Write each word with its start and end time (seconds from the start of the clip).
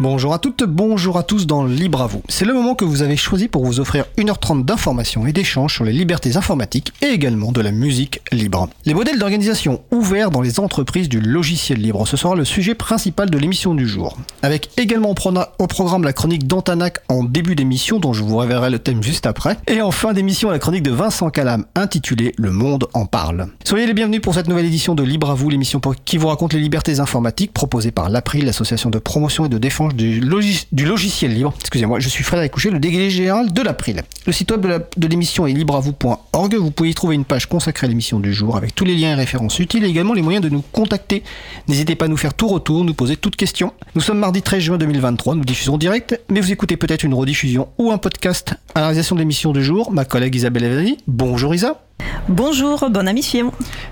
Bonjour 0.00 0.32
à 0.32 0.38
toutes, 0.38 0.62
bonjour 0.62 1.18
à 1.18 1.22
tous 1.22 1.46
dans 1.46 1.62
Libre 1.62 2.00
à 2.00 2.06
vous. 2.06 2.22
C'est 2.26 2.46
le 2.46 2.54
moment 2.54 2.74
que 2.74 2.86
vous 2.86 3.02
avez 3.02 3.18
choisi 3.18 3.48
pour 3.48 3.66
vous 3.66 3.80
offrir 3.80 4.06
1h30 4.16 4.64
d'informations 4.64 5.26
et 5.26 5.32
d'échanges 5.34 5.74
sur 5.74 5.84
les 5.84 5.92
libertés 5.92 6.38
informatiques 6.38 6.94
et 7.02 7.08
également 7.08 7.52
de 7.52 7.60
la 7.60 7.70
musique 7.70 8.22
libre. 8.32 8.70
Les 8.86 8.94
modèles 8.94 9.18
d'organisation 9.18 9.82
ouverts 9.90 10.30
dans 10.30 10.40
les 10.40 10.58
entreprises 10.58 11.10
du 11.10 11.20
logiciel 11.20 11.82
libre, 11.82 12.08
ce 12.08 12.16
sera 12.16 12.34
le 12.34 12.46
sujet 12.46 12.74
principal 12.74 13.28
de 13.28 13.36
l'émission 13.36 13.74
du 13.74 13.86
jour. 13.86 14.16
Avec 14.40 14.70
également 14.78 15.10
au 15.10 15.66
programme 15.66 16.04
la 16.04 16.14
chronique 16.14 16.46
d'Antanac 16.46 17.00
en 17.10 17.22
début 17.22 17.54
d'émission 17.54 17.98
dont 17.98 18.14
je 18.14 18.22
vous 18.22 18.38
révélerai 18.38 18.70
le 18.70 18.78
thème 18.78 19.02
juste 19.02 19.26
après. 19.26 19.58
Et 19.68 19.82
en 19.82 19.90
fin 19.90 20.14
d'émission 20.14 20.50
la 20.50 20.58
chronique 20.58 20.84
de 20.84 20.92
Vincent 20.92 21.28
Calam 21.28 21.66
intitulée 21.74 22.32
Le 22.38 22.52
monde 22.52 22.88
en 22.94 23.04
parle. 23.04 23.48
Soyez 23.64 23.86
les 23.86 23.92
bienvenus 23.92 24.22
pour 24.22 24.32
cette 24.32 24.48
nouvelle 24.48 24.64
édition 24.64 24.94
de 24.94 25.02
Libre 25.02 25.28
à 25.28 25.34
vous, 25.34 25.50
l'émission 25.50 25.78
qui 26.06 26.16
vous 26.16 26.28
raconte 26.28 26.54
les 26.54 26.60
libertés 26.60 27.00
informatiques 27.00 27.52
proposée 27.52 27.90
par 27.90 28.08
l'April, 28.08 28.46
l'association 28.46 28.88
de 28.88 28.98
promotion 28.98 29.44
et 29.44 29.50
de 29.50 29.58
défense 29.58 29.89
du, 29.94 30.20
logiciel 30.20 31.34
libre. 31.34 31.54
Excusez-moi, 31.60 32.00
je 32.00 32.08
suis 32.08 32.24
Frédéric 32.24 32.52
Coucher, 32.52 32.70
le 32.70 32.78
délégué 32.78 33.10
général 33.10 33.52
de 33.52 33.62
l'April. 33.62 34.02
Le 34.26 34.32
site 34.32 34.50
web 34.50 34.66
de 34.96 35.06
l'émission 35.06 35.46
est 35.46 35.52
libreavou.org. 35.52 36.54
Vous 36.54 36.70
pouvez 36.70 36.90
y 36.90 36.94
trouver 36.94 37.14
une 37.14 37.24
page 37.24 37.46
consacrée 37.46 37.86
à 37.86 37.88
l'émission 37.88 38.20
du 38.20 38.32
jour 38.32 38.56
avec 38.56 38.74
tous 38.74 38.84
les 38.84 38.94
liens 38.94 39.12
et 39.12 39.14
références 39.14 39.58
utiles 39.58 39.84
et 39.84 39.88
également 39.88 40.14
les 40.14 40.22
moyens 40.22 40.44
de 40.44 40.50
nous 40.50 40.62
contacter. 40.72 41.22
N'hésitez 41.68 41.94
pas 41.94 42.06
à 42.06 42.08
nous 42.08 42.16
faire 42.16 42.34
tout 42.34 42.48
retour, 42.48 42.84
nous 42.84 42.94
poser 42.94 43.16
toutes 43.16 43.36
questions. 43.36 43.72
Nous 43.94 44.00
sommes 44.00 44.18
mardi 44.18 44.42
13 44.42 44.62
juin 44.62 44.78
2023, 44.78 45.34
nous 45.34 45.44
diffusons 45.44 45.78
direct, 45.78 46.20
mais 46.28 46.40
vous 46.40 46.52
écoutez 46.52 46.76
peut-être 46.76 47.04
une 47.04 47.14
rediffusion 47.14 47.68
ou 47.78 47.90
un 47.90 47.98
podcast 47.98 48.54
à 48.74 48.80
la 48.80 48.86
réalisation 48.86 49.16
de 49.16 49.20
l'émission 49.20 49.52
du 49.52 49.62
jour. 49.62 49.90
Ma 49.90 50.04
collègue 50.04 50.34
Isabelle 50.34 50.64
Evani. 50.64 50.98
Bonjour 51.06 51.54
Isa. 51.54 51.82
Bonjour, 52.28 52.88
bon 52.90 53.08
ami 53.08 53.26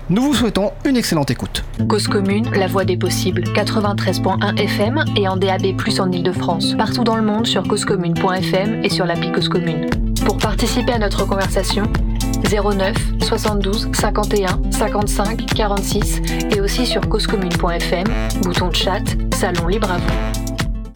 Nous 0.09 0.21
vous 0.21 0.33
souhaitons 0.33 0.71
une 0.85 0.97
excellente 0.97 1.31
écoute. 1.31 1.63
Cause 1.87 2.07
commune, 2.07 2.49
la 2.51 2.67
voix 2.67 2.85
des 2.85 2.97
possibles, 2.97 3.43
93.1 3.43 4.57
FM 4.57 5.03
et 5.15 5.27
en 5.27 5.37
DAB+, 5.37 5.75
en 5.99 6.11
Ile-de-France. 6.11 6.75
Partout 6.77 7.03
dans 7.03 7.15
le 7.15 7.21
monde 7.21 7.47
sur 7.47 7.67
causecommune.fm 7.67 8.83
et 8.83 8.89
sur 8.89 9.05
l'appli 9.05 9.31
Cause 9.31 9.49
Commune. 9.49 9.89
Pour 10.25 10.37
participer 10.37 10.93
à 10.93 10.99
notre 10.99 11.25
conversation, 11.25 11.83
09 12.43 12.95
72 13.21 13.89
51 13.93 14.71
55 14.71 15.45
46 15.45 16.21
et 16.51 16.61
aussi 16.61 16.85
sur 16.85 17.07
causecommune.fm, 17.07 18.07
bouton 18.41 18.69
de 18.69 18.75
chat, 18.75 19.03
salon 19.33 19.67
libre 19.67 19.91
à 19.91 19.97
vous. 19.97 20.48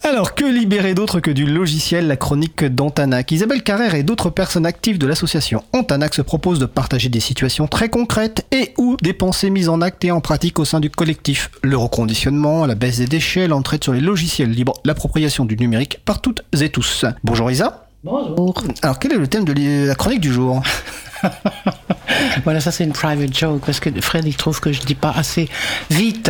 Alors, 0.06 0.36
que 0.36 0.44
libérer 0.44 0.96
d'autre 0.96 1.22
que 1.22 1.32
du 1.32 1.46
logiciel, 1.46 2.08
la 2.08 2.18
chronique 2.18 2.66
d'Antanac 2.66 3.32
Isabelle 3.32 3.64
Carrère 3.64 3.96
et 3.96 4.04
d'autres 4.04 4.30
personnes 4.30 4.66
actives 4.66 4.98
de 4.98 5.08
l'association 5.08 5.64
Antanac 5.72 6.14
se 6.14 6.22
proposent 6.22 6.60
de 6.60 6.66
partager 6.66 7.08
des 7.08 7.22
situations 7.22 7.68
très 7.68 7.88
concrètes 7.88 8.46
et 8.52 8.74
ou 8.78 8.98
des 9.02 9.14
pensées 9.14 9.50
mises 9.50 9.70
en 9.70 9.80
acte 9.80 10.04
et 10.04 10.12
en 10.12 10.20
pratique 10.20 10.60
au 10.60 10.66
sein 10.66 10.82
du 10.82 10.90
collectif. 10.90 11.52
Le 11.62 11.78
reconditionnement, 11.78 12.66
la 12.66 12.76
baisse 12.76 12.98
des 12.98 13.06
déchets, 13.06 13.48
l'entraide 13.48 13.82
sur 13.82 13.94
les 13.94 14.02
logiciels 14.02 14.52
libres, 14.52 14.74
l'appropriation 14.84 15.46
du 15.46 15.56
numérique 15.56 16.02
par 16.04 16.20
toutes 16.20 16.44
et 16.60 16.70
tous. 16.70 17.06
Bonjour 17.24 17.50
Isa. 17.50 17.83
Bonjour. 18.04 18.54
Alors, 18.82 19.00
quel 19.00 19.14
est 19.14 19.18
le 19.18 19.28
thème 19.28 19.46
de 19.46 19.88
la 19.88 19.96
chronique 19.96 20.20
du 20.20 20.34
jour 20.34 20.62
voilà, 22.44 22.60
ça 22.60 22.70
c'est 22.70 22.84
une 22.84 22.92
private 22.92 23.34
joke 23.34 23.62
parce 23.66 23.80
que 23.80 23.90
Fred 24.02 24.26
il 24.28 24.36
trouve 24.36 24.60
que 24.60 24.74
je 24.74 24.82
dis 24.82 24.94
pas 24.94 25.12
assez 25.12 25.48
vite 25.90 26.30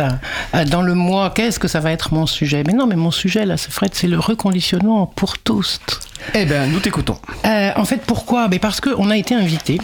euh, 0.54 0.64
dans 0.66 0.82
le 0.82 0.94
mois. 0.94 1.30
Qu'est-ce 1.30 1.58
que 1.58 1.66
ça 1.66 1.80
va 1.80 1.90
être 1.90 2.14
mon 2.14 2.26
sujet? 2.26 2.62
Mais 2.64 2.74
non, 2.74 2.86
mais 2.86 2.94
mon 2.94 3.10
sujet 3.10 3.44
là, 3.44 3.56
c'est 3.56 3.72
Fred, 3.72 3.90
c'est 3.92 4.06
le 4.06 4.20
reconditionnement 4.20 5.06
pour 5.06 5.36
tous. 5.38 5.80
Eh 6.34 6.44
bien, 6.44 6.68
nous 6.68 6.78
t'écoutons. 6.78 7.18
Euh, 7.44 7.72
en 7.74 7.84
fait, 7.84 8.02
pourquoi? 8.06 8.46
Mais 8.46 8.60
parce 8.60 8.80
qu'on 8.80 9.10
a 9.10 9.16
été 9.16 9.34
invité. 9.34 9.80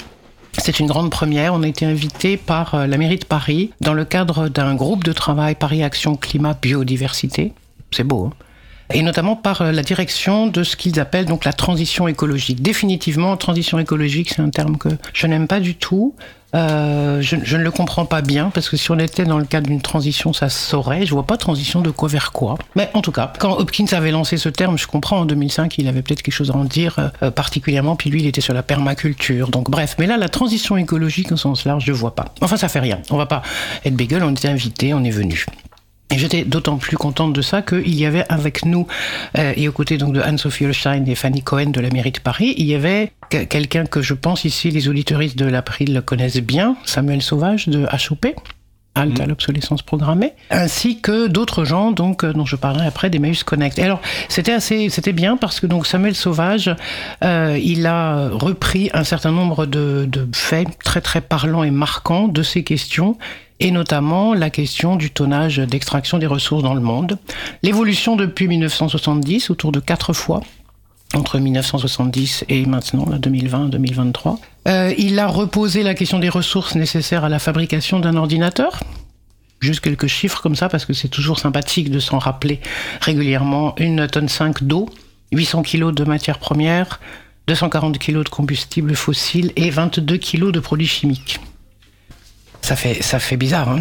C'est 0.58 0.78
une 0.78 0.86
grande 0.86 1.10
première. 1.10 1.54
On 1.54 1.64
a 1.64 1.66
été 1.66 1.86
invité 1.86 2.36
par 2.36 2.76
euh, 2.76 2.86
la 2.86 2.98
mairie 2.98 3.18
de 3.18 3.24
Paris 3.24 3.72
dans 3.80 3.94
le 3.94 4.04
cadre 4.04 4.48
d'un 4.48 4.76
groupe 4.76 5.02
de 5.02 5.12
travail 5.12 5.56
Paris 5.56 5.82
Action 5.82 6.14
Climat 6.14 6.54
Biodiversité. 6.54 7.52
C'est 7.90 8.04
beau. 8.04 8.30
Hein 8.30 8.44
et 8.92 9.02
notamment 9.02 9.36
par 9.36 9.62
euh, 9.62 9.72
la 9.72 9.82
direction 9.82 10.46
de 10.46 10.64
ce 10.64 10.76
qu'ils 10.76 11.00
appellent 11.00 11.26
donc 11.26 11.44
la 11.44 11.52
transition 11.52 12.08
écologique. 12.08 12.62
Définitivement, 12.62 13.36
transition 13.36 13.78
écologique, 13.78 14.30
c'est 14.34 14.42
un 14.42 14.50
terme 14.50 14.76
que 14.76 14.88
je 15.12 15.26
n'aime 15.26 15.46
pas 15.46 15.60
du 15.60 15.74
tout. 15.74 16.14
Euh, 16.52 17.22
je, 17.22 17.36
je, 17.44 17.56
ne 17.56 17.62
le 17.62 17.70
comprends 17.70 18.06
pas 18.06 18.22
bien 18.22 18.50
parce 18.52 18.68
que 18.68 18.76
si 18.76 18.90
on 18.90 18.98
était 18.98 19.24
dans 19.24 19.38
le 19.38 19.44
cadre 19.44 19.68
d'une 19.68 19.80
transition, 19.80 20.32
ça 20.32 20.48
saurait. 20.48 21.06
Je 21.06 21.12
vois 21.12 21.26
pas 21.26 21.36
transition 21.36 21.80
de 21.80 21.90
quoi 21.90 22.08
vers 22.08 22.32
quoi. 22.32 22.56
Mais 22.74 22.90
en 22.94 23.02
tout 23.02 23.12
cas, 23.12 23.32
quand 23.38 23.52
Hopkins 23.52 23.86
avait 23.92 24.10
lancé 24.10 24.36
ce 24.36 24.48
terme, 24.48 24.76
je 24.76 24.88
comprends 24.88 25.20
en 25.20 25.24
2005, 25.26 25.78
il 25.78 25.86
avait 25.86 26.02
peut-être 26.02 26.22
quelque 26.22 26.34
chose 26.34 26.50
à 26.50 26.56
en 26.56 26.64
dire 26.64 27.12
euh, 27.22 27.30
particulièrement. 27.30 27.94
Puis 27.94 28.10
lui, 28.10 28.20
il 28.20 28.26
était 28.26 28.40
sur 28.40 28.54
la 28.54 28.64
permaculture. 28.64 29.48
Donc 29.48 29.70
bref, 29.70 29.94
mais 29.98 30.06
là, 30.06 30.16
la 30.16 30.28
transition 30.28 30.76
écologique 30.76 31.30
au 31.30 31.36
sens 31.36 31.64
large, 31.64 31.84
je 31.86 31.92
vois 31.92 32.16
pas. 32.16 32.34
Enfin, 32.40 32.56
ça 32.56 32.68
fait 32.68 32.80
rien. 32.80 32.98
On 33.10 33.16
va 33.16 33.26
pas 33.26 33.42
être 33.84 33.94
bagel. 33.94 34.24
On 34.24 34.32
était 34.32 34.48
invité, 34.48 34.92
on 34.92 35.04
est 35.04 35.10
venu. 35.10 35.46
Et 36.12 36.18
j'étais 36.18 36.44
d'autant 36.44 36.76
plus 36.76 36.96
contente 36.96 37.32
de 37.32 37.42
ça 37.42 37.62
qu'il 37.62 37.94
y 37.94 38.04
avait 38.04 38.24
avec 38.28 38.64
nous, 38.64 38.86
euh, 39.38 39.52
et 39.56 39.68
aux 39.68 39.72
côtés 39.72 39.96
donc 39.96 40.12
de 40.12 40.20
Anne-Sophie 40.20 40.66
Holstein 40.66 41.04
et 41.06 41.14
Fanny 41.14 41.42
Cohen 41.42 41.66
de 41.66 41.80
la 41.80 41.90
mairie 41.90 42.10
de 42.10 42.18
Paris, 42.18 42.54
il 42.56 42.66
y 42.66 42.74
avait 42.74 43.12
quelqu'un 43.48 43.86
que 43.86 44.02
je 44.02 44.14
pense 44.14 44.44
ici 44.44 44.70
les 44.70 44.88
auditoristes 44.88 45.38
de 45.38 45.46
l'April 45.46 45.94
le 45.94 46.02
connaissent 46.02 46.38
bien, 46.38 46.76
Samuel 46.84 47.22
Sauvage 47.22 47.68
de 47.68 47.86
HOP. 47.86 48.26
Halte 48.96 49.20
à 49.20 49.24
mmh. 49.24 49.28
l'obsolescence 49.28 49.82
programmée, 49.82 50.32
ainsi 50.50 51.00
que 51.00 51.28
d'autres 51.28 51.64
gens 51.64 51.92
donc 51.92 52.24
euh, 52.24 52.32
dont 52.32 52.44
je 52.44 52.56
parlerai 52.56 52.88
après 52.88 53.08
d'Emmaüs 53.08 53.44
Connect. 53.44 53.78
Et 53.78 53.84
alors 53.84 54.00
c'était 54.28 54.50
assez, 54.50 54.88
c'était 54.88 55.12
bien 55.12 55.36
parce 55.36 55.60
que 55.60 55.68
donc 55.68 55.86
Samuel 55.86 56.16
Sauvage, 56.16 56.74
euh, 57.22 57.56
il 57.62 57.86
a 57.86 58.30
repris 58.30 58.90
un 58.92 59.04
certain 59.04 59.30
nombre 59.30 59.64
de, 59.66 60.08
de 60.10 60.26
faits 60.34 60.66
très 60.82 61.00
très 61.00 61.20
parlants 61.20 61.62
et 61.62 61.70
marquants 61.70 62.26
de 62.26 62.42
ces 62.42 62.64
questions 62.64 63.16
et 63.60 63.70
notamment 63.70 64.34
la 64.34 64.50
question 64.50 64.96
du 64.96 65.10
tonnage 65.10 65.58
d'extraction 65.58 66.18
des 66.18 66.26
ressources 66.26 66.62
dans 66.62 66.74
le 66.74 66.80
monde. 66.80 67.18
L'évolution 67.62 68.16
depuis 68.16 68.48
1970, 68.48 69.50
autour 69.50 69.70
de 69.70 69.80
quatre 69.80 70.12
fois, 70.12 70.40
entre 71.14 71.38
1970 71.38 72.44
et 72.48 72.64
maintenant, 72.66 73.04
2020-2023. 73.04 74.38
Euh, 74.68 74.94
il 74.96 75.18
a 75.18 75.26
reposé 75.26 75.82
la 75.82 75.94
question 75.94 76.18
des 76.18 76.28
ressources 76.28 76.74
nécessaires 76.74 77.24
à 77.24 77.28
la 77.28 77.38
fabrication 77.38 78.00
d'un 78.00 78.16
ordinateur. 78.16 78.80
Juste 79.60 79.80
quelques 79.80 80.06
chiffres 80.06 80.40
comme 80.40 80.56
ça, 80.56 80.68
parce 80.68 80.86
que 80.86 80.94
c'est 80.94 81.08
toujours 81.08 81.38
sympathique 81.38 81.90
de 81.90 81.98
s'en 81.98 82.18
rappeler 82.18 82.60
régulièrement. 83.00 83.74
Une 83.76 84.06
tonne 84.06 84.28
5 84.28 84.64
d'eau, 84.64 84.88
800 85.32 85.62
kg 85.62 85.92
de 85.92 86.04
matières 86.04 86.38
premières, 86.38 86.98
240 87.46 87.98
kg 87.98 88.22
de 88.22 88.28
combustible 88.28 88.94
fossile 88.94 89.52
et 89.56 89.70
22 89.70 90.16
kg 90.16 90.50
de 90.50 90.60
produits 90.60 90.86
chimiques. 90.86 91.40
Ça 92.62 92.76
fait, 92.76 93.02
ça 93.02 93.18
fait 93.18 93.36
bizarre, 93.36 93.68
hein 93.68 93.80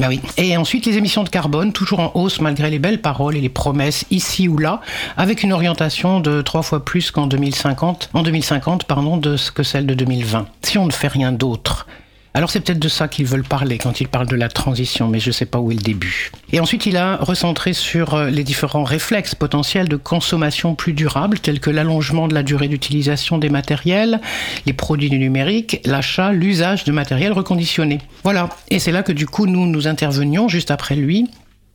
bah. 0.00 0.08
Et 0.36 0.56
ensuite, 0.56 0.84
les 0.86 0.98
émissions 0.98 1.24
de 1.24 1.28
carbone, 1.28 1.72
toujours 1.72 2.00
en 2.00 2.12
hausse 2.14 2.40
malgré 2.40 2.70
les 2.70 2.78
belles 2.78 3.00
paroles 3.00 3.36
et 3.36 3.40
les 3.40 3.48
promesses 3.48 4.04
ici 4.10 4.46
ou 4.48 4.58
là, 4.58 4.80
avec 5.16 5.42
une 5.42 5.52
orientation 5.52 6.20
de 6.20 6.42
trois 6.42 6.62
fois 6.62 6.84
plus 6.84 7.10
qu'en 7.10 7.26
2050, 7.26 8.10
en 8.12 8.22
2050, 8.22 8.84
pardon, 8.84 9.16
de 9.16 9.36
ce 9.36 9.50
que 9.50 9.62
celle 9.62 9.86
de 9.86 9.94
2020. 9.94 10.46
Si 10.62 10.78
on 10.78 10.86
ne 10.86 10.92
fait 10.92 11.08
rien 11.08 11.32
d'autre, 11.32 11.86
alors 12.36 12.50
c'est 12.50 12.60
peut-être 12.60 12.78
de 12.78 12.88
ça 12.90 13.08
qu'ils 13.08 13.24
veulent 13.24 13.44
parler 13.44 13.78
quand 13.78 14.02
ils 14.02 14.08
parlent 14.08 14.26
de 14.26 14.36
la 14.36 14.50
transition, 14.50 15.08
mais 15.08 15.20
je 15.20 15.28
ne 15.28 15.32
sais 15.32 15.46
pas 15.46 15.58
où 15.58 15.70
est 15.70 15.74
le 15.74 15.80
début. 15.80 16.30
Et 16.52 16.60
ensuite, 16.60 16.84
il 16.84 16.98
a 16.98 17.16
recentré 17.16 17.72
sur 17.72 18.12
euh, 18.12 18.28
les 18.28 18.44
différents 18.44 18.84
réflexes 18.84 19.34
potentiels 19.34 19.88
de 19.88 19.96
consommation 19.96 20.74
plus 20.74 20.92
durable, 20.92 21.38
tels 21.38 21.60
que 21.60 21.70
l'allongement 21.70 22.28
de 22.28 22.34
la 22.34 22.42
durée 22.42 22.68
d'utilisation 22.68 23.38
des 23.38 23.48
matériels, 23.48 24.20
les 24.66 24.74
produits 24.74 25.08
du 25.08 25.18
numérique, 25.18 25.80
l'achat, 25.86 26.30
l'usage 26.32 26.84
de 26.84 26.92
matériel 26.92 27.32
reconditionné. 27.32 28.02
Voilà. 28.22 28.50
Et 28.68 28.80
c'est 28.80 28.92
là 28.92 29.02
que 29.02 29.12
du 29.12 29.24
coup, 29.24 29.46
nous, 29.46 29.64
nous 29.64 29.88
intervenions 29.88 30.46
juste 30.46 30.70
après 30.70 30.94
lui 30.94 31.30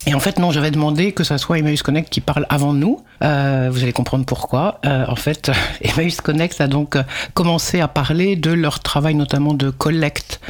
et 0.06 0.14
en 0.14 0.20
fait, 0.20 0.38
non, 0.38 0.50
j'avais 0.50 0.70
demandé 0.70 1.12
que 1.12 1.22
ça 1.22 1.38
soit 1.38 1.58
Emmaüs 1.58 1.82
Connect 1.82 2.10
qui 2.10 2.20
parle 2.20 2.44
avant 2.48 2.72
nous. 2.72 3.02
Euh, 3.22 3.68
vous 3.70 3.82
allez 3.82 3.92
comprendre 3.92 4.24
pourquoi. 4.24 4.80
Euh, 4.84 5.04
en 5.06 5.16
fait, 5.16 5.50
Emmaüs 5.82 6.20
Connect 6.20 6.60
a 6.60 6.66
donc 6.66 6.96
commencé 7.34 7.80
à 7.80 7.88
parler 7.88 8.34
de 8.34 8.50
leur 8.50 8.80
travail 8.80 9.14
notamment 9.14 9.54
de 9.54 9.70
collecte 9.70 10.40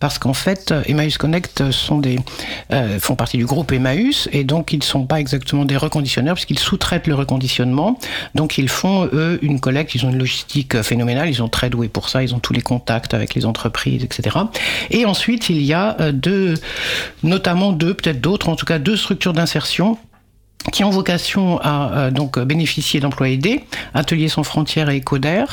parce 0.00 0.18
qu'en 0.18 0.32
fait, 0.32 0.74
Emmaüs 0.86 1.18
Connect 1.18 1.62
euh, 1.62 2.98
font 2.98 3.14
partie 3.14 3.36
du 3.36 3.44
groupe 3.44 3.70
Emmaüs 3.70 4.28
et 4.32 4.44
donc 4.44 4.72
ils 4.72 4.78
ne 4.78 4.84
sont 4.84 5.04
pas 5.04 5.20
exactement 5.20 5.66
des 5.66 5.76
reconditionneurs 5.76 6.34
puisqu'ils 6.34 6.58
sous-traitent 6.58 7.06
le 7.06 7.14
reconditionnement. 7.14 7.98
Donc 8.34 8.56
ils 8.56 8.70
font 8.70 9.08
eux 9.12 9.38
une 9.42 9.60
collecte, 9.60 9.94
ils 9.94 10.06
ont 10.06 10.10
une 10.10 10.18
logistique 10.18 10.80
phénoménale, 10.82 11.28
ils 11.28 11.36
sont 11.36 11.48
très 11.48 11.68
doués 11.68 11.88
pour 11.88 12.08
ça, 12.08 12.22
ils 12.22 12.34
ont 12.34 12.40
tous 12.40 12.54
les 12.54 12.62
contacts 12.62 13.12
avec 13.12 13.34
les 13.34 13.44
entreprises, 13.44 14.02
etc. 14.02 14.36
Et 14.90 15.04
ensuite 15.04 15.50
il 15.50 15.60
y 15.62 15.74
a 15.74 15.96
euh, 16.00 16.12
deux, 16.12 16.54
notamment 17.22 17.72
deux, 17.72 17.92
peut-être 17.92 18.22
d'autres, 18.22 18.48
en 18.48 18.56
tout 18.56 18.66
cas 18.66 18.78
deux 18.78 18.96
structures 18.96 19.34
d'insertion 19.34 19.98
qui 20.72 20.82
ont 20.82 20.90
vocation 20.90 21.60
à 21.60 21.92
euh, 21.92 22.10
donc 22.10 22.38
bénéficier 22.38 23.00
d'emplois 23.00 23.28
aidés, 23.28 23.64
Ateliers 23.92 24.28
sans 24.28 24.44
frontières 24.44 24.88
et 24.88 24.98
Ecoder, 24.98 25.44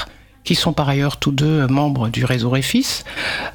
qui 0.47 0.55
sont 0.55 0.71
par 0.71 0.87
ailleurs 0.87 1.17
tous 1.17 1.31
deux 1.31 1.67
membres 1.67 2.07
du 2.07 2.23
réseau 2.23 2.49
Refis. 2.49 3.03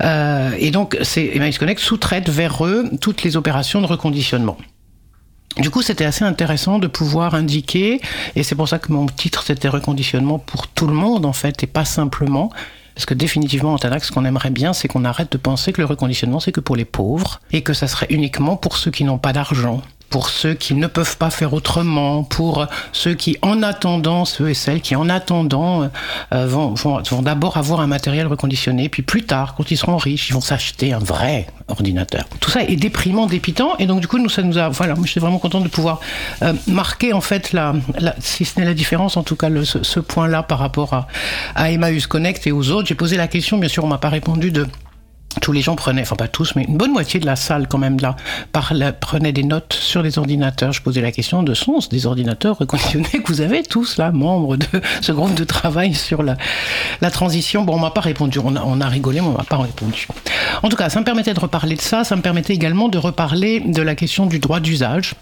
Euh, 0.02 0.50
et 0.58 0.70
donc, 0.70 0.98
Emmaüs 1.16 1.56
Connect 1.56 1.80
sous-traite 1.80 2.28
vers 2.28 2.66
eux 2.66 2.90
toutes 3.00 3.22
les 3.22 3.38
opérations 3.38 3.80
de 3.80 3.86
reconditionnement. 3.86 4.58
Du 5.56 5.70
coup, 5.70 5.80
c'était 5.80 6.04
assez 6.04 6.24
intéressant 6.24 6.78
de 6.78 6.86
pouvoir 6.86 7.34
indiquer, 7.34 8.02
et 8.36 8.42
c'est 8.42 8.54
pour 8.54 8.68
ça 8.68 8.78
que 8.78 8.92
mon 8.92 9.06
titre 9.06 9.42
c'était 9.42 9.68
reconditionnement 9.68 10.38
pour 10.38 10.68
tout 10.68 10.86
le 10.86 10.92
monde 10.92 11.24
en 11.24 11.32
fait, 11.32 11.62
et 11.62 11.66
pas 11.66 11.86
simplement. 11.86 12.50
Parce 12.94 13.06
que 13.06 13.14
définitivement, 13.14 13.72
en 13.72 13.78
Tanac, 13.78 14.04
ce 14.04 14.12
qu'on 14.12 14.26
aimerait 14.26 14.50
bien, 14.50 14.74
c'est 14.74 14.86
qu'on 14.86 15.06
arrête 15.06 15.32
de 15.32 15.38
penser 15.38 15.72
que 15.72 15.80
le 15.80 15.86
reconditionnement, 15.86 16.40
c'est 16.40 16.52
que 16.52 16.60
pour 16.60 16.76
les 16.76 16.84
pauvres, 16.84 17.40
et 17.52 17.62
que 17.62 17.72
ça 17.72 17.88
serait 17.88 18.08
uniquement 18.10 18.56
pour 18.56 18.76
ceux 18.76 18.90
qui 18.90 19.04
n'ont 19.04 19.16
pas 19.16 19.32
d'argent 19.32 19.80
pour 20.12 20.28
ceux 20.28 20.52
qui 20.52 20.74
ne 20.74 20.86
peuvent 20.86 21.16
pas 21.16 21.30
faire 21.30 21.54
autrement, 21.54 22.22
pour 22.22 22.66
ceux 22.92 23.14
qui, 23.14 23.38
en 23.40 23.62
attendant, 23.62 24.26
ceux 24.26 24.50
et 24.50 24.54
celles 24.54 24.82
qui, 24.82 24.94
en 24.94 25.08
attendant, 25.08 25.90
euh, 26.32 26.46
vont, 26.46 26.74
vont, 26.74 27.22
d'abord 27.22 27.56
avoir 27.56 27.80
un 27.80 27.86
matériel 27.86 28.26
reconditionné, 28.26 28.90
puis 28.90 29.02
plus 29.02 29.24
tard, 29.24 29.54
quand 29.56 29.70
ils 29.70 29.78
seront 29.78 29.96
riches, 29.96 30.28
ils 30.28 30.34
vont 30.34 30.42
s'acheter 30.42 30.92
un 30.92 30.98
vrai 30.98 31.46
ordinateur. 31.68 32.24
Tout 32.40 32.50
ça 32.50 32.62
est 32.62 32.76
déprimant, 32.76 33.26
dépitant, 33.26 33.74
et 33.78 33.86
donc 33.86 34.00
du 34.00 34.06
coup, 34.06 34.18
nous, 34.18 34.28
ça 34.28 34.42
nous 34.42 34.58
a, 34.58 34.68
voilà, 34.68 34.94
je 35.02 35.08
suis 35.08 35.20
vraiment 35.20 35.38
content 35.38 35.62
de 35.62 35.68
pouvoir 35.68 36.00
euh, 36.42 36.52
marquer 36.66 37.14
en 37.14 37.22
fait 37.22 37.54
la, 37.54 37.74
si 38.20 38.44
ce 38.44 38.60
n'est 38.60 38.66
la 38.66 38.74
différence, 38.74 39.16
en 39.16 39.22
tout 39.22 39.36
cas 39.36 39.48
ce 39.64 39.98
point-là 39.98 40.42
par 40.42 40.58
rapport 40.58 40.92
à, 40.92 41.08
à 41.54 41.70
Emmaüs 41.70 42.06
Connect 42.06 42.46
et 42.46 42.52
aux 42.52 42.70
autres. 42.70 42.88
J'ai 42.88 42.94
posé 42.94 43.16
la 43.16 43.28
question, 43.28 43.56
bien 43.56 43.70
sûr, 43.70 43.82
on 43.82 43.88
m'a 43.88 43.98
pas 43.98 44.10
répondu 44.10 44.50
de 44.50 44.66
tous 45.40 45.52
les 45.52 45.62
gens 45.62 45.76
prenaient, 45.76 46.02
enfin 46.02 46.16
pas 46.16 46.28
tous, 46.28 46.54
mais 46.56 46.64
une 46.64 46.76
bonne 46.76 46.92
moitié 46.92 47.20
de 47.20 47.26
la 47.26 47.36
salle 47.36 47.68
quand 47.68 47.78
même 47.78 47.98
là, 48.00 48.16
prenait 49.00 49.32
des 49.32 49.44
notes 49.44 49.72
sur 49.72 50.02
les 50.02 50.18
ordinateurs. 50.18 50.72
Je 50.72 50.82
posais 50.82 51.00
la 51.00 51.12
question 51.12 51.42
de 51.42 51.54
sont 51.54 51.78
des 51.90 52.06
ordinateurs 52.06 52.58
reconditionnés 52.58 53.08
que 53.08 53.26
vous 53.28 53.40
avez 53.40 53.62
tous 53.62 53.96
là, 53.96 54.12
membres 54.12 54.56
de 54.56 54.66
ce 55.00 55.12
groupe 55.12 55.34
de 55.34 55.44
travail 55.44 55.94
sur 55.94 56.22
la, 56.22 56.36
la 57.00 57.10
transition. 57.10 57.62
Bon, 57.64 57.74
on 57.74 57.78
m'a 57.78 57.90
pas 57.90 58.00
répondu, 58.00 58.38
on 58.42 58.56
a, 58.56 58.62
on 58.64 58.80
a 58.80 58.88
rigolé, 58.88 59.20
mais 59.20 59.28
on 59.28 59.32
m'a 59.32 59.44
pas 59.44 59.56
répondu. 59.56 60.06
En 60.62 60.68
tout 60.68 60.76
cas, 60.76 60.88
ça 60.88 61.00
me 61.00 61.04
permettait 61.04 61.34
de 61.34 61.40
reparler 61.40 61.76
de 61.76 61.80
ça, 61.80 62.04
ça 62.04 62.16
me 62.16 62.22
permettait 62.22 62.54
également 62.54 62.88
de 62.88 62.98
reparler 62.98 63.60
de 63.60 63.82
la 63.82 63.94
question 63.94 64.26
du 64.26 64.38
droit 64.38 64.60
d'usage 64.60 65.14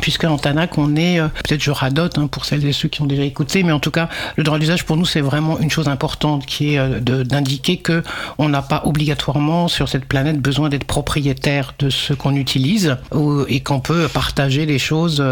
puisque 0.00 0.24
en 0.24 0.38
Tanac, 0.38 0.78
on 0.78 0.96
est, 0.96 1.20
euh, 1.20 1.28
peut-être 1.28 1.62
je 1.62 1.70
radote 1.70 2.18
hein, 2.18 2.26
pour 2.26 2.44
celles 2.44 2.64
et 2.66 2.72
ceux 2.72 2.88
qui 2.88 3.02
ont 3.02 3.06
déjà 3.06 3.22
écouté, 3.22 3.62
mais 3.62 3.72
en 3.72 3.80
tout 3.80 3.90
cas, 3.90 4.08
le 4.36 4.44
droit 4.44 4.58
d'usage 4.58 4.84
pour 4.84 4.96
nous, 4.96 5.04
c'est 5.04 5.20
vraiment 5.20 5.58
une 5.58 5.70
chose 5.70 5.88
importante 5.88 6.46
qui 6.46 6.74
est 6.74 6.78
euh, 6.78 7.00
d'indiquer 7.00 7.78
que 7.78 8.02
on 8.38 8.48
n'a 8.48 8.62
pas 8.62 8.82
obligatoirement 8.84 9.68
sur 9.68 9.88
cette 9.88 10.04
planète 10.04 10.40
besoin 10.40 10.68
d'être 10.68 10.84
propriétaire 10.84 11.74
de 11.78 11.90
ce 11.90 12.12
qu'on 12.12 12.34
utilise 12.36 12.96
ou, 13.12 13.42
et 13.48 13.60
qu'on 13.60 13.80
peut 13.80 14.08
partager 14.08 14.66
les 14.66 14.78
choses, 14.78 15.24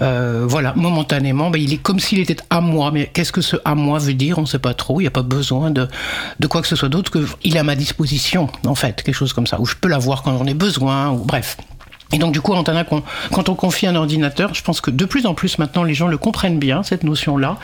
euh, 0.00 0.44
voilà, 0.46 0.72
momentanément. 0.76 1.50
Ben, 1.50 1.60
il 1.60 1.72
est 1.72 1.78
comme 1.78 2.00
s'il 2.00 2.20
était 2.20 2.36
à 2.50 2.60
moi, 2.60 2.90
mais 2.92 3.10
qu'est-ce 3.12 3.32
que 3.32 3.40
ce 3.40 3.56
à 3.64 3.74
moi 3.74 3.98
veut 3.98 4.14
dire? 4.14 4.38
On 4.38 4.42
ne 4.42 4.46
sait 4.46 4.58
pas 4.58 4.74
trop. 4.74 5.00
Il 5.00 5.04
n'y 5.04 5.08
a 5.08 5.12
pas 5.12 5.22
besoin 5.22 5.70
de, 5.70 5.88
de 6.38 6.46
quoi 6.46 6.62
que 6.62 6.68
ce 6.68 6.76
soit 6.76 6.88
d'autre 6.88 7.10
que 7.10 7.24
il 7.44 7.56
est 7.56 7.58
à 7.58 7.64
ma 7.64 7.76
disposition, 7.76 8.48
en 8.66 8.74
fait, 8.74 9.02
quelque 9.02 9.14
chose 9.14 9.32
comme 9.32 9.46
ça, 9.46 9.60
où 9.60 9.66
je 9.66 9.74
peux 9.74 9.88
l'avoir 9.88 10.22
quand 10.22 10.36
j'en 10.36 10.46
ai 10.46 10.54
besoin, 10.54 11.10
ou 11.10 11.24
bref. 11.24 11.56
Et 12.12 12.18
donc 12.18 12.32
du 12.32 12.40
coup, 12.40 12.54
quand 13.32 13.48
on 13.48 13.54
confie 13.54 13.86
un 13.86 13.94
ordinateur, 13.94 14.54
je 14.54 14.62
pense 14.62 14.80
que 14.80 14.90
de 14.90 15.04
plus 15.04 15.26
en 15.26 15.34
plus 15.34 15.58
maintenant, 15.58 15.84
les 15.84 15.94
gens 15.94 16.08
le 16.08 16.16
comprennent 16.18 16.58
bien, 16.58 16.82
cette 16.82 17.04
notion-là. 17.04 17.58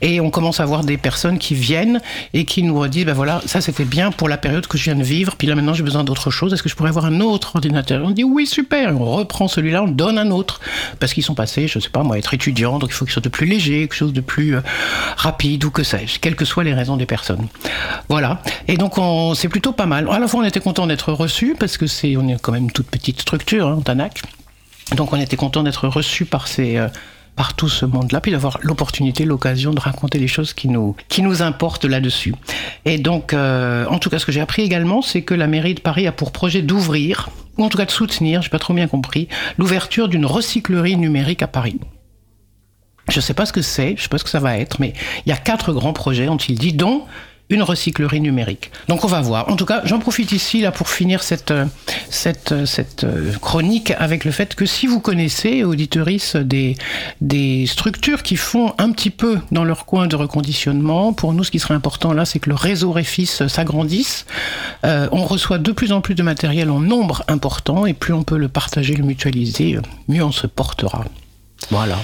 Et 0.00 0.20
on 0.20 0.30
commence 0.30 0.60
à 0.60 0.64
voir 0.64 0.84
des 0.84 0.96
personnes 0.96 1.38
qui 1.38 1.54
viennent 1.54 2.00
et 2.32 2.44
qui 2.44 2.62
nous 2.62 2.78
redisent, 2.78 3.04
ben 3.04 3.14
voilà, 3.14 3.42
ça 3.46 3.60
c'était 3.60 3.84
bien 3.84 4.10
pour 4.10 4.28
la 4.28 4.36
période 4.36 4.66
que 4.66 4.78
je 4.78 4.84
viens 4.84 4.94
de 4.94 5.02
vivre, 5.02 5.34
puis 5.36 5.48
là 5.48 5.54
maintenant 5.54 5.74
j'ai 5.74 5.82
besoin 5.82 6.04
d'autre 6.04 6.30
chose, 6.30 6.52
est-ce 6.52 6.62
que 6.62 6.68
je 6.68 6.76
pourrais 6.76 6.90
avoir 6.90 7.06
un 7.06 7.20
autre 7.20 7.56
ordinateur? 7.56 8.04
On 8.04 8.10
dit 8.10 8.24
oui, 8.24 8.46
super, 8.46 8.90
et 8.90 8.92
on 8.92 9.04
reprend 9.04 9.48
celui-là, 9.48 9.82
on 9.82 9.88
donne 9.88 10.18
un 10.18 10.30
autre, 10.30 10.60
parce 11.00 11.12
qu'ils 11.14 11.24
sont 11.24 11.34
passés, 11.34 11.66
je 11.66 11.80
sais 11.80 11.88
pas 11.88 12.02
moi, 12.02 12.18
être 12.18 12.32
étudiants, 12.32 12.78
donc 12.78 12.90
il 12.90 12.94
faut 12.94 13.04
qu'ils 13.04 13.12
soient 13.12 13.22
de 13.22 13.28
plus 13.28 13.46
léger, 13.46 13.80
quelque 13.80 13.94
chose 13.94 14.12
de 14.12 14.20
plus 14.20 14.56
euh, 14.56 14.60
rapide 15.16 15.64
ou 15.64 15.70
que 15.70 15.82
sais-je, 15.82 16.20
quelles 16.20 16.36
que 16.36 16.44
soient 16.44 16.64
les 16.64 16.74
raisons 16.74 16.96
des 16.96 17.06
personnes. 17.06 17.48
Voilà. 18.08 18.40
Et 18.68 18.76
donc 18.76 18.94
c'est 19.34 19.48
plutôt 19.48 19.72
pas 19.72 19.86
mal. 19.86 20.08
À 20.10 20.18
la 20.18 20.28
fois 20.28 20.40
on 20.40 20.44
était 20.44 20.60
content 20.60 20.86
d'être 20.86 21.12
reçus, 21.12 21.56
parce 21.58 21.76
que 21.76 21.86
c'est, 21.86 22.16
on 22.16 22.28
est 22.28 22.40
quand 22.40 22.52
même 22.52 22.70
toute 22.70 22.86
petite 22.86 23.20
structure, 23.20 23.66
hein, 23.66 23.80
Tanac. 23.84 24.22
Donc 24.96 25.12
on 25.12 25.20
était 25.20 25.36
content 25.36 25.62
d'être 25.62 25.88
reçus 25.88 26.24
par 26.24 26.46
ces... 26.46 26.76
Euh, 26.76 26.88
par 27.38 27.54
tout 27.54 27.68
ce 27.68 27.86
monde-là, 27.86 28.20
puis 28.20 28.32
d'avoir 28.32 28.58
l'opportunité, 28.62 29.24
l'occasion 29.24 29.72
de 29.72 29.78
raconter 29.78 30.18
les 30.18 30.26
choses 30.26 30.54
qui 30.54 30.68
nous, 30.68 30.96
importent 31.40 31.84
là-dessus. 31.84 32.34
Et 32.84 32.98
donc, 32.98 33.32
euh, 33.32 33.86
en 33.86 34.00
tout 34.00 34.10
cas, 34.10 34.18
ce 34.18 34.26
que 34.26 34.32
j'ai 34.32 34.40
appris 34.40 34.62
également, 34.62 35.02
c'est 35.02 35.22
que 35.22 35.34
la 35.34 35.46
mairie 35.46 35.74
de 35.74 35.80
Paris 35.80 36.08
a 36.08 36.12
pour 36.12 36.32
projet 36.32 36.62
d'ouvrir, 36.62 37.30
ou 37.56 37.64
en 37.64 37.68
tout 37.68 37.78
cas 37.78 37.84
de 37.84 37.92
soutenir, 37.92 38.42
j'ai 38.42 38.48
pas 38.48 38.58
trop 38.58 38.74
bien 38.74 38.88
compris, 38.88 39.28
l'ouverture 39.56 40.08
d'une 40.08 40.26
recyclerie 40.26 40.96
numérique 40.96 41.42
à 41.42 41.46
Paris. 41.46 41.78
Je 43.08 43.20
sais 43.20 43.34
pas 43.34 43.46
ce 43.46 43.52
que 43.52 43.62
c'est, 43.62 43.94
je 43.96 44.02
sais 44.02 44.08
pas 44.08 44.18
ce 44.18 44.24
que 44.24 44.30
ça 44.30 44.40
va 44.40 44.58
être, 44.58 44.80
mais 44.80 44.92
il 45.24 45.28
y 45.28 45.32
a 45.32 45.36
quatre 45.36 45.72
grands 45.72 45.92
projets, 45.92 46.28
ont-ils 46.28 46.58
dit, 46.58 46.72
dont 46.72 47.04
une 47.50 47.62
recyclerie 47.62 48.20
numérique. 48.20 48.70
Donc 48.88 49.04
on 49.04 49.08
va 49.08 49.20
voir. 49.20 49.48
En 49.48 49.56
tout 49.56 49.64
cas, 49.64 49.80
j'en 49.84 49.98
profite 49.98 50.32
ici 50.32 50.60
là 50.60 50.70
pour 50.70 50.88
finir 50.88 51.22
cette, 51.22 51.52
cette, 52.10 52.66
cette 52.66 53.06
chronique 53.40 53.92
avec 53.98 54.24
le 54.24 54.30
fait 54.30 54.54
que 54.54 54.66
si 54.66 54.86
vous 54.86 55.00
connaissez, 55.00 55.64
auditoris, 55.64 56.36
des, 56.36 56.76
des 57.20 57.66
structures 57.66 58.22
qui 58.22 58.36
font 58.36 58.74
un 58.78 58.90
petit 58.92 59.10
peu 59.10 59.38
dans 59.50 59.64
leur 59.64 59.86
coin 59.86 60.06
de 60.06 60.16
reconditionnement, 60.16 61.12
pour 61.12 61.32
nous 61.32 61.44
ce 61.44 61.50
qui 61.50 61.58
serait 61.58 61.74
important 61.74 62.12
là, 62.12 62.24
c'est 62.24 62.38
que 62.38 62.50
le 62.50 62.54
réseau 62.56 62.92
Réfis 62.92 63.26
s'agrandisse. 63.26 64.26
Euh, 64.84 65.08
on 65.12 65.24
reçoit 65.24 65.58
de 65.58 65.72
plus 65.72 65.92
en 65.92 66.00
plus 66.00 66.14
de 66.14 66.22
matériel 66.22 66.70
en 66.70 66.80
nombre 66.80 67.24
important 67.28 67.86
et 67.86 67.94
plus 67.94 68.12
on 68.12 68.24
peut 68.24 68.38
le 68.38 68.48
partager, 68.48 68.94
le 68.94 69.04
mutualiser, 69.04 69.78
mieux 70.08 70.24
on 70.24 70.32
se 70.32 70.46
portera. 70.46 71.04
Voilà. 71.70 71.98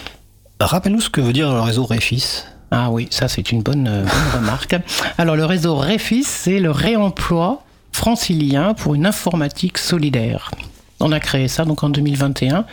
Rappelle-nous 0.61 1.01
ce 1.01 1.11
que 1.11 1.21
veut 1.21 1.33
dire 1.33 1.53
le 1.53 1.61
réseau 1.61 1.85
Réfis. 1.85 2.45
Ah 2.77 2.91
oui, 2.91 3.07
ça 3.11 3.29
c'est 3.29 3.53
une 3.53 3.63
bonne, 3.63 3.87
euh, 3.87 4.05
remarque. 4.35 4.75
Alors 5.17 5.37
le 5.37 5.45
réseau 5.45 5.77
Réfis, 5.77 6.25
c'est 6.25 6.59
le 6.59 6.73
réemploi 6.73 7.63
francilien 7.93 8.75
pour 8.75 8.97
une 8.97 9.07
informatique 9.07 9.79
solidaire. 9.79 10.51
On 10.99 11.13
a 11.13 11.21
créé 11.21 11.47
ça 11.47 11.65
donc 11.65 11.85
en 11.85 11.89
2021 11.89 12.65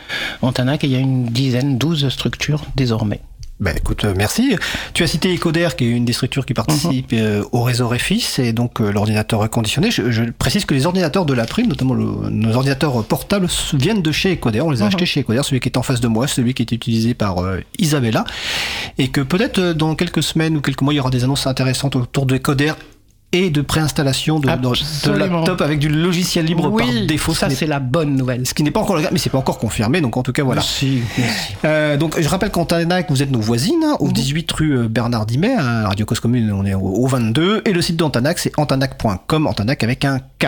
en 0.42 0.52
Tanac 0.52 0.82
il 0.82 0.90
y 0.90 0.96
a 0.96 0.98
une 0.98 1.26
dizaine, 1.26 1.78
douze 1.78 2.08
structures 2.08 2.62
désormais. 2.74 3.20
Ben 3.62 3.76
écoute, 3.76 4.04
euh, 4.04 4.12
merci. 4.16 4.56
Tu 4.92 5.04
as 5.04 5.06
cité 5.06 5.32
Ecoder, 5.32 5.68
qui 5.78 5.84
est 5.84 5.90
une 5.90 6.04
des 6.04 6.12
structures 6.12 6.44
qui 6.44 6.52
participe 6.52 7.12
euh, 7.12 7.44
au 7.52 7.62
réseau 7.62 7.86
Réfis, 7.86 8.26
et 8.38 8.52
donc 8.52 8.80
euh, 8.80 8.90
l'ordinateur 8.90 9.38
reconditionné. 9.38 9.92
Je, 9.92 10.10
je 10.10 10.24
précise 10.36 10.64
que 10.64 10.74
les 10.74 10.84
ordinateurs 10.84 11.24
de 11.26 11.32
la 11.32 11.44
prime, 11.46 11.68
notamment 11.68 11.94
le- 11.94 12.28
nos 12.28 12.56
ordinateurs 12.56 13.04
portables, 13.04 13.46
viennent 13.74 14.02
de 14.02 14.10
chez 14.10 14.32
Ecoder. 14.32 14.62
On 14.62 14.70
les 14.72 14.82
a 14.82 14.86
Mhm. 14.86 14.88
achetés 14.88 15.06
chez 15.06 15.20
Ecoder, 15.20 15.42
celui 15.44 15.60
qui 15.60 15.68
est 15.68 15.78
en 15.78 15.82
face 15.82 16.00
de 16.00 16.08
moi, 16.08 16.26
celui 16.26 16.54
qui 16.54 16.62
est 16.62 16.72
utilisé 16.72 17.14
par 17.14 17.38
euh, 17.38 17.60
Isabella. 17.78 18.24
Et 18.98 19.08
que 19.08 19.20
peut-être 19.20 19.60
dans 19.74 19.94
quelques 19.94 20.24
semaines 20.24 20.56
ou 20.56 20.60
quelques 20.60 20.82
mois, 20.82 20.92
il 20.92 20.96
y 20.96 21.00
aura 21.00 21.10
des 21.10 21.22
annonces 21.22 21.46
intéressantes 21.46 21.94
autour 21.94 22.26
de 22.26 22.34
Ecoder 22.34 22.72
et 23.32 23.50
de 23.50 23.62
préinstallation 23.62 24.38
de, 24.38 24.48
de, 24.48 25.08
de 25.12 25.16
laptop 25.18 25.60
avec 25.62 25.78
du 25.78 25.88
logiciel 25.88 26.44
libre 26.44 26.70
par 26.76 26.86
défaut. 27.08 27.32
ça 27.34 27.48
c'est 27.50 27.66
la 27.66 27.80
bonne 27.80 28.14
nouvelle. 28.16 28.46
ce 28.46 28.54
qui 28.54 28.62
n'est 28.62 28.70
pas 28.70 28.80
encore 28.80 28.96
le 28.96 29.02
cas, 29.02 29.08
mais 29.12 29.18
c'est 29.18 29.30
pas 29.30 29.38
encore 29.38 29.58
confirmé, 29.58 30.00
donc 30.00 30.16
en 30.16 30.22
tout 30.22 30.32
cas 30.32 30.42
voilà. 30.42 30.60
Merci, 30.60 31.02
merci. 31.18 31.54
Euh, 31.64 31.96
donc 31.96 32.20
je 32.20 32.28
rappelle 32.28 32.50
qu'en 32.50 32.64
Tanac, 32.64 33.10
vous 33.10 33.22
êtes 33.22 33.30
nos 33.30 33.40
voisines, 33.40 33.82
hein, 33.84 33.96
au 34.00 34.06
Mhm. 34.06 34.12
18 34.12 34.52
rue 34.52 34.76
euh, 34.78 34.88
Bernard 34.88 35.26
Dimet, 35.26 35.54
à 35.54 35.88
Radio 35.88 36.04
Cause 36.06 36.20
Commune, 36.20 36.52
on 36.52 36.64
est 36.66 36.74
au, 36.74 36.80
au 36.80 37.06
22, 37.06 37.62
et 37.64 37.72
le 37.72 37.80
site 37.82 37.96
d'Antanac, 37.96 38.38
c'est 38.38 38.52
antanac.com, 38.58 39.46
Antanac 39.46 39.82
avec 39.82 40.04
un 40.04 40.18
K. 40.38 40.46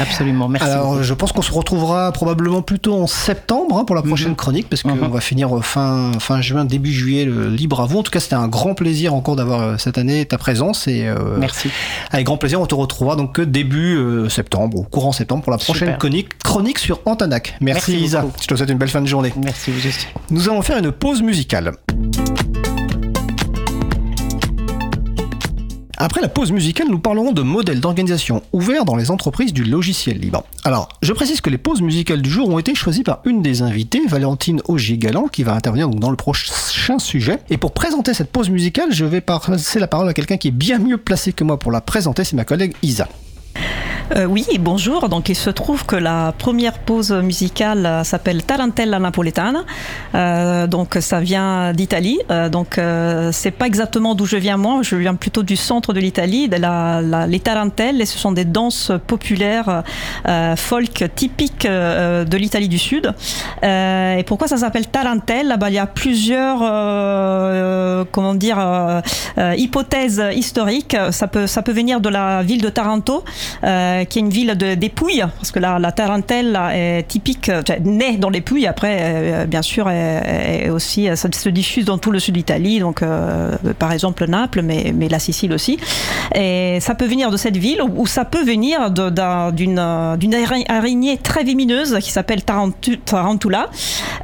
Absolument, 0.00 0.48
merci. 0.48 0.68
Alors 0.68 0.92
beaucoup. 0.92 1.02
je 1.04 1.14
pense 1.14 1.32
qu'on 1.32 1.42
se 1.42 1.52
retrouvera 1.52 2.10
probablement 2.12 2.62
plutôt 2.62 2.94
en 2.94 3.06
septembre 3.06 3.78
hein, 3.78 3.84
pour 3.84 3.94
la 3.94 4.02
prochaine 4.02 4.30
Mhm. 4.30 4.36
chronique, 4.36 4.68
parce 4.68 4.82
qu'on 4.82 4.94
Mhm. 4.96 5.10
va 5.12 5.20
finir 5.20 5.56
euh, 5.56 5.60
fin, 5.60 6.12
fin 6.18 6.40
juin, 6.40 6.64
début 6.64 6.92
juillet, 6.92 7.24
le 7.24 7.48
libre 7.48 7.80
à 7.80 7.86
vous. 7.86 7.98
En 7.98 8.02
tout 8.02 8.10
cas, 8.10 8.20
c'était 8.20 8.34
un 8.34 8.48
grand 8.48 8.74
plaisir 8.74 9.14
encore 9.14 9.36
d'avoir 9.36 9.78
cette 9.80 9.98
année 9.98 10.24
ta 10.26 10.38
présence, 10.38 10.88
et 10.88 11.06
euh, 11.06 11.36
Merci. 11.38 11.70
Avec 12.16 12.26
grand 12.26 12.38
plaisir, 12.38 12.60
on 12.60 12.66
te 12.66 12.74
retrouvera 12.74 13.14
donc 13.14 13.40
début 13.40 13.96
euh, 13.96 14.28
septembre, 14.28 14.78
ou 14.78 14.82
courant 14.84 15.12
septembre, 15.12 15.42
pour 15.42 15.52
la 15.52 15.58
prochaine 15.58 15.88
Super. 15.88 15.98
chronique, 15.98 16.38
chronique 16.42 16.78
sur 16.78 17.00
Antanac. 17.04 17.56
Merci, 17.60 17.92
Merci 17.92 18.04
Isa, 18.04 18.20
beaucoup. 18.22 18.36
je 18.40 18.46
te 18.46 18.54
souhaite 18.54 18.70
une 18.70 18.78
belle 18.78 18.88
fin 18.88 19.02
de 19.02 19.06
journée. 19.06 19.32
Merci 19.36 19.70
vous 19.70 19.86
aussi. 19.86 20.06
Nous 20.30 20.48
allons 20.48 20.62
faire 20.62 20.78
une 20.78 20.92
pause 20.92 21.22
musicale. 21.22 21.72
Après 25.98 26.20
la 26.20 26.28
pause 26.28 26.52
musicale, 26.52 26.88
nous 26.90 26.98
parlerons 26.98 27.32
de 27.32 27.40
modèles 27.40 27.80
d'organisation 27.80 28.42
ouverts 28.52 28.84
dans 28.84 28.96
les 28.96 29.10
entreprises 29.10 29.54
du 29.54 29.64
logiciel 29.64 30.18
libre. 30.18 30.44
Alors, 30.62 30.90
je 31.00 31.14
précise 31.14 31.40
que 31.40 31.48
les 31.48 31.56
pauses 31.56 31.80
musicales 31.80 32.20
du 32.20 32.28
jour 32.28 32.50
ont 32.50 32.58
été 32.58 32.74
choisies 32.74 33.02
par 33.02 33.20
une 33.24 33.40
des 33.40 33.62
invitées, 33.62 34.06
Valentine 34.06 34.60
Augier-Galant, 34.66 35.28
qui 35.28 35.42
va 35.42 35.54
intervenir 35.54 35.88
dans 35.88 36.10
le 36.10 36.16
prochain 36.16 36.98
sujet. 36.98 37.38
Et 37.48 37.56
pour 37.56 37.72
présenter 37.72 38.12
cette 38.12 38.30
pause 38.30 38.50
musicale, 38.50 38.92
je 38.92 39.06
vais 39.06 39.22
passer 39.22 39.80
la 39.80 39.86
parole 39.86 40.08
à 40.08 40.12
quelqu'un 40.12 40.36
qui 40.36 40.48
est 40.48 40.52
bien 40.52 40.78
mieux 40.78 40.98
placé 40.98 41.32
que 41.32 41.44
moi 41.44 41.58
pour 41.58 41.72
la 41.72 41.80
présenter, 41.80 42.24
c'est 42.24 42.36
ma 42.36 42.44
collègue 42.44 42.74
Isa. 42.82 43.08
Euh, 44.14 44.24
oui, 44.24 44.46
bonjour. 44.60 45.08
Donc, 45.08 45.28
il 45.28 45.34
se 45.34 45.50
trouve 45.50 45.84
que 45.84 45.96
la 45.96 46.32
première 46.38 46.78
pause 46.78 47.10
musicale 47.10 47.84
euh, 47.84 48.04
s'appelle 48.04 48.44
Tarantella 48.44 49.00
Napoletana. 49.00 49.64
Euh, 50.14 50.66
donc, 50.68 50.96
ça 51.00 51.18
vient 51.20 51.72
d'Italie. 51.72 52.18
Donc, 52.50 52.80
c'est 53.32 53.50
pas 53.50 53.66
exactement 53.66 54.14
d'où 54.14 54.26
je 54.26 54.36
viens 54.36 54.56
moi. 54.56 54.80
Je 54.82 54.96
viens 54.96 55.14
plutôt 55.14 55.42
du 55.42 55.56
centre 55.56 55.92
de 55.92 56.00
l'Italie, 56.00 56.48
les 56.48 57.40
tarentelles. 57.40 58.00
Et 58.00 58.06
ce 58.06 58.18
sont 58.18 58.32
des 58.32 58.44
danses 58.44 58.92
populaires 59.06 59.82
folk 60.56 61.04
typiques 61.14 61.66
de 61.66 62.36
l'Italie 62.36 62.68
du 62.68 62.78
Sud. 62.78 63.12
Et 63.62 64.24
pourquoi 64.26 64.48
ça 64.48 64.56
s'appelle 64.58 64.86
tarentelle 64.86 65.56
Ben, 65.58 65.68
Il 65.68 65.74
y 65.74 65.78
a 65.78 65.86
plusieurs, 65.86 66.62
hypothèses 69.56 70.22
historiques. 70.34 70.96
Ça 71.10 71.28
peut 71.28 71.72
venir 71.72 72.00
de 72.00 72.08
la 72.08 72.42
ville 72.42 72.62
de 72.62 72.68
Taranto. 72.68 73.24
Euh, 73.66 74.04
qui 74.04 74.18
est 74.18 74.22
une 74.22 74.30
ville 74.30 74.56
de, 74.56 74.74
des 74.74 74.88
Pouilles, 74.88 75.24
parce 75.38 75.50
que 75.50 75.58
la, 75.58 75.78
la 75.78 75.90
Tarentelle 75.90 76.58
est 76.72 77.08
typique, 77.08 77.50
naît 77.84 78.16
dans 78.16 78.30
les 78.30 78.40
Pouilles, 78.40 78.66
après, 78.66 79.46
bien 79.48 79.62
sûr, 79.62 79.90
est, 79.90 80.70
aussi, 80.70 81.08
ça 81.16 81.28
se 81.32 81.48
diffuse 81.48 81.84
dans 81.84 81.98
tout 81.98 82.12
le 82.12 82.20
sud 82.20 82.34
d'Italie, 82.34 82.78
donc 82.78 83.02
par 83.78 83.92
exemple 83.92 84.26
Naples, 84.26 84.62
mais, 84.62 84.92
mais 84.94 85.08
la 85.08 85.18
Sicile 85.18 85.52
aussi. 85.52 85.78
Et 86.34 86.78
ça 86.80 86.94
peut 86.94 87.06
venir 87.06 87.30
de 87.30 87.36
cette 87.36 87.56
ville, 87.56 87.82
ou 87.82 88.06
ça 88.06 88.24
peut 88.24 88.44
venir 88.44 88.90
d'une 88.90 89.78
araignée 90.68 91.18
très 91.18 91.42
vimineuse 91.42 91.98
qui 92.00 92.10
s'appelle 92.12 92.42
Tarantula. 92.44 93.70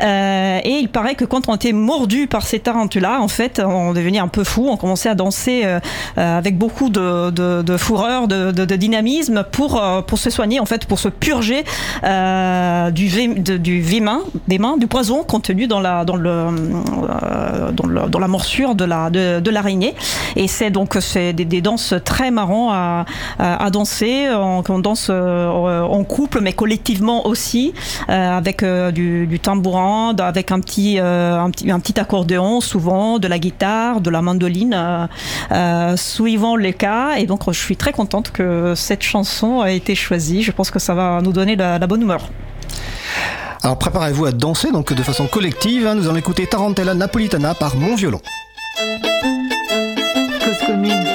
et 0.01 0.79
il 0.81 0.89
paraît 0.89 1.15
que 1.15 1.25
quand 1.25 1.49
on 1.49 1.57
était 1.57 1.73
mordu 1.73 2.29
par 2.29 2.47
ces 2.47 2.61
tarentulas, 2.61 3.21
en 3.21 3.29
fait, 3.29 3.61
on 3.65 3.93
devenait 3.93 4.21
un 4.21 4.29
peu 4.29 4.45
fou, 4.45 4.69
on 4.69 4.77
commençait 4.77 5.09
à 5.09 5.15
danser 5.15 5.65
avec 6.17 6.57
beaucoup 6.57 6.91
de, 6.91 7.31
de, 7.31 7.63
de 7.63 7.77
de, 8.27 8.65
de, 8.65 8.77
dynamisme 8.77 9.22
pour, 9.51 9.83
euh, 9.83 10.03
pour 10.03 10.19
se 10.19 10.31
soigner, 10.31 10.61
en 10.61 10.67
fait, 10.67 10.87
pour 10.87 10.99
se 10.99 11.09
purger 11.09 11.65
euh, 12.05 12.91
du, 12.91 13.09
du 13.59 13.81
vémin, 13.81 14.21
des 14.49 14.59
mains, 14.59 14.77
du 14.77 14.87
poison 14.87 15.23
contenu 15.25 15.67
dans 15.67 15.81
la, 15.81 16.01
euh, 16.01 16.05
dans, 16.05 16.17
le 17.87 18.09
dans, 18.09 18.19
la 18.19 18.29
morsure 18.29 18.75
de 18.75 18.85
la 18.85 19.11
de, 19.11 19.41
de 19.41 19.51
l'araignée. 19.51 19.95
Et 20.37 20.49
c'est 20.49 20.71
donc 20.71 20.97
des, 20.97 21.61
danses 21.61 21.95
très 22.05 22.31
marrants 22.31 22.73
à, 22.73 23.05
à, 23.39 23.71
danser. 23.71 24.29
On 24.35 24.79
danse 24.79 25.11
en 25.11 26.05
couple, 26.05 26.41
mais 26.41 26.53
collectivement 26.53 27.27
aussi, 27.27 27.73
avec 28.09 28.65
du, 28.65 29.27
du 29.27 29.41
tambourin, 29.41 30.15
avec 30.19 30.53
un 30.53 30.61
petit, 30.61 30.99
un 30.99 31.51
petit 31.51 31.71
un 31.71 31.81
petit 31.81 31.99
accordéon, 32.01 32.61
souvent 32.61 33.19
de 33.19 33.29
la 33.29 33.39
guitare, 33.39 34.01
de 34.01 34.11
la 34.11 34.23
mandoline, 34.23 35.09
suivant 35.97 36.57
les 36.57 36.73
cas. 36.73 37.17
Et 37.19 37.27
donc 37.27 37.51
je 37.51 37.59
suis 37.59 37.77
très 37.77 37.93
contente 37.93 38.31
que 38.31 38.75
cette 38.75 39.03
chanson 39.13 39.61
a 39.61 39.71
été 39.71 39.95
choisie. 39.95 40.43
Je 40.43 40.53
pense 40.53 40.71
que 40.71 40.79
ça 40.79 40.95
va 40.95 41.21
nous 41.23 41.33
donner 41.33 41.55
la, 41.57 41.87
bonne 41.87 42.03
humeur. 42.03 42.31
Alors 43.63 43.79
préparez-vous 43.79 44.27
à 44.27 44.33
danser 44.33 44.73
donc 44.73 44.93
de 44.93 45.03
façon 45.03 45.27
collective. 45.27 45.87
Hein. 45.87 45.95
nous 45.95 46.09
allons 46.09 46.17
écouter 46.17 46.47
Tarantella 46.47 46.95
Napolitana 46.95 47.55
par 47.55 47.77
Mon 47.77 47.95
Violon. 47.95 48.21
Cause 50.45 50.67
commune. 50.67 51.12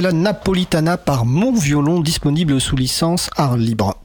Tarantella 0.00 0.12
Napolitana 0.12 0.96
par 0.96 1.26
Mon 1.26 1.52
Violon, 1.52 2.00
disponible 2.00 2.58
sous 2.58 2.74
licence 2.74 3.28
Art 3.36 3.58
Libre. 3.58 3.96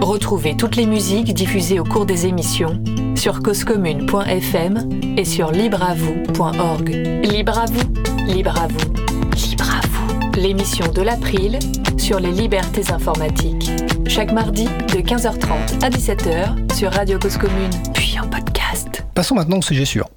Retrouvez 0.00 0.56
toutes 0.56 0.74
les 0.74 0.86
musiques 0.86 1.32
diffusées 1.34 1.78
au 1.78 1.84
cours 1.84 2.04
des 2.04 2.26
émissions 2.26 2.82
sur 3.14 3.40
causecommune.fm 3.40 4.88
et 5.16 5.24
sur 5.24 5.52
libreavoue.org. 5.52 6.88
Libre 7.22 7.58
à 7.58 7.66
vous, 7.66 7.92
libre 8.26 8.58
à 8.58 8.66
vous, 8.66 9.48
libre 9.48 9.70
à 9.70 9.86
vous. 9.86 10.40
L'émission 10.40 10.90
de 10.90 11.02
l'April 11.02 11.58
sur 11.96 12.18
les 12.18 12.32
libertés 12.32 12.90
informatiques. 12.90 13.70
Chaque 14.08 14.32
mardi 14.32 14.64
de 14.64 15.00
15h30 15.00 15.84
à 15.84 15.90
17h 15.90 16.74
sur 16.74 16.92
Radio 16.92 17.20
Cause 17.20 17.36
Commune, 17.36 17.70
puis 17.94 18.18
en 18.18 18.28
podcast. 18.28 19.04
Passons 19.14 19.36
maintenant 19.36 19.58
au 19.58 19.62
sujet 19.62 19.84
sûr. 19.84 20.08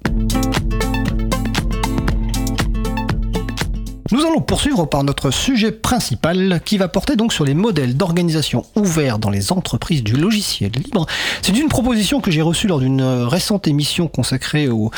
Nous 4.12 4.26
allons 4.26 4.42
poursuivre 4.42 4.84
par 4.84 5.04
notre 5.04 5.30
sujet 5.30 5.72
principal 5.72 6.60
qui 6.66 6.76
va 6.76 6.88
porter 6.88 7.16
donc 7.16 7.32
sur 7.32 7.46
les 7.46 7.54
modèles 7.54 7.96
d'organisation 7.96 8.62
ouverts 8.76 9.18
dans 9.18 9.30
les 9.30 9.52
entreprises 9.52 10.04
du 10.04 10.12
logiciel 10.12 10.70
libre. 10.72 11.06
C'est 11.40 11.56
une 11.58 11.68
proposition 11.68 12.20
que 12.20 12.30
j'ai 12.30 12.42
reçue 12.42 12.66
lors 12.66 12.80
d'une 12.80 13.00
récente 13.00 13.66
émission 13.68 14.08
consacrée 14.08 14.68
au, 14.68 14.90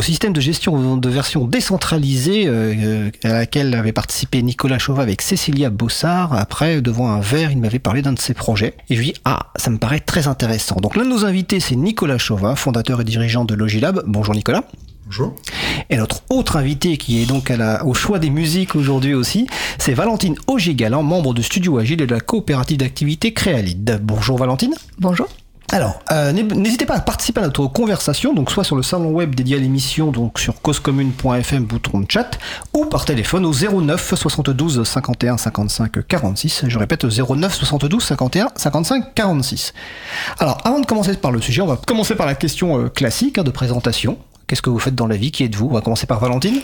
système 0.00 0.32
de 0.32 0.40
gestion 0.40 0.96
de 0.96 1.08
version 1.08 1.48
décentralisée 1.48 2.44
euh, 2.46 3.10
à 3.24 3.32
laquelle 3.32 3.74
avait 3.74 3.90
participé 3.90 4.40
Nicolas 4.40 4.78
Chauvat 4.78 5.02
avec 5.02 5.20
Cécilia 5.20 5.68
Bossard. 5.68 6.32
Après, 6.32 6.80
devant 6.80 7.08
un 7.08 7.18
verre, 7.18 7.50
il 7.50 7.58
m'avait 7.58 7.80
parlé 7.80 8.02
d'un 8.02 8.12
de 8.12 8.20
ses 8.20 8.34
projets. 8.34 8.74
Et 8.88 8.94
je 8.94 9.00
lui 9.00 9.08
ai 9.08 9.12
dit, 9.14 9.20
ah, 9.24 9.48
ça 9.56 9.70
me 9.70 9.78
paraît 9.78 9.98
très 9.98 10.28
intéressant. 10.28 10.76
Donc 10.76 10.94
l'un 10.94 11.02
de 11.02 11.08
nos 11.08 11.24
invités, 11.24 11.58
c'est 11.58 11.74
Nicolas 11.74 12.18
Chauvat, 12.18 12.54
fondateur 12.54 13.00
et 13.00 13.04
dirigeant 13.04 13.44
de 13.44 13.54
Logilab. 13.56 14.04
Bonjour 14.06 14.36
Nicolas. 14.36 14.62
Bonjour. 15.10 15.34
Et 15.88 15.96
notre 15.96 16.22
autre 16.30 16.54
invité 16.54 16.96
qui 16.96 17.20
est 17.20 17.26
donc 17.26 17.50
à 17.50 17.56
la, 17.56 17.84
au 17.84 17.94
choix 17.94 18.20
des 18.20 18.30
musiques 18.30 18.76
aujourd'hui 18.76 19.12
aussi, 19.12 19.48
c'est 19.76 19.92
Valentine 19.92 20.36
Augigalan, 20.46 21.02
membre 21.02 21.34
de 21.34 21.42
Studio 21.42 21.78
Agile 21.78 22.02
et 22.02 22.06
de 22.06 22.14
la 22.14 22.20
coopérative 22.20 22.76
d'activité 22.76 23.34
Créalide. 23.34 23.98
Bonjour 24.04 24.38
Valentine. 24.38 24.72
Bonjour. 25.00 25.26
Alors, 25.72 25.98
euh, 26.12 26.30
n'hésitez 26.30 26.86
pas 26.86 26.94
à 26.94 27.00
participer 27.00 27.40
à 27.40 27.44
notre 27.44 27.66
conversation, 27.66 28.34
donc 28.34 28.52
soit 28.52 28.62
sur 28.62 28.76
le 28.76 28.84
salon 28.84 29.10
web 29.10 29.34
dédié 29.34 29.56
à 29.56 29.58
l'émission, 29.58 30.12
donc 30.12 30.38
sur 30.38 30.62
causecommune.fm, 30.62 31.64
bouton 31.64 31.98
de 31.98 32.06
chat, 32.08 32.38
ou 32.72 32.84
par 32.84 33.04
téléphone 33.04 33.44
au 33.44 33.52
09 33.52 34.14
72 34.14 34.84
51 34.84 35.38
55 35.38 36.06
46. 36.06 36.64
Je 36.68 36.78
répète, 36.78 37.04
09 37.04 37.52
72 37.52 38.04
51 38.04 38.48
55 38.54 39.12
46. 39.14 39.74
Alors, 40.38 40.58
avant 40.64 40.78
de 40.78 40.86
commencer 40.86 41.16
par 41.16 41.32
le 41.32 41.40
sujet, 41.40 41.62
on 41.62 41.66
va 41.66 41.76
commencer 41.76 42.14
par 42.14 42.26
la 42.26 42.36
question 42.36 42.78
euh, 42.78 42.88
classique 42.88 43.38
hein, 43.38 43.42
de 43.42 43.50
présentation. 43.50 44.16
Qu'est-ce 44.50 44.62
que 44.62 44.70
vous 44.70 44.80
faites 44.80 44.96
dans 44.96 45.06
la 45.06 45.16
vie 45.16 45.30
Qui 45.30 45.44
êtes-vous 45.44 45.66
On 45.66 45.74
va 45.74 45.80
commencer 45.80 46.08
par 46.08 46.18
Valentine. 46.18 46.60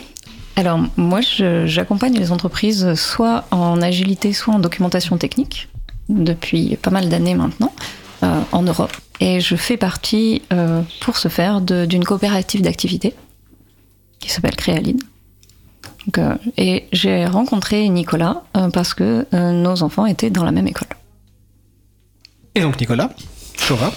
Alors, 0.57 0.77
moi, 0.97 1.21
j'accompagne 1.21 2.15
les 2.15 2.33
entreprises 2.33 2.95
soit 2.95 3.45
en 3.49 3.81
agilité, 3.81 4.33
soit 4.33 4.53
en 4.53 4.59
documentation 4.59 5.17
technique, 5.17 5.69
depuis 6.09 6.75
pas 6.75 6.91
mal 6.91 7.07
d'années 7.07 7.33
maintenant, 7.33 7.71
euh, 8.23 8.41
en 8.51 8.63
Europe. 8.63 8.91
Et 9.21 9.39
je 9.39 9.55
fais 9.55 9.77
partie, 9.77 10.41
euh, 10.51 10.81
pour 10.99 11.15
ce 11.15 11.29
faire, 11.29 11.61
d'une 11.61 12.03
coopérative 12.03 12.61
d'activité 12.61 13.13
qui 14.19 14.31
s'appelle 14.31 14.57
Créalide. 14.57 15.01
Euh, 16.17 16.35
et 16.57 16.87
j'ai 16.91 17.25
rencontré 17.25 17.87
Nicolas 17.87 18.43
parce 18.73 18.93
que 18.93 19.25
nos 19.33 19.81
enfants 19.81 20.05
étaient 20.05 20.29
dans 20.29 20.43
la 20.43 20.51
même 20.51 20.67
école. 20.67 20.89
Et 22.53 22.59
donc, 22.59 22.77
Nicolas, 22.81 23.11
Chauvin 23.57 23.93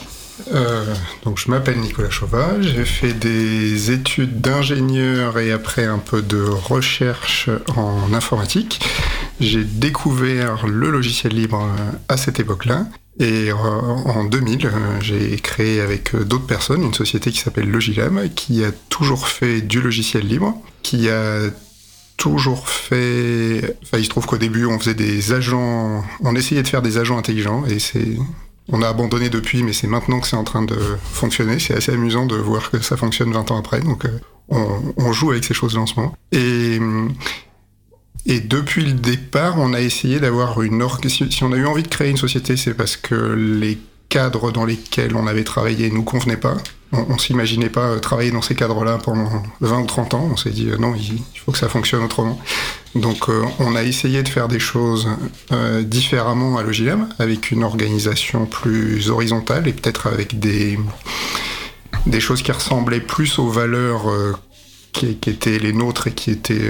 euh, 0.52 0.94
donc 1.24 1.38
je 1.38 1.50
m'appelle 1.50 1.78
Nicolas 1.78 2.10
Chauvat, 2.10 2.60
j'ai 2.60 2.84
fait 2.84 3.12
des 3.12 3.90
études 3.90 4.40
d'ingénieur 4.40 5.38
et 5.38 5.52
après 5.52 5.84
un 5.84 5.98
peu 5.98 6.22
de 6.22 6.42
recherche 6.42 7.48
en 7.76 8.12
informatique. 8.12 8.80
J'ai 9.40 9.64
découvert 9.64 10.66
le 10.66 10.90
logiciel 10.90 11.34
libre 11.34 11.66
à 12.08 12.16
cette 12.16 12.40
époque-là. 12.40 12.86
Et 13.18 13.50
euh, 13.50 13.54
en 13.54 14.24
2000, 14.24 14.66
euh, 14.66 14.70
j'ai 15.00 15.36
créé 15.36 15.80
avec 15.80 16.16
d'autres 16.16 16.46
personnes 16.46 16.82
une 16.82 16.94
société 16.94 17.30
qui 17.30 17.38
s'appelle 17.38 17.70
Logilab, 17.70 18.32
qui 18.34 18.64
a 18.64 18.72
toujours 18.88 19.28
fait 19.28 19.60
du 19.60 19.80
logiciel 19.82 20.26
libre, 20.26 20.56
qui 20.82 21.10
a 21.10 21.50
toujours 22.16 22.68
fait. 22.68 23.76
Enfin, 23.82 23.98
il 23.98 24.04
se 24.04 24.08
trouve 24.08 24.26
qu'au 24.26 24.38
début, 24.38 24.64
on 24.64 24.78
faisait 24.78 24.94
des 24.94 25.32
agents. 25.32 26.02
On 26.20 26.34
essayait 26.34 26.62
de 26.62 26.68
faire 26.68 26.82
des 26.82 26.96
agents 26.98 27.18
intelligents, 27.18 27.64
et 27.66 27.78
c'est 27.78 28.16
on 28.72 28.82
a 28.82 28.88
abandonné 28.88 29.30
depuis, 29.30 29.62
mais 29.62 29.72
c'est 29.72 29.86
maintenant 29.86 30.20
que 30.20 30.26
c'est 30.26 30.36
en 30.36 30.44
train 30.44 30.62
de 30.62 30.76
fonctionner. 31.12 31.58
C'est 31.58 31.74
assez 31.74 31.92
amusant 31.92 32.26
de 32.26 32.36
voir 32.36 32.70
que 32.70 32.80
ça 32.80 32.96
fonctionne 32.96 33.32
20 33.32 33.50
ans 33.50 33.58
après. 33.58 33.80
Donc, 33.80 34.04
euh, 34.04 34.18
on, 34.96 35.12
joue 35.12 35.30
avec 35.30 35.44
ces 35.44 35.54
choses-là. 35.54 35.84
Et, 36.32 36.80
depuis 38.40 38.84
le 38.84 38.92
départ, 38.92 39.58
on 39.58 39.72
a 39.72 39.80
essayé 39.80 40.20
d'avoir 40.20 40.62
une 40.62 40.82
organisation. 40.82 41.30
Si 41.30 41.44
on 41.44 41.52
a 41.52 41.56
eu 41.56 41.66
envie 41.66 41.82
de 41.82 41.88
créer 41.88 42.10
une 42.10 42.16
société, 42.16 42.56
c'est 42.56 42.74
parce 42.74 42.96
que 42.96 43.14
les 43.14 43.78
cadres 44.08 44.50
dans 44.50 44.64
lesquels 44.64 45.14
on 45.16 45.26
avait 45.26 45.44
travaillé 45.44 45.90
nous 45.90 46.02
convenaient 46.02 46.36
pas. 46.36 46.56
On, 46.92 47.06
on 47.10 47.18
s'imaginait 47.18 47.70
pas 47.70 47.98
travailler 48.00 48.32
dans 48.32 48.42
ces 48.42 48.54
cadres-là 48.54 48.98
pendant 48.98 49.42
20 49.60 49.80
ou 49.80 49.86
30 49.86 50.14
ans. 50.14 50.28
On 50.32 50.36
s'est 50.36 50.50
dit 50.50 50.68
euh, 50.68 50.76
non, 50.78 50.94
il 50.94 51.22
faut 51.38 51.52
que 51.52 51.58
ça 51.58 51.68
fonctionne 51.68 52.02
autrement. 52.02 52.40
Donc 52.94 53.28
euh, 53.28 53.44
on 53.60 53.76
a 53.76 53.84
essayé 53.84 54.22
de 54.22 54.28
faire 54.28 54.48
des 54.48 54.58
choses 54.58 55.08
euh, 55.52 55.82
différemment 55.82 56.58
à 56.58 56.62
l'OGM, 56.62 57.08
avec 57.18 57.50
une 57.50 57.62
organisation 57.62 58.46
plus 58.46 59.10
horizontale 59.10 59.68
et 59.68 59.72
peut-être 59.72 60.08
avec 60.08 60.40
des, 60.40 60.78
choses 62.18 62.42
qui 62.42 62.50
ressemblaient 62.50 63.00
plus 63.00 63.38
aux 63.38 63.48
valeurs 63.48 64.10
euh, 64.10 64.34
qui, 64.92 65.06
étaient 65.06 65.58
les 65.60 65.72
nôtres 65.72 66.08
et 66.08 66.12
qui 66.12 66.32
étaient, 66.32 66.68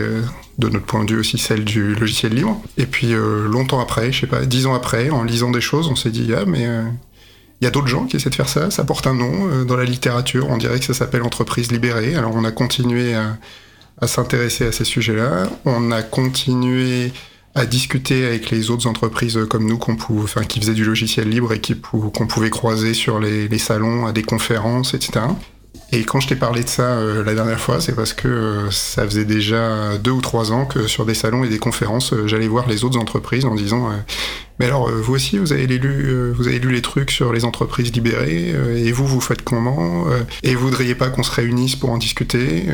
de 0.58 0.68
notre 0.68 0.84
point 0.84 1.04
de 1.04 1.14
vue 1.14 1.20
aussi, 1.20 1.38
celles 1.38 1.64
du 1.64 1.94
logiciel 1.94 2.34
libre. 2.34 2.60
Et 2.76 2.84
puis 2.84 3.14
longtemps 3.14 3.80
après, 3.80 4.12
je 4.12 4.20
sais 4.20 4.26
pas, 4.26 4.44
dix 4.44 4.66
ans 4.66 4.74
après, 4.74 5.08
en 5.08 5.24
lisant 5.24 5.50
des 5.50 5.62
choses, 5.62 5.88
on 5.88 5.96
s'est 5.96 6.10
dit, 6.10 6.30
ah 6.36 6.44
mais 6.46 6.68
il 7.60 7.64
y 7.64 7.66
a 7.66 7.70
d'autres 7.70 7.86
gens 7.86 8.04
qui 8.04 8.16
essaient 8.16 8.28
de 8.28 8.34
faire 8.34 8.50
ça, 8.50 8.70
ça 8.70 8.84
porte 8.84 9.06
un 9.06 9.14
nom 9.14 9.64
dans 9.64 9.76
la 9.76 9.84
littérature, 9.84 10.48
on 10.50 10.58
dirait 10.58 10.78
que 10.78 10.84
ça 10.84 10.92
s'appelle 10.92 11.22
entreprise 11.22 11.72
libérée. 11.72 12.14
Alors 12.14 12.32
on 12.34 12.44
a 12.44 12.52
continué 12.52 13.14
à 13.14 13.38
à 14.00 14.06
s'intéresser 14.06 14.66
à 14.66 14.72
ces 14.72 14.84
sujets-là. 14.84 15.48
On 15.64 15.90
a 15.90 16.02
continué 16.02 17.12
à 17.54 17.66
discuter 17.66 18.26
avec 18.26 18.50
les 18.50 18.70
autres 18.70 18.86
entreprises 18.86 19.38
comme 19.48 19.66
nous 19.66 19.78
qu'on 19.78 19.96
pouvait, 19.96 20.22
enfin, 20.22 20.44
qui 20.44 20.60
faisaient 20.60 20.74
du 20.74 20.84
logiciel 20.84 21.28
libre 21.28 21.52
et 21.52 21.60
qu'on 21.60 22.26
pouvait 22.26 22.50
croiser 22.50 22.94
sur 22.94 23.18
les, 23.18 23.58
salons, 23.58 24.06
à 24.06 24.12
des 24.12 24.22
conférences, 24.22 24.94
etc. 24.94 25.26
Et 25.92 26.04
quand 26.04 26.20
je 26.20 26.28
t'ai 26.28 26.36
parlé 26.36 26.62
de 26.62 26.68
ça 26.68 26.82
euh, 26.82 27.24
la 27.24 27.34
dernière 27.34 27.58
fois, 27.58 27.80
c'est 27.80 27.94
parce 27.94 28.12
que 28.12 28.28
euh, 28.28 28.70
ça 28.70 29.04
faisait 29.04 29.24
déjà 29.24 29.98
deux 29.98 30.12
ou 30.12 30.20
trois 30.20 30.52
ans 30.52 30.64
que 30.64 30.86
sur 30.86 31.04
des 31.04 31.14
salons 31.14 31.42
et 31.42 31.48
des 31.48 31.58
conférences, 31.58 32.12
euh, 32.12 32.28
j'allais 32.28 32.46
voir 32.46 32.68
les 32.68 32.84
autres 32.84 32.98
entreprises 32.98 33.44
en 33.44 33.56
disant 33.56 33.90
Mais 34.60 34.66
alors, 34.66 34.88
vous 34.88 35.14
aussi, 35.14 35.38
vous 35.38 35.52
avez, 35.52 35.66
lu, 35.66 36.32
vous 36.32 36.46
avez 36.46 36.60
lu 36.60 36.70
les 36.70 36.82
trucs 36.82 37.10
sur 37.10 37.32
les 37.32 37.44
entreprises 37.44 37.92
libérées, 37.92 38.54
et 38.76 38.92
vous, 38.92 39.06
vous 39.06 39.20
faites 39.20 39.42
comment 39.42 40.06
Et 40.42 40.54
vous 40.54 40.66
voudriez 40.66 40.94
pas 40.94 41.08
qu'on 41.08 41.22
se 41.22 41.32
réunisse 41.32 41.76
pour 41.76 41.90
en 41.90 41.98
discuter 41.98 42.66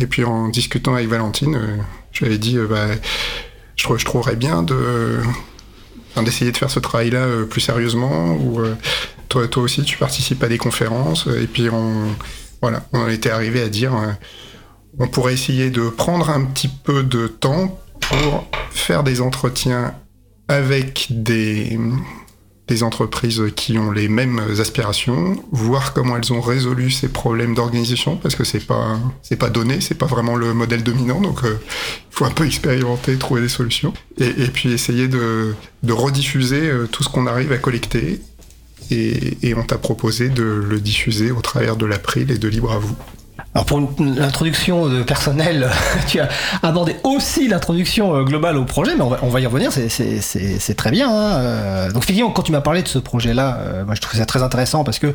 Et 0.00 0.06
puis 0.06 0.24
en 0.24 0.48
discutant 0.48 0.94
avec 0.94 1.08
Valentine, 1.08 1.58
je 2.12 2.20
lui 2.20 2.26
avais 2.26 2.38
dit 2.38 2.58
bah, 2.68 2.86
je, 3.76 4.04
trouverais 4.04 4.36
bien 4.36 4.62
de 4.62 5.18
d'essayer 6.22 6.52
de 6.52 6.56
faire 6.56 6.70
ce 6.70 6.80
travail-là 6.80 7.26
plus 7.48 7.62
sérieusement, 7.62 8.34
ou 8.34 8.60
toi, 9.28 9.48
toi 9.48 9.62
aussi 9.62 9.82
tu 9.82 9.96
participes 9.96 10.42
à 10.42 10.48
des 10.48 10.58
conférences, 10.58 11.26
et 11.26 11.46
puis 11.46 11.70
on, 11.70 12.14
voilà, 12.62 12.82
on 12.92 13.08
était 13.08 13.30
arrivé 13.30 13.62
à 13.62 13.68
dire 13.68 13.94
euh, 13.94 14.12
on 14.98 15.08
pourrait 15.08 15.34
essayer 15.34 15.70
de 15.70 15.88
prendre 15.88 16.30
un 16.30 16.44
petit 16.44 16.68
peu 16.68 17.02
de 17.02 17.26
temps 17.26 17.80
pour 18.00 18.46
faire 18.70 19.02
des 19.02 19.20
entretiens 19.20 19.94
avec 20.48 21.06
des, 21.10 21.78
entreprises 22.82 23.42
qui 23.56 23.78
ont 23.78 23.90
les 23.90 24.08
mêmes 24.08 24.40
aspirations, 24.60 25.36
voir 25.50 25.92
comment 25.92 26.16
elles 26.16 26.32
ont 26.32 26.40
résolu 26.40 26.90
ces 26.92 27.08
problèmes 27.08 27.54
d'organisation, 27.54 28.16
parce 28.16 28.36
que 28.36 28.44
c'est 28.44 28.64
pas 28.64 28.96
pas 29.38 29.50
donné, 29.50 29.80
c'est 29.80 29.96
pas 29.96 30.06
vraiment 30.06 30.36
le 30.36 30.54
modèle 30.54 30.84
dominant, 30.84 31.20
donc 31.20 31.40
il 31.42 31.48
euh, 31.48 31.60
faut 32.10 32.24
un 32.24 32.30
peu 32.30 32.46
expérimenter, 32.46 33.16
trouver 33.16 33.40
des 33.40 33.48
solutions, 33.48 33.92
et, 34.18 34.46
puis 34.46 34.72
essayer 34.72 35.08
de, 35.08 35.54
de 35.82 35.92
rediffuser 35.92 36.70
euh, 36.70 36.86
tout 36.86 37.02
ce 37.02 37.08
qu'on 37.08 37.26
arrive 37.26 37.50
à 37.50 37.58
collecter 37.58 38.20
et, 38.90 39.54
on 39.56 39.62
t'a 39.62 39.78
proposé 39.78 40.28
de 40.28 40.42
le 40.42 40.80
diffuser 40.80 41.30
au 41.30 41.40
travers 41.40 41.76
de 41.76 41.86
l'April 41.86 42.30
et 42.30 42.38
de 42.38 42.48
Libre 42.48 42.72
à 42.72 42.78
vous. 42.78 42.94
Alors 43.54 43.64
pour 43.64 43.80
l'introduction 43.98 44.88
personnelle, 45.04 45.68
tu 46.08 46.20
as 46.20 46.28
abordé 46.62 46.96
aussi 47.02 47.48
l'introduction 47.48 48.22
globale 48.22 48.56
au 48.56 48.64
projet, 48.64 48.94
mais 48.94 49.02
on 49.02 49.28
va, 49.28 49.40
y 49.40 49.46
revenir, 49.46 49.72
c'est 49.72 50.74
très 50.76 50.90
bien. 50.90 51.10
Hein. 51.10 51.88
Donc 51.88 52.04
effectivement, 52.04 52.30
quand 52.30 52.42
tu 52.42 52.52
m'as 52.52 52.60
parlé 52.60 52.82
de 52.82 52.88
ce 52.88 52.98
projet-là, 52.98 53.58
euh, 53.60 53.84
moi 53.84 53.94
je 53.94 54.00
trouve 54.00 54.18
ça 54.18 54.26
très 54.26 54.42
intéressant 54.42 54.84
parce 54.84 54.98
que 54.98 55.12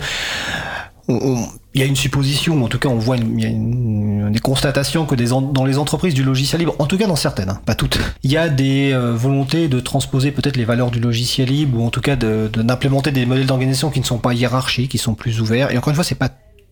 il 1.76 1.82
y 1.82 1.84
a 1.84 1.88
une 1.88 1.96
supposition, 1.96 2.64
en 2.64 2.68
tout 2.68 2.80
cas 2.80 2.90
on 2.90 2.98
voit 2.98 3.18
une, 3.18 3.40
y 3.40 3.46
a 3.46 3.50
une, 3.50 4.32
des 4.32 4.40
constatations 4.40 5.06
que 5.06 5.14
des 5.14 5.34
en, 5.34 5.42
dans 5.42 5.66
les 5.66 5.78
entreprises 5.78 6.14
du 6.14 6.24
logiciel 6.24 6.62
libre, 6.62 6.74
en 6.80 6.86
tout 6.86 6.98
cas 6.98 7.06
dans 7.06 7.18
certaines, 7.18 7.50
hein, 7.50 7.60
pas 7.66 7.76
toutes, 7.76 8.00
il 8.24 8.32
y 8.32 8.38
a 8.38 8.50
des 8.50 8.94
euh, 8.94 9.14
volontés 9.14 9.68
de 9.68 9.80
transposer 9.82 10.32
peut-être 10.32 10.58
les 10.58 10.66
valeurs 10.66 10.90
du 10.90 11.00
logiciel 11.00 11.50
libre 11.50 11.80
ou 11.80 11.86
en 11.86 11.90
tout 11.90 12.02
cas 12.02 12.16
d'implémenter 12.16 13.12
de, 13.12 13.16
de, 13.16 13.20
des 13.20 13.26
modèles 13.26 13.46
d'organisation 13.46 13.92
qui 13.92 14.00
ne 14.00 14.06
sont 14.06 14.18
pas 14.18 14.34
hiérarchiques, 14.34 14.92
qui 14.92 14.98
sont 14.98 15.14
plus 15.14 15.42
ouverts. 15.42 15.72
Et 15.72 15.78
encore 15.78 15.90
une 15.90 15.96
fois, 15.96 16.06
c'est 16.06 16.16
pas 16.16 16.30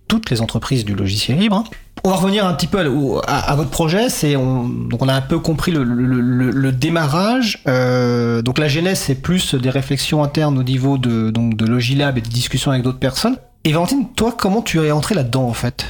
toutes 0.08 0.30
les 0.30 0.42
entreprises 0.42 0.86
du 0.86 0.96
logiciel 0.96 1.38
libre. 1.38 1.58
Hein. 1.58 1.64
On 2.04 2.10
va 2.10 2.18
revenir 2.18 2.46
un 2.46 2.54
petit 2.54 2.68
peu 2.68 2.80
à, 2.80 3.30
à, 3.30 3.52
à 3.52 3.56
votre 3.56 3.70
projet. 3.70 4.10
C'est 4.10 4.36
on, 4.36 4.68
donc 4.68 5.02
on 5.02 5.08
a 5.08 5.14
un 5.14 5.22
peu 5.22 5.40
compris 5.40 5.72
le, 5.72 5.84
le, 5.84 6.06
le, 6.22 6.52
le 6.52 6.72
démarrage. 6.72 7.62
Euh, 7.68 8.42
donc 8.42 8.58
la 8.58 8.68
genèse 8.68 9.00
c'est 9.00 9.16
plus 9.16 9.56
des 9.56 9.70
réflexions 9.70 10.24
internes 10.24 10.58
au 10.58 10.64
niveau 10.64 10.98
de 10.98 11.30
donc 11.30 11.56
de 11.56 11.66
Logilab 11.66 12.18
et 12.18 12.22
de 12.22 12.30
discussions 12.30 12.72
avec 12.72 12.84
d'autres 12.84 13.00
personnes. 13.00 13.38
Et 13.66 13.72
Valentine, 13.72 14.08
toi, 14.16 14.36
comment 14.38 14.62
tu 14.62 14.84
es 14.84 14.92
entré 14.92 15.16
là-dedans 15.16 15.48
en 15.48 15.54
fait? 15.54 15.86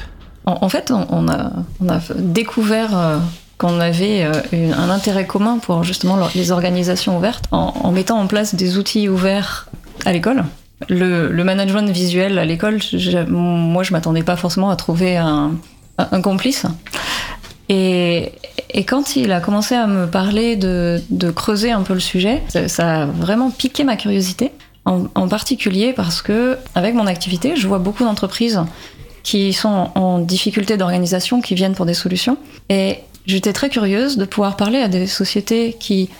En, 0.46 0.68
fait, 0.68 0.92
on 0.92 1.28
a, 1.28 1.50
découvert 2.16 2.96
euh, 2.96 3.18
qu'on 3.56 3.80
avait 3.80 4.24
euh, 4.24 4.72
un 4.76 4.90
intérêt 4.90 5.26
commun 5.26 5.58
pour 5.58 5.82
justement 5.82 6.18
les 6.34 6.52
organisations 6.52 7.16
ouvertes 7.16 7.46
en, 7.50 7.90
mettant 7.92 8.20
en 8.20 8.26
place 8.26 8.54
des 8.54 8.76
outils 8.76 9.08
ouverts 9.08 9.68
à 10.04 10.12
l'école. 10.12 10.44
Le, 10.90 11.30
management 11.42 11.90
visuel 11.90 12.38
à 12.38 12.44
l'école, 12.44 12.78
moi 13.28 13.82
je 13.82 13.92
m'attendais 13.92 14.22
pas 14.22 14.36
forcément 14.36 14.70
à 14.70 14.76
trouver 14.76 15.16
un, 15.16 15.52
complice. 16.22 16.66
Et, 17.70 18.32
quand 18.86 19.16
il 19.16 19.32
a 19.32 19.40
commencé 19.40 19.74
à 19.74 19.86
me 19.86 20.06
parler 20.06 20.56
de, 20.56 21.30
creuser 21.34 21.72
un 21.72 21.82
peu 21.82 21.94
le 21.94 22.00
sujet, 22.00 22.42
ça, 22.66 23.02
a 23.02 23.06
vraiment 23.06 23.50
piqué 23.50 23.82
ma 23.82 23.96
curiosité. 23.96 24.52
En, 24.86 25.28
particulier 25.28 25.94
parce 25.94 26.20
que, 26.20 26.58
avec 26.74 26.94
mon 26.94 27.06
activité, 27.06 27.56
je 27.56 27.66
vois 27.66 27.78
beaucoup 27.78 28.04
d'entreprises 28.04 28.60
qui 29.22 29.54
sont 29.54 29.90
en 29.94 30.18
difficulté 30.18 30.76
d'organisation, 30.76 31.40
qui 31.40 31.54
viennent 31.54 31.74
pour 31.74 31.86
des 31.86 31.94
solutions. 31.94 32.36
Et 32.68 32.98
j'étais 33.24 33.54
très 33.54 33.70
curieuse 33.70 34.18
de 34.18 34.26
pouvoir 34.26 34.56
parler 34.56 34.80
à 34.80 34.88
des 34.88 35.06
sociétés 35.06 35.74
qui 35.80 36.10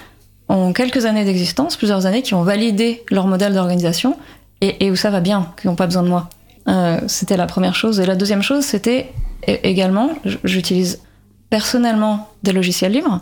ont 0.49 0.73
quelques 0.73 1.05
années 1.05 1.27
d'existence, 1.27 1.77
plusieurs 1.77 2.07
années, 2.07 2.23
qui 2.23 2.33
ont 2.33 2.43
validé 2.43 3.03
leur 3.11 3.27
modèle 3.27 3.53
d'organisation 3.53 4.17
et, 4.63 4.91
où 4.91 4.97
ça 4.97 5.11
va 5.11 5.21
bien, 5.21 5.53
qui 5.61 5.67
n'ont 5.67 5.77
pas 5.77 5.87
besoin 5.87 6.03
de 6.03 6.09
moi. 6.09 6.31
Euh, 6.69 7.01
c'était 7.07 7.37
la 7.37 7.47
première 7.47 7.75
chose. 7.75 8.01
Et 8.01 8.07
la 8.07 8.17
deuxième 8.17 8.43
chose, 8.43 8.65
c'était 8.65 9.13
également, 9.47 10.11
j'utilise 10.43 11.03
personnellement 11.51 12.31
des 12.43 12.53
logiciels 12.53 12.93
libres. 12.93 13.21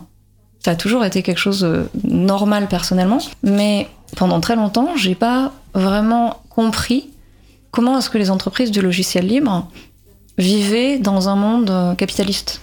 Ça 0.63 0.71
a 0.71 0.75
toujours 0.75 1.03
été 1.03 1.21
quelque 1.21 1.39
chose 1.39 1.59
de 1.59 1.89
normal 2.05 2.67
personnellement, 2.69 3.19
mais 3.43 3.89
pendant 4.15 4.39
très 4.39 4.55
longtemps, 4.55 4.95
j'ai 4.95 5.15
pas 5.15 5.53
vraiment 5.73 6.41
compris 6.49 7.09
comment 7.71 7.97
est-ce 7.97 8.09
que 8.09 8.17
les 8.17 8.29
entreprises 8.29 8.71
du 8.71 8.81
logiciel 8.81 9.27
libre 9.27 9.67
vivaient 10.37 10.99
dans 10.99 11.29
un 11.29 11.35
monde 11.35 11.95
capitaliste. 11.97 12.61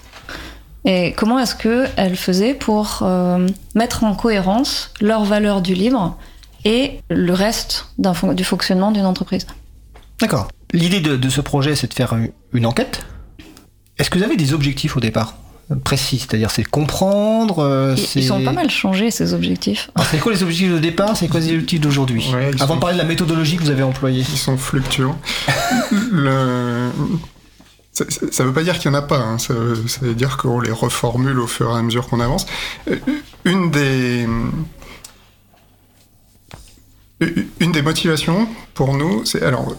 Et 0.85 1.13
comment 1.13 1.37
est-ce 1.39 1.55
qu'elles 1.55 2.15
faisaient 2.15 2.53
pour 2.53 2.99
euh, 3.03 3.47
mettre 3.75 4.03
en 4.03 4.15
cohérence 4.15 4.91
leurs 4.99 5.25
valeurs 5.25 5.61
du 5.61 5.75
libre 5.75 6.17
et 6.65 6.99
le 7.09 7.33
reste 7.33 7.87
du 7.97 8.43
fonctionnement 8.43 8.91
d'une 8.91 9.05
entreprise. 9.05 9.47
D'accord. 10.19 10.47
L'idée 10.73 11.01
de, 11.01 11.29
ce 11.29 11.41
projet, 11.41 11.75
c'est 11.75 11.87
de 11.87 11.93
faire 11.93 12.15
une 12.53 12.65
enquête. 12.65 13.03
Est-ce 13.97 14.09
que 14.09 14.17
vous 14.17 14.23
avez 14.23 14.37
des 14.37 14.53
objectifs 14.53 14.95
au 14.95 14.99
départ? 14.99 15.35
Précis, 15.75 16.19
c'est-à-dire 16.19 16.51
c'est 16.51 16.63
comprendre. 16.63 17.59
Euh, 17.59 17.95
ils 18.15 18.23
sont 18.23 18.43
pas 18.43 18.51
mal 18.51 18.69
changés 18.69 19.11
ces 19.11 19.33
objectifs. 19.33 19.89
C'est 20.09 20.19
quoi 20.19 20.31
les 20.31 20.43
objectifs 20.43 20.71
de 20.71 20.79
départ 20.79 21.15
C'est 21.15 21.27
quoi 21.27 21.39
les 21.39 21.51
objectifs 21.51 21.81
d'aujourd'hui 21.81 22.29
ouais, 22.33 22.51
Avant 22.59 22.67
sont... 22.67 22.75
de 22.75 22.79
parler 22.79 22.95
de 22.95 23.01
la 23.01 23.07
méthodologie 23.07 23.57
que 23.57 23.63
vous 23.63 23.69
avez 23.69 23.83
employée. 23.83 24.23
Ils 24.27 24.37
sont 24.37 24.57
fluctuants. 24.57 25.19
Le... 26.11 26.89
Ça, 27.93 28.05
ça 28.31 28.43
veut 28.45 28.53
pas 28.53 28.63
dire 28.63 28.79
qu'il 28.79 28.89
y 28.89 28.93
en 28.93 28.97
a 28.97 29.01
pas. 29.01 29.19
Hein. 29.19 29.37
Ça, 29.37 29.53
ça, 29.87 29.99
veut 30.01 30.13
dire 30.15 30.37
qu'on 30.37 30.61
les 30.61 30.71
reformule 30.71 31.39
au 31.39 31.47
fur 31.47 31.69
et 31.71 31.77
à 31.77 31.81
mesure 31.81 32.07
qu'on 32.07 32.21
avance. 32.21 32.45
Euh, 32.89 32.95
une 33.43 33.69
des 33.69 34.27
une 37.59 37.71
des 37.71 37.81
motivations 37.81 38.47
pour 38.73 38.95
nous, 38.95 39.25
c'est 39.25 39.43
alors 39.43 39.75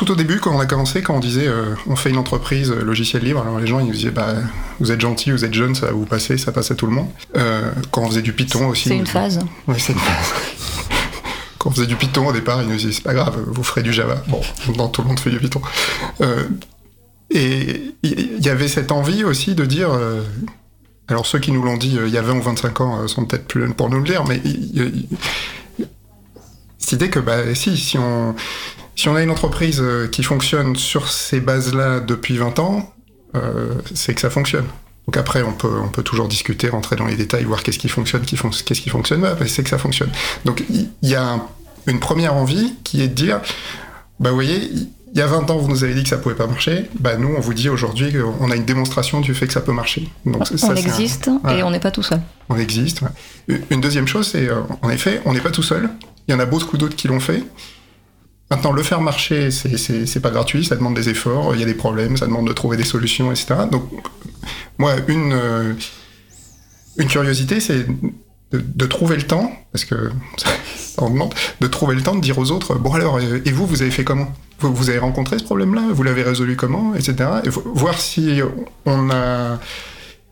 tout 0.00 0.10
au 0.10 0.14
début, 0.14 0.40
quand 0.40 0.56
on 0.56 0.60
a 0.60 0.64
commencé, 0.64 1.02
quand 1.02 1.14
on 1.14 1.20
disait 1.20 1.46
euh, 1.46 1.74
on 1.86 1.94
fait 1.94 2.08
une 2.08 2.16
entreprise 2.16 2.70
euh, 2.70 2.82
logiciel 2.82 3.22
libre, 3.22 3.42
alors 3.42 3.60
les 3.60 3.66
gens 3.66 3.80
ils 3.80 3.86
nous 3.86 3.92
disaient 3.92 4.10
bah, 4.10 4.34
vous 4.78 4.92
êtes 4.92 5.00
gentil, 5.02 5.30
vous 5.30 5.44
êtes 5.44 5.52
jeune, 5.52 5.74
ça 5.74 5.86
va 5.86 5.92
vous 5.92 6.06
passer, 6.06 6.38
ça 6.38 6.52
passe 6.52 6.70
à 6.70 6.74
tout 6.74 6.86
le 6.86 6.92
monde. 6.92 7.08
Euh, 7.36 7.70
quand 7.90 8.00
on 8.00 8.08
faisait 8.08 8.22
du 8.22 8.32
Python 8.32 8.68
aussi. 8.68 8.88
C'est 8.88 8.96
une 8.96 9.06
phase. 9.06 9.40
Oui, 9.68 9.74
c'est 9.76 9.92
une 9.92 9.98
phase. 9.98 10.32
quand 11.58 11.68
on 11.68 11.72
faisait 11.74 11.86
du 11.86 11.96
Python 11.96 12.28
au 12.28 12.32
départ, 12.32 12.62
ils 12.62 12.68
nous 12.68 12.76
disaient 12.76 12.92
c'est 12.92 13.02
pas 13.02 13.12
grave, 13.12 13.44
vous 13.46 13.62
ferez 13.62 13.82
du 13.82 13.92
Java. 13.92 14.22
Bon, 14.28 14.40
non, 14.74 14.88
tout 14.88 15.02
le 15.02 15.08
monde 15.08 15.20
fait 15.20 15.28
du 15.28 15.38
Python. 15.38 15.60
Et 17.28 17.94
il 18.02 18.42
y 18.42 18.48
avait 18.48 18.68
cette 18.68 18.92
envie 18.92 19.22
aussi 19.24 19.54
de 19.54 19.66
dire. 19.66 19.90
Alors 21.08 21.26
ceux 21.26 21.40
qui 21.40 21.52
nous 21.52 21.62
l'ont 21.62 21.76
dit 21.76 21.98
il 22.06 22.10
y 22.10 22.16
a 22.16 22.22
20 22.22 22.38
ou 22.38 22.42
25 22.42 22.80
ans 22.80 23.06
sont 23.06 23.26
peut-être 23.26 23.46
plus 23.46 23.60
jeunes 23.60 23.74
pour 23.74 23.90
nous 23.90 23.98
le 23.98 24.04
dire, 24.04 24.24
mais 24.24 24.40
cette 26.78 26.92
idée 26.92 27.10
que 27.10 27.18
bah, 27.18 27.54
si, 27.54 27.76
si 27.76 27.98
on, 27.98 28.34
si 29.00 29.08
on 29.08 29.16
a 29.16 29.22
une 29.22 29.30
entreprise 29.30 29.82
qui 30.12 30.22
fonctionne 30.22 30.76
sur 30.76 31.10
ces 31.10 31.40
bases-là 31.40 32.00
depuis 32.00 32.36
20 32.36 32.58
ans, 32.58 32.92
euh, 33.34 33.74
c'est 33.94 34.14
que 34.14 34.20
ça 34.20 34.28
fonctionne. 34.28 34.66
Donc 35.06 35.16
après, 35.16 35.42
on 35.42 35.52
peut, 35.52 35.80
on 35.82 35.88
peut 35.88 36.02
toujours 36.02 36.28
discuter, 36.28 36.68
rentrer 36.68 36.96
dans 36.96 37.06
les 37.06 37.16
détails, 37.16 37.44
voir 37.44 37.62
qu'est-ce 37.62 37.78
qui 37.78 37.88
fonctionne, 37.88 38.22
qu'est-ce 38.22 38.80
qui 38.80 38.90
fonctionne 38.90 39.22
pas, 39.22 39.36
c'est 39.46 39.62
que 39.62 39.70
ça 39.70 39.78
fonctionne. 39.78 40.10
Donc 40.44 40.64
il 40.68 40.88
y, 41.02 41.14
a 41.14 41.40
une 41.86 41.98
première 41.98 42.34
envie 42.34 42.74
qui 42.84 43.00
est 43.00 43.08
de 43.08 43.14
dire, 43.14 43.40
bah 44.20 44.28
vous 44.28 44.36
voyez, 44.36 44.70
il 45.12 45.18
y 45.18 45.22
a 45.22 45.26
20 45.26 45.50
ans, 45.50 45.56
vous 45.56 45.68
nous 45.68 45.82
avez 45.82 45.94
dit 45.94 46.02
que 46.02 46.08
ça 46.08 46.18
pouvait 46.18 46.34
pas 46.34 46.46
marcher. 46.46 46.88
Bah 47.00 47.16
nous, 47.16 47.34
on 47.36 47.40
vous 47.40 47.54
dit 47.54 47.68
aujourd'hui 47.68 48.12
qu'on 48.12 48.50
a 48.50 48.56
une 48.56 48.66
démonstration 48.66 49.20
du 49.20 49.34
fait 49.34 49.46
que 49.46 49.52
ça 49.52 49.62
peut 49.62 49.72
marcher. 49.72 50.08
Donc, 50.26 50.42
on 50.62 50.74
existe 50.74 51.30
et 51.48 51.62
on 51.62 51.70
n'est 51.70 51.80
pas 51.80 51.90
tout 51.90 52.02
seul. 52.02 52.20
On 52.48 52.58
existe. 52.58 53.00
Une 53.70 53.80
deuxième 53.80 54.06
chose, 54.06 54.28
c'est 54.28 54.48
euh, 54.48 54.60
en 54.82 54.90
effet, 54.90 55.22
on 55.24 55.32
n'est 55.32 55.40
pas 55.40 55.50
tout 55.50 55.62
seul. 55.62 55.88
Il 56.28 56.32
y 56.32 56.34
en 56.34 56.40
a 56.40 56.46
beaucoup 56.46 56.76
d'autres 56.76 56.96
qui 56.96 57.08
l'ont 57.08 57.18
fait. 57.18 57.42
Maintenant, 58.50 58.72
le 58.72 58.82
faire 58.82 59.00
marcher, 59.00 59.50
c'est 59.52 60.20
pas 60.20 60.30
gratuit, 60.30 60.64
ça 60.64 60.74
demande 60.74 60.94
des 60.94 61.08
efforts, 61.08 61.54
il 61.54 61.60
y 61.60 61.62
a 61.62 61.66
des 61.66 61.74
problèmes, 61.74 62.16
ça 62.16 62.26
demande 62.26 62.48
de 62.48 62.52
trouver 62.52 62.76
des 62.76 62.84
solutions, 62.84 63.30
etc. 63.30 63.54
Donc, 63.70 63.84
moi, 64.76 64.94
une, 65.06 65.32
euh, 65.32 65.74
curiosité, 67.08 67.60
c'est 67.60 67.86
de, 68.50 68.86
trouver 68.86 69.14
le 69.14 69.22
temps, 69.22 69.52
parce 69.70 69.84
que 69.84 70.10
ça, 70.36 70.48
en 70.98 71.10
demande, 71.10 71.32
de 71.60 71.66
trouver 71.68 71.94
le 71.94 72.02
temps 72.02 72.16
de 72.16 72.20
dire 72.20 72.38
aux 72.38 72.50
autres, 72.50 72.74
bon 72.74 72.92
alors, 72.92 73.20
et 73.20 73.52
vous, 73.52 73.66
vous 73.66 73.82
avez 73.82 73.92
fait 73.92 74.02
comment? 74.02 74.32
Vous, 74.58 74.90
avez 74.90 74.98
rencontré 74.98 75.38
ce 75.38 75.44
problème-là? 75.44 75.82
Vous 75.92 76.02
l'avez 76.02 76.24
résolu 76.24 76.56
comment? 76.56 76.94
Etc. 76.94 77.14
Et 77.44 77.48
voir 77.48 77.98
si 77.98 78.40
on 78.84 79.10
a... 79.10 79.58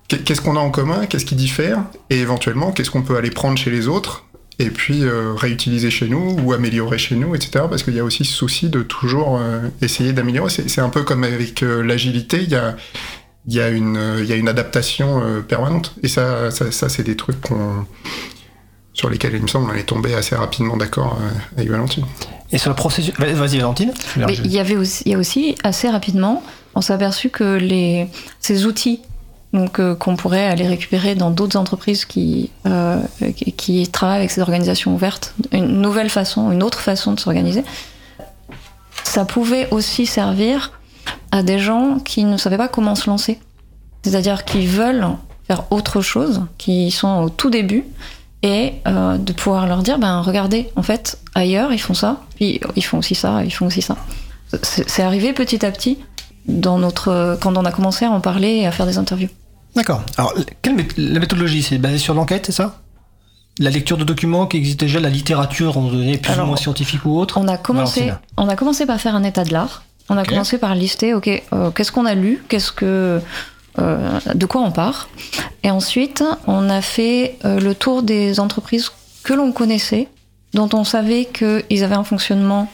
Qu'est-ce 0.09 0.41
qu'on 0.41 0.57
a 0.57 0.61
en 0.61 0.71
commun? 0.71 1.07
Qu'est-ce 1.07 1.25
qui 1.25 1.35
diffère? 1.35 1.85
Et 2.11 2.19
éventuellement, 2.19 2.73
qu'est-ce 2.73 2.91
qu'on 2.91 3.03
peut 3.03 3.17
aller 3.17 3.31
prendre 3.31 3.57
chez 3.59 3.71
les 3.71 3.89
autres 3.89 4.25
et 4.59 4.71
puis 4.71 5.05
euh, 5.05 5.35
réutiliser 5.35 5.91
chez 5.91 6.09
nous 6.09 6.37
ou 6.43 6.53
améliorer 6.53 6.99
chez 6.99 7.15
nous, 7.15 7.35
etc. 7.35 7.65
Parce 7.71 7.83
qu'il 7.83 7.95
y 7.95 8.01
a 8.01 8.05
aussi 8.05 8.25
ce 8.25 8.33
souci 8.33 8.69
de 8.69 8.83
toujours 8.83 9.39
euh, 9.39 9.69
essayer 9.83 10.13
d'améliorer. 10.13 10.51
C'est 10.51 10.81
un 10.81 10.89
peu 10.89 11.05
comme 11.05 11.25
avec 11.25 11.63
euh, 11.63 11.83
l'agilité, 11.83 12.43
il 12.43 12.51
y 12.51 12.57
a, 12.57 12.77
y, 13.47 13.61
a 13.61 13.69
une, 13.69 14.25
y 14.25 14.33
a 14.33 14.37
une 14.37 14.49
adaptation 14.49 15.23
permanente. 15.47 15.95
Et 16.03 16.09
ça, 16.09 16.51
ça, 16.51 16.73
ça 16.73 16.89
c'est 16.89 17.05
des 17.05 17.17
trucs 17.17 17.37
sur 18.93 19.11
lesquels, 19.11 19.35
il 19.35 19.43
me 19.43 19.47
semble, 19.47 19.71
on 19.71 19.75
est 19.75 19.85
tombé 19.85 20.15
assez 20.15 20.35
rapidement 20.35 20.77
d'accord 20.77 21.19
avec 21.57 21.71
Valentine. 21.71 22.05
Et 22.51 22.59
sur 22.59 22.71
le 22.71 22.77
processus... 22.77 23.15
Vas-y, 23.17 23.59
Valentine. 23.59 23.93
Mais 24.17 24.35
il 24.35 24.51
y, 24.51 24.59
avait 24.59 24.77
aussi, 24.77 25.03
il 25.07 25.13
y 25.13 25.15
a 25.15 25.19
aussi, 25.19 25.57
assez 25.63 25.89
rapidement, 25.89 26.43
on 26.75 26.81
s'est 26.81 26.93
aperçu 26.93 27.31
que 27.31 27.57
les, 27.57 28.09
ces 28.41 28.67
outils 28.67 29.01
donc 29.53 29.79
euh, 29.81 29.95
qu'on 29.95 30.17
pourrait 30.17 30.47
aller 30.47 30.67
récupérer 30.67 31.15
dans 31.15 31.31
d'autres 31.31 31.57
entreprises 31.57 32.05
qui, 32.05 32.51
euh, 32.67 33.01
qui 33.57 33.87
travaillent 33.89 34.19
avec 34.19 34.31
ces 34.31 34.41
organisations 34.41 34.95
ouvertes, 34.95 35.35
une 35.53 35.81
nouvelle 35.81 36.11
façon, 36.11 36.51
une 36.53 36.63
autre 36.63 36.81
façon 36.81 37.13
de 37.13 37.21
s'organiser. 37.21 37.65
Ça 39.05 39.25
pouvait 39.25 39.69
aussi 39.71 40.07
servir 40.07 40.73
à 41.33 41.43
des 41.43 41.59
gens 41.59 41.99
qui 41.99 42.25
ne 42.25 42.37
savaient 42.37 42.59
pas 42.59 42.69
comment 42.69 42.95
se 42.95 43.09
lancer, 43.09 43.39
c'est-à-dire 44.03 44.45
qui 44.45 44.67
veulent 44.67 45.07
faire 45.47 45.65
autre 45.71 46.03
chose, 46.03 46.43
qui 46.59 46.91
sont 46.91 47.23
au 47.23 47.31
tout 47.31 47.49
début, 47.49 47.85
et 48.43 48.75
euh, 48.87 49.19
de 49.19 49.33
pouvoir 49.33 49.67
leur 49.67 49.83
dire, 49.83 49.99
ben 49.99 50.21
regardez, 50.21 50.71
en 50.77 50.83
fait, 50.83 51.19
ailleurs 51.35 51.73
ils 51.73 51.81
font 51.81 51.95
ça, 51.95 52.21
puis 52.37 52.61
ils 52.77 52.85
font 52.85 52.99
aussi 52.99 53.15
ça, 53.15 53.43
ils 53.45 53.53
font 53.53 53.67
aussi 53.67 53.83
ça. 53.83 53.97
C'est 54.63 55.03
arrivé 55.03 55.33
petit 55.33 55.65
à 55.67 55.71
petit 55.71 55.99
dans 56.47 56.79
notre, 56.79 57.39
quand 57.41 57.57
on 57.57 57.65
a 57.65 57.73
commencé 57.73 58.05
à 58.05 58.11
en 58.11 58.21
parler 58.21 58.49
et 58.57 58.67
à 58.67 58.73
faire 58.73 58.87
des 58.87 58.99
interviews. 58.99 59.29
D'accord. 59.77 60.03
Alors, 60.17 60.35
quelle 60.63 60.77
la 60.97 61.21
méthodologie, 61.21 61.63
c'est 61.63 61.79
basé 61.79 61.99
sur 61.99 62.15
l'enquête, 62.15 62.47
c'est 62.47 62.53
ça? 62.53 62.81
La 63.59 63.71
lecture 63.71 63.97
de 63.99 64.05
documents 64.05 64.47
qui 64.47 64.57
existent 64.57 64.85
déjà, 64.85 65.01
la 65.01 65.11
littérature, 65.11 65.77
on 65.77 65.91
donné 65.91 66.17
plus 66.19 66.39
ou 66.39 66.45
moins 66.45 66.57
scientifique 66.57 67.05
ou 67.05 67.19
autre? 67.19 67.39
On 67.39 67.49
a 67.49 67.57
commencé, 67.57 68.13
on 68.37 68.49
a 68.49 68.57
commencé 68.57 68.87
par 68.87 69.01
faire 69.01 69.15
un 69.15 69.25
état 69.25 69.45
de 69.45 69.53
l'art. 69.53 69.83
On 70.09 70.17
a 70.17 70.25
commencé 70.25 70.59
par 70.59 70.75
lister, 70.75 71.13
ok, 71.13 71.29
euh, 71.53 71.71
qu'est-ce 71.71 71.93
qu'on 71.93 72.07
a 72.07 72.15
lu, 72.15 72.43
qu'est-ce 72.49 72.73
que, 72.73 73.21
euh, 73.79 74.21
de 74.35 74.47
quoi 74.47 74.63
on 74.63 74.71
part? 74.71 75.09
Et 75.65 75.71
ensuite, 75.71 76.25
on 76.47 76.71
a 76.71 76.81
fait 76.81 77.37
euh, 77.45 77.61
le 77.61 77.75
tour 77.75 78.03
des 78.03 78.41
entreprises 78.41 78.91
que 79.23 79.35
l'on 79.35 79.53
connaissait, 79.53 80.09
dont 80.55 80.71
on 80.73 80.85
savait 80.85 81.27
qu'ils 81.27 81.85
avaient 81.85 81.95
un 81.97 82.05
fonctionnement 82.05 82.69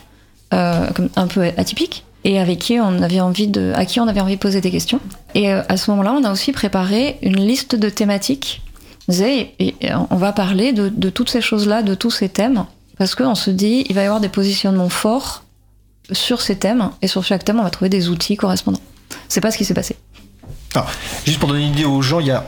un 0.52 1.26
peu 1.26 1.42
atypique 1.56 2.04
et 2.24 2.40
avec 2.40 2.58
qui 2.58 2.80
on 2.80 3.02
avait 3.02 3.20
envie 3.20 3.48
de, 3.48 3.72
à 3.74 3.84
qui 3.84 4.00
on 4.00 4.08
avait 4.08 4.20
envie 4.20 4.34
de 4.34 4.40
poser 4.40 4.60
des 4.60 4.70
questions. 4.70 5.00
Et 5.34 5.52
euh, 5.52 5.62
à 5.68 5.76
ce 5.76 5.90
moment-là, 5.90 6.12
on 6.12 6.24
a 6.24 6.32
aussi 6.32 6.52
préparé 6.52 7.18
une 7.22 7.36
liste 7.36 7.76
de 7.76 7.88
thématiques. 7.88 8.62
Et, 9.08 9.74
on 10.10 10.16
va 10.16 10.32
parler 10.32 10.72
de, 10.72 11.10
toutes 11.10 11.28
ces 11.28 11.42
choses-là, 11.42 11.82
de 11.82 11.94
tous 11.94 12.10
ces 12.10 12.30
thèmes, 12.30 12.64
parce 12.96 13.14
qu'on 13.14 13.34
se 13.34 13.50
dit, 13.50 13.84
il 13.88 13.94
va 13.94 14.02
y 14.02 14.06
avoir 14.06 14.20
des 14.20 14.30
positionnements 14.30 14.88
forts 14.88 15.44
sur 16.12 16.40
ces 16.40 16.56
thèmes, 16.56 16.90
et 17.02 17.06
sur 17.06 17.22
chaque 17.22 17.44
thème, 17.44 17.60
on 17.60 17.62
va 17.62 17.70
trouver 17.70 17.90
des 17.90 18.08
outils 18.08 18.36
correspondants. 18.36 18.80
C'est 19.28 19.40
pas 19.40 19.50
ce 19.50 19.58
qui 19.58 19.64
s'est 19.64 19.74
passé. 19.74 19.96
Alors, 20.74 20.90
juste 21.26 21.38
pour 21.38 21.48
donner 21.48 21.64
une 21.66 21.72
idée 21.72 21.84
aux 21.84 22.02
gens, 22.02 22.20
il 22.20 22.26
y 22.26 22.30
a, 22.30 22.46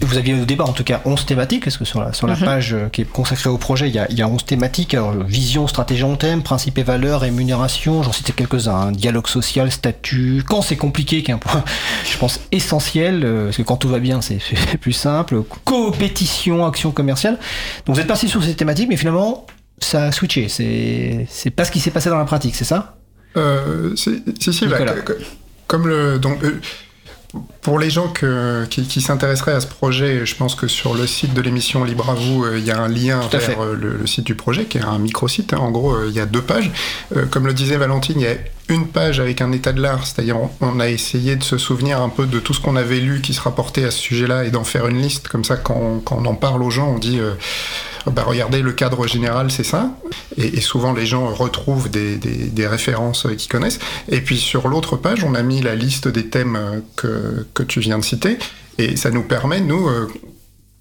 vous 0.00 0.18
aviez 0.18 0.34
au 0.34 0.44
départ 0.44 0.68
en 0.68 0.72
tout 0.72 0.84
cas 0.84 1.00
11 1.04 1.26
thématiques, 1.26 1.64
parce 1.64 1.76
que 1.76 1.84
sur 1.84 2.00
la, 2.00 2.12
sur 2.12 2.26
la 2.26 2.34
mhm. 2.34 2.44
page 2.44 2.74
euh, 2.74 2.88
qui 2.88 3.02
est 3.02 3.04
consacrée 3.04 3.50
au 3.50 3.58
projet, 3.58 3.88
il 3.88 3.94
y 3.94 3.98
a, 3.98 4.06
il 4.10 4.18
y 4.18 4.22
a 4.22 4.28
11 4.28 4.44
thématiques, 4.44 4.94
alors, 4.94 5.12
vision, 5.24 5.66
stratégie 5.66 6.04
en 6.04 6.16
thème, 6.16 6.42
principe 6.42 6.78
et 6.78 6.82
valeurs, 6.82 7.20
rémunération, 7.20 8.02
j'en 8.02 8.12
citais 8.12 8.32
quelques-uns, 8.32 8.74
hein. 8.74 8.92
dialogue 8.92 9.26
social, 9.26 9.70
statut, 9.70 10.42
quand 10.46 10.62
c'est 10.62 10.76
compliqué, 10.76 11.22
qui 11.22 11.30
est 11.30 11.34
un 11.34 11.38
point, 11.38 11.64
je 12.10 12.16
pense, 12.18 12.40
essentiel, 12.52 13.22
euh, 13.24 13.44
parce 13.46 13.56
que 13.56 13.62
quand 13.62 13.76
tout 13.76 13.88
va 13.88 13.98
bien, 13.98 14.20
c'est 14.20 14.38
plus 14.80 14.92
simple, 14.92 15.42
compétition, 15.64 16.66
action 16.66 16.90
commerciale. 16.90 17.38
Donc 17.86 17.96
vous 17.96 18.00
êtes 18.00 18.08
passé 18.08 18.28
sur 18.28 18.42
ces 18.42 18.54
thématiques, 18.54 18.88
mais 18.88 18.96
finalement, 18.96 19.46
ça 19.78 20.04
a 20.04 20.12
switché, 20.12 20.48
c'est 20.48 21.50
pas 21.50 21.64
ce 21.64 21.70
qui 21.70 21.80
s'est 21.80 21.90
passé 21.90 22.10
dans 22.10 22.18
la 22.18 22.24
pratique, 22.24 22.54
c'est 22.54 22.64
ça? 22.64 22.96
Euh, 23.36 23.96
Si, 23.96 24.22
si, 24.38 24.66
bah, 24.66 24.78
comme 25.66 25.88
le... 25.88 26.18
Donc, 26.18 26.42
euh, 26.44 26.60
pour 27.62 27.78
les 27.78 27.90
gens 27.90 28.12
qui, 28.68 29.00
s'intéresseraient 29.00 29.52
à 29.52 29.60
ce 29.60 29.66
projet, 29.66 30.26
je 30.26 30.36
pense 30.36 30.54
que 30.54 30.66
sur 30.66 30.94
le 30.94 31.06
site 31.06 31.32
de 31.32 31.40
l'émission 31.40 31.84
Libre 31.84 32.10
à 32.10 32.14
vous, 32.14 32.44
euh, 32.44 32.58
il 32.58 32.64
y 32.64 32.70
a 32.70 32.78
un 32.78 32.88
lien 32.88 33.20
vers 33.30 33.62
euh, 33.62 33.74
le, 33.74 34.06
site 34.06 34.24
du 34.24 34.34
projet, 34.34 34.64
qui 34.64 34.78
est 34.78 34.82
un 34.82 34.98
micro-site. 34.98 35.54
En 35.54 35.70
gros, 35.70 35.94
euh, 35.94 36.06
il 36.08 36.14
y 36.14 36.20
a 36.20 36.26
deux 36.26 36.42
pages. 36.42 36.70
comme 37.30 37.46
le 37.46 37.54
disait 37.54 37.76
Valentine, 37.76 38.20
il 38.20 38.24
y 38.24 38.26
a 38.26 38.34
une 38.68 38.86
page 38.86 39.20
avec 39.20 39.40
un 39.40 39.52
état 39.52 39.72
de 39.72 39.80
l'art, 39.80 40.06
c'est-à-dire 40.06 40.36
on 40.60 40.80
a 40.80 40.88
essayé 40.88 41.36
de 41.36 41.44
se 41.44 41.58
souvenir 41.58 42.00
un 42.00 42.08
peu 42.08 42.26
de 42.26 42.38
tout 42.38 42.54
ce 42.54 42.60
qu'on 42.60 42.76
avait 42.76 43.00
lu 43.00 43.20
qui 43.20 43.34
se 43.34 43.40
rapportait 43.40 43.84
à 43.84 43.90
ce 43.90 43.98
sujet-là 43.98 44.44
et 44.44 44.50
d'en 44.50 44.64
faire 44.64 44.86
une 44.86 45.00
liste. 45.00 45.28
Comme 45.28 45.44
ça, 45.44 45.56
quand, 45.56 46.02
on 46.10 46.24
en 46.24 46.34
parle 46.34 46.62
aux 46.62 46.70
gens, 46.70 46.88
on 46.88 46.98
dit 46.98 47.20
bah, 48.06 48.24
regardez, 48.26 48.62
le 48.62 48.72
cadre 48.72 49.06
général, 49.06 49.50
c'est 49.50 49.64
ça. 49.64 49.90
Et, 50.36 50.60
souvent, 50.60 50.92
les 50.92 51.06
gens 51.06 51.32
retrouvent 51.32 51.88
des, 51.90 52.66
références 52.66 53.26
qu'ils 53.36 53.50
connaissent. 53.50 53.78
Et 54.08 54.20
puis, 54.20 54.38
sur 54.38 54.68
l'autre 54.68 54.96
page, 54.96 55.24
on 55.24 55.34
a 55.34 55.42
mis 55.42 55.60
la 55.60 55.74
liste 55.74 56.08
des 56.08 56.28
thèmes 56.28 56.82
que, 56.96 57.62
tu 57.68 57.80
viens 57.80 57.98
de 57.98 58.04
citer. 58.04 58.38
Et 58.78 58.96
ça 58.96 59.10
nous 59.10 59.22
permet, 59.22 59.60
nous, 59.60 59.88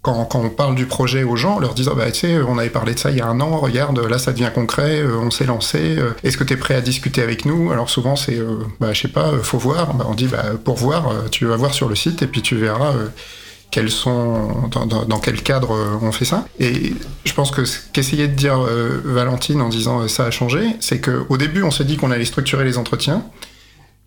euh, 0.07 0.23
quand, 0.29 0.35
on 0.35 0.49
parle 0.49 0.75
du 0.75 0.85
projet 0.85 1.23
aux 1.23 1.35
gens, 1.35 1.59
leur 1.59 1.73
disant, 1.73 1.95
bah, 1.95 2.11
tu 2.11 2.21
sais, 2.21 2.37
on 2.41 2.57
avait 2.57 2.69
parlé 2.69 2.93
de 2.93 2.99
ça 2.99 3.11
il 3.11 3.17
y 3.17 3.21
a 3.21 3.27
un 3.27 3.39
an, 3.39 3.57
regarde, 3.57 3.99
là, 3.99 4.17
ça 4.17 4.31
devient 4.31 4.49
concret, 4.53 5.01
euh, 5.01 5.17
on 5.19 5.31
s'est 5.31 5.45
lancé, 5.45 5.97
euh, 5.97 6.11
est-ce 6.23 6.37
que 6.37 6.43
tu 6.43 6.53
es 6.53 6.57
prêt 6.57 6.75
à 6.75 6.81
discuter 6.81 7.21
avec 7.21 7.45
nous? 7.45 7.71
Alors, 7.71 7.89
souvent, 7.89 8.15
c'est, 8.15 8.39
bah, 8.79 8.93
je 8.93 9.01
sais 9.01 9.07
pas, 9.07 9.31
faut 9.43 9.57
voir. 9.57 9.93
Bah, 9.93 10.05
on 10.09 10.13
dit, 10.13 10.27
bah, 10.27 10.43
pour 10.63 10.77
voir, 10.77 11.13
tu 11.31 11.45
vas 11.45 11.55
voir 11.55 11.73
sur 11.73 11.89
le 11.89 11.95
site 11.95 12.21
et 12.21 12.27
puis 12.27 12.41
tu 12.41 12.55
verras 12.55 12.93
quels 13.71 13.89
sont, 13.89 14.69
dans, 15.07 15.19
quel 15.19 15.41
cadre 15.41 15.71
euh, 15.71 15.97
on 16.01 16.11
fait 16.11 16.25
ça. 16.25 16.45
Et 16.59 16.93
je 17.23 17.33
pense 17.33 17.51
que 17.51 17.63
ce 17.63 17.79
qu'essayait 17.93 18.27
de 18.27 18.35
dire 18.35 18.59
euh, 18.59 19.01
Valentine 19.03 19.61
en 19.61 19.69
disant 19.69 20.01
euh, 20.01 20.07
ça 20.09 20.25
a 20.25 20.31
changé, 20.31 20.75
c'est 20.81 20.99
qu'au 20.99 21.37
début 21.37 21.63
on 21.63 21.71
s'est 21.71 21.85
dit 21.85 21.95
qu'on 21.95 22.11
allait 22.11 22.25
structurer 22.25 22.65
les 22.65 22.77
entretiens. 22.77 23.23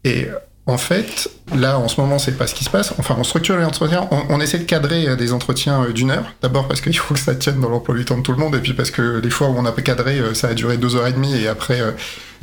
Et 0.05 0.29
en 0.67 0.79
fait, 0.79 1.29
là, 1.55 1.79
en 1.79 1.89
ce 1.89 2.01
moment, 2.01 2.19
c'est 2.19 2.39
pas 2.39 2.47
ce 2.47 2.55
qui 2.55 2.65
se 2.65 2.71
passe. 2.71 2.95
Enfin, 2.99 3.17
on 3.19 3.25
structure 3.25 3.57
les 3.57 3.65
entretiens, 3.65 4.09
on, 4.11 4.41
essaie 4.41 4.59
de 4.59 4.65
cadrer 4.65 5.15
des 5.17 5.33
entretiens 5.33 5.91
d'une 5.91 6.11
heure. 6.11 6.33
D'abord 6.43 6.69
parce 6.69 6.81
qu'il 6.81 6.97
faut 6.99 7.15
que 7.15 7.21
ça 7.21 7.35
tienne 7.35 7.61
dans 7.61 7.69
l'emploi 7.69 7.95
du 7.95 8.05
temps 8.05 8.17
de 8.17 8.23
tout 8.23 8.33
le 8.33 8.39
monde, 8.39 8.55
et 8.55 8.61
puis 8.61 8.73
parce 8.73 8.91
que 8.91 9.21
les 9.23 9.31
fois 9.31 9.49
où 9.49 9.55
on 9.57 9.67
a 9.67 9.73
cadré, 9.73 10.21
ça 10.35 10.49
a 10.49 10.55
duré 10.55 10.77
deux 10.77 10.97
heures 10.97 11.07
et 11.07 11.13
demie, 11.13 11.37
et 11.37 11.49
après, 11.49 11.81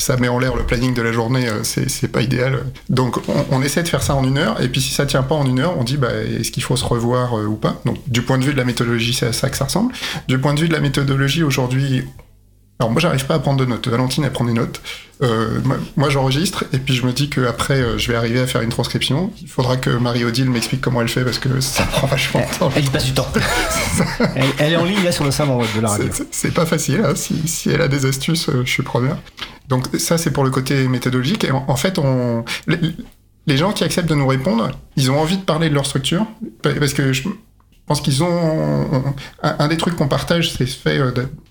ça 0.01 0.17
met 0.17 0.27
en 0.27 0.39
l'air 0.39 0.55
le 0.55 0.63
planning 0.63 0.93
de 0.93 1.01
la 1.01 1.12
journée, 1.12 1.47
euh, 1.47 1.63
c'est 1.63 2.12
pas 2.12 2.21
idéal. 2.21 2.63
Donc 2.89 3.17
on, 3.51 3.62
essaie 3.62 3.84
de 3.84 3.88
faire 3.88 4.03
ça 4.03 4.15
en 4.15 4.27
une 4.27 4.38
heure, 4.38 4.62
et 4.62 4.67
puis 4.67 4.81
si 4.81 4.93
ça 4.93 5.05
tient 5.05 5.23
pas 5.23 5.36
en 5.36 5.45
une 5.45 5.60
heure, 5.60 5.77
on 5.77 5.84
dit 5.84 5.97
bah, 5.97 6.10
est-ce 6.13 6.51
qu'il 6.51 6.63
faut 6.63 6.75
se 6.75 6.86
revoir 6.86 7.38
euh, 7.38 7.45
ou 7.45 7.55
pas? 7.55 7.79
Donc 7.86 7.97
du 8.07 8.21
point 8.21 8.38
de 8.38 8.43
vue 8.43 8.53
de 8.53 8.57
la 8.57 8.65
méthodologie, 8.65 9.13
c'est 9.13 9.27
à 9.27 9.34
ça 9.34 9.49
que 9.49 9.57
ça 9.57 9.65
ressemble. 9.65 9.93
Du 10.27 10.39
point 10.39 10.53
de 10.53 10.60
vue 10.60 10.67
de 10.67 10.73
la 10.73 10.79
méthodologie, 10.79 11.43
aujourd'hui, 11.43 12.03
alors 12.82 12.89
moi 12.89 13.00
j'arrive 13.00 13.28
pas 13.28 13.36
à 13.36 13.39
prendre 13.39 13.60
de 13.60 13.65
notes. 13.65 13.88
Valentine 13.88 14.24
elle 14.24 14.32
prend 14.32 14.44
des 14.44 14.54
notes. 14.54 14.82
Euh, 15.22 15.60
moi, 15.98 16.10
j'enregistre 16.10 16.65
et 16.74 16.80
puis 16.80 16.96
je 16.96 17.06
me 17.06 17.12
dis 17.12 17.30
qu'après 17.30 17.76
euh, 17.76 18.00
je 18.00 18.12
vais 18.12 18.17
arriver 18.17 18.39
à 18.39 18.48
faire 18.48 18.62
une 18.62 18.72
transcription. 18.72 19.32
Il 19.39 19.48
faudra 19.48 19.78
que 19.78 19.91
Marie-Odile 19.91 20.50
m'explique 20.50 20.82
comment 20.82 21.00
elle 21.00 21.08
fait 21.08 21.24
parce 21.24 21.38
que 21.38 21.60
ça 21.60 21.84
prend 21.84 22.08
vachement 22.08 22.41
de 22.41 22.58
temps. 22.58 22.72
Elle, 22.76 22.86
passe 22.86 23.06
du 23.06 23.13
temps. 23.13 23.28
elle, 24.58 24.74
est 24.74 24.78
en 24.78 24.86
ligne 24.86 25.04
là 25.04 25.12
sur 25.12 25.24
le 25.24 25.30
salon 25.30 25.60
de 25.60 25.80
la 25.80 25.89
radio. 25.89 26.10
C'est 26.32 26.56
pas 26.56 26.65
facile. 26.65 27.04
Hein. 27.06 27.13
Si, 27.13 27.48
si, 27.48 27.70
elle 27.70 27.82
a 27.82 27.88
des 27.88 28.08
astuces, 28.08 28.50
euh, 28.50 28.63
je 28.65 28.72
suis 28.72 28.82
preneur. 28.82 29.15
Donc 29.70 29.86
ça 30.00 30.17
c'est 30.17 30.32
pour 30.32 30.44
le 30.44 30.50
côté 30.50 30.88
méthodologique. 30.88 31.44
Et 31.44 31.52
en, 31.52 31.76
fait 31.76 32.00
on 32.00 32.44
les, 33.46 33.58
gens 33.58 33.74
qui 33.74 33.84
acceptent 33.84 34.10
de 34.10 34.15
nous 34.15 34.28
répondre, 34.28 34.72
ils 34.96 35.12
ont 35.12 35.20
envie 35.20 35.38
de 35.38 35.44
parler 35.44 35.70
de 35.70 35.76
leur 35.76 35.86
structure 35.86 36.26
parce 36.63 36.96
que 36.96 37.13
je 37.13 37.30
pense 37.91 37.99
qu'ils 37.99 38.23
ont 38.23 39.13
un, 39.43 39.67
des 39.67 39.75
trucs 39.75 39.97
qu'on 39.97 40.08
partage, 40.08 40.54
c'est 40.54 40.65
ce 40.65 40.77
fait 40.77 40.97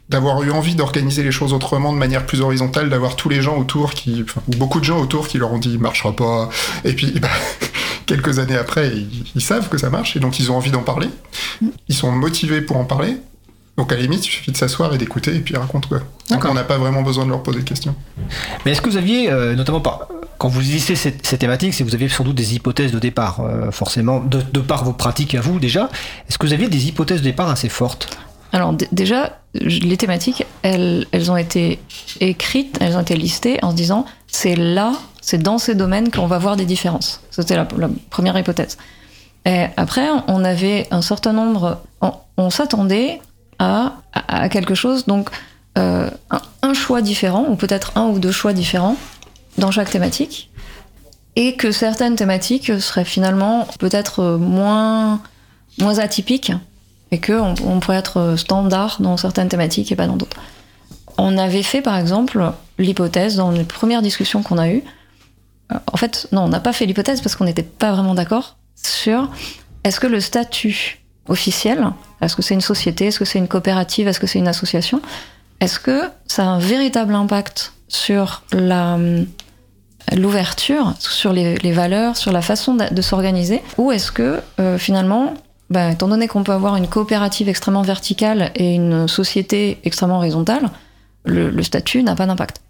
d'avoir 0.08 0.42
eu 0.42 0.50
envie 0.50 0.74
d'organiser 0.74 1.22
les 1.22 1.32
choses 1.32 1.52
autrement, 1.52 1.92
de 1.92 1.98
manière 1.98 2.24
plus 2.24 2.40
horizontale, 2.40 2.88
d'avoir 2.88 3.14
tous 3.14 3.28
les 3.28 3.42
gens 3.42 3.58
autour 3.58 3.92
qui, 3.92 4.22
enfin, 4.22 4.40
beaucoup 4.56 4.80
de 4.80 4.84
gens 4.86 4.98
autour 4.98 5.28
qui 5.28 5.36
leur 5.36 5.52
ont 5.52 5.58
dit 5.58 5.76
marchera 5.76 6.16
pas, 6.16 6.48
et 6.86 6.94
puis 6.94 7.12
bah, 7.20 7.28
quelques 8.06 8.38
années 8.38 8.56
après, 8.56 8.90
ils, 9.34 9.42
savent 9.42 9.68
que 9.68 9.76
ça 9.76 9.90
marche 9.90 10.16
et 10.16 10.18
donc 10.18 10.40
ils 10.40 10.50
ont 10.50 10.56
envie 10.56 10.70
d'en 10.70 10.82
parler. 10.82 11.08
Ils 11.88 11.94
sont 11.94 12.10
motivés 12.10 12.62
pour 12.62 12.78
en 12.78 12.86
parler. 12.86 13.18
Donc 13.76 13.92
à 13.92 13.96
la 13.96 14.00
limite, 14.00 14.24
il 14.24 14.30
suffit 14.30 14.50
de 14.50 14.56
s'asseoir 14.56 14.94
et 14.94 14.98
d'écouter 14.98 15.36
et 15.36 15.40
puis 15.40 15.52
ils 15.52 15.58
racontent 15.58 15.88
quoi. 15.90 16.00
Donc 16.30 16.42
on 16.46 16.54
n'a 16.54 16.64
pas 16.64 16.78
vraiment 16.78 17.02
besoin 17.02 17.26
de 17.26 17.30
leur 17.30 17.42
poser 17.42 17.58
de 17.58 17.68
questions. 17.68 17.94
Mais 18.64 18.72
est-ce 18.72 18.80
que 18.80 18.88
vous 18.88 18.96
aviez, 18.96 19.30
euh, 19.30 19.54
notamment 19.54 19.80
par, 19.80 20.08
quand 20.40 20.48
vous 20.48 20.60
lisez 20.60 20.96
ces, 20.96 21.12
thématiques, 21.12 21.74
c'est 21.74 21.84
que 21.84 21.88
vous 21.90 21.94
aviez 21.94 22.08
sans 22.08 22.24
doute 22.24 22.34
des 22.34 22.54
hypothèses 22.54 22.92
de 22.92 22.98
départ, 22.98 23.40
euh, 23.40 23.70
forcément, 23.70 24.20
de, 24.20 24.40
par 24.60 24.84
vos 24.84 24.94
pratiques 24.94 25.34
à 25.34 25.42
vous 25.42 25.60
déjà. 25.60 25.90
Est-ce 26.30 26.38
que 26.38 26.46
vous 26.46 26.54
aviez 26.54 26.66
des 26.66 26.88
hypothèses 26.88 27.18
de 27.18 27.24
départ 27.24 27.50
assez 27.50 27.68
fortes? 27.68 28.08
Alors 28.50 28.74
déjà, 28.90 29.38
les 29.52 29.98
thématiques, 29.98 30.46
elles, 30.62 31.06
ont 31.28 31.36
été 31.36 31.78
écrites, 32.20 32.78
elles 32.80 32.96
ont 32.96 33.02
été 33.02 33.16
listées 33.16 33.58
en 33.62 33.72
se 33.72 33.76
disant 33.76 34.06
c'est 34.28 34.56
là, 34.56 34.94
c'est 35.20 35.42
dans 35.42 35.58
ces 35.58 35.74
domaines 35.74 36.10
qu'on 36.10 36.26
va 36.26 36.38
voir 36.38 36.56
des 36.56 36.64
différences. 36.64 37.20
C'était 37.30 37.56
la, 37.56 37.66
première 38.08 38.38
hypothèse. 38.38 38.78
Et 39.44 39.66
après, 39.76 40.08
on 40.26 40.42
avait 40.42 40.86
un 40.90 41.02
certain 41.02 41.34
nombre, 41.34 41.82
on, 42.38 42.48
s'attendait 42.48 43.20
à, 43.58 43.96
à, 44.14 44.48
quelque 44.48 44.74
chose, 44.74 45.04
donc 45.04 45.28
euh, 45.76 46.08
un, 46.62 46.72
choix 46.72 47.02
différent, 47.02 47.44
ou 47.50 47.56
peut-être 47.56 47.92
un 47.94 48.06
ou 48.06 48.18
deux 48.18 48.32
choix 48.32 48.54
différents 48.54 48.96
dans 49.58 49.70
chaque 49.70 49.90
thématique, 49.90 50.50
et 51.36 51.56
que 51.56 51.70
certaines 51.70 52.16
thématiques 52.16 52.80
seraient 52.80 53.04
finalement 53.04 53.66
peut-être 53.78 54.36
moins, 54.36 55.20
moins 55.78 55.98
atypiques, 55.98 56.52
et 57.10 57.20
qu'on 57.20 57.54
on 57.64 57.80
pourrait 57.80 57.98
être 57.98 58.34
standard 58.36 58.98
dans 59.00 59.16
certaines 59.16 59.48
thématiques 59.48 59.90
et 59.92 59.96
pas 59.96 60.06
dans 60.06 60.16
d'autres. 60.16 60.36
On 61.18 61.36
avait 61.38 61.62
fait 61.62 61.82
par 61.82 61.96
exemple 61.96 62.52
l'hypothèse 62.78 63.36
dans 63.36 63.50
les 63.50 63.64
premières 63.64 64.02
discussions 64.02 64.42
qu'on 64.42 64.58
a 64.58 64.70
eues. 64.70 64.82
Euh, 65.72 65.76
en 65.92 65.96
fait, 65.96 66.28
non, 66.32 66.42
on 66.42 66.48
n'a 66.48 66.60
pas 66.60 66.72
fait 66.72 66.86
l'hypothèse 66.86 67.20
parce 67.20 67.36
qu'on 67.36 67.44
n'était 67.44 67.62
pas 67.62 67.92
vraiment 67.92 68.14
d'accord 68.14 68.56
sur 68.74 69.28
est-ce 69.84 70.00
que 70.00 70.06
le 70.06 70.20
statut 70.20 71.00
officiel, 71.28 71.86
est-ce 72.20 72.36
que 72.36 72.42
c'est 72.42 72.54
une 72.54 72.60
société, 72.60 73.06
est-ce 73.06 73.18
que 73.18 73.24
c'est 73.24 73.38
une 73.38 73.48
coopérative, 73.48 74.08
est-ce 74.08 74.20
que 74.20 74.26
c'est 74.26 74.38
une 74.38 74.48
association, 74.48 75.00
est-ce 75.60 75.78
que 75.78 76.10
ça 76.26 76.44
a 76.44 76.46
un 76.46 76.58
véritable 76.58 77.14
impact 77.14 77.72
sur 77.88 78.42
la 78.52 78.98
l'ouverture, 80.16 80.94
sur 80.98 81.32
les, 81.32 81.72
valeurs, 81.72 82.16
sur 82.16 82.32
la 82.32 82.42
façon 82.42 82.74
de, 82.74 83.02
s'organiser, 83.02 83.62
ou 83.78 83.92
est-ce 83.92 84.12
que 84.12 84.40
euh, 84.58 84.78
finalement 84.78 85.34
bah, 85.70 85.92
étant 85.92 86.08
donné 86.08 86.26
qu'on 86.26 86.42
peut 86.42 86.52
avoir 86.52 86.76
une 86.76 86.88
coopérative 86.88 87.48
extrêmement 87.48 87.82
verticale 87.82 88.50
et 88.56 88.74
une 88.74 89.06
société 89.06 89.78
extrêmement 89.84 90.16
horizontale, 90.16 90.68
le, 91.24 91.62
statut 91.62 92.02
n'a 92.02 92.16
pas 92.16 92.26
d'impact. 92.26 92.60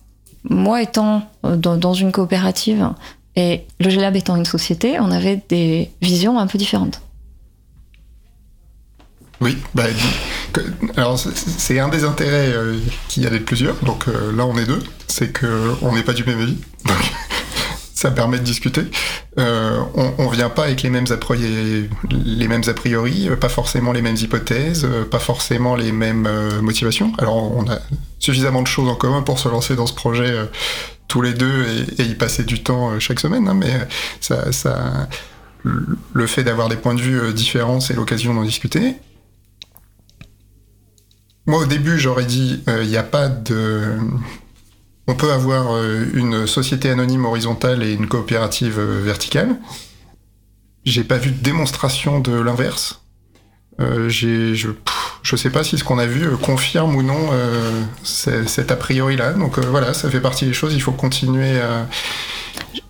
Moi, 0.45 0.83
étant 0.83 1.23
euh, 1.45 1.57
dans, 1.57 1.95
une 1.95 2.13
coopérative 2.13 2.91
et 3.37 3.65
le 3.79 3.89
GLAB 3.89 4.17
étant 4.17 4.37
une 4.37 4.45
société, 4.45 5.01
on 5.01 5.11
avait 5.11 5.43
des 5.49 5.91
visions 6.03 6.39
un 6.39 6.47
peu 6.47 6.59
différentes. 6.59 7.01
Oui, 9.41 9.57
bah, 9.75 9.85
alors 10.97 11.19
c'est 11.19 11.79
un 11.79 11.89
des 11.89 12.05
intérêts 12.05 12.53
euh, 12.53 12.77
qu'il 13.09 13.25
y 13.25 13.41
plusieurs. 13.41 13.77
Donc 13.85 14.09
euh, 14.09 14.33
là, 14.37 14.47
on 14.47 14.57
est 14.57 14.67
deux. 14.67 14.83
C'est 15.09 15.39
qu'on 15.39 15.95
n'est 15.95 16.03
pas 16.03 16.13
du 16.13 16.25
même 16.25 16.41
avis 16.41 16.59
ça 18.01 18.11
permet 18.11 18.39
de 18.39 18.45
discuter. 18.45 18.83
Euh, 19.39 19.79
on, 19.95 20.31
ne 20.31 20.35
vient 20.35 20.49
pas 20.49 20.65
avec 20.65 20.83
les 20.83 20.89
mêmes, 20.89 21.05
a 21.11 21.19
priori, 21.19 21.91
les 22.11 22.49
mêmes 22.49 22.63
a 22.67 22.73
priori, 22.73 23.29
euh, 23.29 23.37
pas 23.37 23.51
forcément 23.51 23.93
les 23.93 24.01
mêmes 24.01 24.17
hypothèses, 24.17 24.87
euh, 24.87 25.05
pas 25.05 25.19
forcément 25.19 25.77
les 25.77 25.93
mêmes 25.93 26.27
motivations. 26.63 27.13
Alors 27.19 27.55
on 27.55 27.71
a 27.71 27.79
suffisamment 28.19 28.63
de 28.63 28.67
choses 28.67 28.89
en 28.89 28.95
commun 28.95 29.21
pour 29.21 29.39
se 29.39 29.51
lancer 29.51 29.77
dans 29.77 29.87
ce 29.87 29.93
projet 29.93 30.35
tous 31.09 31.21
les 31.21 31.35
deux 31.35 31.67
et, 31.99 32.05
y 32.05 32.15
passer 32.15 32.45
du 32.45 32.63
temps 32.63 32.99
chaque 32.99 33.21
semaine, 33.21 33.47
hein, 33.49 33.55
mais 33.55 33.73
ça, 34.21 34.51
ça, 34.51 35.09
le 35.65 36.27
fait 36.27 36.43
d'avoir 36.43 36.71
des 36.71 36.77
points 36.77 36.95
de 36.95 37.03
vue 37.03 37.35
différents, 37.35 37.81
c'est 37.81 37.95
l'occasion 37.95 38.33
d'en 38.33 38.45
discuter. 38.45 38.95
Moi, 41.51 41.61
au 41.61 41.67
début, 41.67 41.99
j'aurais 41.99 42.25
dit, 42.25 42.63
il 42.67 42.89
n'y 42.89 42.97
a 42.97 43.03
pas 43.03 43.29
de 43.29 43.99
on 45.11 45.15
peut 45.17 45.33
avoir 45.33 45.75
euh, 45.75 46.07
une 46.15 46.47
société 46.47 46.89
anonyme 46.89 47.25
horizontale 47.25 47.83
et 47.83 47.93
une 47.93 48.07
coopérative 48.07 48.79
euh, 48.79 49.03
verticale. 49.03 49.57
J'ai 50.85 51.03
pas 51.03 51.19
vu 51.19 51.33
de 51.33 51.43
démonstration 51.43 52.21
de 52.21 52.33
l'inverse. 52.33 53.03
Euh, 53.81 54.09
je, 54.09 54.55
je 55.23 55.37
sais 55.37 55.51
pas 55.51 55.65
si 55.65 55.79
ce 55.79 55.83
qu'on 55.83 55.99
a 55.99 56.07
vu 56.07 56.37
confirme 56.37 56.95
ou 56.95 57.03
non 57.03 57.31
cet 58.05 58.71
a 58.71 58.77
priori 58.77 59.17
là. 59.17 59.33
Donc 59.33 59.59
voilà, 59.59 59.95
ça 59.95 60.09
fait 60.11 60.21
partie 60.21 60.47
des 60.47 60.53
choses. 60.53 60.75
Il 60.75 60.81
faut 60.81 60.93
continuer 60.93 61.61
à. 61.61 61.89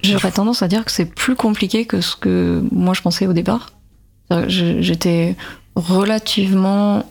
J'aurais 0.02 0.30
tendance 0.30 0.62
à 0.62 0.68
dire 0.68 0.84
que 0.84 0.92
c'est 0.92 1.06
plus 1.06 1.36
compliqué 1.36 1.86
que 1.86 2.00
ce 2.00 2.16
que 2.16 2.62
moi 2.70 2.92
je 2.92 3.00
pensais 3.00 3.26
au 3.26 3.32
départ. 3.32 3.70
J'étais 4.46 5.36
relativement. 5.74 7.08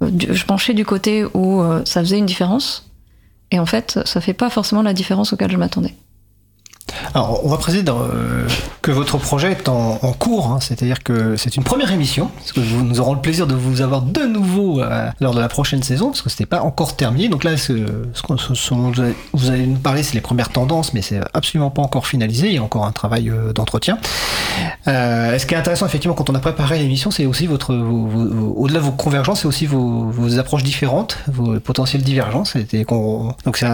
Je 0.00 0.44
penchais 0.44 0.74
du 0.74 0.84
côté 0.84 1.24
où 1.34 1.62
ça 1.84 2.00
faisait 2.00 2.18
une 2.18 2.26
différence 2.26 2.88
et 3.50 3.58
en 3.58 3.66
fait, 3.66 3.98
ça 4.04 4.20
fait 4.20 4.34
pas 4.34 4.50
forcément 4.50 4.82
la 4.82 4.92
différence 4.92 5.32
auquel 5.32 5.50
je 5.50 5.56
m'attendais. 5.56 5.94
Alors, 7.14 7.44
on 7.44 7.48
va 7.48 7.56
préciser 7.56 7.84
euh, 7.88 8.46
que 8.82 8.90
votre 8.90 9.18
projet 9.18 9.52
est 9.52 9.68
en, 9.68 9.96
cours, 10.18 10.46
hein. 10.46 10.58
c'est-à-dire 10.60 11.02
que 11.02 11.36
c'est 11.36 11.56
une 11.56 11.62
première 11.62 11.92
émission, 11.92 12.30
parce 12.36 12.52
que 12.52 12.60
nous 12.60 13.00
aurons 13.00 13.14
le 13.14 13.20
plaisir 13.20 13.46
de 13.46 13.54
vous 13.54 13.80
avoir 13.80 14.02
de 14.02 14.22
nouveau 14.22 14.80
euh, 14.80 15.08
lors 15.20 15.34
de 15.34 15.40
la 15.40 15.48
prochaine 15.48 15.82
saison, 15.82 16.06
parce 16.06 16.22
que 16.22 16.30
c'était 16.30 16.46
pas 16.46 16.62
encore 16.62 16.96
terminé. 16.96 17.28
Donc 17.28 17.44
là, 17.44 17.56
ce, 17.56 17.72
dont 17.72 18.92
vous 19.32 19.50
allez 19.50 19.66
nous 19.66 19.78
parler, 19.78 20.02
c'est 20.02 20.14
les 20.14 20.20
premières 20.20 20.50
tendances, 20.50 20.94
mais 20.94 21.02
c'est 21.02 21.20
absolument 21.34 21.70
pas 21.70 21.82
encore 21.82 22.06
finalisé. 22.06 22.48
Il 22.48 22.54
y 22.54 22.58
a 22.58 22.62
encore 22.62 22.86
un 22.86 22.92
travail 22.92 23.30
euh, 23.30 23.52
d'entretien. 23.52 23.98
ce 24.86 25.44
qui 25.46 25.54
est 25.54 25.58
intéressant, 25.58 25.86
effectivement, 25.86 26.14
quand 26.14 26.30
on 26.30 26.34
a 26.34 26.40
préparé 26.40 26.78
l'émission, 26.78 27.10
c'est 27.10 27.26
aussi 27.26 27.46
votre, 27.46 27.74
au-delà 27.74 28.80
de 28.80 28.84
vos 28.84 28.92
convergences, 28.92 29.40
c'est 29.40 29.48
aussi 29.48 29.66
vos, 29.66 30.38
approches 30.38 30.62
différentes, 30.62 31.18
vos 31.28 31.58
potentielles 31.60 32.02
divergences. 32.02 32.56
donc 32.56 33.56
c'est 33.56 33.66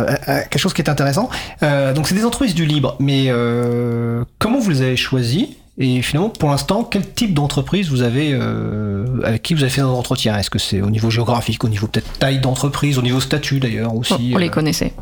quelque 0.50 0.58
chose 0.58 0.72
qui 0.72 0.82
est 0.82 0.90
intéressant. 0.90 1.28
donc 1.60 2.06
c'est 2.08 2.14
des 2.14 2.24
entreprises 2.24 2.54
du 2.54 2.64
libre 2.64 2.96
mais 3.00 3.13
euh, 3.28 4.24
comment 4.38 4.58
vous 4.58 4.70
les 4.70 4.82
avez 4.82 4.96
choisis 4.96 5.48
et 5.76 6.02
finalement, 6.02 6.28
pour 6.28 6.50
l'instant, 6.50 6.84
quel 6.84 7.12
type 7.14 7.34
d'entreprise 7.34 7.90
vous 7.90 8.02
avez, 8.02 8.30
euh, 8.32 9.04
avec 9.24 9.42
qui 9.42 9.54
vous 9.54 9.62
avez 9.62 9.70
fait 9.70 9.80
un 9.80 9.88
entretien? 9.88 10.38
Est-ce 10.38 10.48
que 10.48 10.60
c'est 10.60 10.80
au 10.80 10.90
niveau 10.90 11.10
géographique, 11.10 11.64
au 11.64 11.68
niveau 11.68 11.88
peut-être 11.88 12.12
taille 12.18 12.38
d'entreprise, 12.38 12.96
au 12.96 13.02
niveau 13.02 13.18
statut 13.18 13.58
d'ailleurs 13.58 13.92
aussi 13.92 14.32
On 14.34 14.38
les 14.38 14.46
euh, 14.46 14.50
connaissait. 14.50 14.94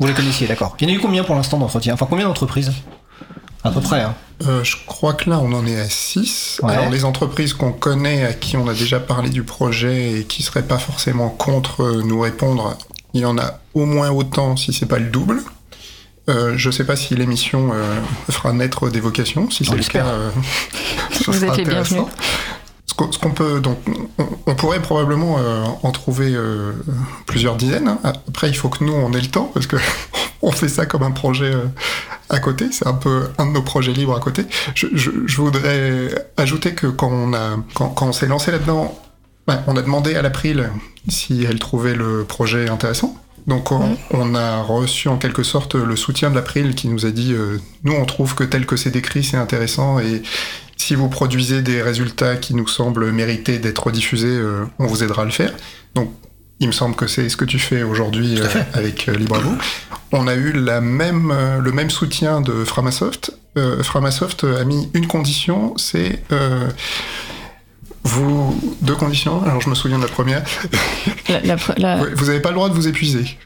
Vous 0.00 0.06
les 0.08 0.14
connaissiez, 0.14 0.48
d'accord. 0.48 0.76
Il 0.80 0.88
y 0.88 0.90
en 0.90 0.94
a 0.94 0.96
eu 0.98 1.00
combien 1.00 1.22
pour 1.22 1.36
l'instant 1.36 1.58
d'entretiens? 1.58 1.94
Enfin, 1.94 2.08
combien 2.10 2.26
d'entreprises? 2.26 2.72
À 3.62 3.70
peu 3.70 3.80
près. 3.80 4.00
Hein 4.00 4.14
je 4.62 4.74
crois 4.86 5.14
que 5.14 5.30
là, 5.30 5.38
on 5.38 5.52
en 5.52 5.64
est 5.64 5.78
à 5.78 5.88
6. 5.88 6.60
Alors, 6.64 6.90
les 6.90 7.04
entreprises 7.04 7.52
qu'on 7.52 7.72
connaît, 7.72 8.24
à 8.24 8.32
qui 8.32 8.56
on 8.56 8.66
a 8.66 8.74
déjà 8.74 8.98
parlé 8.98 9.30
du 9.30 9.44
projet 9.44 10.20
et 10.20 10.24
qui 10.24 10.42
seraient 10.42 10.66
pas 10.66 10.78
forcément 10.78 11.28
contre 11.28 12.02
nous 12.04 12.20
répondre, 12.20 12.76
il 13.14 13.20
y 13.20 13.24
en 13.24 13.38
a 13.38 13.60
au 13.74 13.86
moins 13.86 14.10
autant, 14.10 14.56
si 14.56 14.72
c'est 14.72 14.86
pas 14.86 14.98
le 14.98 15.06
double. 15.06 15.40
Euh, 16.28 16.54
je 16.56 16.68
ne 16.68 16.72
sais 16.72 16.84
pas 16.84 16.96
si 16.96 17.14
l'émission 17.14 17.70
euh, 17.72 18.00
fera 18.30 18.52
naître 18.52 18.90
des 18.90 19.00
vocations. 19.00 19.50
Si 19.50 19.64
c'est 19.64 19.76
le 19.76 19.82
cas, 19.82 20.06
euh, 20.06 20.30
vous 21.26 21.44
êtes 21.44 21.56
les 21.56 21.64
bienvenus. 21.64 22.04
Ce 22.86 23.18
qu'on 23.18 23.30
peut, 23.30 23.60
donc, 23.60 23.78
on, 24.46 24.54
pourrait 24.54 24.80
probablement 24.80 25.36
en 25.82 25.90
trouver 25.90 26.34
plusieurs 27.26 27.56
dizaines. 27.56 27.88
Hein. 27.88 27.98
Après, 28.04 28.48
il 28.48 28.54
faut 28.54 28.70
que 28.70 28.82
nous, 28.82 28.94
on 28.94 29.12
ait 29.12 29.20
le 29.20 29.26
temps, 29.26 29.50
parce 29.52 29.66
que 29.66 29.76
on 30.42 30.50
fait 30.50 30.68
ça 30.68 30.86
comme 30.86 31.02
un 31.02 31.10
projet 31.10 31.52
à 32.30 32.38
côté. 32.38 32.68
C'est 32.72 32.86
un 32.86 32.94
peu 32.94 33.28
un 33.36 33.44
de 33.44 33.50
nos 33.50 33.60
projets 33.60 33.92
libres 33.92 34.16
à 34.16 34.20
côté. 34.20 34.46
Je, 34.74 35.36
voudrais 35.36 36.26
ajouter 36.38 36.72
que 36.72 36.86
quand 36.86 37.10
on 37.10 37.34
a, 37.34 37.58
quand, 37.74 38.00
on 38.00 38.12
s'est 38.12 38.28
lancé 38.28 38.50
là-dedans, 38.50 38.98
ben, 39.46 39.62
on 39.66 39.76
a 39.76 39.82
demandé 39.82 40.14
à 40.14 40.22
l'April 40.22 40.70
si 41.06 41.44
elle 41.44 41.58
trouvait 41.58 41.94
le 41.94 42.24
projet 42.24 42.70
intéressant. 42.70 43.14
Donc 43.46 43.70
on, 43.70 44.34
a 44.34 44.60
reçu 44.62 45.08
en 45.08 45.18
quelque 45.18 45.44
sorte 45.44 45.76
le 45.76 45.94
soutien 45.94 46.30
de 46.30 46.34
l'April 46.34 46.74
qui 46.74 46.88
nous 46.88 47.06
a 47.06 47.10
dit 47.10 47.32
euh, 47.32 47.58
nous 47.84 47.92
on 47.92 48.04
trouve 48.04 48.34
que 48.34 48.42
tel 48.42 48.66
que 48.66 48.76
c'est 48.76 48.90
décrit 48.90 49.22
c'est 49.22 49.36
intéressant 49.36 50.00
et 50.00 50.22
si 50.76 50.96
vous 50.96 51.08
produisez 51.08 51.62
des 51.62 51.80
résultats 51.80 52.36
qui 52.36 52.54
nous 52.54 52.66
semblent 52.66 53.10
mériter 53.12 53.58
d'être 53.58 53.90
diffusés, 53.92 54.26
euh, 54.26 54.64
on 54.78 54.86
vous 54.86 55.02
aidera 55.02 55.22
à 55.22 55.24
le 55.24 55.30
faire. 55.30 55.52
Donc 55.94 56.12
il 56.58 56.66
me 56.66 56.72
semble 56.72 56.96
que 56.96 57.06
c'est 57.06 57.28
ce 57.28 57.36
que 57.36 57.44
tu 57.44 57.58
fais 57.58 57.82
aujourd'hui 57.82 58.40
euh, 58.40 58.46
avec 58.74 59.06
LibreVoo. 59.06 59.54
On 60.12 60.26
a 60.26 60.34
eu 60.34 60.52
la 60.52 60.80
même, 60.80 61.32
le 61.60 61.72
même 61.72 61.90
soutien 61.90 62.40
de 62.40 62.64
Framasoft. 62.64 63.32
Framasoft 63.82 64.44
a 64.44 64.64
mis 64.64 64.88
une 64.92 65.06
condition, 65.06 65.74
c'est 65.78 66.22
vous, 68.06 68.58
deux 68.82 68.94
conditions. 68.94 69.42
Alors, 69.44 69.60
je 69.60 69.68
me 69.68 69.74
souviens 69.74 69.98
de 69.98 70.02
la 70.04 70.08
première. 70.08 70.42
vous 71.28 72.26
n'avez 72.26 72.40
pas 72.40 72.50
le 72.50 72.54
droit 72.54 72.68
de 72.68 72.74
vous 72.74 72.88
épuiser. 72.88 73.38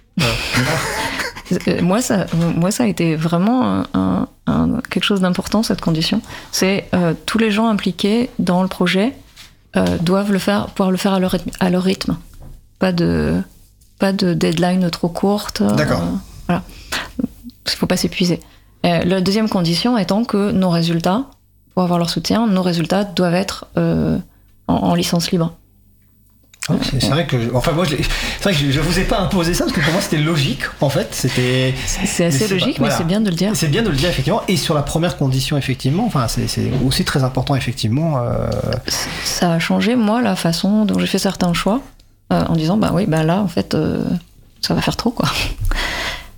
Euh, 1.69 1.83
moi, 1.83 2.01
ça, 2.01 2.27
moi, 2.35 2.71
ça 2.71 2.85
a 2.85 2.87
été 2.87 3.17
vraiment 3.17 3.85
un, 3.95 4.29
quelque 4.89 5.05
chose 5.05 5.21
d'important, 5.21 5.63
cette 5.63 5.81
condition. 5.81 6.21
C'est 6.53 6.89
euh, 6.95 7.15
tous 7.27 7.39
les 7.39 7.51
gens 7.51 7.69
impliqués 7.69 8.31
dans 8.39 8.63
le 8.63 8.69
projet 8.69 9.15
euh, 9.77 9.99
doivent 9.99 10.33
le 10.33 10.39
faire, 10.39 10.67
pouvoir 10.67 10.91
le 10.91 10.97
faire 10.97 11.13
à 11.13 11.21
leur, 11.21 11.33
rythme, 11.33 11.51
à 11.61 11.71
leur 11.71 11.83
rythme. 11.83 12.17
Pas 12.79 12.93
de, 12.93 13.41
pas 13.99 14.13
de 14.13 14.35
deadline 14.35 14.91
trop 14.91 15.09
courte. 15.09 15.63
D'accord. 15.63 16.03
voilà. 16.47 16.63
Il 17.19 17.73
ne 17.73 17.79
faut 17.79 17.87
pas 17.87 17.97
s'épuiser. 17.97 18.41
la 18.83 19.21
deuxième 19.21 19.49
condition 19.49 19.97
étant 19.99 20.25
que 20.25 20.51
nos 20.51 20.71
résultats 20.71 21.27
pour 21.75 21.85
avoir 21.85 21.99
leur 21.99 22.11
soutien, 22.11 22.47
nos 22.47 22.63
résultats 22.63 23.05
doivent 23.05 23.35
être 23.35 23.67
en, 24.71 24.89
en 24.89 24.95
licence 24.95 25.31
libre. 25.31 25.53
C'est 26.83 27.09
vrai 27.09 27.27
que, 27.27 27.55
enfin 27.55 27.73
moi, 27.73 27.85
je, 27.85 27.97
vrai 28.43 28.53
que 28.53 28.71
je, 28.71 28.81
vous 28.81 28.99
ai 28.99 29.05
pas 29.05 29.19
imposé 29.19 29.55
ça 29.55 29.65
parce 29.65 29.77
que 29.77 29.83
pour 29.83 29.93
moi 29.93 30.03
c'était 30.03 30.19
logique 30.19 30.63
en 30.81 30.91
fait. 30.91 31.09
C'était. 31.13 31.75
C'est 31.87 32.27
assez 32.27 32.49
logique, 32.49 32.79
mais 32.81 32.91
c'est 32.91 33.07
bien 33.07 33.21
de 33.21 33.31
le 33.31 33.37
dire. 33.37 33.53
C'est 33.55 33.69
bien 33.69 33.83
de 33.83 33.89
le 33.89 33.97
dire 33.97 34.11
effectivement. 34.11 34.43
Et 34.49 34.57
sur 34.57 34.75
la 34.75 34.83
première 34.83 35.17
condition 35.17 35.57
effectivement, 35.57 36.05
enfin 36.07 36.29
c'est 36.29 36.47
aussi 36.87 37.05
très 37.05 37.25
important 37.25 37.55
effectivement. 37.55 38.19
Euh, 38.19 38.51
ça 39.25 39.53
a 39.53 39.59
changé 39.59 39.97
moi 39.97 40.23
la 40.23 40.37
façon 40.37 40.85
dont 40.85 40.99
j'ai 40.99 41.07
fait 41.07 41.19
certains 41.19 41.53
choix 41.53 41.81
euh, 42.33 42.45
en 42.47 42.55
disant 42.55 42.77
bah 42.77 42.91
oui 42.95 43.07
bah 43.07 43.23
là 43.23 43.41
en 43.41 43.49
fait 43.49 43.75
euh, 43.75 44.05
ça 44.61 44.75
va 44.75 44.83
faire 44.83 44.97
trop 44.97 45.11
quoi. 45.11 45.29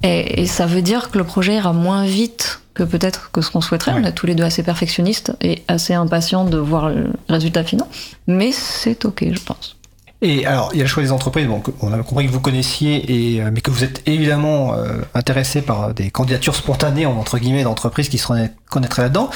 Et, 0.03 0.43
et, 0.43 0.47
ça 0.47 0.67
veut 0.67 0.83
dire 0.83 1.11
que 1.11 1.19
le 1.19 1.25
projet 1.25 1.55
ira 1.55 1.73
moins 1.73 2.05
vite 2.05 2.61
que 2.75 2.83
peut-être 2.83 3.31
que 3.31 3.41
ce 3.41 3.51
qu'on 3.51 3.61
souhaiterait. 3.61 3.93
On 3.95 4.05
est 4.05 4.13
tous 4.13 4.27
les 4.27 4.35
deux 4.35 4.45
assez 4.45 4.63
perfectionnistes 4.63 5.33
et 5.41 5.63
assez 5.69 5.95
impatients 5.95 6.45
de 6.45 6.59
voir 6.59 6.89
le 6.89 7.11
résultat 7.29 7.65
final. 7.65 7.87
Mais 8.27 8.53
c'est 8.53 9.05
ok, 9.05 9.25
je 9.31 9.41
pense. 9.41 9.77
Et 10.23 10.47
alors, 10.47 10.71
il 10.73 10.79
y 10.79 10.81
a 10.81 10.85
le 10.85 10.89
choix 10.89 11.03
des 11.03 11.11
entreprises. 11.11 11.49
Bon, 11.49 11.61
on 11.81 11.93
a 11.93 11.99
compris 11.99 12.27
que 12.27 12.31
vous 12.31 12.41
connaissiez, 12.41 13.35
et, 13.35 13.43
euh, 13.43 13.51
mais 13.53 13.61
que 13.61 13.73
vous 13.73 13.83
êtes 13.83 14.03
évidemment 14.07 14.73
euh, 14.75 15.01
intéressé 15.15 15.63
par 15.63 15.93
des 15.95 16.11
candidatures 16.11 16.55
spontanées, 16.55 17.07
entre 17.07 17.39
guillemets, 17.39 17.65
d'entreprises 17.65 18.09
qui 18.09 18.19
se 18.19 18.29
connaîtraient 18.71 19.03
là-dedans. 19.03 19.31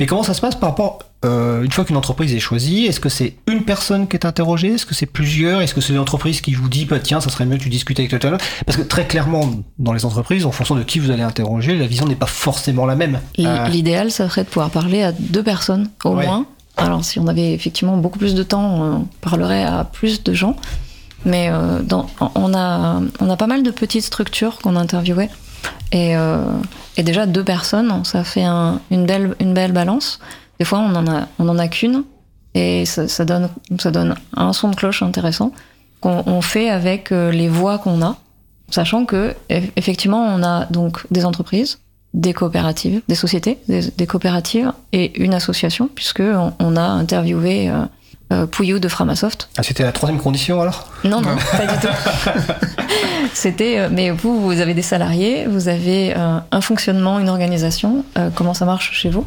Mais 0.00 0.06
comment 0.06 0.24
ça 0.24 0.34
se 0.34 0.40
passe 0.40 0.56
par 0.56 0.70
rapport, 0.70 0.98
euh, 1.24 1.62
une 1.62 1.70
fois 1.70 1.84
qu'une 1.84 1.96
entreprise 1.96 2.34
est 2.34 2.40
choisie, 2.40 2.86
est-ce 2.86 2.98
que 2.98 3.08
c'est 3.08 3.36
une 3.46 3.62
personne 3.62 4.08
qui 4.08 4.16
est 4.16 4.26
interrogée? 4.26 4.74
Est-ce 4.74 4.84
que 4.84 4.96
c'est 4.96 5.06
plusieurs? 5.06 5.62
Est-ce 5.62 5.74
que 5.74 5.80
c'est 5.80 5.92
une 5.92 6.00
entreprise 6.00 6.40
qui 6.40 6.54
vous 6.54 6.68
dit, 6.68 6.86
bah, 6.86 6.98
tiens, 6.98 7.20
ça 7.20 7.30
serait 7.30 7.46
mieux 7.46 7.56
que 7.58 7.62
tu 7.62 7.68
discutes 7.68 8.00
avec 8.00 8.18
toi 8.18 8.36
Parce 8.66 8.76
que 8.76 8.82
très 8.82 9.06
clairement, 9.06 9.48
dans 9.78 9.92
les 9.92 10.04
entreprises, 10.04 10.44
en 10.44 10.50
fonction 10.50 10.74
de 10.74 10.82
qui 10.82 10.98
vous 10.98 11.12
allez 11.12 11.22
interroger, 11.22 11.78
la 11.78 11.86
vision 11.86 12.06
n'est 12.06 12.16
pas 12.16 12.26
forcément 12.26 12.84
la 12.84 12.96
même. 12.96 13.20
L'idéal, 13.38 14.10
ça 14.10 14.28
serait 14.28 14.42
de 14.42 14.48
pouvoir 14.48 14.70
parler 14.70 15.04
à 15.04 15.12
deux 15.12 15.44
personnes 15.44 15.88
au 16.02 16.14
moins 16.14 16.46
alors, 16.76 17.04
si 17.04 17.18
on 17.18 17.26
avait 17.26 17.52
effectivement 17.52 17.96
beaucoup 17.96 18.18
plus 18.18 18.34
de 18.34 18.42
temps, 18.42 18.82
on 18.82 19.08
parlerait 19.20 19.64
à 19.64 19.84
plus 19.84 20.22
de 20.22 20.32
gens. 20.32 20.56
Mais 21.24 21.50
euh, 21.50 21.80
on, 22.34 22.54
a, 22.54 23.00
on 23.20 23.30
a 23.30 23.36
pas 23.36 23.46
mal 23.46 23.62
de 23.62 23.70
petites 23.70 24.04
structures 24.04 24.58
qu'on 24.58 24.76
interviewait. 24.76 25.30
Et, 25.92 26.16
euh, 26.16 26.44
et, 26.96 27.02
déjà, 27.02 27.26
deux 27.26 27.44
personnes, 27.44 28.04
ça 28.04 28.24
fait 28.24 28.44
une, 28.44 29.06
belle, 29.06 29.36
une 29.38 29.54
belle 29.54 29.72
balance. 29.72 30.18
Des 30.58 30.64
fois, 30.64 30.80
on 30.80 30.94
en 30.94 31.06
a, 31.06 31.62
a 31.62 31.68
qu'une. 31.68 32.04
Et 32.54 32.84
ça, 32.86 33.24
donne, 33.24 33.48
ça 33.78 33.90
donne 33.90 34.14
un 34.36 34.52
son 34.52 34.68
de 34.68 34.76
cloche 34.76 35.02
intéressant 35.02 35.52
qu'on 36.00 36.40
fait 36.40 36.68
avec 36.68 37.12
euh, 37.12 37.30
les 37.30 37.48
voix 37.48 37.78
qu'on 37.78 38.02
a. 38.02 38.16
Sachant 38.70 39.04
que, 39.04 39.34
effectivement, 39.48 40.24
on 40.24 40.42
a 40.42 40.64
donc 40.66 41.06
des 41.10 41.24
entreprises, 41.24 41.78
des 42.14 42.34
coopératives, 42.34 43.00
des 43.08 43.14
sociétés, 43.14 43.58
des, 43.68 44.06
coopératives 44.06 44.72
et 44.92 45.22
une 45.22 45.34
association, 45.34 45.88
puisque 45.92 46.22
on, 46.58 46.76
a 46.76 46.82
interviewé 46.82 47.70
euh, 47.70 47.84
euh, 48.32 48.46
Pouillou 48.46 48.78
de 48.78 48.88
Framasoft. 48.88 49.48
Ah, 49.56 49.62
c'était 49.62 49.82
la 49.82 49.92
troisième 49.92 50.20
condition 50.20 50.60
alors? 50.60 50.88
Non, 51.04 51.22
non, 51.22 51.36
pas 51.56 51.66
du 51.66 51.80
tout. 51.80 51.92
c'était, 53.32 53.78
euh, 53.78 53.88
mais 53.90 54.10
vous, 54.10 54.42
vous 54.42 54.60
avez 54.60 54.74
des 54.74 54.82
salariés, 54.82 55.46
vous 55.46 55.68
avez 55.68 56.14
un 56.14 56.60
fonctionnement, 56.60 57.18
une 57.18 57.30
organisation, 57.30 58.04
comment 58.34 58.54
ça 58.54 58.66
marche 58.66 58.92
chez 58.92 59.08
vous? 59.08 59.24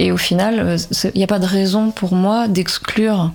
Et, 0.00 0.10
au 0.10 0.16
final, 0.16 0.76
il 1.04 1.16
n'y 1.16 1.24
a 1.24 1.28
pas 1.28 1.38
de 1.38 1.46
raison 1.46 1.92
pour 1.92 2.14
moi 2.14 2.48
d'exclure 2.48 3.32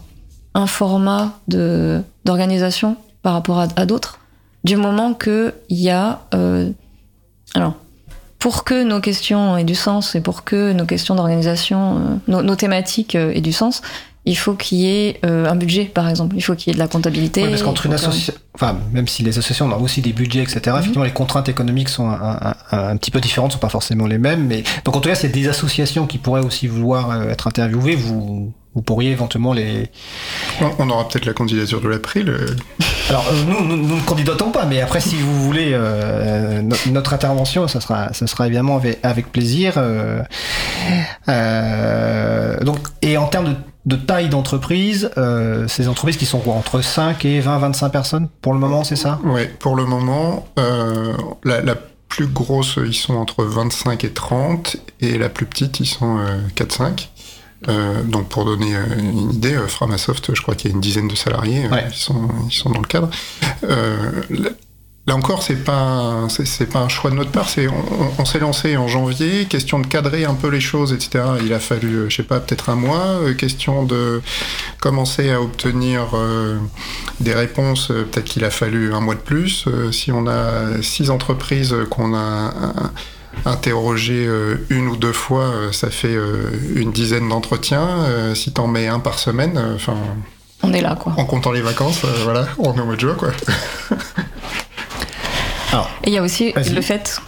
un 0.54 0.68
format 0.68 1.40
d'organisation 1.48 2.98
par 3.24 3.34
rapport 3.34 3.60
à, 3.60 3.68
à 3.76 3.86
d'autres, 3.86 4.20
du 4.66 4.76
moment 4.76 5.14
qu'il 5.14 5.54
y 5.70 5.90
a 5.90 6.20
alors, 7.54 7.76
pour 8.44 8.66
que 8.66 8.84
nos 8.84 9.00
questions 9.00 9.56
aient 9.58 9.64
du 9.64 9.74
sens 9.74 10.16
et 10.16 10.22
pour 10.22 10.44
que 10.44 10.74
nos 10.74 10.86
questions 10.86 11.16
d'organisation, 11.16 12.20
euh, 12.28 12.42
nos, 12.42 12.56
thématiques 12.58 13.16
euh, 13.16 13.32
aient 13.34 13.40
du 13.40 13.54
sens, 13.54 13.82
il 14.26 14.38
faut 14.38 14.54
qu'il 14.54 14.80
y 14.80 14.88
ait 14.88 15.20
euh, 15.26 15.50
un 15.50 15.56
budget, 15.56 15.86
par 15.86 16.10
exemple. 16.10 16.36
Il 16.36 16.42
faut 16.42 16.54
qu'il 16.54 16.68
y 16.68 16.72
ait 16.72 16.74
de 16.74 16.80
la 16.80 16.90
comptabilité. 16.90 17.44
Oui, 17.44 17.50
parce 17.52 17.64
qu'entre 17.64 17.86
une 17.86 17.94
association, 17.94 18.34
enfin, 18.54 18.78
même 18.92 19.08
si 19.08 19.24
les 19.24 19.30
associations 19.30 19.68
ont 19.68 19.82
aussi 19.82 20.02
des 20.02 20.12
budgets, 20.12 20.42
etc., 20.42 20.60
mhm. 20.66 20.76
effectivement, 20.78 21.06
les 21.06 21.12
contraintes 21.12 21.48
économiques 21.48 21.88
sont 21.88 22.10
un, 22.10 22.98
petit 22.98 23.12
peu 23.12 23.22
différentes, 23.22 23.54
sont 23.54 23.60
pas 23.60 23.70
forcément 23.70 24.08
les 24.08 24.18
mêmes. 24.18 24.46
Mais 24.46 24.64
donc, 24.84 24.98
en 24.98 25.00
tout 25.00 25.08
cas, 25.08 25.16
c'est 25.16 25.30
des 25.30 25.48
associations 25.48 26.06
qui 26.06 26.18
pourraient 26.18 26.44
aussi 26.44 26.68
vouloir 26.68 27.24
être 27.30 27.48
interviewées. 27.48 27.96
Vous, 27.96 28.52
vous 28.76 28.82
pourriez 28.82 29.12
éventuellement 29.12 29.54
les. 29.54 29.90
On 30.80 30.90
aura 30.90 31.08
peut-être 31.08 31.26
la 31.26 31.34
candidature 31.34 31.80
de 31.82 31.88
l'April. 31.88 32.34
Alors 33.10 33.28
euh, 33.32 33.44
nous, 33.48 33.64
nous, 33.66 33.78
nous, 33.78 33.96
ne 33.98 34.02
candidatons 34.02 34.52
pas, 34.52 34.66
mais 34.66 34.82
après 34.82 35.00
si 35.00 35.16
vous 35.16 35.44
voulez 35.44 35.72
euh, 35.74 36.62
notre 36.88 37.14
intervention, 37.14 37.68
ça 37.68 37.82
sera, 37.82 38.14
ça 38.14 38.26
sera 38.28 38.48
évidemment 38.48 38.82
avec, 39.04 39.32
plaisir. 39.32 39.74
Euh, 39.78 40.24
donc 42.62 42.80
et 43.02 43.18
en 43.18 43.28
termes 43.28 43.56
de, 43.86 43.96
taille 43.96 44.30
d'entreprise, 44.30 45.12
ces 45.68 45.88
entreprises 45.88 46.18
qui 46.18 46.26
sont 46.26 46.42
entre 46.50 46.82
5 46.82 47.26
et 47.26 47.40
20, 47.42 47.60
25 47.60 47.90
personnes 47.90 48.28
pour 48.42 48.54
le 48.54 48.60
moment, 48.60 48.84
c'est 48.84 48.96
ça? 48.96 49.20
Oui, 49.24 49.42
pour 49.60 49.76
le 49.76 49.86
moment, 49.86 50.48
la, 51.44 51.62
la, 51.62 51.76
plus 52.10 52.28
grosse, 52.28 52.78
ils 52.78 52.94
sont 52.94 53.16
entre 53.16 53.44
25 53.44 54.04
et 54.04 54.12
30, 54.12 54.78
et 55.02 55.18
la 55.18 55.30
plus 55.30 55.48
petite, 55.48 55.80
ils 55.80 55.88
sont 55.88 56.20
4-5. 56.56 57.08
Euh, 57.70 58.04
donc 58.04 58.30
pour 58.30 58.46
donner 58.46 58.76
euh, 58.76 59.00
une 59.00 59.32
idée, 59.32 59.56
euh, 59.56 59.68
Framasoft, 59.68 60.34
je 60.36 60.42
crois 60.42 60.56
qu'il 60.56 60.70
y 60.70 60.74
a 60.74 60.76
une 60.76 60.82
dizaine 60.82 61.08
de 61.08 61.16
salariés, 61.16 61.64
ils, 61.88 61.94
sont, 61.94 62.30
ils 62.48 62.54
sont 62.54 62.70
dans 62.70 62.82
le 62.82 62.88
cadre. 62.88 63.10
Là 65.06 65.16
encore, 65.16 65.44
c'est 65.44 65.66
pas 65.66 66.28
c'est 66.30 66.70
pas 66.72 66.80
un 66.80 66.88
choix 66.88 67.12
de 67.12 67.18
notre 67.18 67.32
part. 67.32 67.50
C'est 67.50 67.68
on, 68.18 68.24
s'est 68.24 68.40
lancé 68.40 68.78
en 68.78 68.88
janvier, 68.88 69.48
question 69.48 69.80
de 69.80 69.88
cadrer 69.88 70.24
un 70.24 70.34
peu 70.34 70.48
les 70.48 70.62
choses, 70.62 70.94
etc. 70.94 71.26
Il 71.44 71.52
a 71.52 71.60
fallu, 71.60 72.10
je 72.10 72.16
sais 72.16 72.24
pas, 72.24 72.40
peut-être 72.40 72.70
un 72.70 72.76
mois. 72.76 73.20
question 73.38 73.84
de 73.84 74.22
commencer 74.80 75.30
à 75.30 75.42
obtenir 75.42 76.06
des 77.20 77.34
réponses, 77.34 77.88
peut-être 77.88 78.24
qu'il 78.24 78.46
a 78.46 78.50
fallu 78.50 78.94
un 78.94 79.02
mois 79.02 79.16
de 79.16 79.20
plus. 79.20 79.68
si 79.92 80.14
on 80.14 80.26
a 80.26 80.82
six 80.82 81.10
entreprises 81.10 81.76
qu'on 81.90 82.16
a 82.16 82.54
interroger 83.46 84.26
euh, 84.26 84.66
une 84.70 84.88
ou 84.88 84.96
deux 84.96 85.14
fois, 85.14 85.46
euh, 85.46 85.72
ça 85.72 85.90
fait 85.90 86.16
euh, 86.16 86.50
une 86.76 86.92
dizaine 86.92 87.30
d'entretiens. 87.30 88.06
si 88.36 88.52
t'en 88.54 88.68
mets 88.68 88.88
un 88.88 89.00
par 89.00 89.20
semaine, 89.20 89.60
enfin. 89.76 89.96
on 90.62 90.74
est 90.74 90.82
là, 90.82 90.96
quoi. 90.96 91.14
En 91.18 91.26
comptant 91.26 91.52
les 91.52 91.62
vacances, 91.62 92.04
voilà, 92.24 92.48
on 92.58 92.74
est 92.76 92.80
au 92.80 92.86
mode 92.86 93.00
joie, 93.00 93.16
quoi. 93.16 93.30
et 96.04 96.08
il 96.08 96.14
y 96.14 96.18
a 96.18 96.22
aussi 96.22 96.54
le 96.54 96.82
fait 96.82 97.20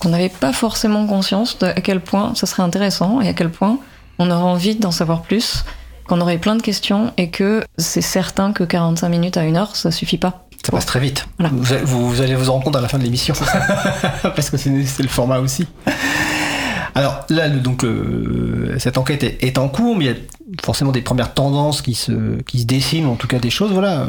qu'on 0.00 0.08
n'avait 0.08 0.28
pas 0.28 0.52
forcément 0.52 1.06
conscience 1.06 1.58
de 1.58 1.66
à 1.66 1.80
quel 1.80 2.00
point 2.00 2.34
ça 2.34 2.46
serait 2.46 2.62
intéressant 2.62 3.20
et 3.20 3.28
à 3.28 3.32
quel 3.34 3.50
point 3.50 3.78
on 4.18 4.30
aurait 4.30 4.42
envie 4.42 4.76
d'en 4.76 4.90
savoir 4.90 5.22
plus, 5.22 5.64
qu'on 6.06 6.20
aurait 6.20 6.38
plein 6.38 6.56
de 6.56 6.62
questions 6.62 7.12
et 7.16 7.30
que 7.30 7.64
c'est 7.78 8.02
certain 8.02 8.52
que 8.52 8.64
45 8.64 9.08
minutes 9.08 9.36
à 9.36 9.44
une 9.44 9.56
heure, 9.56 9.76
ça 9.76 9.90
suffit 9.90 10.18
pas. 10.18 10.46
Ça 10.64 10.70
passe 10.70 10.86
très 10.86 11.00
vite. 11.00 11.26
Vous, 11.40 12.20
allez 12.20 12.36
vous 12.36 12.50
rendre 12.50 12.64
compte 12.64 12.76
à 12.76 12.80
la 12.80 12.88
fin 12.88 12.98
de 12.98 13.02
l'émission. 13.02 13.34
Parce 14.22 14.48
que 14.48 14.56
c'est 14.56 14.70
le 14.70 15.08
format 15.08 15.40
aussi. 15.40 15.66
Alors 16.94 17.24
là, 17.30 17.48
donc, 17.48 17.84
euh, 17.84 18.76
cette 18.78 18.98
enquête 18.98 19.22
est, 19.22 19.58
en 19.58 19.68
cours, 19.68 19.96
mais 19.96 20.04
il 20.04 20.10
y 20.10 20.14
a 20.14 20.16
forcément 20.62 20.92
des 20.92 21.02
premières 21.02 21.32
tendances 21.34 21.82
qui 21.82 21.94
se, 21.94 22.40
qui 22.42 22.60
se 22.60 22.64
dessinent, 22.66 23.06
en 23.06 23.16
tout 23.16 23.26
cas 23.26 23.38
des 23.38 23.50
choses, 23.50 23.72
voilà. 23.72 24.08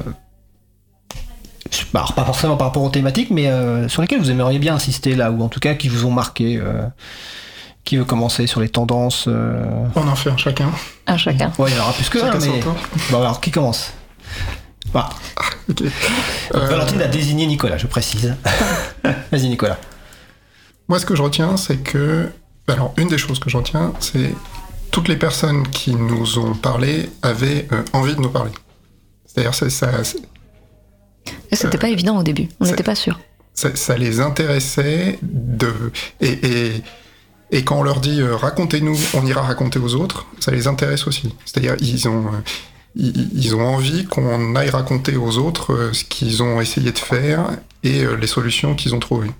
Alors, 1.93 2.13
pas 2.13 2.25
forcément 2.25 2.57
par 2.57 2.67
rapport 2.67 2.83
aux 2.83 2.89
thématiques, 2.89 3.31
mais 3.31 3.47
euh, 3.47 3.87
sur 3.87 4.01
lesquelles 4.01 4.19
vous 4.19 4.29
aimeriez 4.29 4.59
bien 4.59 4.75
insister 4.75 5.15
là, 5.15 5.31
ou 5.31 5.41
en 5.41 5.47
tout 5.47 5.59
cas 5.59 5.73
qui 5.75 5.87
vous 5.87 6.05
ont 6.05 6.11
marqué. 6.11 6.57
Euh, 6.57 6.83
qui 7.85 7.97
veut 7.97 8.05
commencer 8.05 8.47
sur 8.47 8.61
les 8.61 8.69
tendances 8.69 9.27
On 9.27 10.07
en 10.07 10.15
fait 10.15 10.29
un 10.29 10.37
chacun. 10.37 10.69
Un 11.05 11.17
chacun. 11.17 11.51
Oui, 11.57 11.69
il 11.69 11.75
y 11.75 11.79
en 11.81 11.83
aura 11.83 11.91
plus 11.91 12.07
que 12.07 12.17
un, 12.17 12.39
mais... 12.39 12.61
Bon, 13.11 13.19
alors, 13.19 13.41
qui 13.41 13.51
commence? 13.51 13.91
Bah. 14.93 15.09
Euh, 15.69 16.67
Valentine 16.67 17.01
a 17.01 17.07
désigné 17.07 17.47
Nicolas, 17.47 17.77
je 17.77 17.87
précise. 17.87 18.35
Vas-y 19.31 19.47
Nicolas. 19.47 19.77
Moi 20.87 20.99
ce 20.99 21.05
que 21.05 21.15
je 21.15 21.21
retiens, 21.21 21.57
c'est 21.57 21.77
que... 21.77 22.29
Alors 22.67 22.93
une 22.97 23.07
des 23.07 23.17
choses 23.17 23.39
que 23.39 23.49
je 23.49 23.57
retiens, 23.57 23.93
c'est 23.99 24.33
toutes 24.91 25.07
les 25.07 25.15
personnes 25.15 25.67
qui 25.69 25.95
nous 25.95 26.37
ont 26.37 26.53
parlé 26.53 27.09
avaient 27.21 27.67
euh, 27.71 27.83
envie 27.93 28.15
de 28.15 28.21
nous 28.21 28.29
parler. 28.29 28.51
C'est-à-dire 29.25 29.53
ça... 29.53 29.69
ça 29.69 29.87
C'était 31.51 31.77
pas 31.77 31.89
évident 31.89 32.17
au 32.17 32.23
début, 32.23 32.49
on 32.59 32.65
n'était 32.65 32.83
pas 32.83 32.95
sûr. 32.95 33.19
Ça, 33.53 33.97
les 33.97 34.19
intéressait 34.19 35.19
de... 35.21 35.71
Et, 36.21 36.83
et, 37.51 37.63
quand 37.63 37.79
on 37.79 37.83
leur 37.83 37.99
dit 37.99 38.19
euh, 38.19 38.35
racontez-nous, 38.35 38.97
on 39.13 39.25
ira 39.25 39.41
raconter 39.43 39.77
aux 39.77 39.93
autres, 39.95 40.25
ça 40.39 40.51
les 40.51 40.67
intéresse 40.67 41.05
aussi. 41.05 41.35
C'est-à-dire 41.45 41.75
ils 41.79 42.07
ont 42.07 42.31
ils 42.95 43.55
ont 43.55 43.65
envie 43.65 44.05
qu'on 44.05 44.55
aille 44.55 44.69
raconter 44.69 45.17
aux 45.17 45.37
autres 45.37 45.73
euh, 45.73 45.93
ce 45.93 46.03
qu'ils 46.03 46.43
ont 46.43 46.61
essayé 46.61 46.91
de 46.91 46.97
faire 46.97 47.49
et 47.83 48.03
euh, 48.03 48.15
les 48.15 48.27
solutions 48.27 48.75
qu'ils 48.75 48.93
ont 48.93 48.99
trouvées. 48.99 49.31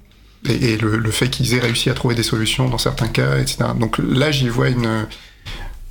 Et, 0.49 0.75
le, 0.77 1.11
fait 1.11 1.29
qu'ils 1.29 1.53
aient 1.53 1.59
réussi 1.59 1.89
à 1.89 1.93
trouver 1.93 2.15
des 2.15 2.23
solutions 2.23 2.67
dans 2.67 2.77
certains 2.77 3.07
cas, 3.07 3.37
etc. 3.37 3.59
Donc 3.79 3.97
là, 3.97 4.29
j'y 4.29 4.49
vois 4.49 4.67
une, 4.69 5.07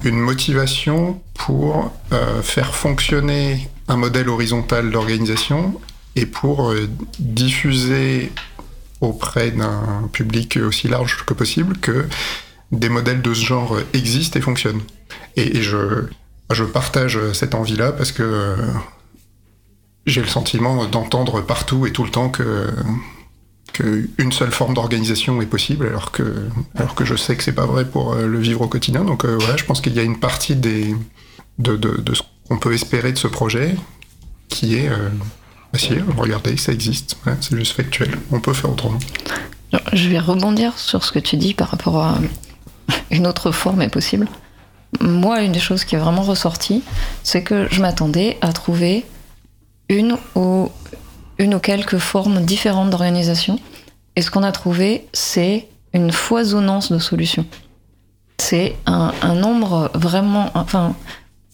motivation 0.04 1.22
pour 1.32 1.90
euh, 2.12 2.42
faire 2.42 2.74
fonctionner 2.74 3.70
un 3.88 3.96
modèle 3.96 4.28
horizontal 4.28 4.90
d'organisation 4.90 5.80
et 6.16 6.26
pour 6.26 6.74
diffuser 7.18 8.30
auprès 9.00 9.52
d'un 9.52 10.10
public 10.12 10.58
aussi 10.62 10.88
large 10.88 11.24
que 11.24 11.32
possible 11.32 11.78
que 11.78 12.04
des 12.72 12.90
modèles 12.90 13.22
de 13.22 13.32
ce 13.32 13.46
genre 13.46 13.78
existent 13.94 14.38
et 14.38 14.42
fonctionnent. 14.42 14.82
Et 15.36 15.62
je, 15.62 16.08
je 16.54 16.64
partage 16.64 17.18
cette 17.32 17.54
envie-là 17.54 17.92
parce 17.92 18.12
que 18.12 18.22
euh, 18.22 18.56
j'ai 20.06 20.20
le 20.20 20.26
sentiment 20.26 20.86
d'entendre 20.86 21.40
partout 21.40 21.86
et 21.86 21.92
tout 21.92 22.04
le 22.04 22.10
temps 22.10 22.28
que 22.28 22.66
qu'une 23.72 24.32
seule 24.32 24.50
forme 24.50 24.74
d'organisation 24.74 25.40
est 25.40 25.46
possible, 25.46 25.86
alors 25.86 26.12
que, 26.12 26.48
alors 26.74 26.94
que 26.94 27.04
je 27.04 27.16
sais 27.16 27.36
que 27.36 27.42
c'est 27.42 27.52
pas 27.52 27.66
vrai 27.66 27.84
pour 27.84 28.12
euh, 28.12 28.26
le 28.26 28.38
vivre 28.38 28.62
au 28.62 28.68
quotidien. 28.68 29.04
Donc 29.04 29.24
euh, 29.24 29.36
voilà, 29.38 29.56
je 29.56 29.64
pense 29.64 29.80
qu'il 29.80 29.94
y 29.94 29.98
a 29.98 30.02
une 30.02 30.18
partie 30.18 30.56
de, 30.56 30.94
ce 31.64 32.22
qu'on 32.48 32.58
peut 32.58 32.72
espérer 32.72 33.12
de 33.12 33.18
ce 33.18 33.28
projet 33.28 33.74
qui 34.48 34.76
est 34.76 34.88
euh, 34.88 35.08
bah 35.72 35.78
si, 35.78 35.94
regardez, 36.18 36.56
ça 36.58 36.72
existe, 36.72 37.16
ouais, 37.26 37.32
c'est 37.40 37.56
juste 37.56 37.72
factuel, 37.72 38.10
on 38.30 38.40
peut 38.40 38.52
faire 38.52 38.70
autrement. 38.70 38.98
Je 39.94 40.08
vais 40.08 40.18
rebondir 40.18 40.78
sur 40.78 41.02
ce 41.02 41.12
que 41.12 41.18
tu 41.18 41.36
dis 41.36 41.54
par 41.54 41.68
rapport 41.68 41.96
à 41.96 42.18
une 43.10 43.26
autre 43.26 43.52
forme 43.52 43.80
est 43.80 43.88
possible. 43.88 44.28
Moi, 45.00 45.42
une 45.42 45.52
des 45.52 45.60
choses 45.60 45.84
qui 45.84 45.94
est 45.94 45.98
vraiment 45.98 46.22
ressortie, 46.22 46.82
c'est 47.22 47.42
que 47.42 47.66
je 47.70 47.80
m'attendais 47.80 48.36
à 48.40 48.52
trouver 48.52 49.04
une 49.88 50.16
ou, 50.34 50.70
une 51.38 51.54
ou 51.54 51.58
quelques 51.58 51.98
formes 51.98 52.44
différentes 52.44 52.90
d'organisation. 52.90 53.58
Et 54.16 54.22
ce 54.22 54.30
qu'on 54.30 54.42
a 54.42 54.52
trouvé, 54.52 55.06
c'est 55.12 55.68
une 55.94 56.12
foisonnance 56.12 56.92
de 56.92 56.98
solutions. 56.98 57.46
C'est 58.38 58.76
un, 58.86 59.12
nombre 59.34 59.90
vraiment, 59.94 60.50
enfin, 60.54 60.94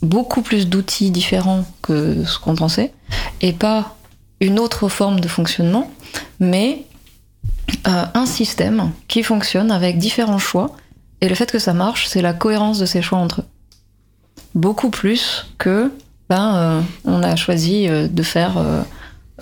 beaucoup 0.03 0.43
plus 0.43 0.69
d'outils 0.69 1.11
différents 1.11 1.65
que 1.83 2.25
ce 2.25 2.39
qu'on 2.39 2.55
pensait, 2.55 2.93
et 3.41 3.53
pas 3.53 3.97
une 4.41 4.59
autre 4.59 4.89
forme 4.89 5.21
de 5.21 5.29
fonctionnement, 5.29 5.91
mais 6.41 6.85
euh, 7.87 8.05
un 8.15 8.27
système 8.27 8.93
qui 9.07 9.23
fonctionne 9.23 9.71
avec 9.71 9.99
différents 9.99 10.39
choix. 10.39 10.75
Et 11.21 11.29
le 11.29 11.35
fait 11.35 11.51
que 11.51 11.59
ça 11.59 11.75
marche, 11.75 12.07
c'est 12.07 12.23
la 12.23 12.33
cohérence 12.33 12.79
de 12.79 12.87
ces 12.87 13.03
choix 13.03 13.19
entre 13.19 13.41
eux. 13.41 13.45
Beaucoup 14.55 14.91
plus 14.91 15.47
que 15.59 15.91
ben, 16.29 16.55
euh, 16.57 16.81
on 17.05 17.23
a 17.23 17.37
choisi 17.37 17.89
euh, 17.89 18.07
de 18.09 18.23
faire 18.23 18.55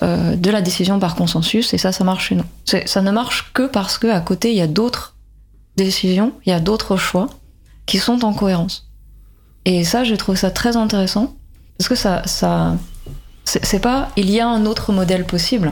euh, 0.01 0.35
de 0.35 0.49
la 0.49 0.61
décision 0.61 0.99
par 0.99 1.15
consensus 1.15 1.73
et 1.73 1.77
ça, 1.77 1.91
ça 1.91 2.03
marche 2.03 2.29
chez 2.29 2.35
nous. 2.35 2.45
Ça 2.85 3.01
ne 3.01 3.11
marche 3.11 3.51
que 3.53 3.67
parce 3.67 3.97
que 3.97 4.07
à 4.07 4.21
côté, 4.21 4.51
il 4.51 4.57
y 4.57 4.61
a 4.61 4.67
d'autres 4.67 5.15
décisions, 5.75 6.33
il 6.45 6.49
y 6.49 6.53
a 6.53 6.59
d'autres 6.59 6.97
choix 6.97 7.27
qui 7.85 7.97
sont 7.97 8.23
en 8.23 8.33
cohérence. 8.33 8.89
Et 9.65 9.83
ça, 9.83 10.03
je 10.03 10.15
trouve 10.15 10.35
ça 10.35 10.51
très 10.51 10.77
intéressant 10.77 11.35
parce 11.77 11.89
que 11.89 11.95
ça, 11.95 12.21
ça, 12.25 12.75
c'est 13.43 13.79
pas 13.79 14.09
il 14.17 14.29
y 14.29 14.39
a 14.39 14.47
un 14.47 14.65
autre 14.65 14.91
modèle 14.91 15.25
possible. 15.25 15.71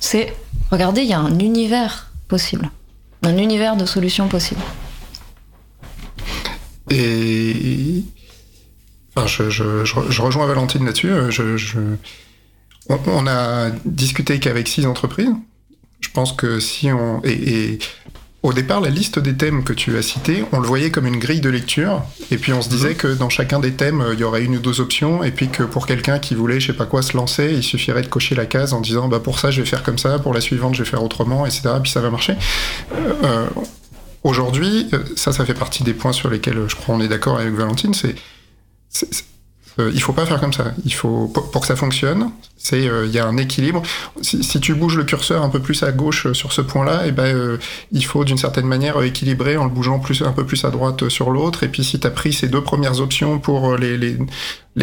C'est 0.00 0.34
regardez, 0.70 1.02
il 1.02 1.08
y 1.08 1.12
a 1.12 1.20
un 1.20 1.38
univers 1.38 2.10
possible, 2.28 2.70
un 3.22 3.36
univers 3.36 3.76
de 3.76 3.84
solutions 3.84 4.28
possibles. 4.28 4.62
Et 6.98 8.04
enfin, 9.14 9.26
je, 9.26 9.50
je, 9.50 9.84
je, 9.84 9.94
je 10.08 10.22
rejoins 10.22 10.46
Valentine 10.46 10.84
là-dessus. 10.84 11.10
euh, 11.10 11.96
on, 12.88 12.98
on 13.06 13.26
a 13.26 13.70
discuté 13.84 14.38
qu'avec 14.38 14.68
six 14.68 14.86
entreprises. 14.86 15.32
Je 16.00 16.08
pense 16.10 16.32
que 16.32 16.60
si 16.60 16.90
on 16.92 17.20
et, 17.24 17.32
et 17.72 17.78
au 18.42 18.52
départ, 18.52 18.80
la 18.80 18.90
liste 18.90 19.18
des 19.18 19.34
thèmes 19.34 19.64
que 19.64 19.72
tu 19.72 19.96
as 19.96 20.02
cités, 20.02 20.44
on 20.52 20.60
le 20.60 20.68
voyait 20.68 20.92
comme 20.92 21.06
une 21.06 21.18
grille 21.18 21.40
de 21.40 21.50
lecture, 21.50 22.04
et 22.30 22.36
puis 22.38 22.52
on 22.52 22.62
se 22.62 22.68
disait 22.68 22.94
que 22.94 23.08
dans 23.08 23.28
chacun 23.28 23.58
des 23.58 23.72
thèmes, 23.72 24.00
euh, 24.00 24.14
il 24.14 24.20
y 24.20 24.24
aurait 24.24 24.44
une 24.44 24.56
ou 24.56 24.60
deux 24.60 24.80
options, 24.80 25.24
et 25.24 25.32
puis 25.32 25.48
que 25.48 25.64
pour 25.64 25.86
quelqu'un 25.86 26.20
qui 26.20 26.36
voulait, 26.36 26.60
je 26.60 26.68
sais 26.68 26.72
pas 26.72 26.86
quoi, 26.86 27.02
se 27.02 27.16
lancer, 27.16 27.52
il 27.54 27.64
suffirait 27.64 28.02
de 28.02 28.06
cocher 28.06 28.36
la 28.36 28.46
case 28.46 28.72
en 28.72 28.80
disant, 28.80 29.08
bah 29.08 29.18
pour 29.18 29.40
ça, 29.40 29.50
je 29.50 29.60
vais 29.60 29.66
faire 29.66 29.82
comme 29.82 29.98
ça, 29.98 30.20
pour 30.20 30.32
la 30.32 30.40
suivante, 30.40 30.76
je 30.76 30.84
vais 30.84 30.88
faire 30.88 31.02
autrement, 31.02 31.44
etc. 31.44 31.70
Puis 31.82 31.90
ça 31.90 32.00
va 32.00 32.10
marcher. 32.10 32.36
Euh, 33.24 33.46
Aujourd'hui, 34.24 34.88
euh, 34.92 34.98
ça, 35.16 35.32
ça 35.32 35.44
fait 35.44 35.54
partie 35.54 35.84
des 35.84 35.94
points 35.94 36.12
sur 36.12 36.28
lesquels 36.30 36.58
euh, 36.58 36.68
je 36.68 36.76
crois 36.76 36.94
on 36.94 37.00
est 37.00 37.08
d'accord 37.08 37.38
avec 37.38 37.54
Valentine. 37.54 37.94
C'est, 37.94 38.14
euh, 39.78 39.90
il 39.94 40.00
faut 40.00 40.14
pas 40.14 40.24
faire 40.24 40.40
comme 40.40 40.54
ça. 40.54 40.72
Il 40.86 40.94
faut 40.94 41.28
pour, 41.28 41.60
que 41.60 41.66
ça 41.66 41.76
fonctionne, 41.76 42.30
c'est 42.56 42.88
euh, 42.88 43.04
il 43.06 43.12
y 43.12 43.18
a 43.18 43.26
un 43.26 43.36
équilibre. 43.36 43.82
Si, 44.22 44.58
tu 44.58 44.74
bouges 44.74 44.96
le 44.96 45.04
curseur 45.04 45.42
un 45.42 45.50
peu 45.50 45.60
plus 45.60 45.82
à 45.82 45.92
gauche 45.92 46.32
sur 46.32 46.52
ce 46.52 46.62
point-là, 46.62 47.06
et 47.06 47.12
ben 47.12 47.24
euh, 47.26 47.58
il 47.92 48.02
faut 48.04 48.24
d'une 48.24 48.38
certaine 48.38 48.64
manière 48.66 49.00
équilibrer 49.02 49.58
en 49.58 49.64
le 49.64 49.70
bougeant 49.70 50.00
un 50.24 50.32
peu 50.32 50.46
plus 50.46 50.64
à 50.64 50.70
droite 50.70 51.08
sur 51.10 51.30
l'autre. 51.30 51.62
Et 51.62 51.68
puis 51.68 51.84
si 51.84 52.00
tu 52.00 52.06
as 52.06 52.10
pris 52.10 52.32
ces 52.32 52.48
deux 52.48 52.62
premières 52.62 53.00
options 53.00 53.38
pour 53.38 53.76
les, 53.76 54.16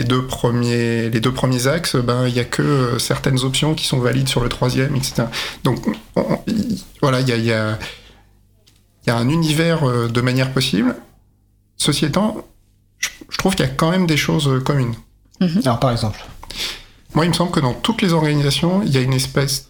deux 0.04 0.26
premiers 0.28 1.10
les 1.10 1.20
deux 1.20 1.34
premiers 1.34 1.66
axes, 1.66 1.96
ben 1.96 2.28
il 2.28 2.36
y 2.36 2.40
a 2.40 2.46
que 2.46 3.00
certaines 3.00 3.40
options 3.44 3.74
qui 3.74 3.88
sont 3.88 3.98
valides 4.00 4.30
sur 4.30 4.42
le 4.42 4.50
troisième, 4.50 4.96
etc. 4.96 5.24
Donc 5.64 5.88
on- 6.16 6.22
on- 6.22 6.40
il- 6.46 6.78
voilà, 7.02 7.20
il 7.22 7.44
y 7.44 7.52
a 7.52 7.80
il 9.04 9.10
y 9.10 9.12
a 9.12 9.18
un 9.18 9.30
univers 9.30 9.84
euh, 9.88 10.08
de 10.08 10.22
manière 10.22 10.52
possible. 10.54 10.96
Ceci 11.78 12.06
étant, 12.06 12.48
je, 13.00 13.10
trouve 13.38 13.56
qu'il 13.56 13.66
y 13.66 13.70
a 13.70 13.72
quand 13.72 13.92
même 13.92 14.08
des 14.08 14.18
choses 14.18 14.48
euh, 14.48 14.60
communes. 14.60 14.96
Alors 15.66 15.80
par 15.80 15.92
exemple. 15.92 16.24
Moi, 17.16 17.26
il 17.26 17.30
me 17.30 17.34
semble 17.34 17.52
que 17.52 17.60
dans 17.60 17.74
toutes 17.74 18.02
les 18.02 18.14
organisations, 18.14 18.82
il 18.84 18.90
y 18.92 18.98
a 18.98 19.02
une 19.02 19.14
espèce 19.14 19.70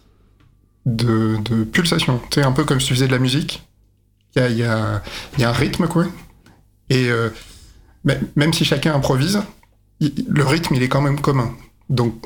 de, 0.86 1.38
de 1.44 1.64
pulsation. 1.64 2.20
Tu 2.30 2.40
sais, 2.40 2.46
un 2.46 2.52
peu 2.52 2.64
comme 2.64 2.80
si 2.80 2.88
tu 2.88 2.94
faisais 2.94 3.08
de 3.08 3.12
la 3.12 3.20
musique. 3.20 3.64
Il 4.36 4.42
y 4.42 4.46
a, 4.46 4.50
il 4.50 4.58
y 4.58 4.64
a- 4.64 5.02
il 5.38 5.42
y 5.42 5.44
a 5.44 5.50
un 5.50 5.54
rythme, 5.54 5.88
quoi. 5.88 6.06
Et 6.90 7.10
euh, 7.10 7.30
mais- 8.04 8.20
même 8.36 8.54
si 8.54 8.66
chacun 8.66 8.94
improvise, 8.94 9.42
il- 10.00 10.26
le 10.28 10.44
rythme, 10.46 10.76
il 10.76 10.84
est 10.84 10.90
quand 10.90 11.02
même 11.02 11.20
commun. 11.20 11.54
Donc, 11.90 12.26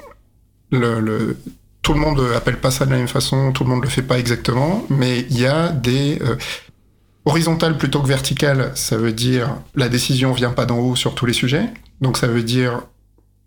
le, 0.72 1.00
le- 1.00 1.38
tout 1.82 1.94
le 1.94 2.00
monde 2.00 2.20
appelle 2.36 2.60
pas 2.60 2.72
ça 2.72 2.86
de 2.86 2.92
la 2.92 2.98
même 2.98 3.08
façon, 3.08 3.52
tout 3.54 3.64
le 3.64 3.70
monde 3.70 3.84
le 3.84 3.90
fait 3.90 4.02
pas 4.02 4.20
exactement, 4.20 4.86
mais 4.90 5.22
il 5.30 5.40
y 5.40 5.46
a 5.48 5.70
des... 5.70 6.20
euh, 6.22 6.36
horizontales 7.28 7.78
plutôt 7.78 8.02
que 8.02 8.08
verticales, 8.08 8.72
ça 8.76 8.98
veut 8.98 9.14
dire 9.14 9.56
la 9.76 9.90
décision 9.90 10.32
vient 10.34 10.52
pas 10.52 10.66
d'en 10.66 10.80
haut 10.80 10.96
sur 10.96 11.14
tous 11.16 11.26
les 11.26 11.34
sujets. 11.34 11.66
Donc 12.02 12.18
ça 12.18 12.28
veut 12.28 12.44
dire 12.44 12.82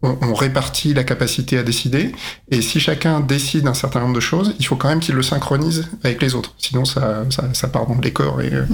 on, 0.02 0.16
on 0.22 0.34
répartit 0.34 0.94
la 0.94 1.04
capacité 1.04 1.58
à 1.58 1.62
décider. 1.62 2.12
Et 2.50 2.62
si 2.62 2.80
chacun 2.80 3.20
décide 3.20 3.66
un 3.66 3.74
certain 3.74 4.00
nombre 4.00 4.14
de 4.14 4.20
choses, 4.20 4.54
il 4.58 4.64
faut 4.66 4.76
quand 4.76 4.88
même 4.88 5.00
qu'il 5.00 5.14
le 5.14 5.22
synchronise 5.22 5.88
avec 6.04 6.22
les 6.22 6.34
autres. 6.34 6.54
Sinon, 6.58 6.84
ça, 6.84 7.24
ça, 7.30 7.44
ça 7.52 7.68
part 7.68 7.86
dans 7.86 7.94
le 7.94 8.00
décor 8.00 8.40
et 8.40 8.52
euh, 8.52 8.64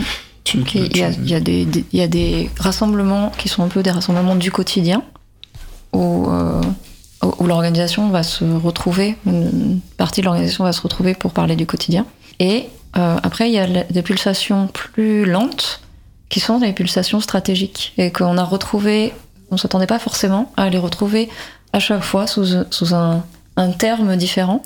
tu, 0.44 0.58
Il 0.74 0.96
y, 0.96 1.02
a, 1.02 1.12
tu- 1.12 1.20
il 1.22 1.28
y 1.30 1.34
a 1.34 1.40
des, 1.40 1.64
des- 1.64 1.84
il 1.92 1.98
y 1.98 2.02
a 2.02 2.06
des 2.08 2.48
rassemblements 2.58 3.32
qui 3.38 3.48
sont 3.48 3.64
un 3.64 3.68
peu 3.68 3.82
des 3.82 3.90
rassemblements 3.90 4.36
du 4.36 4.52
quotidien, 4.52 5.02
où, 5.92 6.28
euh, 6.30 6.60
où 7.38 7.46
l'organisation 7.46 8.08
va 8.10 8.22
se 8.22 8.44
retrouver, 8.44 9.16
une 9.26 9.80
partie 9.96 10.20
de 10.20 10.26
l'organisation 10.26 10.62
va 10.64 10.72
se 10.72 10.80
retrouver 10.80 11.14
pour 11.14 11.32
parler 11.32 11.56
du 11.56 11.66
quotidien. 11.66 12.06
Et 12.38 12.66
euh, 12.96 13.16
après, 13.22 13.48
il 13.48 13.54
y 13.54 13.58
a 13.58 13.66
des 13.66 14.02
pulsations 14.02 14.68
plus 14.68 15.24
lentes, 15.26 15.80
qui 16.28 16.40
sont 16.40 16.58
des 16.58 16.72
pulsations 16.72 17.20
stratégiques, 17.20 17.92
et 17.98 18.10
qu'on 18.10 18.36
a 18.38 18.44
retrouvé, 18.44 19.12
on 19.50 19.56
s'attendait 19.56 19.86
pas 19.86 19.98
forcément 19.98 20.52
à 20.56 20.68
les 20.70 20.78
retrouver 20.78 21.28
à 21.72 21.78
chaque 21.78 22.02
fois 22.02 22.26
sous, 22.26 22.46
sous 22.70 22.94
un, 22.94 23.24
un 23.56 23.70
terme 23.70 24.16
différent, 24.16 24.62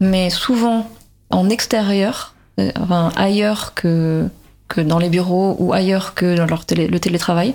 mais 0.00 0.30
souvent 0.30 0.88
en 1.30 1.48
extérieur, 1.48 2.34
euh, 2.60 2.70
enfin 2.80 3.10
ailleurs 3.16 3.74
que 3.74 4.28
que 4.68 4.80
dans 4.80 4.98
les 4.98 5.10
bureaux 5.10 5.54
ou 5.58 5.74
ailleurs 5.74 6.14
que 6.14 6.34
dans 6.34 6.46
leur 6.46 6.64
télé- 6.64 6.88
le 6.88 6.98
télétravail. 6.98 7.54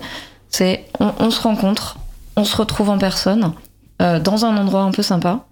C'est 0.50 0.84
on, 1.00 1.30
se 1.30 1.40
rencontre, 1.40 1.98
on 2.36 2.44
se 2.44 2.56
retrouve 2.56 2.90
en 2.90 2.98
personne, 2.98 3.52
euh, 4.00 4.20
dans 4.20 4.44
un 4.44 4.56
endroit 4.56 4.82
un 4.82 4.92
peu 4.92 5.02
sympa, 5.02 5.44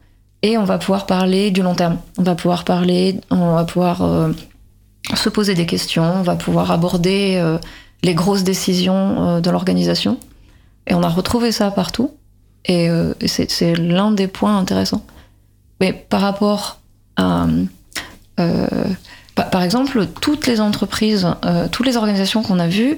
et 0.43 0.57
on 0.59 0.65
va 0.65 0.79
pouvoir 0.79 1.07
parler 1.07 1.51
du 1.51 1.63
long 1.63 1.75
terme. 1.75 1.99
On 2.19 2.23
va 2.23 2.37
pouvoir 2.37 2.65
parler, 2.65 3.21
on 3.31 3.55
va 3.57 3.65
pouvoir 3.65 4.03
se 5.15 5.29
poser 5.29 5.55
des 5.55 5.67
questions, 5.67 6.03
on 6.05 6.23
va 6.23 6.35
pouvoir 6.37 6.71
aborder 6.71 7.37
euh, 7.37 7.59
les 8.03 8.15
grosses 8.15 8.43
décisions 8.45 9.37
euh, 9.37 9.41
de 9.41 9.51
l'organisation. 9.51 10.19
Et 10.87 10.95
on 10.95 11.03
a 11.03 11.09
retrouvé 11.09 11.53
ça 11.53 11.71
partout, 11.71 12.13
et, 12.65 12.89
euh, 12.89 13.15
et 13.21 13.29
c'est 13.29 13.75
l'un 13.77 14.11
des 14.13 14.27
points 14.29 14.57
intéressants. 14.59 15.05
Mais 15.81 15.93
par 15.93 16.21
rapport 16.21 16.79
à... 17.17 17.47
par- 19.35 19.63
exemple, 19.63 20.07
toutes 20.21 20.47
les 20.47 20.61
entreprises, 20.61 21.27
toutes 21.73 21.87
les 21.87 21.97
organisations 21.97 22.43
qu'on 22.43 22.59
a 22.59 22.69
vues 22.69 22.97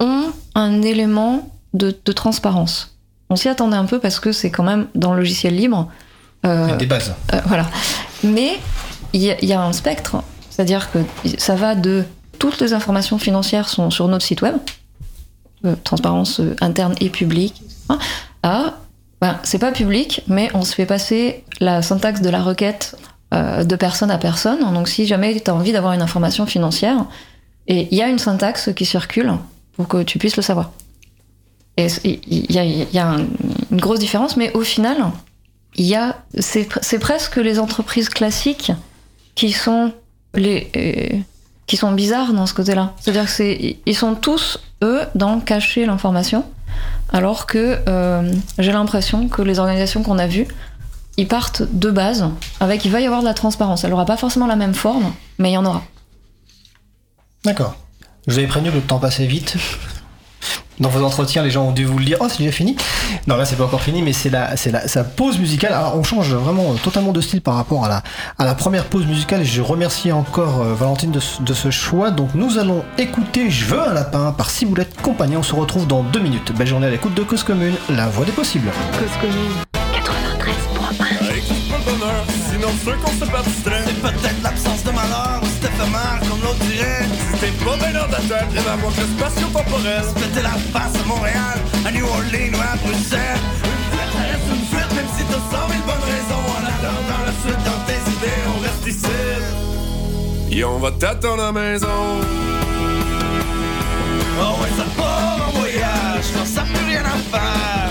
ont 0.00 0.26
un 0.54 0.82
élément 0.82 1.50
de, 1.72 1.96
de 2.04 2.12
transparence. 2.12 2.96
On 3.30 3.36
s'y 3.36 3.48
attendait 3.48 3.76
un 3.76 3.84
peu 3.86 3.98
parce 3.98 4.20
que 4.20 4.32
c'est 4.32 4.50
quand 4.50 4.62
même 4.64 4.86
dans 4.94 5.12
le 5.12 5.18
logiciel 5.20 5.56
libre. 5.56 5.88
Des 6.78 6.86
bases. 6.86 7.14
voilà. 7.46 7.66
Mais 8.22 8.58
il 9.12 9.22
y, 9.22 9.30
a- 9.30 9.40
il 9.42 9.48
y 9.48 9.52
a 9.52 9.62
un 9.62 9.72
spectre, 9.72 10.22
c'est-à-dire 10.54 10.88
que 10.92 11.00
ça 11.36 11.56
va 11.56 11.74
de 11.74 12.04
toutes 12.38 12.60
les 12.60 12.74
informations 12.74 13.18
financières 13.18 13.68
sont 13.68 13.90
sur 13.90 14.06
notre 14.06 14.24
site 14.24 14.40
web, 14.40 14.54
euh, 15.64 15.74
transparence 15.82 16.38
euh, 16.38 16.54
interne 16.60 16.94
et 17.00 17.10
publique, 17.10 17.60
etc., 17.64 18.00
à 18.44 18.74
ben, 19.20 19.40
c'est 19.42 19.58
pas 19.58 19.72
public, 19.72 20.22
mais 20.28 20.50
on 20.54 20.62
se 20.62 20.74
fait 20.74 20.86
passer 20.86 21.44
la 21.58 21.82
syntaxe 21.82 22.20
de 22.20 22.28
la 22.28 22.42
requête 22.42 22.96
euh, 23.32 23.64
de 23.64 23.74
personne 23.74 24.10
à 24.10 24.18
personne. 24.18 24.60
Donc 24.74 24.86
si 24.86 25.06
jamais 25.06 25.34
tu 25.40 25.50
as 25.50 25.54
envie 25.54 25.72
d'avoir 25.72 25.92
une 25.92 26.02
information 26.02 26.46
financière, 26.46 27.04
et 27.66 27.88
il 27.90 27.96
y 27.96 28.02
a 28.02 28.08
une 28.08 28.18
syntaxe 28.18 28.70
qui 28.76 28.84
circule 28.84 29.32
pour 29.72 29.88
que 29.88 30.02
tu 30.02 30.18
puisses 30.18 30.36
le 30.36 30.42
savoir. 30.42 30.70
Et 31.76 31.88
il 32.04 32.52
y 32.52 32.58
a, 32.98 33.16
une 33.72 33.80
grosse 33.80 33.98
différence, 33.98 34.36
mais 34.36 34.52
au 34.52 34.60
final, 34.60 34.98
il 35.74 35.86
y 35.86 35.96
a 35.96 36.22
c'est 36.38 36.98
presque 37.00 37.36
les 37.36 37.58
entreprises 37.58 38.08
classiques 38.08 38.70
qui 39.34 39.50
sont 39.50 39.92
les 40.34 40.70
euh, 40.76 41.18
qui 41.66 41.76
sont 41.76 41.92
bizarres 41.92 42.32
dans 42.32 42.46
ce 42.46 42.54
côté-là. 42.54 42.92
C'est-à-dire 43.00 43.32
qu'ils 43.34 43.96
sont 43.96 44.14
tous, 44.14 44.60
eux, 44.82 45.00
dans 45.14 45.40
cacher 45.40 45.86
l'information, 45.86 46.44
alors 47.12 47.46
que 47.46 47.78
euh, 47.88 48.32
j'ai 48.58 48.72
l'impression 48.72 49.28
que 49.28 49.42
les 49.42 49.58
organisations 49.58 50.02
qu'on 50.02 50.18
a 50.18 50.26
vues, 50.26 50.46
ils 51.16 51.28
partent 51.28 51.62
de 51.62 51.90
base 51.90 52.28
avec 52.60 52.84
il 52.84 52.90
va 52.90 53.00
y 53.00 53.06
avoir 53.06 53.20
de 53.20 53.26
la 53.26 53.34
transparence. 53.34 53.84
Elle 53.84 53.90
n'aura 53.90 54.04
pas 54.04 54.16
forcément 54.16 54.46
la 54.46 54.56
même 54.56 54.74
forme, 54.74 55.12
mais 55.38 55.50
il 55.50 55.54
y 55.54 55.56
en 55.56 55.64
aura. 55.64 55.82
D'accord. 57.44 57.76
Je 58.26 58.32
vous 58.32 58.38
avais 58.38 58.48
prévenu 58.48 58.70
que 58.70 58.76
le 58.76 58.82
temps 58.82 58.98
passait 58.98 59.26
vite. 59.26 59.56
Dans 60.80 60.88
vos 60.88 61.04
entretiens, 61.04 61.42
les 61.42 61.50
gens 61.50 61.66
ont 61.66 61.72
dû 61.72 61.84
vous 61.84 61.98
le 61.98 62.04
dire. 62.04 62.16
Oh, 62.20 62.26
c'est 62.28 62.38
déjà 62.38 62.50
fini. 62.52 62.76
Non, 63.28 63.36
là, 63.36 63.44
c'est 63.44 63.54
pas 63.56 63.64
encore 63.64 63.80
fini, 63.82 64.02
mais 64.02 64.12
c'est 64.12 64.30
la, 64.30 64.56
c'est 64.56 64.70
la, 64.72 64.88
sa 64.88 65.04
pause 65.04 65.38
musicale. 65.38 65.72
Alors, 65.72 65.96
on 65.96 66.02
change 66.02 66.34
vraiment 66.34 66.72
euh, 66.72 66.76
totalement 66.82 67.12
de 67.12 67.20
style 67.20 67.40
par 67.42 67.54
rapport 67.54 67.84
à 67.84 67.88
la, 67.88 68.02
à 68.38 68.44
la 68.44 68.54
première 68.56 68.84
pause 68.86 69.06
musicale. 69.06 69.42
Et 69.42 69.44
je 69.44 69.62
remercie 69.62 70.10
encore 70.10 70.62
euh, 70.62 70.74
Valentine 70.74 71.12
de, 71.12 71.20
ce- 71.20 71.40
de 71.42 71.54
ce 71.54 71.70
choix. 71.70 72.10
Donc, 72.10 72.30
nous 72.34 72.58
allons 72.58 72.84
écouter 72.98 73.50
Je 73.50 73.66
veux 73.66 73.80
un 73.80 73.94
lapin 73.94 74.32
par 74.32 74.50
Ciboulette 74.50 75.00
Compagnie. 75.00 75.36
On 75.36 75.42
se 75.44 75.54
retrouve 75.54 75.86
dans 75.86 76.02
deux 76.02 76.20
minutes. 76.20 76.52
Belle 76.56 76.66
journée 76.66 76.86
à 76.88 76.90
l'écoute 76.90 77.14
de 77.14 77.22
Cause 77.22 77.44
Commune, 77.44 77.74
la 77.90 78.08
voix 78.08 78.24
des 78.24 78.32
possibles. 78.32 78.68
Cause 78.98 79.10
commune. 79.20 79.52
93.1 79.94 81.36
Écoute 81.36 81.68
pas 81.70 81.76
le 81.78 81.84
bonheur, 81.98 82.24
sinon 82.50 82.68
ceux 82.84 82.96
qu'on 83.02 83.10
se 83.12 83.30
perdrait. 83.30 83.82
C'est 83.86 84.00
peut-être 84.02 84.42
l'absence 84.42 84.73
de 84.84 84.90
malheur 84.90 85.40
ou 85.42 85.46
c'est 85.46 85.68
éphémère 85.68 86.20
comme 86.28 86.40
l'autre 86.42 86.64
dirait. 86.66 87.06
T'es 87.40 87.52
pas 87.64 87.76
bien 87.76 87.92
dans 88.00 88.08
ta 88.08 88.20
tête, 88.30 88.50
il 88.52 88.60
va 88.60 88.72
avoir 88.72 88.92
que 88.94 89.02
spatio-temporel. 89.02 90.04
Péter 90.14 90.42
la 90.42 90.56
face 90.72 90.96
à 91.00 91.04
Montréal, 91.06 91.58
à 91.86 91.90
New 91.90 92.06
Orleans 92.06 92.54
ou 92.54 92.60
à 92.60 92.76
Bruxelles. 92.84 93.44
Une 93.64 94.12
ça 94.12 94.22
reste 94.30 94.48
une 94.54 94.66
fuite, 94.70 94.92
même 94.96 95.10
si 95.16 95.24
t'as 95.24 95.42
100 95.56 95.68
000 95.68 95.82
bonnes 95.88 96.06
raisons. 96.14 96.44
En 96.56 96.64
attendant 96.72 97.22
la 97.28 97.34
suite 97.42 97.62
dans 97.64 97.80
tes 97.88 98.00
idées, 98.14 98.42
on 98.52 98.58
reste 98.60 98.86
ici. 98.86 100.56
Et 100.56 100.64
on 100.64 100.78
va 100.78 100.90
t'attendre 100.92 101.42
à 101.42 101.46
la 101.46 101.52
maison. 101.52 101.88
Oh 104.40 104.62
ouais, 104.62 104.72
ça 104.76 104.84
part 104.96 105.48
en 105.48 105.58
voyage, 105.58 106.26
quand 106.34 106.46
ça 106.46 106.62
plus 106.62 106.86
rien 106.86 107.02
à 107.04 107.36
faire. 107.36 107.83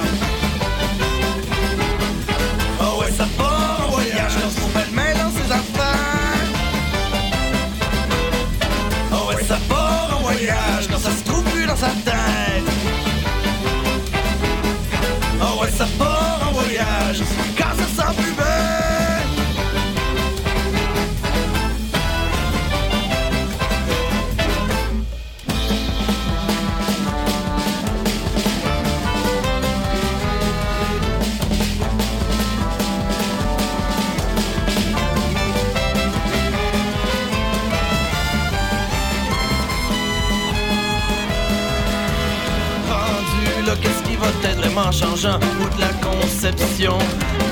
Vraiment 44.73 44.91
changeant 44.91 45.39
ou 45.61 45.75
de 45.75 45.81
la 45.81 45.93
conception. 46.01 46.97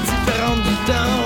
Différente 0.06 0.62
du 0.64 0.76
temps, 0.88 1.20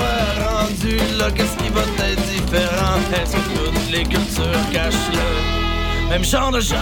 rendu 0.46 0.98
là, 1.18 1.32
qu'est-ce 1.32 1.56
qui 1.58 1.70
va 1.70 1.82
être 2.06 2.22
différent? 2.26 3.00
Est-ce 3.14 3.34
que 3.34 3.66
toutes 3.66 3.92
les 3.92 4.04
cultures 4.04 4.70
cachent 4.72 4.94
le 5.14 6.10
même 6.10 6.24
genre 6.24 6.52
de 6.52 6.60
genre 6.60 6.80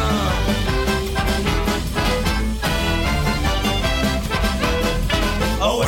Oh 5.62 5.84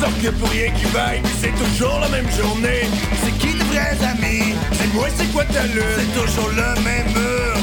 Sauf 0.00 0.22
que 0.22 0.30
pour 0.30 0.48
rien 0.48 0.70
qui 0.70 0.86
vaille, 0.86 1.20
c'est 1.40 1.54
toujours 1.62 2.00
la 2.00 2.08
même 2.08 2.30
journée. 2.30 2.88
C'est 3.22 3.32
qui 3.32 3.52
tes 3.52 3.64
vrais 3.64 3.98
amis? 4.02 4.54
C'est 4.72 4.94
moi, 4.94 5.08
c'est 5.14 5.30
quoi 5.30 5.44
ta 5.44 5.66
lutte? 5.66 5.84
C'est 5.98 6.12
toujours 6.18 6.48
le 6.48 6.80
même 6.82 7.06
mur 7.12 7.56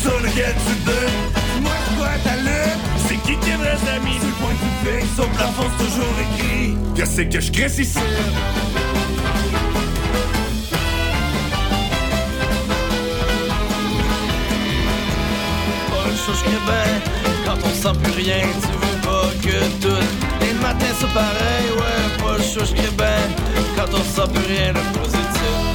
sur 0.00 0.18
lequel 0.20 0.54
tu 0.66 0.74
butes? 0.86 1.60
Moi, 1.60 1.72
c'est 1.84 1.96
quoi 1.98 2.08
ta 2.24 2.36
lutte? 2.36 2.80
C'est 3.06 3.16
qui 3.16 3.36
tes 3.44 3.56
vrais 3.56 3.82
amis? 3.94 4.18
Sur 4.20 4.28
le 4.28 4.34
point 4.40 4.54
que 4.54 5.04
tu 5.14 5.20
au 5.20 5.26
plafond, 5.36 5.68
c'est 5.78 5.84
toujours 5.84 6.16
écrit. 6.18 6.76
Qu'est-ce 6.94 7.20
que 7.20 7.40
je 7.40 7.52
crée 7.52 7.68
ben 16.66 16.90
Quand 17.44 17.58
on 17.64 17.74
sent 17.74 17.98
plus 18.02 18.12
rien, 18.12 18.42
tu 18.62 18.68
veux 18.68 19.00
pas 19.02 19.28
que 19.42 19.58
tout 19.82 20.31
Les 20.62 20.68
matins 20.68 20.94
c'est 20.96 21.12
pareil, 21.12 21.70
ouais, 21.76 22.22
pas 22.22 22.38
une 22.38 22.44
chose 22.44 22.72
que 22.72 22.88
ben 22.92 23.18
Quand 23.76 23.92
on 23.94 24.04
sent 24.04 24.32
plus 24.32 24.46
rien 24.46 24.72
de 24.72 24.98
positif 24.98 25.71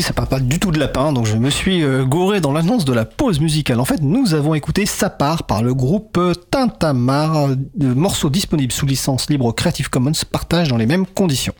ça 0.00 0.12
parle 0.12 0.28
pas 0.28 0.40
du 0.40 0.58
tout 0.58 0.70
de 0.70 0.78
lapin, 0.78 1.12
donc 1.12 1.26
je 1.26 1.36
me 1.36 1.50
suis 1.50 1.82
euh, 1.82 2.04
gouré 2.04 2.40
dans 2.40 2.52
l'annonce 2.52 2.84
de 2.84 2.92
la 2.92 3.04
pause 3.04 3.40
musicale. 3.40 3.80
En 3.80 3.84
fait, 3.84 4.02
nous 4.02 4.34
avons 4.34 4.54
écouté 4.54 4.86
Ça 4.86 5.10
part 5.10 5.44
par 5.44 5.62
le 5.62 5.74
groupe 5.74 6.20
Tintamar, 6.50 7.48
euh, 7.48 7.56
morceau 7.94 8.30
disponible 8.30 8.72
sous 8.72 8.86
licence 8.86 9.30
libre 9.30 9.52
Creative 9.52 9.90
Commons, 9.90 10.12
partage 10.30 10.68
dans 10.68 10.76
les 10.76 10.86
mêmes 10.86 11.06
conditions. 11.06 11.54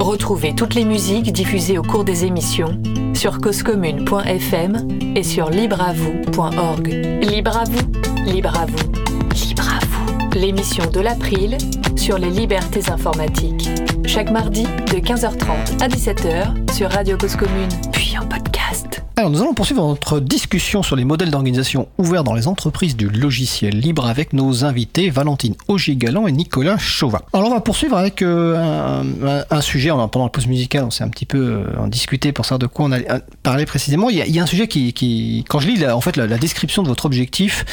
Retrouvez 0.00 0.54
toutes 0.54 0.74
les 0.74 0.84
musiques 0.84 1.32
diffusées 1.32 1.78
au 1.78 1.82
cours 1.82 2.04
des 2.04 2.24
émissions 2.24 2.80
sur 3.14 3.40
causecommune.fm 3.40 4.88
et 5.14 5.22
sur 5.22 5.50
libreavoue.org. 5.50 6.88
Libre 7.22 7.56
à 7.56 7.64
vous, 7.64 8.30
libre 8.30 8.56
à 8.56 8.66
vous, 8.66 9.46
libre 9.48 9.68
à 9.68 9.84
vous. 9.86 10.38
L'émission 10.38 10.84
de 10.90 11.00
l'April 11.00 11.56
sur 11.96 12.18
les 12.18 12.30
libertés 12.30 12.90
informatiques. 12.90 13.70
Chaque 14.16 14.30
mardi 14.30 14.62
de 14.62 14.98
15h30 14.98 15.82
à 15.82 15.88
17h 15.88 16.72
sur 16.72 16.90
Radio 16.90 17.18
Cause 17.18 17.36
Commune, 17.36 17.68
puis 17.92 18.16
en 18.16 18.24
podcast. 18.26 19.02
Alors, 19.14 19.28
nous 19.28 19.42
allons 19.42 19.52
poursuivre 19.52 19.86
notre 19.86 20.20
discussion 20.20 20.82
sur 20.82 20.96
les 20.96 21.04
modèles 21.04 21.30
d'organisation 21.30 21.86
ouverts 21.98 22.24
dans 22.24 22.32
les 22.32 22.48
entreprises 22.48 22.96
du 22.96 23.10
logiciel 23.10 23.78
libre 23.78 24.06
avec 24.06 24.32
nos 24.32 24.64
invités 24.64 25.10
Valentine 25.10 25.54
Augier-Galant 25.68 26.26
et 26.28 26.32
Nicolas 26.32 26.78
Chauvin. 26.78 27.20
Alors, 27.34 27.50
on 27.50 27.54
va 27.54 27.60
poursuivre 27.60 27.98
avec 27.98 28.22
euh, 28.22 29.44
un, 29.50 29.60
sujet, 29.60 29.90
pendant 29.90 30.24
la 30.24 30.30
pause 30.30 30.46
musicale, 30.46 30.84
on 30.84 30.90
s'est 30.90 31.04
un 31.04 31.10
petit 31.10 31.26
peu 31.26 31.38
euh, 31.38 31.78
en 31.78 31.86
discuté 31.86 32.32
pour 32.32 32.46
savoir 32.46 32.60
de 32.60 32.66
quoi 32.68 32.86
on 32.86 32.92
allait 32.92 33.10
euh, 33.10 33.18
parler 33.42 33.66
précisément. 33.66 34.08
Il 34.08 34.16
y 34.16 34.40
a, 34.40 34.42
un 34.42 34.46
sujet 34.46 34.66
qui, 34.66 35.44
quand 35.46 35.58
je 35.58 35.68
lis 35.68 35.76
la, 35.76 35.94
en 35.94 36.00
fait, 36.00 36.16
la, 36.16 36.38
description 36.38 36.82
de 36.82 36.88
votre 36.88 37.04
objectif, 37.04 37.66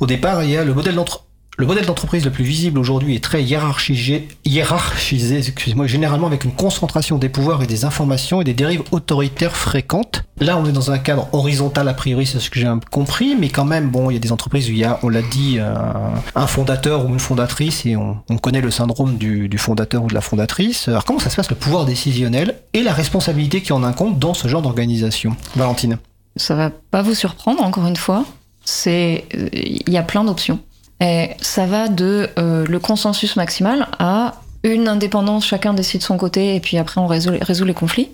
au 0.00 0.06
départ, 0.06 0.44
il 0.44 0.50
y 0.50 0.56
a 0.58 0.64
le 0.64 0.74
modèle 0.74 0.96
d'entre 0.96 1.24
le 1.58 1.66
modèle 1.66 1.86
d'entreprise 1.86 2.24
le 2.24 2.30
plus 2.30 2.44
visible 2.44 2.78
aujourd'hui 2.78 3.16
est 3.16 3.22
très 3.22 3.42
hiérarchisé, 3.42 4.28
hiérarchisé 4.44 5.38
excusez-moi, 5.38 5.88
généralement 5.88 6.28
avec 6.28 6.44
une 6.44 6.52
concentration 6.52 7.18
des 7.18 7.28
pouvoirs 7.28 7.64
et 7.64 7.66
des 7.66 7.84
informations 7.84 8.40
et 8.40 8.44
des 8.44 8.54
dérives 8.54 8.84
autoritaires 8.92 9.56
fréquentes. 9.56 10.22
Là, 10.38 10.56
on 10.56 10.66
est 10.66 10.72
dans 10.72 10.92
un 10.92 10.98
cadre 10.98 11.28
horizontal 11.32 11.88
a 11.88 11.94
priori, 11.94 12.26
c'est 12.26 12.38
ce 12.38 12.48
que 12.48 12.60
j'ai 12.60 12.72
compris, 12.92 13.34
mais 13.34 13.48
quand 13.48 13.64
même, 13.64 13.90
bon, 13.90 14.08
il 14.08 14.14
y 14.14 14.16
a 14.16 14.20
des 14.20 14.30
entreprises 14.30 14.68
où 14.68 14.72
il 14.72 14.78
y 14.78 14.84
a, 14.84 15.00
on 15.02 15.08
l'a 15.08 15.20
dit, 15.20 15.58
un, 15.58 16.12
un 16.36 16.46
fondateur 16.46 17.04
ou 17.04 17.08
une 17.08 17.18
fondatrice 17.18 17.84
et 17.86 17.96
on, 17.96 18.18
on 18.30 18.38
connaît 18.38 18.60
le 18.60 18.70
syndrome 18.70 19.18
du, 19.18 19.48
du 19.48 19.58
fondateur 19.58 20.04
ou 20.04 20.06
de 20.06 20.14
la 20.14 20.20
fondatrice. 20.20 20.86
Alors, 20.86 21.04
comment 21.04 21.18
ça 21.18 21.28
se 21.28 21.34
passe 21.34 21.50
le 21.50 21.56
pouvoir 21.56 21.86
décisionnel 21.86 22.54
et 22.72 22.84
la 22.84 22.92
responsabilité 22.92 23.62
qui 23.62 23.72
en 23.72 23.82
incombe 23.82 24.20
dans 24.20 24.32
ce 24.32 24.46
genre 24.46 24.62
d'organisation? 24.62 25.34
Valentine. 25.56 25.98
Ça 26.36 26.54
va 26.54 26.70
pas 26.70 27.02
vous 27.02 27.16
surprendre, 27.16 27.64
encore 27.64 27.88
une 27.88 27.96
fois. 27.96 28.24
C'est, 28.64 29.24
euh, 29.34 29.48
il 29.52 29.92
y 29.92 29.96
a 29.96 30.02
plein 30.04 30.22
d'options. 30.22 30.60
Ça 31.00 31.66
va 31.66 31.88
de 31.88 32.28
euh, 32.38 32.66
le 32.66 32.78
consensus 32.78 33.36
maximal 33.36 33.86
à 33.98 34.34
une 34.64 34.88
indépendance, 34.88 35.46
chacun 35.46 35.72
décide 35.72 36.00
de 36.00 36.04
son 36.04 36.16
côté 36.16 36.56
et 36.56 36.60
puis 36.60 36.78
après 36.78 37.00
on 37.00 37.06
résout, 37.06 37.64
les 37.64 37.74
conflits. 37.74 38.10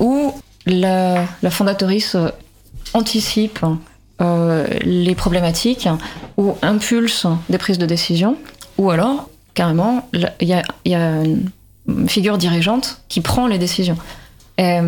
Ou 0.00 0.32
la, 0.64 1.24
la 1.42 1.50
fondatrice 1.50 2.14
euh, 2.14 2.28
anticipe 2.94 3.60
euh, 4.20 4.66
les 4.82 5.14
problématiques 5.14 5.88
ou 6.38 6.56
impulse 6.62 7.26
des 7.50 7.58
prises 7.58 7.78
de 7.78 7.86
décision. 7.86 8.36
Ou 8.78 8.90
alors, 8.90 9.28
carrément, 9.52 10.08
il 10.40 10.48
y 10.48 10.94
a, 10.94 11.22
une 11.88 12.08
figure 12.08 12.38
dirigeante 12.38 13.02
qui 13.08 13.20
prend 13.20 13.46
les 13.46 13.58
décisions. 13.58 13.98
Et, 14.56 14.78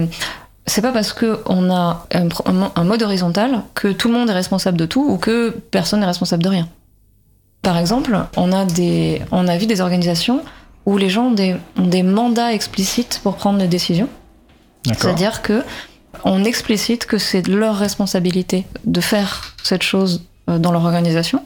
c'est 0.67 0.81
pas 0.81 0.93
parce 0.93 1.13
qu'on 1.13 1.71
a 1.71 2.07
un, 2.15 2.29
un 2.75 2.85
mode 2.85 3.03
horizontal 3.03 3.63
que 3.75 3.89
tout 3.89 4.09
le 4.09 4.15
monde 4.15 4.31
est 4.31 4.35
responsable 4.35 4.79
de 4.79 4.87
tout 4.87 5.05
ou 5.07 5.19
que 5.19 5.51
personne 5.71 6.01
n'est 6.01 6.07
responsable 6.07 6.43
de 6.43 6.49
rien. 6.49 6.69
Par 7.65 7.79
exemple, 7.79 8.17
on 8.37 8.53
a, 8.53 8.67
des, 8.67 9.23
on 9.33 9.49
a 9.49 9.57
vu 9.57 9.67
des 9.67 9.81
organisations 9.81 10.43
où 10.87 10.99
les 10.99 11.09
gens 11.09 11.29
ont 11.29 11.33
des, 11.33 11.57
ont 11.79 11.87
des 11.87 12.03
mandats 12.03 12.53
explicites 12.53 13.21
pour 13.23 13.37
prendre 13.37 13.59
des 13.59 13.69
décisions. 13.69 14.09
C'est-à-dire 14.87 15.41
que 15.41 15.62
on 16.25 16.45
explicite 16.45 17.07
que 17.07 17.19
c'est 17.19 17.49
leur 17.49 17.77
responsabilité 17.77 18.67
de 18.85 19.01
faire 19.01 19.55
cette 19.62 19.83
chose 19.83 20.27
euh, 20.49 20.59
dans 20.59 20.73
leur 20.73 20.85
organisation 20.85 21.43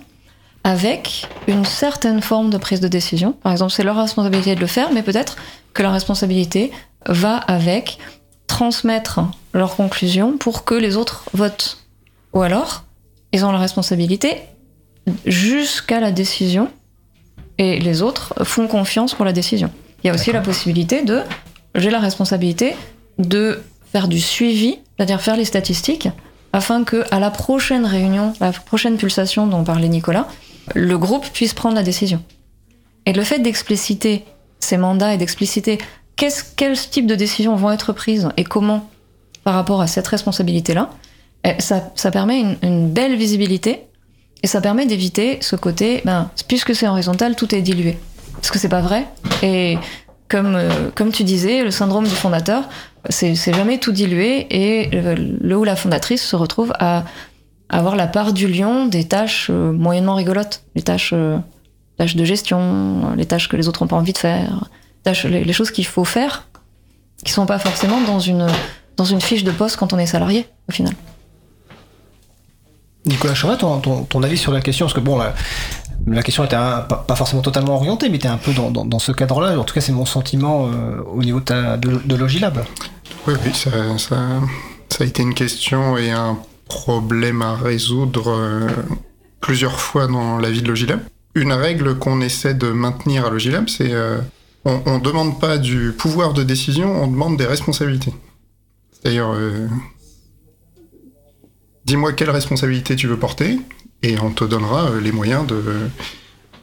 avec 0.65 1.27
une 1.47 1.65
certaine 1.65 2.21
forme 2.21 2.51
de 2.51 2.59
prise 2.59 2.81
de 2.81 2.89
décision. 2.89 3.33
Par 3.33 3.53
exemple, 3.53 3.73
c'est 3.73 3.85
leur 3.85 3.97
responsabilité 3.97 4.57
de 4.57 4.61
le 4.61 4.67
faire, 4.67 4.93
mais 4.93 5.03
peut-être 5.03 5.37
que 5.73 5.83
la 5.83 5.93
responsabilité 5.93 6.73
va 7.07 7.37
avec 7.37 7.99
transmettre 8.49 9.21
leurs 9.55 9.77
conclusions 9.77 10.37
pour 10.37 10.65
que 10.65 10.75
les 10.75 10.97
autres 10.97 11.25
votent. 11.33 11.79
Ou 12.33 12.43
alors, 12.43 12.85
ils 13.33 13.45
ont 13.45 13.53
la 13.53 13.59
responsabilité 13.59 14.43
jusqu'à 15.27 16.01
la 16.01 16.13
décision 16.13 16.69
et 17.59 17.79
les 17.81 18.03
autres 18.03 18.35
font 18.45 18.69
confiance 18.69 19.15
pour 19.15 19.25
la 19.25 19.33
décision. 19.33 19.71
Il 20.03 20.07
y 20.07 20.11
a 20.11 20.15
aussi 20.15 20.33
la 20.33 20.41
possibilité 20.41 21.03
de 21.03 21.23
j'ai 21.75 21.91
la 21.91 22.01
responsabilité 22.01 22.75
de 23.19 23.61
faire 23.93 24.09
du 24.09 24.21
suivi, 24.21 24.79
c'est-à-dire 24.97 25.21
faire 25.21 25.37
les 25.37 25.45
statistiques, 25.45 26.09
afin 26.53 26.85
que 26.85 27.05
à 27.11 27.21
la 27.21 27.31
prochaine 27.31 27.85
réunion, 27.85 28.33
la 28.41 28.53
prochaine 28.53 28.97
pulsation 28.97 29.47
dont 29.47 29.65
parlait 29.65 29.89
Nicolas, 29.89 30.29
le 30.75 30.97
groupe 30.99 31.27
puisse 31.33 31.55
prendre 31.55 31.75
la 31.75 31.83
décision. 31.83 32.23
Et 33.07 33.13
le 33.13 33.23
fait 33.25 33.39
d'expliciter 33.39 34.25
ces 34.61 34.77
mandats 34.77 35.15
et 35.15 35.19
d'expliciter 35.19 35.79
qu'est-ce, 36.17 36.45
quel 36.57 36.79
type 36.79 37.07
de 37.07 37.15
décisions 37.15 37.57
vont 37.57 37.71
être 37.71 37.93
prises 37.93 38.29
et 38.37 38.45
comment 38.45 38.89
par 39.45 39.55
rapport 39.55 39.81
à 39.81 39.87
cette 39.87 40.07
responsabilité-là, 40.07 40.91
eh, 41.45 41.55
ça, 41.59 41.91
ça 41.95 42.11
permet 42.11 42.41
une, 42.41 42.57
une 42.63 42.91
belle 42.91 43.17
visibilité 43.17 43.87
et 44.43 44.47
ça 44.47 44.61
permet 44.61 44.87
d'éviter 44.87 45.39
ce 45.41 45.57
côté, 45.57 46.03
ben, 46.05 46.31
puisque 46.47 46.75
c'est 46.75 46.87
horizontal, 46.87 47.35
tout 47.37 47.55
est 47.55 47.63
dilué. 47.63 47.99
Parce 48.35 48.51
que 48.51 48.59
c'est 48.59 48.69
pas 48.69 48.81
vrai. 48.81 49.07
Et 49.43 49.79
comme, 50.29 50.55
euh, 50.55 50.91
comme 50.95 51.11
tu 51.11 51.25
disais, 51.25 51.65
le 51.65 51.71
syndrome 51.71 52.05
du 52.05 52.15
fondateur, 52.15 52.69
c'est 53.09 53.35
jamais 53.35 53.79
tout 53.79 53.93
dilué 53.93 54.47
et 54.51 54.91
le 54.91 55.57
ou 55.57 55.65
la 55.65 55.77
fondatrice 55.77 56.23
se 56.23 56.37
retrouve 56.37 56.73
à 56.79 57.05
avoir 57.69 57.97
la 57.97 58.07
part 58.07 58.33
du 58.33 58.49
lion 58.49 58.87
des 58.87 59.05
tâches 59.05 59.49
euh, 59.51 59.73
moyennement 59.73 60.15
rigolotes, 60.15 60.63
les 60.75 60.83
tâches, 60.83 61.11
euh, 61.13 61.39
tâches 61.97 62.17
de 62.17 62.25
gestion, 62.25 63.15
les 63.17 63.27
tâches 63.27 63.49
que 63.49 63.57
les 63.57 63.69
autres 63.69 63.83
n'ont 63.83 63.89
pas 63.89 63.97
envie 63.97 64.13
de 64.13 64.19
faire, 64.19 64.69
tâches, 65.03 65.25
les, 65.25 65.45
les 65.45 65.53
choses 65.53 65.71
qu'il 65.71 65.87
faut 65.87 66.05
faire, 66.05 66.49
qui 67.25 67.33
sont 67.33 67.47
pas 67.47 67.59
forcément 67.59 68.01
dans 68.03 68.21
une, 68.21 68.47
dans 68.97 69.05
une 69.05 69.21
fiche 69.21 69.45
de 69.45 69.51
poste 69.51 69.77
quand 69.77 69.93
on 69.93 69.99
est 69.99 70.07
salarié, 70.07 70.47
au 70.69 70.73
final. 70.73 70.95
Nicolas 73.09 73.35
Chauvin, 73.35 73.57
ton, 73.57 74.23
avis 74.23 74.39
sur 74.39 74.53
la 74.53 74.61
question, 74.61 74.87
parce 74.87 74.95
que 74.95 75.01
bon, 75.01 75.19
la, 76.07 76.23
question 76.23 76.45
était 76.45 76.57
un- 76.57 76.81
pas, 76.81 77.17
forcément 77.17 77.43
totalement 77.43 77.75
orientée, 77.75 78.09
mais 78.09 78.17
était 78.17 78.29
un 78.29 78.37
peu 78.37 78.53
dans, 78.53 78.99
ce 78.99 79.13
cadre-là. 79.13 79.59
En 79.59 79.65
tout 79.65 79.75
cas, 79.75 79.81
c'est 79.81 79.93
mon 79.93 80.07
sentiment 80.07 80.67
euh, 80.67 81.01
au 81.13 81.23
niveau 81.23 81.41
de, 81.41 82.15
Logilab. 82.17 82.65
Oui, 83.27 83.35
oui, 83.45 83.51
ça, 83.55 83.71
a 85.01 85.05
été 85.05 85.23
une 85.23 85.35
question 85.35 85.97
et 85.97 86.11
un 86.11 86.39
problème 86.67 87.43
à 87.43 87.55
résoudre 87.55 88.31
euh, 88.31 88.69
plusieurs 89.41 89.81
fois 89.81 90.07
dans 90.07 90.39
la 90.39 90.51
vie 90.51 90.63
de 90.63 90.69
Logilab. 90.69 91.01
Une 91.35 91.53
règle 91.53 91.99
qu'on 91.99 92.21
essaie 92.21 92.55
de 92.55 92.69
maintenir 92.69 93.27
à 93.27 93.31
Logilab, 93.31 93.69
c'est 93.69 93.93
euh, 93.93 94.19
on 94.65 94.99
ne 94.99 95.03
demande 95.03 95.41
pas 95.41 95.57
du 95.57 95.93
pouvoir 95.97 96.35
de 96.35 96.43
décision, 96.43 97.03
on 97.03 97.07
demande 97.07 97.37
des 97.37 97.47
responsabilités. 97.47 98.13
Euh, 99.07 99.69
dis-moi 101.89 102.13
quelle 102.13 102.31
responsabilité 102.31 102.95
tu 102.97 103.07
veux 103.09 103.17
porter, 103.17 103.59
et 104.03 104.19
on 104.21 104.31
te 104.31 104.45
donnera 104.45 104.91
euh, 104.91 105.01
les 105.01 105.11
moyens 105.11 105.47
de, 105.47 105.57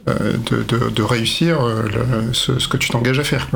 euh, 0.08 0.32
de, 0.94 1.02
réussir 1.02 1.58
euh, 1.62 1.82
ce, 2.32 2.52
que 2.68 2.76
tu 2.76 2.90
t'engages 2.90 3.18
à 3.18 3.24
faire. 3.24 3.48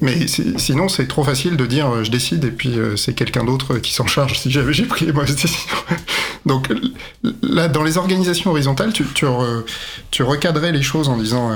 Mais 0.00 0.28
si- 0.28 0.54
sinon, 0.56 0.88
c'est 0.88 1.08
trop 1.08 1.24
facile 1.24 1.56
de 1.56 1.66
dire 1.66 2.04
je 2.04 2.10
décide 2.10 2.44
et 2.44 2.50
puis 2.52 2.78
c'est 2.96 3.14
quelqu'un 3.14 3.44
d'autre 3.44 3.78
qui 3.78 3.92
s'en 3.92 4.06
charge 4.06 4.38
si 4.38 4.48
j'ai 4.50 4.84
pris 4.84 5.06
les 5.06 5.12
mauvaises 5.12 5.34
décisions. 5.42 5.76
Donc 6.46 6.68
là, 7.42 7.66
dans 7.68 7.82
les 7.82 7.98
organisations 7.98 8.50
horizontales, 8.52 8.92
tu, 8.92 9.04
tu, 9.12 9.24
re- 9.26 9.64
tu 10.12 10.22
recadrais 10.22 10.70
les 10.72 10.82
choses 10.82 11.08
en 11.08 11.16
disant. 11.16 11.50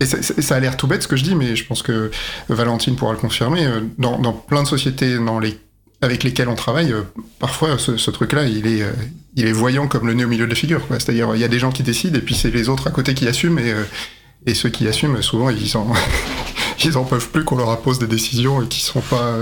et 0.00 0.04
ça, 0.06 0.54
a 0.54 0.60
l'air 0.60 0.76
tout 0.76 0.86
bête 0.86 1.02
ce 1.02 1.08
que 1.08 1.16
je 1.16 1.24
dis, 1.24 1.34
mais 1.34 1.56
je 1.56 1.64
pense 1.66 1.82
que 1.82 2.10
Valentine 2.50 2.94
pourra 2.94 3.12
le 3.12 3.18
confirmer. 3.18 3.66
Dans, 3.98 4.18
dans 4.18 4.34
plein 4.34 4.62
de 4.62 4.68
sociétés 4.68 5.16
dans 5.18 5.38
les, 5.40 5.58
avec 6.02 6.24
lesquelles 6.24 6.48
on 6.48 6.54
travaille, 6.54 6.92
euh, 6.92 7.02
parfois 7.38 7.78
ce, 7.78 8.10
truc-là, 8.10 8.44
il 8.44 8.66
est, 8.66 8.82
euh, 8.82 8.92
il 9.34 9.46
est 9.46 9.52
voyant 9.52 9.88
comme 9.88 10.06
le 10.06 10.14
nez 10.14 10.24
au 10.24 10.28
milieu 10.28 10.44
de 10.44 10.50
la 10.50 10.56
figure. 10.56 10.82
C'est-à-dire, 10.90 11.34
il 11.34 11.40
y 11.40 11.44
a 11.44 11.48
des 11.48 11.58
gens 11.58 11.72
qui 11.72 11.82
décident 11.82 12.18
et 12.18 12.22
puis 12.22 12.34
c'est 12.34 12.50
les 12.50 12.68
autres 12.68 12.86
à 12.86 12.90
côté 12.90 13.14
qui 13.14 13.26
assument. 13.26 13.58
Et, 13.58 13.72
euh, 13.72 13.84
ceux 14.54 14.68
qui 14.68 14.86
assument, 14.86 15.22
souvent, 15.22 15.50
ils 15.50 15.76
en, 15.76 15.92
ils 16.84 16.96
en 16.96 17.04
peuvent 17.04 17.30
plus 17.30 17.44
qu'on 17.44 17.56
leur 17.56 17.70
impose 17.70 17.98
des 17.98 18.06
décisions 18.06 18.64
qui 18.66 18.80
sont 18.80 19.00
pas, 19.00 19.34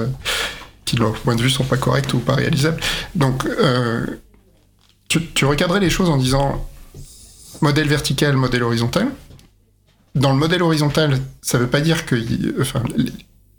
qui 0.86 0.96
de 0.96 1.00
leur 1.00 1.12
point 1.12 1.34
de 1.34 1.42
vue 1.42 1.50
sont 1.50 1.64
pas 1.64 1.76
correctes 1.76 2.14
ou 2.14 2.20
pas 2.20 2.34
réalisables. 2.34 2.80
Donc, 3.14 3.46
tu, 5.08 5.26
tu 5.26 5.44
recadrais 5.44 5.80
les 5.80 5.90
choses 5.90 6.08
en 6.08 6.16
disant 6.16 6.66
modèle 7.60 7.86
vertical, 7.86 8.34
modèle 8.36 8.62
horizontal. 8.62 9.08
Dans 10.14 10.32
le 10.32 10.38
modèle 10.38 10.62
horizontal, 10.62 11.18
ça 11.42 11.58
veut 11.58 11.66
pas 11.66 11.82
dire 11.82 12.06
que, 12.06 12.14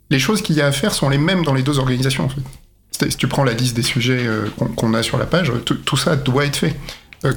les 0.10 0.20
choses 0.20 0.42
qu'il 0.42 0.56
y 0.56 0.62
a 0.62 0.66
à 0.66 0.72
faire 0.72 0.96
sont 0.96 1.10
les 1.10 1.20
mêmes 1.20 1.44
dans 1.44 1.54
les 1.54 1.64
deux 1.64 1.78
organisations. 1.78 2.26
En 2.26 2.30
fait. 2.30 2.42
C'est- 2.98 3.12
Si 3.12 3.18
tu 3.18 3.28
prends 3.28 3.44
la 3.44 3.54
liste 3.54 3.76
des 3.76 3.82
sujets 3.84 4.26
euh, 4.26 4.46
qu'on 4.58 4.68
qu'on 4.68 4.94
a 4.94 5.04
sur 5.04 5.18
la 5.18 5.26
page, 5.26 5.52
tout, 5.66 5.76
tout 5.76 5.98
ça 5.98 6.16
doit 6.16 6.46
être 6.46 6.56
fait. 6.58 6.76
Euh, 7.26 7.34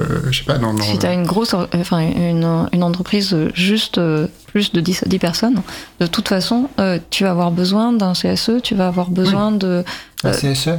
euh, 0.00 0.30
sais 0.38 0.44
pas, 0.44 0.58
Si 0.92 0.98
tu 0.98 1.06
as 1.06 1.12
une 1.12 1.26
grosse, 1.26 1.54
enfin 1.54 1.98
une, 2.00 2.68
une 2.72 2.82
entreprise 2.84 3.36
juste 3.54 3.98
euh, 3.98 4.28
plus 4.46 4.72
de 4.72 4.80
10, 4.80 5.04
10 5.06 5.18
personnes, 5.18 5.60
de 6.00 6.06
toute 6.06 6.28
façon, 6.28 6.68
euh, 6.78 6.98
tu 7.10 7.24
vas 7.24 7.30
avoir 7.32 7.50
besoin 7.50 7.92
d'un 7.92 8.12
CSE, 8.12 8.62
tu 8.62 8.74
vas 8.76 8.86
avoir 8.86 9.10
besoin 9.10 9.50
de, 9.50 9.84
Un 10.24 10.28
Euh, 10.28 10.32
CSE 10.32 10.70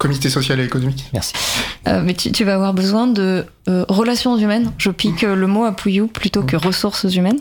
comité 0.00 0.30
social 0.30 0.58
et 0.60 0.64
économique. 0.64 1.04
Merci. 1.12 1.34
euh, 1.86 2.00
mais 2.02 2.14
tu, 2.14 2.32
tu 2.32 2.42
vas 2.44 2.54
avoir 2.54 2.72
besoin 2.72 3.06
de 3.06 3.44
euh, 3.68 3.84
relations 3.88 4.36
humaines. 4.38 4.72
Je 4.78 4.90
pique 4.90 5.22
euh, 5.24 5.34
le 5.36 5.46
mot 5.46 5.64
à 5.64 5.72
Pouillou 5.72 6.06
plutôt 6.08 6.42
que 6.42 6.56
ressources 6.56 7.04
humaines. 7.14 7.38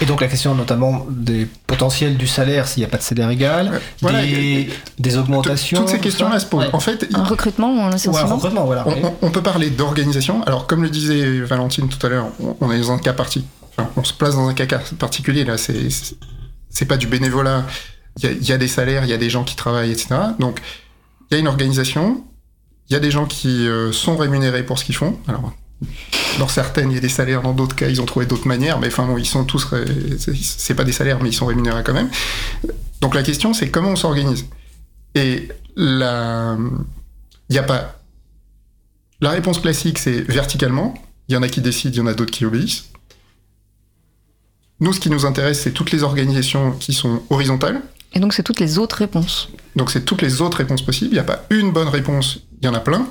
Et 0.00 0.06
donc 0.06 0.20
la 0.20 0.28
question 0.28 0.54
notamment 0.54 1.04
des 1.10 1.48
potentiels 1.66 2.16
du 2.16 2.26
salaire 2.28 2.68
s'il 2.68 2.82
n'y 2.82 2.86
a 2.86 2.88
pas 2.88 2.98
de 2.98 3.02
salaire 3.02 3.28
égal, 3.30 3.70
Ouais, 3.72 3.80
voilà, 4.02 4.22
des, 4.22 4.28
et- 4.32 4.70
des 5.00 5.16
augmentations. 5.18 5.80
Toutes 5.80 5.88
ces 5.88 5.98
questions-là 5.98 6.34
ça. 6.38 6.40
se 6.40 6.46
posent. 6.46 6.64
Ouais. 6.66 6.70
En 6.74 6.80
fait, 6.80 7.08
Un 7.12 7.24
recrutement 7.24 7.74
ou 7.74 7.80
un 7.80 7.90
licenciement. 7.90 8.36
recrutement, 8.36 8.64
voilà. 8.66 8.84
On, 8.86 9.06
on- 9.08 9.14
on 9.22 9.30
peut 9.30 9.42
parler 9.42 9.70
d'organisation. 9.70 10.42
Alors, 10.44 10.66
comme 10.68 10.84
le 10.84 10.90
disait 10.90 11.40
Valentine 11.40 11.88
tout 11.88 12.06
à 12.06 12.08
l'heure, 12.08 12.28
on, 12.40 12.56
on 12.60 12.70
est 12.70 12.78
dans 12.80 12.92
un 12.92 12.98
cas 12.98 13.12
parti. 13.14 13.44
enfin, 13.76 13.90
on 13.96 14.04
se 14.04 14.12
place 14.14 14.36
dans 14.36 14.46
un 14.48 14.54
cas 14.54 14.66
particulier. 14.98 15.44
Là, 15.44 15.58
c'est 15.58 15.90
c'est- 15.90 16.14
c'est 16.70 16.86
pas 16.86 16.96
du 16.98 17.08
bénévolat. 17.08 17.64
Il 18.22 18.30
y, 18.42 18.46
y 18.46 18.52
a 18.52 18.58
des 18.58 18.68
salaires, 18.68 19.02
il 19.04 19.10
y 19.10 19.14
a 19.14 19.18
des 19.18 19.28
gens 19.28 19.42
qui 19.44 19.56
travaillent, 19.56 19.90
etc. 19.92 20.08
Donc, 20.38 20.60
il 21.30 21.34
y 21.34 21.36
a 21.36 21.40
une 21.40 21.48
organisation, 21.48 22.24
il 22.88 22.92
y 22.92 22.96
a 22.96 23.00
des 23.00 23.10
gens 23.10 23.26
qui 23.26 23.66
euh, 23.68 23.92
sont 23.92 24.16
rémunérés 24.16 24.64
pour 24.64 24.78
ce 24.78 24.84
qu'ils 24.84 24.94
font. 24.94 25.18
Alors, 25.26 25.52
dans 26.38 26.48
certaines, 26.48 26.90
il 26.90 26.94
y 26.94 26.98
a 26.98 27.00
des 27.00 27.08
salaires, 27.08 27.42
dans 27.42 27.52
d'autres 27.52 27.74
cas, 27.76 27.88
ils 27.88 28.00
ont 28.00 28.06
trouvé 28.06 28.26
d'autres 28.26 28.46
manières, 28.48 28.78
mais 28.78 28.86
enfin, 28.88 29.06
bon, 29.06 29.18
ils 29.18 29.26
sont 29.26 29.44
tous. 29.44 29.64
ré- 29.64 29.84
c'est- 30.18 30.74
pas 30.74 30.84
des 30.84 30.92
salaires, 30.92 31.18
mais 31.22 31.30
ils 31.30 31.34
sont 31.34 31.46
rémunérés 31.46 31.82
quand 31.84 31.92
même. 31.94 32.10
Donc 33.00 33.14
la 33.14 33.22
question, 33.22 33.52
c'est 33.54 33.70
comment 33.70 33.90
on 33.90 33.96
s'organise. 33.96 34.46
Et 35.14 35.48
la. 35.76 36.56
Il 37.48 37.52
n'y 37.52 37.58
a 37.58 37.62
pas. 37.62 38.00
La 39.20 39.30
réponse 39.30 39.58
classique, 39.60 39.98
c'est 39.98 40.20
verticalement. 40.20 40.94
Il 41.28 41.34
y 41.34 41.36
en 41.36 41.42
a 41.42 41.48
qui 41.48 41.60
décident, 41.60 41.92
il 41.94 41.98
y 41.98 42.00
en 42.00 42.06
a 42.06 42.14
d'autres 42.14 42.30
qui 42.32 42.44
obéissent. 42.44 42.86
Nous, 44.80 44.92
ce 44.92 45.00
qui 45.00 45.08
nous 45.10 45.24
intéresse, 45.24 45.60
c'est 45.62 45.72
toutes 45.72 45.90
les 45.90 46.02
organisations 46.02 46.72
qui 46.72 46.92
sont 46.92 47.22
horizontales. 47.30 47.80
Et 48.12 48.20
donc, 48.20 48.32
c'est 48.32 48.42
toutes 48.42 48.60
les 48.60 48.78
autres 48.78 48.96
réponses. 48.96 49.50
Donc 49.76 49.90
c'est 49.90 50.04
toutes 50.04 50.22
les 50.22 50.40
autres 50.40 50.56
réponses 50.56 50.82
possibles. 50.82 51.10
Il 51.10 51.14
n'y 51.14 51.20
a 51.20 51.24
pas 51.24 51.44
une 51.50 51.70
bonne 51.70 51.88
réponse, 51.88 52.38
il 52.60 52.66
y 52.66 52.68
en 52.68 52.74
a 52.74 52.80
plein. 52.80 53.06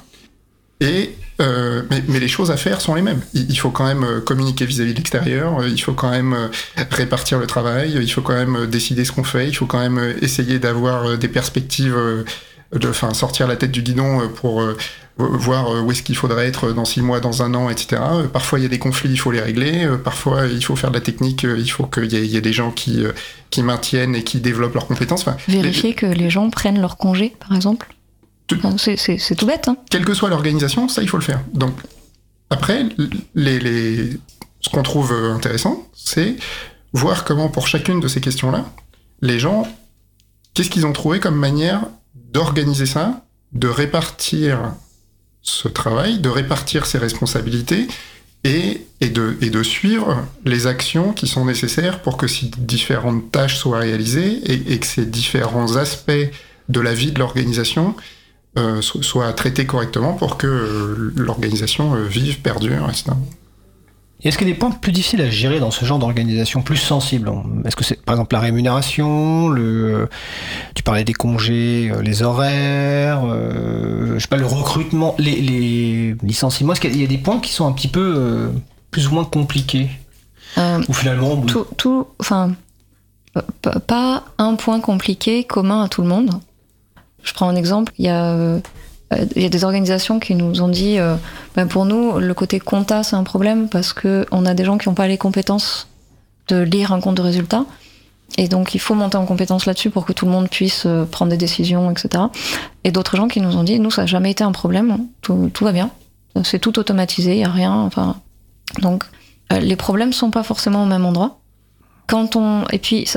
Et 0.81 1.15
euh, 1.41 1.83
mais, 1.89 2.19
les 2.19 2.27
choses 2.27 2.51
à 2.51 2.57
faire 2.57 2.81
sont 2.81 2.95
les 2.95 3.01
mêmes. 3.01 3.21
Il, 3.33 3.57
faut 3.57 3.69
quand 3.69 3.85
même 3.85 4.03
euh, 4.03 4.21
communiquer 4.21 4.65
vis-à-vis 4.65 4.91
de 4.91 4.97
l'extérieur. 4.97 5.59
euh, 5.59 5.69
Il 5.69 5.79
faut 5.79 5.93
quand 5.93 6.09
même 6.09 6.49
répartir 6.91 7.39
le 7.39 7.47
travail. 7.47 7.93
Il 8.01 8.11
faut 8.11 8.21
quand 8.21 8.33
même 8.33 8.65
décider 8.67 9.05
ce 9.05 9.11
qu'on 9.11 9.23
fait. 9.23 9.47
Il 9.47 9.53
faut 9.53 9.65
quand 9.65 9.79
même 9.79 10.15
essayer 10.21 10.59
d'avoir 10.59 11.17
des 11.17 11.27
perspectives, 11.27 11.97
de, 12.73 12.89
enfin 12.89 13.13
sortir 13.13 13.47
la 13.47 13.55
tête 13.55 13.71
du 13.71 13.81
guidon 13.81 14.29
pour 14.29 14.63
voir 15.17 15.69
euh, 15.73 15.81
où 15.81 15.91
est-ce 15.91 16.03
qu'il 16.03 16.15
faudrait 16.17 16.47
être 16.47 16.71
dans 16.73 16.83
six 16.85 17.01
mois, 17.01 17.19
dans 17.21 17.41
un 17.41 17.53
an, 17.53 17.69
etc. 17.69 18.01
Euh, 18.11 18.27
Parfois 18.27 18.59
il 18.59 18.63
y 18.63 18.65
a 18.65 18.69
des 18.69 18.79
conflits, 18.79 19.09
il 19.11 19.17
faut 19.17 19.31
les 19.31 19.39
régler. 19.41 19.85
Euh, 19.85 19.97
Parfois 19.97 20.47
il 20.47 20.63
faut 20.63 20.75
faire 20.75 20.89
de 20.91 20.95
la 20.95 21.01
technique. 21.01 21.45
euh, 21.45 21.57
Il 21.57 21.67
faut 21.69 21.85
qu'il 21.85 22.11
y, 22.11 22.15
ait- 22.17 22.25
il 22.25 22.31
y 22.31 22.37
ait 22.37 22.41
des 22.41 22.53
gens 22.53 22.71
qui 22.71 23.03
euh, 23.05 23.11
qui 23.49 23.63
maintiennent 23.63 24.15
et 24.15 24.23
qui 24.23 24.39
développent 24.41 24.73
leurs 24.73 24.87
compétences. 24.87 25.21
Enfin, 25.21 25.37
les- 25.47 25.61
Vérifier 25.61 25.93
que 25.93 26.05
les 26.05 26.29
gens 26.29 26.49
prennent 26.49 26.81
leur 26.81 26.97
congé, 26.97 27.33
par 27.39 27.55
exemple. 27.55 27.87
Tout- 28.47 28.57
Enfin, 28.61 28.75
c'est- 28.77 29.35
tout 29.35 29.45
bête, 29.45 29.67
hein. 29.69 29.77
quelle 29.89 30.03
que 30.05 30.13
soit 30.13 30.29
l'organisation, 30.29 30.87
ça 30.89 31.01
il 31.01 31.07
faut 31.09 31.17
le 31.17 31.23
faire. 31.23 31.39
Donc 31.53 31.73
après, 32.49 32.85
les, 33.33 33.59
les- 33.59 34.09
ce 34.61 34.69
qu'on 34.69 34.83
trouve 34.83 35.13
euh, 35.13 35.33
intéressant, 35.33 35.87
c'est 35.93 36.35
voir 36.93 37.23
comment 37.23 37.49
pour 37.49 37.67
chacune 37.67 37.99
de 38.01 38.07
ces 38.07 38.19
questions-là, 38.21 38.65
les 39.21 39.39
gens, 39.39 39.65
qu'est-ce 40.53 40.69
qu'ils 40.69 40.85
ont 40.85 40.93
trouvé 40.93 41.19
comme 41.19 41.35
manière 41.35 41.81
d'organiser 42.13 42.85
ça, 42.85 43.25
de 43.53 43.67
répartir 43.67 44.73
ce 45.45 45.67
travail, 45.67 46.19
de 46.19 46.27
répartir 46.27 46.85
ses 46.85 46.97
responsabilités 46.97 47.87
et, 48.43 48.81
de, 49.01 49.37
et 49.41 49.63
suivre 49.63 50.25
les 50.43 50.67
actions 50.67 51.13
qui 51.13 51.27
sont 51.27 51.45
nécessaires 51.45 52.01
pour 52.01 52.17
que 52.17 52.27
ces 52.27 52.47
différentes 52.57 53.31
tâches 53.31 53.57
soient 53.57 53.79
réalisées 53.79 54.41
et, 54.51 54.79
que 54.79 54.85
ces 54.85 55.05
différents 55.05 55.77
aspects 55.77 56.11
de 56.69 56.79
la 56.79 56.93
vie 56.93 57.11
de 57.11 57.19
l'organisation 57.19 57.95
euh, 58.57 58.81
so- 58.81 59.01
soit 59.01 59.31
traité 59.33 59.65
correctement 59.65 60.13
pour 60.13 60.37
que 60.37 60.47
euh, 60.47 61.13
l'organisation 61.15 61.95
euh, 61.95 62.03
vive, 62.05 62.41
perdure, 62.41 62.87
etc. 62.89 63.11
Et 64.21 64.29
Est-ce 64.29 64.37
qu'il 64.37 64.47
y 64.47 64.51
a 64.51 64.53
des 64.53 64.59
points 64.59 64.71
plus 64.71 64.91
difficiles 64.91 65.21
à 65.21 65.29
gérer 65.29 65.59
dans 65.59 65.71
ce 65.71 65.83
genre 65.85 65.99
d'organisation, 65.99 66.61
plus 66.61 66.77
sensibles 66.77 67.29
Est-ce 67.65 67.75
que 67.75 67.83
c'est 67.83 68.01
par 68.03 68.15
exemple 68.15 68.33
la 68.33 68.39
rémunération, 68.39 69.49
le, 69.49 70.09
tu 70.73 70.83
parlais 70.83 71.03
des 71.03 71.13
congés, 71.13 71.91
euh, 71.93 72.01
les 72.01 72.23
horaires, 72.23 73.23
euh, 73.25 74.13
je 74.15 74.19
sais 74.19 74.27
pas, 74.27 74.37
le 74.37 74.45
recrutement, 74.45 75.15
les, 75.19 75.41
les 75.41 76.15
licenciements 76.23 76.73
Est-ce 76.73 76.81
qu'il 76.81 76.99
y 76.99 77.03
a 77.03 77.07
des 77.07 77.17
points 77.17 77.39
qui 77.39 77.51
sont 77.51 77.67
un 77.67 77.73
petit 77.73 77.89
peu 77.89 78.13
euh, 78.15 78.49
plus 78.89 79.07
ou 79.07 79.13
moins 79.13 79.25
compliqués 79.25 79.89
Euh, 80.57 80.81
Ou 80.87 80.93
finalement, 80.93 81.35
tout, 81.77 82.07
enfin, 82.19 82.53
pas 83.87 84.23
un 84.37 84.55
point 84.55 84.79
compliqué 84.79 85.43
commun 85.43 85.83
à 85.83 85.89
tout 85.89 86.01
le 86.01 86.07
monde. 86.07 86.29
Je 87.21 87.33
prends 87.33 87.49
un 87.49 87.55
exemple. 87.55 87.91
Il 87.97 88.05
y 88.05 88.09
a, 88.09 88.59
il 89.35 89.41
y 89.41 89.45
a 89.45 89.49
des 89.49 89.63
organisations 89.63 90.19
qui 90.19 90.35
nous 90.35 90.61
ont 90.61 90.67
dit, 90.67 90.97
euh, 90.99 91.15
ben 91.55 91.67
pour 91.67 91.85
nous, 91.85 92.19
le 92.19 92.33
côté 92.33 92.59
compta 92.59 93.03
c'est 93.03 93.15
un 93.15 93.23
problème 93.23 93.69
parce 93.69 93.93
que 93.93 94.25
on 94.31 94.45
a 94.45 94.53
des 94.53 94.65
gens 94.65 94.77
qui 94.77 94.89
n'ont 94.89 94.95
pas 94.95 95.07
les 95.07 95.17
compétences 95.17 95.87
de 96.47 96.57
lire 96.57 96.91
un 96.91 96.99
compte 96.99 97.15
de 97.15 97.21
résultat. 97.21 97.65
Et 98.37 98.47
donc, 98.47 98.75
il 98.75 98.79
faut 98.79 98.95
monter 98.95 99.17
en 99.17 99.25
compétence 99.25 99.65
là-dessus 99.65 99.89
pour 99.89 100.05
que 100.05 100.11
tout 100.11 100.25
le 100.25 100.31
monde 100.31 100.49
puisse 100.49 100.85
euh, 100.85 101.05
prendre 101.05 101.31
des 101.31 101.37
décisions, 101.37 101.91
etc. 101.91 102.23
Et 102.83 102.91
d'autres 102.91 103.15
gens 103.15 103.27
qui 103.27 103.39
nous 103.39 103.55
ont 103.55 103.63
dit, 103.63 103.79
nous, 103.79 103.91
ça 103.91 104.01
n'a 104.01 104.07
jamais 104.07 104.31
été 104.31 104.43
un 104.43 104.51
problème, 104.51 104.97
tout, 105.21 105.51
va 105.61 105.71
bien. 105.71 105.91
C'est 106.43 106.59
tout 106.59 106.77
automatisé, 106.79 107.33
il 107.33 107.37
n'y 107.37 107.45
a 107.45 107.51
rien. 107.51 107.73
Enfin, 107.73 108.17
donc, 108.81 109.05
euh, 109.53 109.59
les 109.59 109.75
problèmes 109.75 110.11
sont 110.11 110.31
pas 110.31 110.43
forcément 110.43 110.83
au 110.83 110.85
même 110.85 111.05
endroit. 111.05 111.39
Quand 112.07 112.35
on 112.35 112.65
et 112.71 112.77
puis 112.77 113.07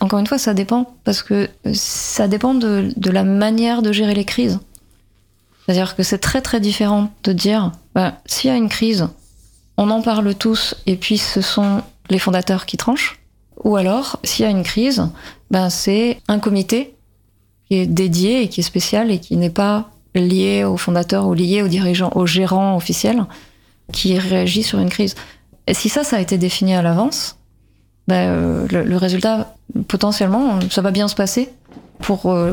encore 0.00 0.20
une 0.20 0.26
fois 0.28 0.38
ça 0.38 0.54
dépend 0.54 0.94
parce 1.02 1.24
que 1.24 1.48
euh, 1.66 1.72
ça 1.74 2.28
dépend 2.28 2.54
de 2.54 3.10
la 3.10 3.24
manière 3.24 3.82
de 3.82 3.90
gérer 3.90 4.14
les 4.14 4.24
crises. 4.24 4.60
C'est-à-dire 5.66 5.96
que 5.96 6.04
c'est 6.04 6.18
très 6.18 6.42
très 6.42 6.60
différent 6.60 7.10
de 7.24 7.32
dire 7.32 7.72
bah, 7.94 8.20
s'il 8.26 8.50
y 8.50 8.52
a 8.52 8.56
une 8.56 8.68
crise, 8.68 9.08
on 9.76 9.90
en 9.90 10.00
parle 10.00 10.34
tous 10.34 10.76
et 10.86 10.96
puis 10.96 11.18
ce 11.18 11.40
sont 11.40 11.82
les 12.08 12.20
fondateurs 12.20 12.66
qui 12.66 12.76
tranchent. 12.76 13.18
Ou 13.64 13.76
alors 13.76 14.20
s'il 14.22 14.44
y 14.44 14.48
a 14.48 14.50
une 14.50 14.62
crise, 14.62 15.08
ben 15.50 15.68
c'est 15.68 16.20
un 16.28 16.38
comité 16.38 16.94
qui 17.66 17.78
est 17.78 17.86
dédié 17.86 18.42
et 18.42 18.48
qui 18.48 18.60
est 18.60 18.64
spécial 18.64 19.10
et 19.10 19.18
qui 19.18 19.36
n'est 19.36 19.50
pas 19.50 19.90
lié 20.14 20.64
aux 20.64 20.76
fondateurs 20.76 21.26
ou 21.26 21.34
lié 21.34 21.62
aux 21.62 21.68
dirigeants, 21.68 22.12
aux 22.14 22.26
gérants 22.26 22.76
officiels 22.76 23.24
qui 23.92 24.18
réagit 24.18 24.62
sur 24.62 24.78
une 24.78 24.88
crise. 24.88 25.14
Et 25.66 25.74
si 25.74 25.88
ça, 25.88 26.04
ça 26.04 26.16
a 26.16 26.20
été 26.20 26.38
défini 26.38 26.74
à 26.74 26.82
l'avance, 26.82 27.38
euh, 28.14 28.66
le, 28.70 28.82
le 28.84 28.96
résultat, 28.96 29.54
potentiellement, 29.88 30.58
ça 30.70 30.82
va 30.82 30.90
bien 30.90 31.08
se 31.08 31.14
passer. 31.14 31.50
Pour, 31.98 32.30
euh, 32.30 32.52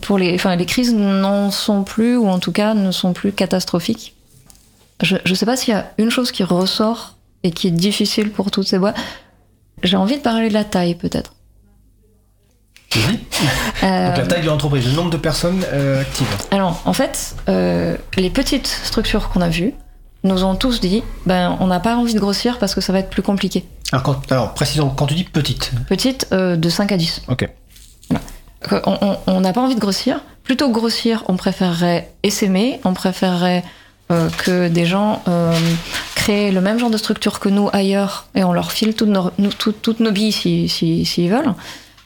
pour 0.00 0.18
les, 0.18 0.34
enfin, 0.34 0.56
les 0.56 0.66
crises 0.66 0.92
n'en 0.92 1.50
sont 1.52 1.84
plus, 1.84 2.16
ou 2.16 2.26
en 2.26 2.40
tout 2.40 2.50
cas 2.52 2.74
ne 2.74 2.90
sont 2.90 3.12
plus 3.12 3.32
catastrophiques. 3.32 4.14
Je 5.02 5.16
ne 5.28 5.34
sais 5.34 5.46
pas 5.46 5.56
s'il 5.56 5.74
y 5.74 5.76
a 5.76 5.92
une 5.98 6.10
chose 6.10 6.32
qui 6.32 6.42
ressort 6.42 7.16
et 7.44 7.50
qui 7.52 7.68
est 7.68 7.72
difficile 7.72 8.30
pour 8.30 8.50
toutes 8.50 8.66
ces 8.66 8.78
boîtes. 8.78 8.96
J'ai 9.82 9.96
envie 9.96 10.16
de 10.16 10.22
parler 10.22 10.48
de 10.48 10.54
la 10.54 10.64
taille, 10.64 10.94
peut-être. 10.94 11.34
Euh, 13.82 14.08
Donc 14.08 14.16
la 14.18 14.26
taille 14.26 14.42
de 14.42 14.46
l'entreprise, 14.46 14.86
le 14.86 14.92
nombre 14.92 15.10
de 15.10 15.18
personnes 15.18 15.62
euh, 15.72 16.00
actives. 16.00 16.26
Alors, 16.50 16.80
en 16.86 16.94
fait, 16.94 17.34
euh, 17.50 17.96
les 18.16 18.30
petites 18.30 18.66
structures 18.66 19.28
qu'on 19.28 19.42
a 19.42 19.50
vues 19.50 19.74
nous 20.24 20.42
ont 20.44 20.56
tous 20.56 20.80
dit 20.80 21.02
ben, 21.26 21.56
on 21.60 21.66
n'a 21.68 21.80
pas 21.80 21.96
envie 21.96 22.14
de 22.14 22.18
grossir 22.20 22.58
parce 22.58 22.74
que 22.74 22.80
ça 22.80 22.92
va 22.92 22.98
être 22.98 23.10
plus 23.10 23.22
compliqué. 23.22 23.64
Alors, 23.92 24.02
quand, 24.02 24.32
alors 24.32 24.54
précisons, 24.54 24.88
quand 24.90 25.06
tu 25.06 25.14
dis 25.14 25.24
petite, 25.24 25.70
Petite, 25.88 26.26
euh, 26.32 26.56
de 26.56 26.68
5 26.68 26.90
à 26.92 26.96
10. 26.96 27.22
ok. 27.28 27.48
On 29.26 29.40
n'a 29.40 29.52
pas 29.52 29.60
envie 29.60 29.74
de 29.74 29.80
grossir. 29.80 30.20
Plutôt 30.42 30.68
que 30.68 30.72
grossir, 30.74 31.22
on 31.28 31.36
préférerait 31.36 32.10
essaimer, 32.22 32.80
on 32.84 32.94
préférerait 32.94 33.62
euh, 34.10 34.28
que 34.38 34.68
des 34.68 34.86
gens 34.86 35.22
euh, 35.28 35.52
créent 36.14 36.50
le 36.50 36.60
même 36.60 36.78
genre 36.78 36.90
de 36.90 36.96
structure 36.96 37.40
que 37.40 37.48
nous 37.48 37.68
ailleurs 37.72 38.26
et 38.34 38.44
on 38.44 38.52
leur 38.52 38.72
file 38.72 38.94
toutes 38.94 39.08
nos, 39.08 39.30
nous- 39.38 39.52
tout- 39.52 39.72
toutes 39.72 40.00
nos 40.00 40.12
billes 40.12 40.32
s'ils 40.32 40.70
si, 40.70 41.04
s'ils 41.04 41.30
veulent. 41.30 41.54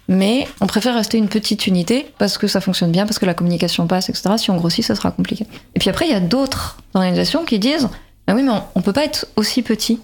Mais 0.09 0.49
on 0.61 0.67
préfère 0.67 0.95
rester 0.95 1.19
une 1.19 1.29
petite 1.29 1.67
unité 1.67 2.11
parce 2.19 2.39
que 2.39 2.47
ça 2.49 2.61
fonctionne 2.61 2.91
bien, 2.91 3.05
parce 3.07 3.19
que 3.19 3.27
la 3.27 3.35
communication 3.35 3.87
passe, 3.87 4.09
etc. 4.09 4.31
Si 4.39 4.51
on 4.51 4.57
grossit, 4.57 4.85
ça 4.85 4.95
sera 4.95 5.11
compliqué. 5.11 5.47
Et 5.75 5.81
puis 5.81 5.91
après, 5.91 6.07
il 6.07 6.13
y 6.13 6.15
a 6.15 6.21
d'autres 6.21 6.79
organisations 6.95 7.45
qui 7.45 7.59
disent 7.59 7.89
Ah 8.29 8.35
oui, 8.35 8.43
mais 8.45 8.53
on, 8.53 8.63
on 8.77 8.83
peut 8.83 8.93
pas 8.93 9.05
être 9.05 9.27
aussi 9.37 9.63
petit. 9.63 9.99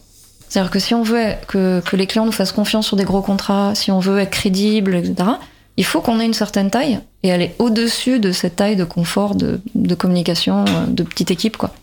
C'est-à-dire 0.54 0.70
que 0.70 0.78
si 0.78 0.94
on 0.94 1.02
veut 1.02 1.34
que, 1.48 1.82
les 1.96 2.06
clients 2.06 2.26
nous 2.26 2.32
fassent 2.32 2.52
confiance 2.52 2.86
sur 2.86 2.96
des 2.96 3.02
gros 3.02 3.22
contrats, 3.22 3.74
si 3.74 3.90
on 3.90 3.98
veut 3.98 4.20
être 4.20 4.30
crédible, 4.30 4.94
etc., 4.94 5.30
il 5.76 5.84
faut 5.84 6.00
qu'on 6.00 6.20
ait 6.20 6.24
une 6.24 6.34
certaine 6.34 6.70
taille 6.70 7.00
et 7.24 7.32
aller 7.32 7.56
au-dessus 7.58 8.20
de 8.20 8.30
cette 8.30 8.54
taille 8.54 8.76
de 8.76 8.84
confort, 8.84 9.34
de, 9.34 9.60
communication, 9.96 10.64
euh, 10.68 10.86
de 10.86 11.02
petite 11.02 11.32
équipe, 11.32 11.56
quoi. 11.56 11.74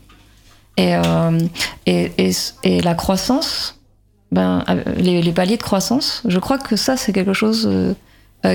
Et, 0.77 0.95
euh, 0.95 1.39
et, 1.85 2.13
et, 2.17 2.31
et 2.63 2.81
la 2.81 2.95
croissance, 2.95 3.77
ben, 4.31 4.63
euh, 4.69 4.81
les, 4.95 5.33
paliers 5.33 5.57
de 5.57 5.63
croissance, 5.63 6.23
je 6.25 6.39
crois 6.39 6.57
que 6.57 6.77
ça, 6.77 6.95
c'est 6.95 7.11
quelque 7.11 7.33
chose 7.33 7.69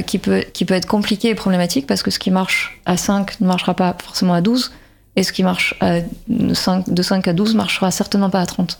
qui, 0.06 0.16
peut, 0.16 0.44
qui 0.54 0.64
peut 0.64 0.74
être 0.74 0.86
compliqué 0.86 1.28
et 1.28 1.34
problématique 1.34 1.86
parce 1.86 2.02
que 2.02 2.10
ce 2.10 2.18
qui 2.18 2.30
marche 2.30 2.80
à 2.86 2.96
5 2.96 3.38
ne 3.42 3.46
marchera 3.46 3.74
pas 3.74 3.94
forcément 4.02 4.32
à 4.32 4.40
12 4.40 4.72
et 5.16 5.22
ce 5.22 5.32
qui 5.32 5.42
marche 5.42 5.74
à 5.80 5.96
5, 6.52 6.88
de 6.90 7.02
5 7.02 7.26
à 7.28 7.32
12 7.32 7.54
marchera 7.54 7.90
certainement 7.90 8.30
pas 8.30 8.40
à 8.40 8.46
30. 8.46 8.78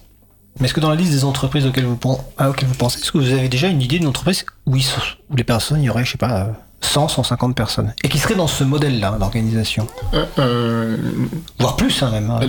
Mais 0.61 0.67
est-ce 0.67 0.75
que 0.75 0.81
dans 0.81 0.91
la 0.91 0.97
liste 0.97 1.13
des 1.13 1.25
entreprises 1.25 1.67
auxquelles 1.67 1.85
vous, 1.85 1.97
pen- 1.97 2.17
à 2.39 2.49
auxquelles 2.51 2.69
vous 2.69 2.75
pensez, 2.75 2.99
est-ce 3.01 3.13
que 3.13 3.19
vous 3.19 3.31
avez 3.33 3.49
déjà 3.49 3.67
une 3.69 3.83
idée 3.83 3.99
d'une 3.99 4.09
entreprise 4.09 4.45
où, 4.67 4.77
ils 4.77 4.83
sont- 4.83 5.01
où 5.31 5.37
les 5.37 5.45
personnes, 5.45 5.83
il 5.83 5.87
y 5.87 5.91
aurait, 5.91 6.05
je 6.05 6.13
sais 6.13 6.19
pas, 6.19 6.41
euh, 6.45 6.53
100, 6.81 7.09
150 7.09 7.55
personnes 7.57 7.95
Et 8.05 8.09
qui 8.09 8.19
serait 8.19 8.35
dans 8.37 8.47
ce 8.47 8.63
modèle-là 8.65 9.17
d'organisation 9.19 9.87
Euh, 10.15 10.25
euh, 10.39 10.97
Voire 11.59 11.77
plus, 11.77 12.03
hein, 12.03 12.11
même. 12.11 12.31
hein, 12.31 12.41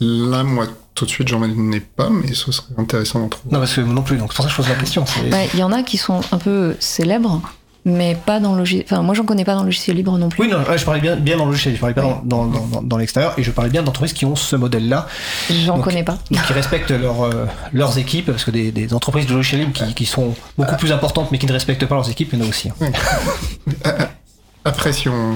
là, 0.00 0.42
moi, 0.44 0.66
tout 0.94 1.04
de 1.04 1.10
suite, 1.10 1.28
j'en 1.28 1.42
ai 1.44 1.80
pas, 1.80 2.10
mais 2.10 2.32
ce 2.34 2.50
serait 2.52 2.66
intéressant 2.76 3.20
d'en 3.20 3.28
trouver. 3.28 3.52
Non, 3.52 3.60
parce 3.60 3.74
que 3.74 3.80
moi 3.80 3.94
non 3.94 4.02
plus, 4.02 4.16
donc 4.18 4.32
c'est 4.32 4.36
pour 4.36 4.44
ça 4.44 4.48
que 4.50 4.52
je 4.52 4.56
pose 4.62 4.68
la 4.68 4.74
question. 4.74 5.04
Il 5.54 5.58
y 5.60 5.62
en 5.62 5.72
a 5.72 5.82
qui 5.82 5.96
sont 5.96 6.20
un 6.32 6.38
peu 6.38 6.76
célèbres, 6.80 7.40
mais 7.88 8.14
pas 8.14 8.40
dans 8.40 8.52
le 8.52 8.58
logiciel. 8.58 8.84
Enfin, 8.90 9.02
moi, 9.02 9.14
j'en 9.14 9.24
connais 9.24 9.44
pas 9.44 9.54
dans 9.54 9.60
le 9.60 9.66
logiciel 9.66 9.96
libre 9.96 10.16
non 10.18 10.28
plus. 10.28 10.42
Oui, 10.44 10.48
non, 10.50 10.58
je 10.76 10.84
parlais 10.84 11.00
bien, 11.00 11.16
bien 11.16 11.36
dans 11.36 11.44
le 11.46 11.50
logiciel, 11.52 11.74
je 11.74 11.80
parlais 11.80 11.94
pas 11.94 12.04
Oui. 12.04 12.12
dans, 12.24 12.46
dans, 12.46 12.60
dans, 12.60 12.82
dans 12.82 12.96
l'extérieur, 12.96 13.34
et 13.38 13.42
je 13.42 13.50
parlais 13.50 13.70
bien 13.70 13.82
d'entreprises 13.82 14.12
qui 14.12 14.24
ont 14.24 14.36
ce 14.36 14.56
modèle-là, 14.56 15.06
J'en 15.50 15.78
connais 15.80 16.02
pas. 16.04 16.18
qui 16.30 16.52
respectent 16.52 16.90
leur, 16.90 17.22
euh, 17.24 17.46
leurs 17.72 17.98
équipes, 17.98 18.26
parce 18.26 18.44
que 18.44 18.50
des, 18.50 18.70
des 18.72 18.94
entreprises 18.94 19.26
de 19.26 19.34
logiciel 19.34 19.60
libre 19.62 19.72
qui, 19.72 19.94
qui 19.94 20.06
sont 20.06 20.34
beaucoup 20.56 20.76
plus 20.76 20.92
importantes 20.92 21.30
mais 21.32 21.38
qui 21.38 21.46
ne 21.46 21.52
respectent 21.52 21.86
pas 21.86 21.94
leurs 21.96 22.10
équipes, 22.10 22.30
il 22.32 22.38
y 22.38 22.42
en 22.42 22.46
a 22.46 22.48
aussi. 22.48 22.68
hein. 22.70 22.90
Après, 24.64 24.92
si 24.92 25.08
on. 25.08 25.34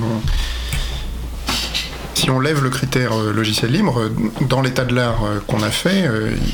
Si 2.15 2.31
on 2.31 2.41
lève 2.41 2.63
le 2.63 2.71
critère 2.71 3.13
euh, 3.13 3.33
logiciel 3.33 3.73
libre, 3.73 3.99
euh, 4.01 4.11
dans 4.49 4.61
l'état 4.61 4.85
de 4.85 4.95
l'art 4.95 5.25
euh, 5.25 5.41
qu'on 5.47 5.63
a 5.63 5.71
fait, 5.71 6.09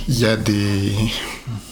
il 0.08 0.18
y 0.18 0.26
a 0.26 0.36
des 0.36 0.92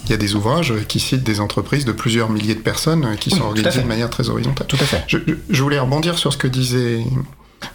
il 0.05 0.11
y 0.11 0.12
a 0.12 0.16
des 0.16 0.37
ouvrages 0.37 0.72
qui 0.87 1.01
citent 1.01 1.24
des 1.24 1.41
entreprises 1.41 1.84
de 1.84 1.91
plusieurs 1.91 2.30
milliers 2.30 2.55
de 2.55 2.61
personnes 2.61 3.16
qui 3.16 3.30
Oui, 3.30 3.39
sont 3.39 3.45
organisées 3.45 3.82
de 3.82 3.89
manière 3.89 4.09
très 4.09 4.28
horizontale. 4.28 4.68
Tout 4.68 4.76
à 4.80 4.84
fait. 4.84 5.03
Je, 5.09 5.18
je 5.51 5.62
voulais 5.62 5.80
rebondir 5.80 6.16
sur 6.16 6.32
ce 6.32 6.39
que 6.39 6.47
disait 6.47 7.05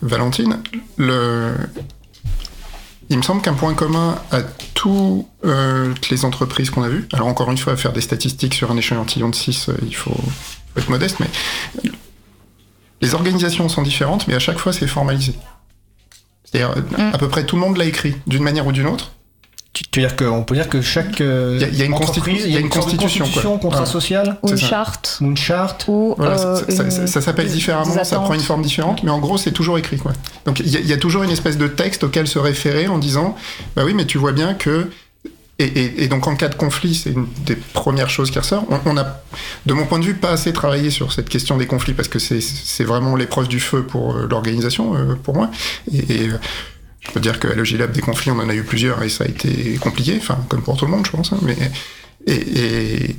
Valentine. 0.01 0.59
Le... 0.95 1.51
Il 3.09 3.17
me 3.17 3.21
semble 3.21 3.41
qu'un 3.41 3.53
point 3.53 3.73
commun 3.73 4.15
à 4.31 4.41
toutes 4.73 5.27
les 6.09 6.23
entreprises 6.23 6.69
qu'on 6.69 6.83
a 6.83 6.87
vues, 6.87 7.05
alors 7.11 7.27
encore 7.27 7.51
une 7.51 7.57
fois, 7.57 7.75
faire 7.75 7.91
des 7.91 7.99
statistiques 7.99 8.53
sur 8.53 8.71
un 8.71 8.77
échantillon 8.77 9.27
de 9.27 9.35
6, 9.35 9.69
il 9.85 9.93
faut, 9.93 10.11
faut 10.11 10.79
être 10.79 10.89
modeste, 10.89 11.17
mais 11.19 11.27
les 13.01 13.13
organisations 13.13 13.67
sont 13.67 13.81
différentes, 13.81 14.27
mais 14.29 14.35
à 14.35 14.39
chaque 14.39 14.59
fois 14.59 14.71
c'est 14.71 14.87
formalisé. 14.87 15.33
C'est-à-dire, 16.51 16.75
Mm. 16.97 17.11
à 17.13 17.17
peu 17.17 17.27
près 17.29 17.45
tout 17.45 17.55
le 17.55 17.61
monde 17.61 17.77
l'a 17.77 17.85
écrit, 17.85 18.15
d'une 18.27 18.43
manière 18.43 18.67
ou 18.67 18.71
d'une 18.71 18.87
autre. 18.87 19.11
Tu, 19.73 19.85
tu 19.89 20.01
veux 20.01 20.05
dire 20.07 20.17
qu'on 20.17 20.43
peut 20.43 20.53
dire 20.55 20.67
que 20.67 20.81
chaque 20.81 21.21
euh, 21.21 21.57
Il 21.61 21.73
y 21.75 21.77
y 21.79 21.81
a 21.81 21.85
une 21.85 21.93
entreprise, 21.93 22.43
il 22.45 22.51
y 22.51 22.57
a 22.57 22.59
une 22.59 22.67
de 22.67 22.73
constitution, 22.73 23.07
quoi. 23.19 23.25
constitution, 23.25 23.57
contrat 23.57 23.79
Ouais. 23.81 23.85
social, 23.85 24.37
Ou 24.43 24.49
une 24.49 24.57
ça. 24.57 24.67
charte, 24.67 25.17
ou 25.21 25.25
une 25.27 25.37
charte. 25.37 25.85
ou 25.87 26.13
Voilà, 26.17 26.37
euh, 26.37 26.61
ça- 26.67 27.07
ça, 27.07 27.21
s'appelle 27.21 27.47
différemment, 27.47 28.03
ça 28.03 28.19
prend 28.19 28.33
une 28.33 28.41
forme 28.41 28.63
différente, 28.63 29.01
mais 29.03 29.11
en 29.11 29.19
gros, 29.19 29.37
c'est 29.37 29.53
toujours 29.53 29.77
écrit. 29.77 29.95
Quoi. 29.97 30.11
Donc 30.45 30.59
il 30.59 30.67
y, 30.67 30.87
y 30.87 30.91
a 30.91 30.97
toujours 30.97 31.23
une 31.23 31.29
espèce 31.29 31.57
de 31.57 31.67
texte 31.67 32.03
auquel 32.03 32.27
se 32.27 32.37
référer 32.37 32.87
en 32.89 32.97
disant 32.97 33.37
Bah 33.77 33.83
oui, 33.85 33.93
mais 33.93 34.03
tu 34.05 34.17
vois 34.17 34.33
bien 34.33 34.53
que. 34.55 34.89
Et, 35.61 35.65
et- 35.79 36.03
et 36.03 36.07
donc 36.07 36.25
en 36.27 36.35
cas 36.35 36.47
de 36.47 36.55
conflit, 36.55 36.95
c'est 36.95 37.11
une 37.11 37.27
des 37.45 37.55
premières 37.55 38.09
choses 38.09 38.31
qui 38.31 38.39
ressort. 38.39 38.65
On, 38.69 38.79
on 38.85 38.97
a, 38.97 39.21
de 39.65 39.73
mon 39.73 39.85
point 39.85 39.99
de 39.99 40.05
vue, 40.05 40.15
pas 40.15 40.31
assez 40.31 40.53
travaillé 40.53 40.89
sur 40.89 41.11
cette 41.13 41.29
question 41.29 41.57
des 41.57 41.67
conflits 41.67 41.93
parce 41.93 42.07
que 42.07 42.19
c'est 42.19 42.83
vraiment 42.83 43.15
l'épreuve 43.15 43.47
du 43.47 43.59
feu 43.59 43.83
pour 43.83 44.15
euh, 44.15 44.27
l'organisation, 44.29 44.95
euh, 44.95 45.15
pour 45.15 45.35
moi. 45.35 45.51
Et, 45.93 45.97
et, 46.15 46.29
euh, 46.29 46.37
je 47.01 47.11
peux 47.11 47.19
dire 47.19 47.39
qu'à 47.39 47.53
Logilab, 47.55 47.91
des 47.91 48.01
conflits, 48.01 48.31
on 48.31 48.39
en 48.39 48.49
a 48.49 48.53
eu 48.55 48.63
plusieurs 48.63 49.01
et 49.03 49.09
ça 49.09 49.23
a 49.23 49.27
été 49.27 49.75
compliqué, 49.81 50.15
enfin, 50.19 50.37
comme 50.49 50.61
pour 50.61 50.77
tout 50.77 50.85
le 50.85 50.91
monde, 50.91 51.05
je 51.05 51.11
pense. 51.11 51.33
hein, 51.33 51.39
mais, 51.41 51.57
et, 52.27 53.15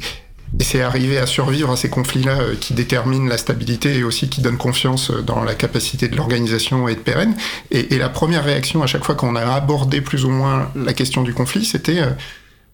et- 0.62 0.64
c'est 0.64 0.80
arriver 0.82 1.18
à 1.18 1.26
survivre 1.26 1.70
à 1.70 1.76
ces 1.76 1.88
conflits-là 1.90 2.40
euh, 2.40 2.54
qui 2.58 2.72
déterminent 2.74 3.28
la 3.28 3.36
stabilité 3.38 3.96
et 3.98 4.04
aussi 4.04 4.28
qui 4.28 4.40
donnent 4.40 4.56
confiance 4.56 5.10
euh, 5.10 5.20
dans 5.22 5.42
la 5.44 5.54
capacité 5.54 6.08
de 6.08 6.16
l'organisation 6.16 6.88
et 6.88 6.94
de 6.94 7.00
pérenne. 7.00 7.34
Et, 7.70 7.94
et 7.94 7.98
la 7.98 8.08
première 8.08 8.44
réaction 8.44 8.82
à 8.82 8.86
chaque 8.86 9.04
fois 9.04 9.14
qu'on 9.14 9.36
a 9.36 9.42
abordé 9.44 10.00
plus 10.00 10.24
ou 10.24 10.30
moins 10.30 10.70
la 10.74 10.92
question 10.94 11.22
du 11.22 11.34
conflit, 11.34 11.64
c'était 11.64 12.00
euh, 12.00 12.10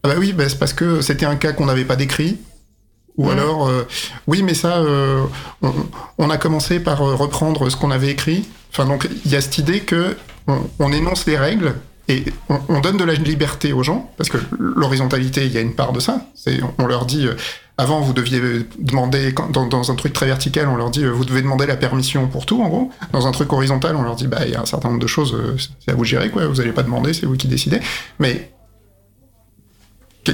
ah 0.05 0.09
bah 0.09 0.15
oui, 0.19 0.33
bah 0.33 0.45
c'est 0.49 0.59
parce 0.59 0.73
que 0.73 1.01
c'était 1.01 1.27
un 1.27 1.37
cas 1.37 1.53
qu'on 1.53 1.67
n'avait 1.67 1.85
pas 1.85 1.97
décrit. 1.97 2.39
Ou 3.17 3.25
Mhm. 3.25 3.31
alors, 3.33 3.69
euh, 3.69 3.83
oui, 4.29 4.43
mais 4.45 4.55
ça, 4.55 4.77
euh, 4.79 5.25
on, 5.63 5.73
on 6.19 6.31
a 6.31 6.37
commencé 6.39 6.79
par 6.79 6.99
reprendre 6.99 7.69
ce 7.69 7.75
qu'on 7.77 7.91
avait 7.91 8.11
écrit. 8.11 8.47
Enfin, 8.71 8.85
donc, 8.85 9.09
il 9.25 9.33
y 9.33 9.35
a 9.35 9.41
cette 9.41 9.59
idée 9.59 9.81
que 9.81 10.17
on, 10.47 10.59
on 10.79 10.93
énonce 10.93 11.27
les 11.27 11.37
règles 11.37 11.75
et 12.09 12.25
on, 12.49 12.59
on 12.69 12.81
donne 12.81 12.97
de 12.97 13.05
la 13.05 13.15
liberté 13.15 13.73
aux 13.73 13.83
gens, 13.83 14.11
parce 14.17 14.31
que 14.31 14.39
l'horizontalité, 14.59 15.45
il 15.47 15.53
y 15.53 15.59
a 15.59 15.61
une 15.61 15.75
part 15.75 15.93
de 15.93 16.01
ça. 16.01 16.27
On 16.79 16.87
leur 16.87 17.05
dit, 17.05 17.27
euh, 17.27 17.35
avant, 17.77 18.01
vous 18.01 18.13
deviez 18.13 18.41
demander, 18.79 19.33
dans, 19.53 19.91
un 19.91 19.95
truc 19.95 20.13
très 20.13 20.27
vertical, 20.27 20.69
on 20.69 20.77
leur 20.77 20.91
dit, 20.91 21.05
euh, 21.05 21.11
vous 21.11 21.25
devez 21.25 21.43
demander 21.43 21.67
la 21.67 21.77
permission 21.77 22.27
pour 22.27 22.47
tout, 22.47 22.63
en 22.63 22.69
gros. 22.69 22.91
Dans 23.13 23.27
un 23.27 23.31
truc 23.31 23.53
horizontal, 23.53 23.95
on 23.95 24.03
leur 24.03 24.17
dit, 24.17 24.27
bah, 24.27 24.41
il 24.47 24.53
y 24.53 24.57
a 24.57 24.63
un 24.63 24.67
certain 24.67 24.89
nombre 24.89 25.01
de 25.01 25.07
choses, 25.07 25.35
euh, 25.35 25.57
c'est 25.85 25.93
à 25.93 25.95
vous 25.95 26.05
gérer, 26.05 26.31
quoi. 26.31 26.47
Vous 26.47 26.57
n'allez 26.57 26.73
pas 26.73 26.83
demander, 26.83 27.13
c'est 27.13 27.27
vous 27.27 27.37
qui 27.37 27.47
décidez. 27.47 27.81
Mais 28.19 28.51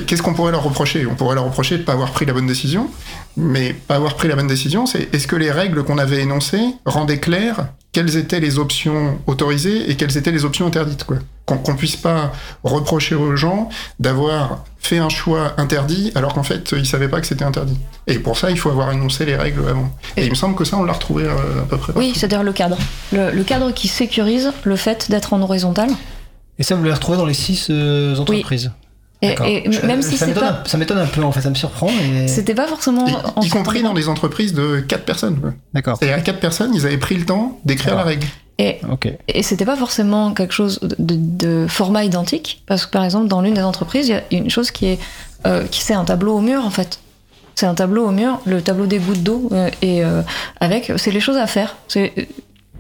Qu'est-ce 0.07 0.23
qu'on 0.23 0.35
pourrait 0.35 0.53
leur 0.53 0.63
reprocher? 0.63 1.07
On 1.07 1.15
pourrait 1.15 1.35
leur 1.35 1.45
reprocher 1.45 1.77
de 1.77 1.81
ne 1.81 1.87
pas 1.87 1.93
avoir 1.93 2.11
pris 2.11 2.27
la 2.27 2.33
bonne 2.33 2.47
décision, 2.47 2.91
mais 3.37 3.73
pas 3.73 3.97
avoir 3.97 4.15
pris 4.15 4.29
la 4.29 4.37
bonne 4.37 4.47
décision, 4.47 4.87
c'est 4.87 5.15
est-ce 5.15 5.27
que 5.27 5.37
les 5.37 5.51
règles 5.51 5.85
qu'on 5.85 5.99
avait 5.99 6.21
énoncées 6.21 6.65
rendaient 6.85 7.21
clair 7.21 7.69
quelles 7.93 8.17
étaient 8.17 8.41
les 8.41 8.59
options 8.59 9.19
autorisées 9.27 9.91
et 9.91 9.97
quelles 9.97 10.17
étaient 10.17 10.33
les 10.33 10.45
options 10.45 10.67
interdites 10.67 11.05
quoi? 11.05 11.19
Qu'on 11.47 11.59
qu'on 11.59 11.77
puisse 11.77 11.97
pas 11.97 12.33
reprocher 12.65 13.15
aux 13.15 13.37
gens 13.37 13.69
d'avoir 14.01 14.65
fait 14.79 14.99
un 14.99 15.09
choix 15.09 15.53
interdit 15.59 16.11
alors 16.15 16.35
qu'en 16.35 16.43
fait 16.43 16.73
ils 16.77 16.87
savaient 16.87 17.09
pas 17.09 17.21
que 17.21 17.27
c'était 17.27 17.45
interdit. 17.45 17.79
Et 18.07 18.19
pour 18.19 18.37
ça, 18.37 18.51
il 18.51 18.59
faut 18.59 18.71
avoir 18.71 18.91
énoncé 18.93 19.25
les 19.25 19.37
règles 19.37 19.63
avant. 19.69 19.91
Et 20.17 20.25
il 20.25 20.31
me 20.31 20.35
semble 20.35 20.57
que 20.57 20.65
ça, 20.65 20.77
on 20.77 20.85
l'a 20.85 20.93
retrouvé 20.93 21.25
euh, 21.25 21.63
à 21.63 21.67
peu 21.69 21.77
près. 21.77 21.93
Oui, 21.97 22.13
c'est-à-dire 22.15 22.43
le 22.43 22.53
cadre. 22.53 22.79
Le, 23.13 23.31
le 23.31 23.45
cadre 23.45 23.71
qui 23.73 23.89
sécurise 23.89 24.53
le 24.65 24.77
fait 24.77 25.11
d'être 25.11 25.33
en 25.33 25.41
horizontal. 25.43 25.89
Et 26.59 26.63
ça, 26.63 26.75
vous 26.75 26.83
l'avez 26.83 26.95
retrouvé 26.95 27.19
dans 27.19 27.27
les 27.27 27.35
six 27.35 27.69
euh, 27.71 28.17
entreprises? 28.17 28.71
Et, 29.25 29.29
D'accord. 29.29 29.47
et 29.47 29.65
Je- 29.71 29.87
même 29.87 30.03
si 30.03 30.13
ça 30.17 30.27
c'est 30.27 30.33
m'étonne 30.33 30.45
pas, 30.45 30.61
un- 30.65 30.69
ça 30.69 30.77
m'étonne 30.79 30.99
un 30.99 31.07
peu, 31.07 31.23
en 31.25 31.33
fait, 31.33 31.41
ça 31.41 31.51
me 31.51 31.55
surprend. 31.55 31.89
Et... 31.89 32.29
c'était 32.29 32.55
pas 32.55 32.67
forcément. 32.67 33.07
Y, 33.07 33.15
en 33.37 33.41
y 33.43 33.49
compris 33.49 33.83
dans 33.83 33.95
des 33.95 34.09
entreprises 34.09 34.53
de 34.55 34.81
4 34.81 35.05
personnes. 35.05 35.41
quoi. 35.41 35.53
D'accord. 35.73 35.97
C'est-à-dire 35.99 36.17
à 36.19 36.21
4 36.21 36.41
personnes, 36.41 36.73
ils 36.75 36.85
avaient 36.87 36.99
pris 36.99 37.17
le 37.17 37.25
temps 37.25 37.59
d'écrire 37.65 37.95
la 37.97 38.03
règle. 38.03 38.27
Et, 38.59 38.79
Ok. 38.91 39.09
et 39.27 39.43
c'était 39.43 39.65
pas 39.65 39.77
forcément 39.77 40.33
quelque 40.33 40.53
chose 40.55 40.79
de, 40.81 40.95
de- 40.99 41.17
de 41.63 41.67
format 41.69 42.05
identique, 42.05 42.63
parce 42.67 42.87
que 42.87 42.91
par 42.93 43.05
exemple, 43.05 43.27
dans 43.29 43.41
l'une 43.41 43.55
des 43.55 43.63
entreprises, 43.63 44.07
il 44.09 44.13
y 44.13 44.15
a 44.15 44.23
une 44.31 44.51
chose 44.51 44.71
qui 44.71 44.87
est. 44.87 44.99
euh, 45.47 45.65
qui 45.71 45.83
c'est 45.83 45.95
un 45.95 46.05
tableau 46.05 46.37
au 46.37 46.41
mur, 46.41 46.65
en 46.65 46.71
fait. 46.71 47.01
C'est 47.57 47.67
un 47.67 47.75
tableau 47.75 48.07
au 48.07 48.11
mur, 48.11 48.41
le 48.47 48.61
tableau 48.63 48.87
des 48.87 48.99
gouttes 48.99 49.23
d'eau, 49.23 49.49
euh, 49.53 49.71
et 49.83 50.05
euh, 50.05 50.23
avec. 50.61 50.93
C'est 50.97 51.11
les 51.13 51.21
choses 51.21 51.37
à 51.37 51.47
faire. 51.47 51.77
C'est. 51.89 52.13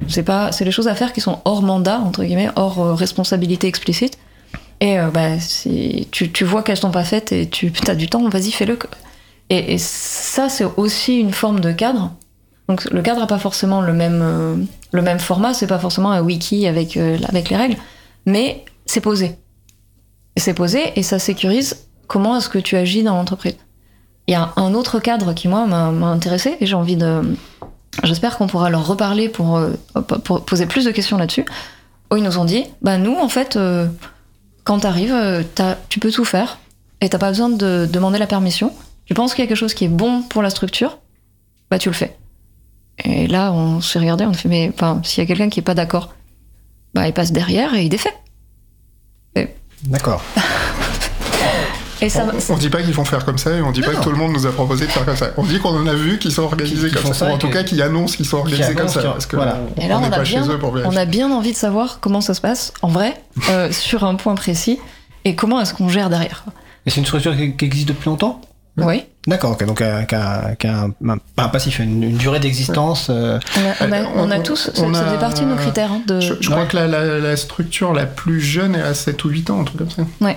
C'est 0.08 0.24
pas, 0.24 0.50
c'est 0.52 0.64
les 0.64 0.72
choses 0.72 0.88
à 0.88 0.94
faire 0.96 1.12
qui 1.12 1.20
sont 1.20 1.38
hors 1.44 1.62
mandat 1.62 1.98
entre 2.00 2.24
guillemets, 2.24 2.48
hors 2.56 2.80
euh, 2.80 2.94
responsabilité 2.94 3.68
explicite. 3.68 4.18
Et 4.84 4.98
euh, 4.98 5.08
bah, 5.08 5.40
si 5.40 6.08
tu, 6.10 6.30
tu 6.30 6.44
vois 6.44 6.62
qu'elles 6.62 6.76
sont 6.76 6.90
pas 6.90 7.04
faites 7.04 7.32
et 7.32 7.48
tu 7.48 7.72
as 7.88 7.94
du 7.94 8.06
temps, 8.06 8.28
vas-y 8.28 8.50
fais-le. 8.50 8.78
Et, 9.48 9.72
et 9.72 9.78
ça 9.78 10.50
c'est 10.50 10.66
aussi 10.76 11.18
une 11.18 11.32
forme 11.32 11.60
de 11.60 11.72
cadre. 11.72 12.12
Donc 12.68 12.84
le 12.90 13.00
cadre 13.00 13.20
n'a 13.20 13.26
pas 13.26 13.38
forcément 13.38 13.80
le 13.80 13.94
même 13.94 14.20
euh, 14.22 14.56
le 14.92 15.00
même 15.00 15.18
format, 15.18 15.54
c'est 15.54 15.66
pas 15.66 15.78
forcément 15.78 16.12
un 16.12 16.20
wiki 16.20 16.66
avec 16.66 16.98
euh, 16.98 17.16
avec 17.26 17.48
les 17.48 17.56
règles, 17.56 17.76
mais 18.26 18.62
c'est 18.84 19.00
posé. 19.00 19.38
C'est 20.36 20.52
posé 20.52 20.92
et 20.96 21.02
ça 21.02 21.18
sécurise 21.18 21.86
comment 22.06 22.36
est-ce 22.36 22.50
que 22.50 22.58
tu 22.58 22.76
agis 22.76 23.02
dans 23.02 23.16
l'entreprise. 23.16 23.56
Il 24.26 24.32
y 24.32 24.34
a 24.34 24.52
un 24.56 24.74
autre 24.74 25.00
cadre 25.00 25.32
qui 25.32 25.48
moi 25.48 25.66
m'a 25.66 25.86
intéressé 26.08 26.58
et 26.60 26.66
j'ai 26.66 26.74
envie 26.74 26.96
de 26.96 27.22
J'espère 28.02 28.36
qu'on 28.36 28.48
pourra 28.48 28.68
leur 28.68 28.86
reparler 28.86 29.30
pour, 29.30 29.56
euh, 29.56 29.70
poser 30.46 30.66
plus 30.66 30.84
de 30.84 30.90
questions 30.90 31.16
là-dessus. 31.16 31.46
Ils 32.14 32.22
nous 32.22 32.38
ont 32.38 32.44
dit, 32.44 32.64
bah 32.82 32.98
nous, 32.98 33.14
en 33.14 33.28
fait, 33.28 33.56
quand 34.64 34.80
t'arrives, 34.80 35.12
euh, 35.12 35.42
tu 35.88 36.00
peux 36.00 36.10
tout 36.10 36.24
faire 36.24 36.58
et 37.00 37.08
t'as 37.08 37.18
pas 37.18 37.28
besoin 37.28 37.50
de 37.50 37.88
demander 37.90 38.18
la 38.18 38.26
permission. 38.26 38.72
Tu 39.04 39.14
penses 39.14 39.34
qu'il 39.34 39.44
y 39.44 39.46
a 39.46 39.48
quelque 39.48 39.58
chose 39.58 39.74
qui 39.74 39.84
est 39.84 39.88
bon 39.88 40.22
pour 40.22 40.42
la 40.42 40.50
structure, 40.50 40.98
bah 41.70 41.78
tu 41.78 41.88
le 41.90 41.94
fais. 41.94 42.16
Et 43.04 43.26
là, 43.26 43.52
on 43.52 43.80
s'est 43.80 43.98
regardé, 43.98 44.24
on 44.24 44.32
fait, 44.32 44.48
mais 44.48 44.70
enfin, 44.72 45.00
s'il 45.04 45.22
y 45.22 45.24
a 45.24 45.26
quelqu'un 45.26 45.50
qui 45.50 45.60
est 45.60 45.64
pas 45.64 45.74
d'accord, 45.74 46.14
bah 46.94 47.06
il 47.06 47.12
passe 47.12 47.32
derrière 47.32 47.74
et 47.74 47.84
il 47.84 47.88
défait. 47.88 48.14
D'accord. 49.82 50.22
Et 52.04 52.08
ça, 52.10 52.26
On, 52.50 52.54
on 52.54 52.56
dit 52.56 52.68
pas 52.70 52.82
qu'ils 52.82 52.92
vont 52.94 53.04
faire 53.04 53.24
comme 53.24 53.38
ça 53.38 53.50
et 53.52 53.62
on 53.62 53.70
dit 53.72 53.80
pas 53.80 53.92
que 53.94 54.02
tout 54.02 54.10
le 54.10 54.16
monde 54.16 54.32
nous 54.32 54.46
a 54.46 54.52
proposé 54.52 54.86
de 54.86 54.90
faire 54.90 55.04
comme 55.04 55.16
ça. 55.16 55.30
On 55.36 55.42
dit 55.42 55.58
qu'on 55.58 55.70
en 55.76 55.86
a 55.86 55.94
vu 55.94 56.18
qui 56.18 56.30
sont 56.30 56.42
organisés 56.42 56.88
Qui- 56.90 56.94
qui 56.96 57.02
comme 57.02 57.12
ça. 57.14 57.26
ça 57.26 57.30
Ou 57.30 57.34
en 57.34 57.38
tout 57.38 57.48
cas 57.50 57.62
qui 57.62 57.80
annoncent 57.80 58.16
qu'ils 58.16 58.26
sont 58.26 58.38
organisés 58.38 58.74
comme 58.74 58.88
ça. 58.88 59.00
Parce 59.02 59.26
que 59.26 59.36
voilà. 59.36 59.58
on- 59.76 59.80
Et 59.80 59.88
là, 59.88 59.98
on 59.98 60.02
on, 60.02 60.06
a 60.06 60.10
pas 60.10 60.20
bien, 60.22 60.44
chez 60.44 60.50
eux 60.50 60.58
pour 60.58 60.74
on 60.84 60.96
a 60.96 61.04
bien 61.06 61.30
envie 61.30 61.52
de 61.52 61.56
savoir 61.56 61.98
comment 62.00 62.20
ça 62.20 62.34
se 62.34 62.40
passe 62.40 62.72
en 62.82 62.88
vrai, 62.88 63.14
euh, 63.50 63.72
sur 63.72 64.04
un 64.04 64.14
point 64.16 64.34
précis, 64.34 64.78
et 65.24 65.34
comment 65.34 65.60
est-ce 65.60 65.72
qu'on 65.74 65.88
gère 65.88 66.10
derrière. 66.10 66.44
Et 66.86 66.90
c'est 66.90 66.98
une 67.00 67.06
structure 67.06 67.34
qui, 67.36 67.56
qui 67.56 67.64
existe 67.64 67.88
depuis 67.88 68.06
longtemps? 68.10 68.40
Oui. 68.76 69.04
D'accord, 69.28 69.56
donc 69.56 69.80
euh, 69.80 70.02
qui 70.02 70.14
a, 70.16 70.54
qui 70.56 70.66
a 70.66 70.82
un, 70.82 71.08
un- 71.08 71.18
pas 71.36 71.44
un 71.44 71.48
passif, 71.48 71.78
une, 71.78 72.02
une 72.02 72.16
durée 72.16 72.40
d'existence. 72.40 73.06
euh, 73.08 73.38
On 73.56 73.60
a, 73.60 73.86
on 73.88 73.92
Euh, 73.92 74.04
on 74.16 74.30
a 74.32 74.38
on- 74.38 74.42
tous, 74.42 74.70
on 74.76 74.92
ça, 74.92 75.00
ça 75.00 75.06
a- 75.08 75.12
fait 75.12 75.18
partie 75.20 75.42
de 75.42 75.46
nos 75.46 75.54
critères. 75.56 75.92
hein, 75.92 76.02
de, 76.06 76.20
Je, 76.20 76.34
je 76.40 76.50
crois 76.50 76.66
que 76.66 76.76
la, 76.76 76.86
la- 76.88 77.18
la 77.20 77.36
structure 77.36 77.92
la 77.94 78.04
plus 78.04 78.40
jeune 78.40 78.74
est 78.74 78.82
à 78.82 78.92
7 78.92 79.24
ou 79.24 79.28
8 79.30 79.48
ans, 79.50 79.60
un 79.60 79.64
truc 79.64 79.78
comme 79.78 79.90
ça. 79.90 80.02
ouais. 80.20 80.36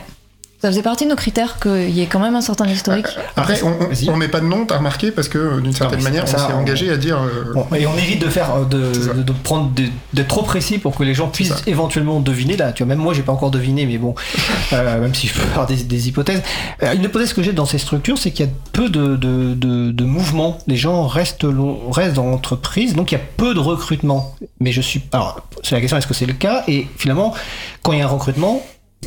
Ça 0.59 0.69
faisait 0.69 0.81
partie 0.81 1.03
de 1.05 1.11
nos 1.11 1.15
critères 1.15 1.59
qu'il 1.59 1.91
y 1.91 2.01
ait 2.01 2.07
quand 2.07 2.19
même 2.19 2.35
un 2.35 2.41
certain 2.41 2.65
historique. 2.67 3.05
Après, 3.35 3.61
on, 3.61 3.77
on 4.11 4.15
met 4.17 4.27
pas 4.27 4.39
de 4.39 4.45
nom, 4.47 4.65
t'as 4.65 4.77
remarqué, 4.77 5.11
parce 5.11 5.29
que 5.29 5.59
d'une 5.59 5.71
certaine 5.71 6.01
manière, 6.01 6.25
pas 6.25 6.31
on 6.31 6.37
ça, 6.37 6.47
s'est 6.47 6.53
on- 6.53 6.57
engagé 6.61 6.89
à 6.89 6.97
dire. 6.97 7.19
euh, 7.21 7.53
Bon, 7.53 7.67
et 7.75 7.85
on 7.85 7.95
évite 7.95 8.19
de 8.23 8.27
faire 8.29 8.55
euh, 8.55 8.65
de, 8.65 8.91
ça. 8.93 9.13
de, 9.13 9.21
de 9.21 9.31
prendre 9.33 9.69
des- 9.69 9.91
d'être 10.13 10.27
trop 10.29 10.41
précis 10.41 10.79
pour 10.79 10.95
que 10.95 11.03
les 11.03 11.13
gens 11.13 11.27
puissent 11.27 11.49
ça. 11.53 11.61
éventuellement 11.67 12.19
deviner. 12.19 12.57
Là, 12.57 12.71
tu 12.71 12.81
vois, 12.83 12.89
même 12.89 12.97
moi, 13.03 13.13
j'ai 13.13 13.21
pas 13.21 13.33
encore 13.33 13.51
deviné, 13.51 13.85
mais 13.85 13.99
bon, 13.99 14.15
euh, 14.73 14.99
même 14.99 15.13
si 15.13 15.27
je 15.27 15.33
peux 15.35 15.41
faire 15.41 15.67
des, 15.67 15.75
des 15.83 16.07
hypothèses. 16.07 16.41
Euh, 16.81 16.93
une 16.95 17.03
hypothèse 17.03 17.33
que 17.33 17.43
j'ai 17.43 17.53
dans 17.53 17.67
ces 17.67 17.77
structures, 17.77 18.17
c'est 18.17 18.31
qu'il 18.31 18.47
y 18.47 18.49
a 18.49 18.51
peu 18.73 18.89
de, 18.89 19.15
de, 19.15 19.53
de, 19.53 19.91
de 19.91 20.03
mouvements. 20.05 20.57
Les 20.65 20.75
gens 20.77 21.05
restent, 21.05 21.43
long- 21.43 21.91
restent 21.91 22.15
dans 22.15 22.25
l'entreprise, 22.25 22.95
donc 22.95 23.11
il 23.11 23.15
y 23.15 23.17
a 23.19 23.23
peu 23.37 23.53
de 23.53 23.59
recrutement. 23.59 24.33
Mais 24.59 24.71
je 24.71 24.81
suis. 24.81 25.03
Alors, 25.13 25.39
c'est 25.61 25.75
la 25.75 25.81
question 25.81 25.97
est-ce 25.97 26.07
que 26.07 26.15
c'est 26.15 26.25
le 26.25 26.33
cas? 26.33 26.63
Et 26.67 26.87
finalement, 26.97 27.35
quand 27.83 27.91
il 27.93 27.99
y 27.99 28.01
a 28.01 28.05
un 28.05 28.09
recrutement, 28.09 28.63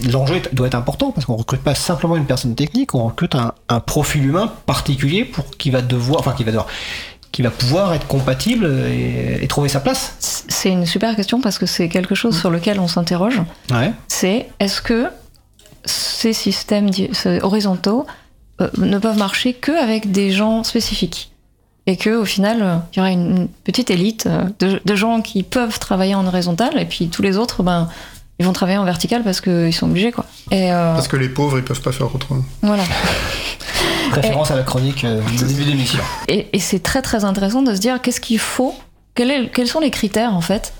L'enjeu 0.08 0.40
doit 0.52 0.68
être 0.68 0.76
important 0.76 1.10
parce 1.10 1.26
qu'on 1.26 1.36
recrute 1.36 1.62
pas 1.62 1.74
simplement 1.74 2.16
une 2.16 2.24
personne 2.24 2.54
technique, 2.54 2.94
on 2.94 3.06
recrute 3.06 3.34
un, 3.34 3.54
un 3.68 3.80
profil 3.80 4.24
humain 4.24 4.52
particulier 4.64 5.24
pour 5.24 5.50
qui 5.58 5.70
va 5.70 5.82
devoir, 5.82 6.20
enfin 6.20 6.32
qui 6.32 6.44
va 6.44 6.52
devoir, 6.52 6.68
qui 7.32 7.42
va 7.42 7.50
pouvoir 7.50 7.92
être 7.92 8.06
compatible 8.06 8.66
et, 8.88 9.38
et 9.42 9.48
trouver 9.48 9.68
sa 9.68 9.80
place. 9.80 10.14
C'est 10.20 10.70
une 10.70 10.86
super 10.86 11.16
question 11.16 11.40
parce 11.40 11.58
que 11.58 11.66
c'est 11.66 11.88
quelque 11.88 12.14
chose 12.14 12.38
sur 12.38 12.50
lequel 12.50 12.78
on 12.78 12.88
s'interroge. 12.88 13.42
Ouais. 13.70 13.92
C'est 14.06 14.48
est-ce 14.60 14.80
que 14.80 15.06
ces 15.84 16.32
systèmes 16.32 16.90
horizontaux 17.42 18.06
euh, 18.60 18.68
ne 18.78 18.98
peuvent 18.98 19.18
marcher 19.18 19.54
qu'avec 19.54 20.12
des 20.12 20.30
gens 20.30 20.62
spécifiques? 20.62 21.32
Et 21.86 21.96
que 21.96 22.10
au 22.10 22.24
final, 22.24 22.62
euh, 22.62 22.76
il 22.94 23.02
y 23.02 23.06
une, 23.12 23.36
une 23.36 23.48
petite 23.48 23.90
élite 23.90 24.26
euh, 24.26 24.44
de, 24.60 24.80
de 24.84 24.94
gens 24.94 25.22
qui 25.22 25.42
peuvent 25.42 25.78
travailler 25.80 26.14
en 26.14 26.26
horizontal, 26.26 26.78
et 26.78 26.84
puis 26.84 27.08
tous 27.08 27.22
les 27.22 27.36
autres, 27.36 27.62
ben, 27.64 27.88
ils 28.40 28.44
vont 28.46 28.52
travailler 28.52 28.78
en 28.78 28.84
vertical 28.84 29.22
parce 29.22 29.40
qu'ils 29.40 29.72
sont 29.72 29.86
obligés, 29.88 30.10
quoi. 30.12 30.24
Et 30.50 30.72
euh, 30.72 30.94
Parce 30.94 31.06
que 31.08 31.16
les 31.16 31.28
pauvres, 31.28 31.58
ils 31.58 31.64
peuvent 31.64 31.80
pas 31.82 31.92
faire 31.92 32.12
autrement. 32.12 32.42
voilà. 32.62 32.82
Référence 34.12 34.50
à 34.50 34.56
la 34.56 34.62
chronique 34.62 35.04
euh, 35.04 35.20
du 35.38 35.44
début 35.44 35.64
d'émission. 35.64 36.00
Et, 36.26 36.48
et 36.52 36.58
c'est 36.58 36.80
très 36.82 37.02
très 37.02 37.24
intéressant 37.24 37.62
de 37.62 37.74
se 37.74 37.80
dire 37.80 38.00
qu'est-ce 38.02 38.20
qu'il 38.20 38.38
faut, 38.40 38.74
quel 39.14 39.30
est- 39.30 39.50
quels 39.52 39.68
sont 39.68 39.78
les 39.80 39.90
critères 39.90 40.34
en 40.34 40.40
fait 40.40 40.72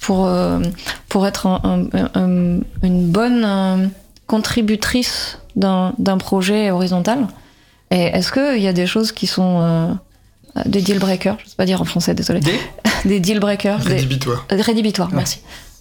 pour, 0.00 0.26
euh, 0.26 0.60
pour 1.08 1.26
être 1.26 1.46
un- 1.46 1.60
un- 1.64 2.08
un- 2.14 2.60
une 2.82 3.06
bonne 3.10 3.44
euh, 3.44 3.86
contributrice 4.26 5.38
d'un 5.56 5.92
projet 6.18 6.70
horizontal. 6.70 7.26
Et 7.90 8.02
est-ce 8.04 8.32
qu'il 8.32 8.62
y 8.62 8.68
a 8.68 8.72
des 8.72 8.86
choses 8.86 9.10
qui 9.12 9.26
sont 9.26 9.58
euh, 9.60 9.92
des 10.64 10.80
deal 10.80 11.00
breakers? 11.00 11.36
Je 11.40 11.44
ne 11.44 11.48
sais 11.50 11.56
pas 11.56 11.66
dire 11.66 11.82
en 11.82 11.84
français, 11.84 12.14
désolé. 12.14 12.40
Des? 12.40 12.58
Des 13.04 13.18
deal 13.18 13.40
breakers. 13.40 13.78
des- 13.80 13.94
Rédhibitoire. 13.94 14.46
Rédhibitoires, 14.50 15.08
merci. 15.12 15.40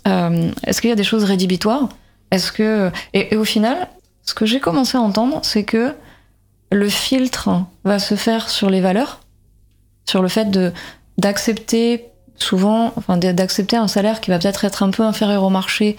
Euh, 0.10 0.52
Est-ce 0.66 0.82
qu'il 0.82 0.90
y 0.90 0.94
a 0.94 0.98
des 0.98 1.04
choses 1.04 1.24
rédhibitoires? 1.24 1.90
Est-ce 2.32 2.52
que 2.52 2.92
et, 3.14 3.34
et 3.34 3.38
au 3.38 3.46
final, 3.46 3.88
ce 4.24 4.34
que 4.34 4.46
j'ai 4.46 4.60
commencé 4.60 4.98
à 4.98 5.02
entendre, 5.02 5.40
c'est 5.44 5.64
que 5.64 5.94
le 6.72 6.90
filtre 6.90 7.50
va 7.84 8.00
se 8.00 8.16
faire 8.16 8.50
sur 8.50 8.70
les 8.70 8.82
valeurs, 8.82 9.22
sur 10.06 10.22
le 10.22 10.28
fait 10.28 10.52
de 10.52 10.72
d'accepter 11.18 12.06
souvent, 12.36 12.94
enfin 12.96 13.18
d'accepter 13.18 13.76
un 13.76 13.88
salaire 13.88 14.22
qui 14.22 14.30
va 14.32 14.40
peut-être 14.40 14.64
être 14.64 14.84
un 14.84 14.92
peu 14.92 15.04
inférieur 15.04 15.44
au 15.44 15.50
marché 15.50 15.98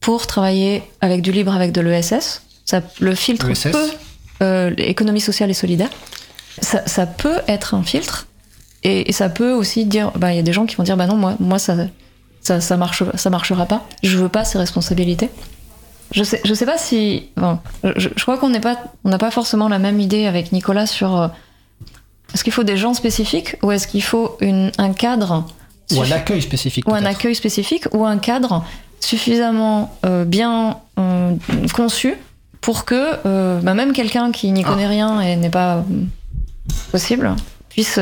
pour 0.00 0.26
travailler 0.26 0.82
avec 1.00 1.22
du 1.22 1.32
libre, 1.32 1.54
avec 1.54 1.72
de 1.72 1.80
l'ESS. 1.80 2.42
Ça, 2.64 2.80
le 3.00 3.14
filtre 3.14 3.48
ESS. 3.50 3.68
peut, 3.70 3.90
euh, 4.42 4.70
l'économie 4.70 5.20
sociale 5.20 5.50
et 5.50 5.54
solidaire, 5.54 5.90
ça, 6.60 6.86
ça 6.86 7.06
peut 7.06 7.38
être 7.46 7.74
un 7.74 7.82
filtre. 7.82 8.26
Et, 8.82 9.08
et 9.08 9.12
ça 9.12 9.28
peut 9.28 9.52
aussi 9.52 9.84
dire, 9.84 10.10
bah, 10.16 10.32
il 10.32 10.36
y 10.36 10.40
a 10.40 10.42
des 10.42 10.52
gens 10.52 10.66
qui 10.66 10.76
vont 10.76 10.82
dire, 10.82 10.96
bah 10.96 11.06
non, 11.06 11.16
moi, 11.16 11.36
moi 11.38 11.58
ça, 11.58 11.76
ça, 12.46 12.60
ça, 12.60 12.76
marche, 12.76 13.02
ça 13.16 13.28
marchera 13.30 13.66
pas. 13.66 13.84
Je 14.04 14.16
veux 14.18 14.28
pas 14.28 14.44
ces 14.44 14.56
responsabilités. 14.58 15.30
Je 16.12 16.22
sais, 16.22 16.40
je 16.44 16.54
sais 16.54 16.66
pas 16.66 16.78
si. 16.78 17.28
Enfin, 17.36 17.60
je, 17.82 18.08
je 18.14 18.22
crois 18.22 18.38
qu'on 18.38 18.50
n'est 18.50 18.60
pas, 18.60 18.76
on 19.04 19.08
n'a 19.08 19.18
pas 19.18 19.32
forcément 19.32 19.68
la 19.68 19.80
même 19.80 19.98
idée 20.00 20.26
avec 20.26 20.52
Nicolas 20.52 20.86
sur. 20.86 21.20
euh, 21.20 21.28
est-ce 22.32 22.44
qu'il 22.44 22.52
faut 22.52 22.62
des 22.64 22.76
gens 22.76 22.94
spécifiques 22.94 23.56
ou 23.62 23.72
est-ce 23.72 23.88
qu'il 23.88 24.02
faut 24.02 24.36
une, 24.40 24.70
un 24.78 24.92
cadre 24.92 25.44
Ou 25.92 26.02
un 26.02 26.10
accueil 26.12 26.40
spécifique. 26.42 26.88
ou 26.88 26.94
un 26.94 27.04
accueil 27.04 27.34
spécifique 27.34 27.84
ou 27.92 28.04
un 28.04 28.18
cadre 28.18 28.64
suffisamment 29.00 29.96
euh, 30.04 30.24
bien 30.24 30.78
euh, 30.98 31.34
conçu 31.74 32.14
pour 32.60 32.84
que 32.84 33.60
bah, 33.62 33.74
même 33.74 33.92
quelqu'un 33.92 34.32
qui 34.32 34.50
n'y 34.50 34.64
connaît 34.64 34.88
rien 34.88 35.20
et 35.20 35.36
n'est 35.36 35.50
pas 35.50 35.84
possible 36.90 37.34
puisse, 37.68 38.00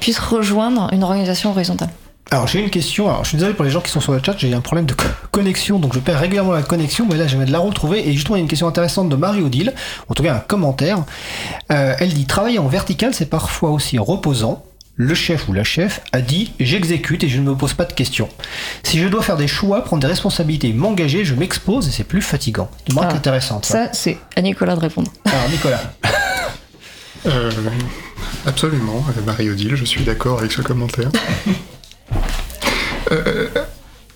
puisse 0.00 0.18
rejoindre 0.18 0.88
une 0.92 1.04
organisation 1.04 1.50
horizontale. 1.50 1.90
Alors 2.30 2.46
j'ai 2.46 2.60
une 2.60 2.68
question, 2.68 3.08
alors 3.08 3.24
je 3.24 3.30
suis 3.30 3.38
désolé 3.38 3.54
pour 3.54 3.64
les 3.64 3.70
gens 3.70 3.80
qui 3.80 3.90
sont 3.90 4.00
sur 4.02 4.12
le 4.12 4.20
chat, 4.22 4.34
j'ai 4.36 4.52
un 4.52 4.60
problème 4.60 4.84
de 4.84 4.92
co- 4.92 5.04
connexion, 5.30 5.78
donc 5.78 5.94
je 5.94 5.98
perds 5.98 6.20
régulièrement 6.20 6.52
la 6.52 6.62
connexion, 6.62 7.06
mais 7.08 7.16
là 7.16 7.26
je 7.26 7.36
viens 7.36 7.46
de 7.46 7.52
la 7.52 7.58
retrouver, 7.58 8.06
et 8.06 8.12
justement 8.12 8.36
il 8.36 8.40
y 8.40 8.42
a 8.42 8.44
une 8.44 8.48
question 8.50 8.68
intéressante 8.68 9.08
de 9.08 9.16
Marie-Odile, 9.16 9.72
en 10.08 10.14
tout 10.14 10.22
cas 10.22 10.34
un 10.34 10.38
commentaire. 10.40 10.98
Euh, 11.72 11.94
elle 11.98 12.12
dit, 12.12 12.26
travailler 12.26 12.58
en 12.58 12.68
vertical 12.68 13.14
c'est 13.14 13.30
parfois 13.30 13.70
aussi 13.70 13.98
reposant. 13.98 14.62
Le 15.00 15.14
chef 15.14 15.48
ou 15.48 15.52
la 15.52 15.62
chef 15.64 16.00
a 16.12 16.20
dit 16.20 16.52
j'exécute 16.60 17.22
et 17.24 17.28
je 17.28 17.38
ne 17.40 17.44
me 17.48 17.54
pose 17.54 17.72
pas 17.72 17.84
de 17.84 17.92
questions. 17.92 18.28
Si 18.82 18.98
je 18.98 19.06
dois 19.08 19.22
faire 19.22 19.36
des 19.36 19.46
choix, 19.48 19.82
prendre 19.84 20.00
des 20.02 20.08
responsabilités, 20.08 20.72
m'engager, 20.72 21.24
je 21.24 21.34
m'expose 21.36 21.86
et 21.88 21.92
c'est 21.92 22.02
plus 22.04 22.20
fatigant. 22.20 22.68
Une 22.88 22.96
remarque 22.96 23.12
Ah, 23.14 23.18
intéressante. 23.18 23.64
ça. 23.64 23.86
Ça, 23.86 23.92
c'est 23.92 24.18
à 24.36 24.42
Nicolas 24.42 24.74
de 24.74 24.80
répondre. 24.80 25.10
Alors 25.24 25.48
Nicolas. 25.50 25.80
Euh, 27.26 27.50
absolument, 28.46 29.04
Marie-Odile, 29.26 29.74
je 29.74 29.84
suis 29.84 30.04
d'accord 30.04 30.38
avec 30.38 30.52
ce 30.52 30.62
commentaire. 30.62 31.10
Euh, 33.10 33.48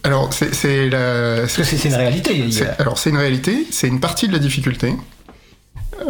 alors, 0.04 0.30
c'est 0.32 0.88
la. 0.88 1.40
Parce 1.42 1.56
que 1.56 1.62
c'est 1.64 1.84
une 1.88 1.94
réalité. 1.94 2.44
a- 2.62 2.80
Alors, 2.82 2.98
c'est 2.98 3.10
une 3.10 3.16
réalité, 3.18 3.66
c'est 3.70 3.88
une 3.88 4.00
partie 4.00 4.26
de 4.28 4.32
la 4.32 4.38
difficulté. 4.38 4.94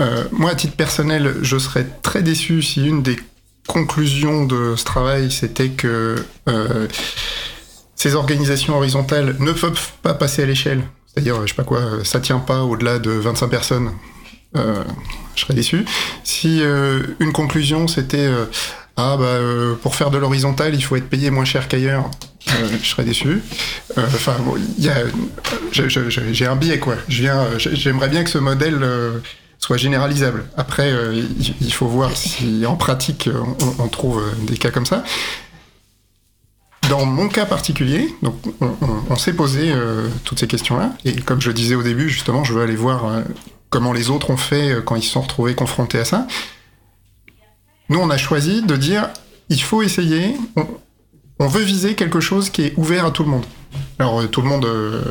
Euh, 0.00 0.24
moi, 0.32 0.50
à 0.50 0.54
titre 0.54 0.76
personnel, 0.76 1.34
je 1.42 1.58
serais 1.58 1.86
très 2.02 2.22
déçu 2.22 2.62
si 2.62 2.86
une 2.86 3.02
des 3.02 3.16
conclusions 3.66 4.44
de 4.46 4.74
ce 4.76 4.84
travail, 4.84 5.30
c'était 5.30 5.68
que 5.68 6.16
euh, 6.48 6.88
ces 7.94 8.14
organisations 8.14 8.76
horizontales 8.76 9.36
ne 9.38 9.52
peuvent 9.52 9.90
pas 10.02 10.14
passer 10.14 10.42
à 10.42 10.46
l'échelle. 10.46 10.82
C'est-à-dire, 11.06 11.42
je 11.42 11.48
sais 11.48 11.54
pas 11.54 11.64
quoi, 11.64 11.82
ça 12.04 12.20
tient 12.20 12.38
pas 12.38 12.62
au-delà 12.62 12.98
de 12.98 13.10
25 13.10 13.48
personnes. 13.48 13.90
Euh, 14.56 14.82
je 15.34 15.42
serais 15.42 15.54
déçu. 15.54 15.84
Si 16.24 16.62
une 17.20 17.32
conclusion, 17.32 17.86
c'était 17.88 18.28
ah 18.96 19.16
bah 19.18 19.24
euh, 19.24 19.74
pour 19.76 19.94
faire 19.94 20.10
de 20.10 20.18
l'horizontal, 20.18 20.74
il 20.74 20.82
faut 20.82 20.96
être 20.96 21.08
payé 21.08 21.30
moins 21.30 21.44
cher 21.44 21.68
qu'ailleurs. 21.68 22.10
Euh, 22.50 22.68
je 22.82 22.88
serais 22.88 23.04
déçu. 23.04 23.40
Euh, 23.96 24.02
Enfin, 24.06 24.36
y 24.78 24.88
a, 24.88 24.96
j'ai 25.72 26.46
un 26.46 26.56
biais 26.56 26.78
quoi. 26.78 26.96
Je 27.08 27.22
viens, 27.22 27.46
j'ai- 27.58 27.74
j'aimerais 27.76 28.08
bien 28.08 28.24
que 28.24 28.30
ce 28.30 28.38
modèle 28.38 28.84
soit 29.58 29.76
généralisable. 29.76 30.44
Après, 30.56 30.92
il, 31.60 31.72
faut 31.72 31.86
voir 31.86 32.16
si 32.16 32.66
en 32.66 32.76
pratique 32.76 33.30
on, 33.78 33.88
trouve 33.88 34.22
des 34.42 34.56
cas 34.58 34.70
comme 34.70 34.86
ça. 34.86 35.04
Dans 36.90 37.06
mon 37.06 37.28
cas 37.28 37.46
particulier, 37.46 38.12
donc 38.22 38.34
on, 38.60 38.72
on- 39.08 39.16
s'est 39.16 39.32
posé 39.34 39.72
toutes 40.24 40.40
ces 40.40 40.48
questions-là, 40.48 40.92
et 41.04 41.14
comme 41.20 41.40
je 41.40 41.52
disais 41.52 41.76
au 41.76 41.82
début, 41.84 42.08
justement, 42.10 42.42
je 42.44 42.52
veux 42.52 42.62
aller 42.62 42.74
voir 42.76 43.22
comment 43.70 43.92
les 43.92 44.10
autres 44.10 44.30
ont 44.30 44.36
fait 44.36 44.76
quand 44.84 44.96
ils 44.96 45.02
se 45.02 45.10
sont 45.10 45.22
retrouvés 45.22 45.54
confrontés 45.54 45.98
à 46.00 46.04
ça. 46.04 46.26
Nous, 47.92 48.00
on 48.00 48.08
a 48.08 48.16
choisi 48.16 48.62
de 48.62 48.74
dire, 48.74 49.10
il 49.50 49.60
faut 49.60 49.82
essayer, 49.82 50.34
on, 51.38 51.46
veut 51.46 51.62
viser 51.62 51.94
quelque 51.94 52.20
chose 52.20 52.48
qui 52.48 52.62
est 52.62 52.72
ouvert 52.78 53.04
à 53.04 53.10
tout 53.10 53.22
le 53.22 53.28
monde. 53.28 53.44
Alors, 53.98 54.22
euh, 54.22 54.28
tout 54.28 54.40
le 54.40 54.48
monde, 54.48 54.64
euh, 54.64 55.02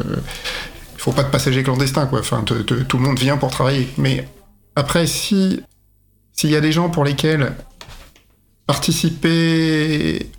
il 0.95 0.99
faut 0.99 1.11
pas 1.11 1.21
de 1.21 1.29
passagers 1.29 1.61
clandestins, 1.61 2.07
quoi. 2.07 2.21
Enfin, 2.21 2.43
tout 2.43 2.97
le 2.97 3.03
monde 3.03 3.19
vient 3.19 3.37
pour 3.37 3.51
travailler. 3.51 3.87
Mais 3.97 4.27
après, 4.75 5.05
si 5.05 5.61
s'il 6.33 6.49
y 6.49 6.55
a 6.55 6.61
des 6.61 6.71
gens 6.71 6.89
pour 6.89 7.03
lesquels 7.03 7.53
participer 8.65 10.31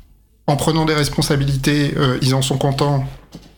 en 0.48 0.56
prenant 0.56 0.84
des 0.84 0.94
responsabilités, 0.94 1.94
euh, 1.96 2.18
ils 2.22 2.34
en 2.34 2.42
sont 2.42 2.58
contents, 2.58 3.06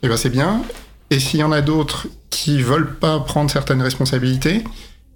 et 0.03 0.09
ben 0.09 0.18
c'est 0.18 0.28
bien. 0.28 0.61
Et 1.09 1.20
s'il 1.20 1.41
y 1.41 1.43
en 1.43 1.53
a 1.53 1.62
d'autres 1.62 2.07
qui 2.28 2.61
veulent 2.61 2.97
pas 2.97 3.18
prendre 3.20 3.51
certaines 3.51 3.80
responsabilités, 3.80 4.62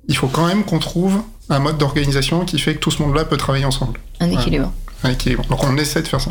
il 0.09 0.16
faut 0.16 0.26
quand 0.28 0.46
même 0.46 0.64
qu'on 0.64 0.78
trouve 0.78 1.20
un 1.50 1.59
mode 1.61 1.78
d'organisation 1.78 2.44
qui 2.44 2.59
fait 2.59 2.74
que 2.74 2.80
tout 2.80 2.90
ce 2.90 3.00
monde-là 3.02 3.24
peut 3.24 3.36
travailler 3.36 3.64
ensemble. 3.64 3.98
Un 4.20 4.30
équilibre. 4.30 4.72
Un 5.04 5.11
équilibre. 5.12 5.44
Donc 5.48 5.62
on 5.64 5.76
essaie 5.76 6.02
de 6.02 6.09
faire 6.09 6.20
ça. 6.20 6.30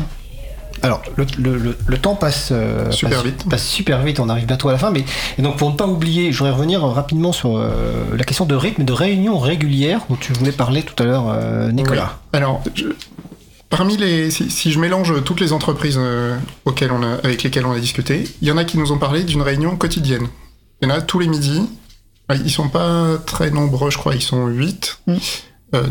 Alors, 0.80 1.02
le, 1.16 1.26
le- 1.38 1.56
le- 1.58 1.76
le 1.84 1.98
temps 1.98 2.14
passe, 2.14 2.50
euh, 2.52 2.88
Super 2.92 3.18
passe- 3.18 3.26
vite. 3.26 3.48
passe 3.50 3.66
super 3.66 4.00
vite, 4.02 4.20
on 4.20 4.28
arrive 4.28 4.46
bientôt 4.46 4.68
à 4.68 4.72
la 4.72 4.78
fin. 4.78 4.92
Mais, 4.92 5.04
et 5.36 5.42
donc, 5.42 5.56
pour 5.56 5.72
ne 5.72 5.76
pas 5.76 5.88
oublier, 5.88 6.30
je 6.30 6.38
voudrais 6.38 6.52
revenir 6.52 6.82
rapidement 6.82 7.32
sur 7.32 7.56
euh, 7.58 8.04
la 8.16 8.22
question 8.22 8.44
de 8.46 8.54
rythme 8.54 8.82
et 8.82 8.84
de 8.84 8.92
réunion 8.92 9.40
régulière 9.40 10.02
dont 10.08 10.14
tu 10.14 10.32
voulais 10.34 10.52
parler 10.52 10.84
tout 10.84 10.94
à 11.02 11.06
l'heure, 11.06 11.24
euh, 11.28 11.72
Nicolas. 11.72 12.18
Oui. 12.32 12.38
Alors, 12.38 12.62
je- 12.76 12.84
parmi 13.70 13.96
les, 13.96 14.30
si, 14.30 14.50
si 14.52 14.70
je 14.70 14.78
mélange 14.78 15.24
toutes 15.24 15.40
les 15.40 15.52
entreprises 15.52 15.96
euh, 15.98 16.36
auxquelles 16.64 16.92
on 16.92 17.02
a, 17.02 17.14
avec 17.24 17.42
lesquelles 17.42 17.66
on 17.66 17.72
a 17.72 17.80
discuté, 17.80 18.28
il 18.40 18.46
y 18.46 18.52
en 18.52 18.56
a 18.56 18.64
qui 18.64 18.78
nous 18.78 18.92
ont 18.92 18.98
parlé 18.98 19.24
d'une 19.24 19.42
réunion 19.42 19.74
quotidienne. 19.76 20.28
Il 20.80 20.88
y 20.88 20.92
en 20.92 20.94
a 20.94 21.00
tous 21.00 21.18
les 21.18 21.26
midis. 21.26 21.68
Ils 22.34 22.50
sont 22.50 22.68
pas 22.68 23.16
très 23.24 23.50
nombreux, 23.50 23.90
je 23.90 23.98
crois, 23.98 24.14
ils 24.14 24.22
sont 24.22 24.46
8. 24.46 25.00
Mm. 25.06 25.16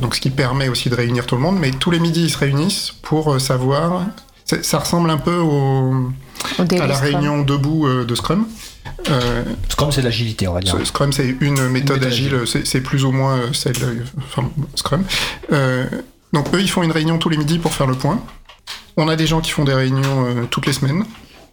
donc, 0.02 0.16
ce 0.16 0.22
qui 0.22 0.30
permet 0.30 0.70
aussi 0.70 0.90
de 0.90 0.96
réunir 0.96 1.26
tout 1.26 1.36
le 1.36 1.42
monde. 1.42 1.58
Mais 1.60 1.72
tous 1.72 1.92
les 1.92 2.00
midis, 2.00 2.26
ils 2.26 2.30
se 2.30 2.38
réunissent 2.38 2.94
pour 3.02 3.34
euh, 3.34 3.40
savoir. 3.40 4.06
Ça 4.46 4.80
ressemble 4.80 5.10
un 5.10 5.18
peu 5.18 5.36
au, 5.36 6.10
à 6.60 6.88
la 6.88 6.96
Scrum. 6.96 7.02
réunion 7.02 7.42
debout 7.42 7.86
euh, 7.86 8.06
de 8.06 8.16
Scrum. 8.16 8.48
Euh, 9.10 9.44
Scrum, 9.70 9.92
c'est 9.92 10.02
de 10.02 10.06
l'agilité, 10.06 10.48
on 10.48 10.54
va 10.54 10.62
dire. 10.62 10.76
Scrum, 10.86 11.12
c'est 11.14 11.36
une 11.42 11.68
méthode 11.70 11.72
méthode 11.72 12.04
agile, 12.06 12.42
c'est 12.46 12.66
c'est 12.66 12.82
plus 12.82 13.06
ou 13.06 13.12
moins 13.12 13.38
euh, 13.38 13.54
celle, 13.54 13.76
euh, 13.84 14.04
enfin, 14.18 14.50
Scrum. 14.76 15.04
Euh, 15.52 15.86
donc 16.34 16.54
eux, 16.54 16.62
ils 16.62 16.70
font 16.70 16.84
une 16.84 16.92
réunion 16.92 17.18
tous 17.18 17.30
les 17.30 17.38
midis 17.38 17.60
pour 17.60 17.74
faire 17.74 17.88
le 17.88 17.96
point. 17.96 18.22
On 18.98 19.08
a 19.08 19.16
des 19.16 19.28
gens 19.28 19.42
qui 19.42 19.52
font 19.52 19.64
des 19.64 19.74
réunions 19.74 20.26
euh, 20.26 20.46
toutes 20.50 20.66
les 20.66 20.74
semaines 20.74 21.06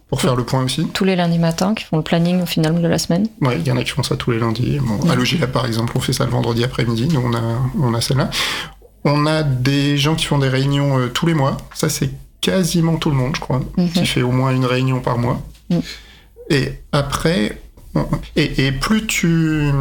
pour 0.09 0.21
faire 0.21 0.35
le 0.35 0.43
point 0.43 0.63
aussi. 0.63 0.87
Tous 0.93 1.03
les 1.03 1.15
lundis 1.15 1.39
matins 1.39 1.73
qui 1.73 1.83
font 1.83 1.97
le 1.97 2.03
planning 2.03 2.41
au 2.41 2.45
final 2.45 2.81
de 2.81 2.87
la 2.87 2.97
semaine. 2.97 3.27
Ouais, 3.41 3.57
il 3.59 3.67
y 3.67 3.71
en 3.71 3.77
a 3.77 3.83
qui 3.83 3.89
font 3.91 4.03
ça 4.03 4.15
tous 4.15 4.31
les 4.31 4.39
lundis. 4.39 4.79
Bon, 4.79 5.09
À 5.09 5.15
Logilab, 5.15 5.51
par 5.51 5.65
exemple, 5.65 5.93
on 5.95 5.99
fait 5.99 6.13
ça 6.13 6.25
le 6.25 6.31
vendredi 6.31 6.63
après-midi. 6.63 7.07
Nous, 7.07 7.21
on 7.23 7.33
a, 7.33 7.41
on 7.81 7.93
a 7.93 8.01
celle-là. 8.01 8.29
On 9.03 9.25
a 9.25 9.43
des 9.43 9.97
gens 9.97 10.15
qui 10.15 10.25
font 10.25 10.37
des 10.39 10.49
réunions 10.49 10.97
euh, 10.99 11.07
tous 11.07 11.25
les 11.25 11.33
mois. 11.33 11.57
Ça, 11.73 11.89
c'est 11.89 12.09
quasiment 12.41 12.97
tout 12.97 13.09
le 13.09 13.15
monde, 13.15 13.35
je 13.35 13.41
crois, 13.41 13.61
Mhm. 13.77 13.89
qui 13.89 14.05
fait 14.05 14.21
au 14.21 14.31
moins 14.31 14.51
une 14.51 14.65
réunion 14.65 14.99
par 14.99 15.17
mois. 15.17 15.41
Mhm. 15.69 15.81
Et 16.51 16.71
après, 16.91 17.59
on- 17.95 18.05
et, 18.35 18.67
et 18.67 18.71
plus 18.71 19.07
tu 19.07 19.71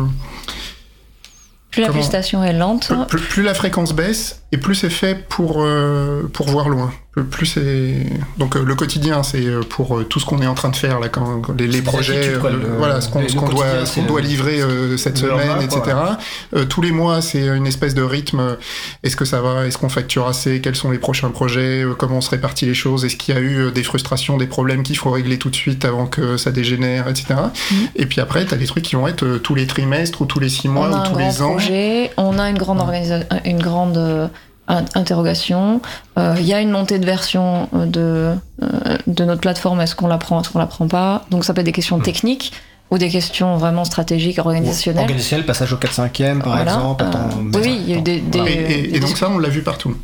Plus 1.71 1.83
la 1.83 1.89
prestation 1.91 2.43
est 2.45 2.53
lente, 2.53 2.89
plus, 2.89 3.19
plus- 3.19 3.27
plus 3.29 3.43
la 3.43 3.53
fréquence 3.55 3.93
baisse 3.93 4.43
et 4.53 4.57
plus 4.59 4.75
c'est 4.77 4.91
fait 4.91 5.27
pour, 5.29 5.57
euh, 5.59 6.23
pour 6.33 6.47
voir 6.49 6.69
loin. 6.69 6.93
Plus 7.23 7.47
c'est 7.47 8.07
donc 8.39 8.57
euh, 8.57 8.65
le 8.65 8.75
quotidien 8.75 9.23
c'est 9.23 9.47
euh, 9.47 9.61
pour 9.63 9.99
euh, 9.99 10.05
tout 10.05 10.19
ce 10.19 10.25
qu'on 10.27 10.43
est 10.43 10.47
en 10.47 10.55
train 10.55 10.71
de 10.71 10.77
faire 10.77 10.99
là 10.99 11.09
quand, 11.09 11.43
les, 11.57 11.69
les 11.69 11.81
projets 11.83 12.19
attitudes, 12.19 12.41
quoi, 12.41 12.51
euh, 12.51 12.57
le- 12.61 12.77
voilà 12.79 13.01
ce 13.01 13.09
qu'on 13.09 13.21
doit 13.21 13.87
ce 13.87 13.95
qu'on 13.95 14.03
doit 14.07 14.21
livrer 14.21 14.61
euh, 14.61 14.97
cette 14.97 15.19
semaine 15.19 15.63
etc 15.63 15.81
quoi. 15.85 16.19
Euh, 16.57 16.65
tous 16.65 16.83
les 16.83 16.91
mois 16.91 17.23
c'est 17.23 17.47
une 17.47 17.67
espèce 17.67 17.95
de 17.95 18.03
rythme. 18.03 18.57
Est-ce 19.05 19.15
que 19.17 19.25
ça 19.25 19.41
va? 19.41 19.67
Est-ce 19.67 19.79
qu'on 19.79 19.89
facture 19.89 20.27
assez? 20.27 20.61
Quels 20.61 20.75
sont 20.77 20.91
les 20.91 20.99
prochains 20.99 21.31
projets? 21.31 21.85
Euh, 21.85 21.95
comment 21.97 22.17
on 22.17 22.21
se 22.21 22.31
répartit 22.31 22.67
les 22.67 22.75
choses? 22.75 23.05
Est-ce 23.05 23.17
qu'il 23.17 23.35
y 23.35 23.39
a 23.39 23.41
eu 23.41 23.59
euh, 23.67 23.71
des 23.71 23.83
frustrations 23.85 24.37
des 24.37 24.47
problèmes 24.47 24.83
qu'il 24.83 24.97
faut 24.97 25.11
régler 25.11 25.39
tout 25.39 25.51
de 25.51 25.57
suite 25.57 25.85
avant 25.85 26.07
que 26.07 26.37
ça 26.37 26.51
dégénère 26.51 27.09
etc 27.09 27.35
Mhm. 27.71 27.89
et 27.97 28.07
puis 28.07 28.21
après 28.21 28.45
t'as 28.45 28.57
des 28.57 28.67
trucs 28.67 28.85
qui 28.85 28.97
vont 28.97 29.07
être 29.07 29.23
euh, 29.25 29.39
tous 29.39 29.55
les 29.55 29.67
trimestres 29.67 30.21
ou 30.23 30.27
tous 30.27 30.41
les 30.41 30.49
six 30.49 30.69
mois 30.69 30.89
on 30.89 30.93
a 30.93 30.97
ou 30.97 31.01
un 31.01 31.03
tous 31.05 31.13
grand 31.15 31.29
les 31.29 31.43
ans. 31.43 31.51
projet, 31.53 32.11
on 32.17 32.39
a 32.39 32.51
une 32.51 32.59
grande 32.59 32.81
organisation, 32.81 33.27
une 33.45 33.59
grande 33.63 34.31
in- 34.69 34.85
interrogation. 34.95 35.81
Euh, 36.19 36.35
Il 36.39 36.45
y 36.47 36.55
a 36.55 36.61
une 36.61 36.71
montée 36.71 36.99
de 36.99 37.07
version 37.07 37.69
euh, 37.75 37.87
de 37.87 38.35
euh, 38.63 38.97
de 39.07 39.25
notre 39.25 39.41
plateforme. 39.41 39.81
Est-ce 39.81 39.95
qu'on 39.97 40.07
la 40.07 40.19
prend, 40.19 40.41
est-ce 40.41 40.51
qu'on 40.51 40.59
la 40.59 40.67
prend 40.67 40.89
pas? 40.89 41.25
Donc 41.31 41.45
ça 41.45 41.53
peut 41.55 41.61
être 41.61 41.67
des 41.67 41.73
questions 41.73 41.99
techniques 42.01 42.53
ou 42.91 42.99
des 42.99 43.09
questions 43.09 43.57
vraiment 43.57 43.85
stratégiques, 43.85 44.39
organisationnelles. 44.39 45.03
Organisationnel, 45.03 45.47
passage 45.47 45.73
au 45.73 45.77
4-5e 45.77 46.39
par 46.41 46.55
Voilà. 46.55 46.63
exemple. 46.75 47.05
Euh, 47.05 47.09
attends, 47.09 47.29
oui, 47.55 47.61
oui, 47.63 47.81
il 47.87 47.91
y 47.91 47.95
a 47.95 47.99
eu 47.99 48.03
des, 48.03 48.21
des- 48.21 48.39
et, 48.39 48.43
et- 48.81 48.83
des 48.89 48.97
et 48.97 49.01
donc 49.01 49.17
ça 49.17 49.29
on 49.31 49.39
l'a 49.39 49.49
vu 49.49 49.63
partout 49.63 49.97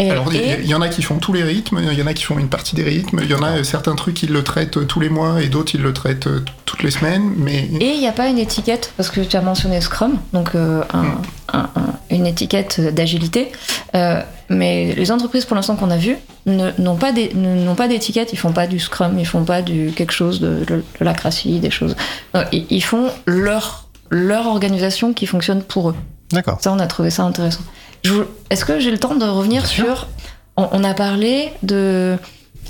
Et- 0.00 0.12
Alors, 0.12 0.32
il 0.32 0.34
y- 0.40 0.44
et- 0.44 0.60
il 0.62 0.66
y, 0.68 0.74
en 0.74 0.80
a 0.80 0.88
qui 0.88 1.02
font 1.02 1.18
tous 1.18 1.32
les 1.32 1.42
rythmes, 1.42 1.80
il 1.82 1.98
y 1.98 2.02
en 2.02 2.06
a 2.06 2.14
qui 2.14 2.22
font 2.22 2.38
une 2.38 2.48
partie 2.48 2.76
des 2.76 2.84
rythmes, 2.84 3.18
il 3.20 3.28
y 3.28 3.34
en 3.34 3.42
a 3.42 3.58
euh, 3.58 3.64
certains 3.64 3.96
trucs 3.96 4.22
ils 4.22 4.30
le 4.32 4.44
traitent 4.44 4.76
euh, 4.76 4.84
tous 4.84 5.00
les 5.00 5.08
mois 5.08 5.42
et 5.42 5.48
d'autres 5.48 5.74
ils 5.74 5.82
le 5.82 5.92
traitent 5.92 6.28
euh, 6.28 6.44
toutes 6.66 6.84
les 6.84 6.92
semaines, 6.92 7.32
mais 7.36 7.68
Et 7.80 7.94
il 7.94 7.98
n'y 7.98 8.06
a 8.06 8.12
pas 8.12 8.28
une 8.28 8.38
étiquette, 8.38 8.92
parce 8.96 9.10
que 9.10 9.20
tu 9.22 9.36
as 9.36 9.40
mentionné 9.40 9.80
Scrum, 9.80 10.16
donc 10.32 10.54
euh, 10.54 10.82
un- 10.92 11.02
Mm. 11.02 11.22
un- 11.54 11.58
un- 11.74 11.94
une 12.14 12.26
étiquette 12.28 12.80
d'agilité. 12.94 13.50
Euh, 13.96 14.22
mais 14.50 14.94
les 14.94 15.10
entreprises 15.10 15.44
pour 15.46 15.56
l'instant 15.56 15.74
qu'on 15.74 15.90
a 15.90 15.96
vues 15.96 16.16
n'ont 16.46 16.96
pas 16.96 17.10
n'ont 17.34 17.74
d'étiquette, 17.88 18.32
ils 18.32 18.38
font 18.38 18.52
pas 18.52 18.68
du 18.68 18.78
Scrum, 18.78 19.18
ils 19.18 19.26
font 19.26 19.42
pas 19.44 19.62
du 19.62 19.90
quelque 19.96 20.12
chose 20.12 20.38
de, 20.38 20.64
de, 20.64 20.76
de 21.00 21.04
la 21.04 21.12
crassie, 21.12 21.58
des 21.58 21.70
choses. 21.72 21.96
Non, 22.36 22.44
ils, 22.52 22.66
ils 22.70 22.84
font 22.84 23.08
leur, 23.26 23.88
leur 24.10 24.46
organisation 24.46 25.12
qui 25.12 25.26
fonctionne 25.26 25.62
pour 25.62 25.90
eux. 25.90 25.96
D'accord. 26.30 26.58
Ça, 26.60 26.72
on 26.72 26.78
a 26.78 26.86
trouvé 26.86 27.10
ça 27.10 27.24
intéressant. 27.24 27.62
Vous- 28.04 28.24
Est-ce 28.50 28.64
que 28.64 28.78
j'ai 28.80 28.90
le 28.90 28.98
temps 28.98 29.14
de 29.14 29.24
revenir 29.24 29.62
Bien 29.62 29.70
sûr. 29.70 29.84
sur. 29.84 30.08
On, 30.56 30.68
on 30.72 30.84
a 30.84 30.94
parlé 30.94 31.52
de. 31.62 32.16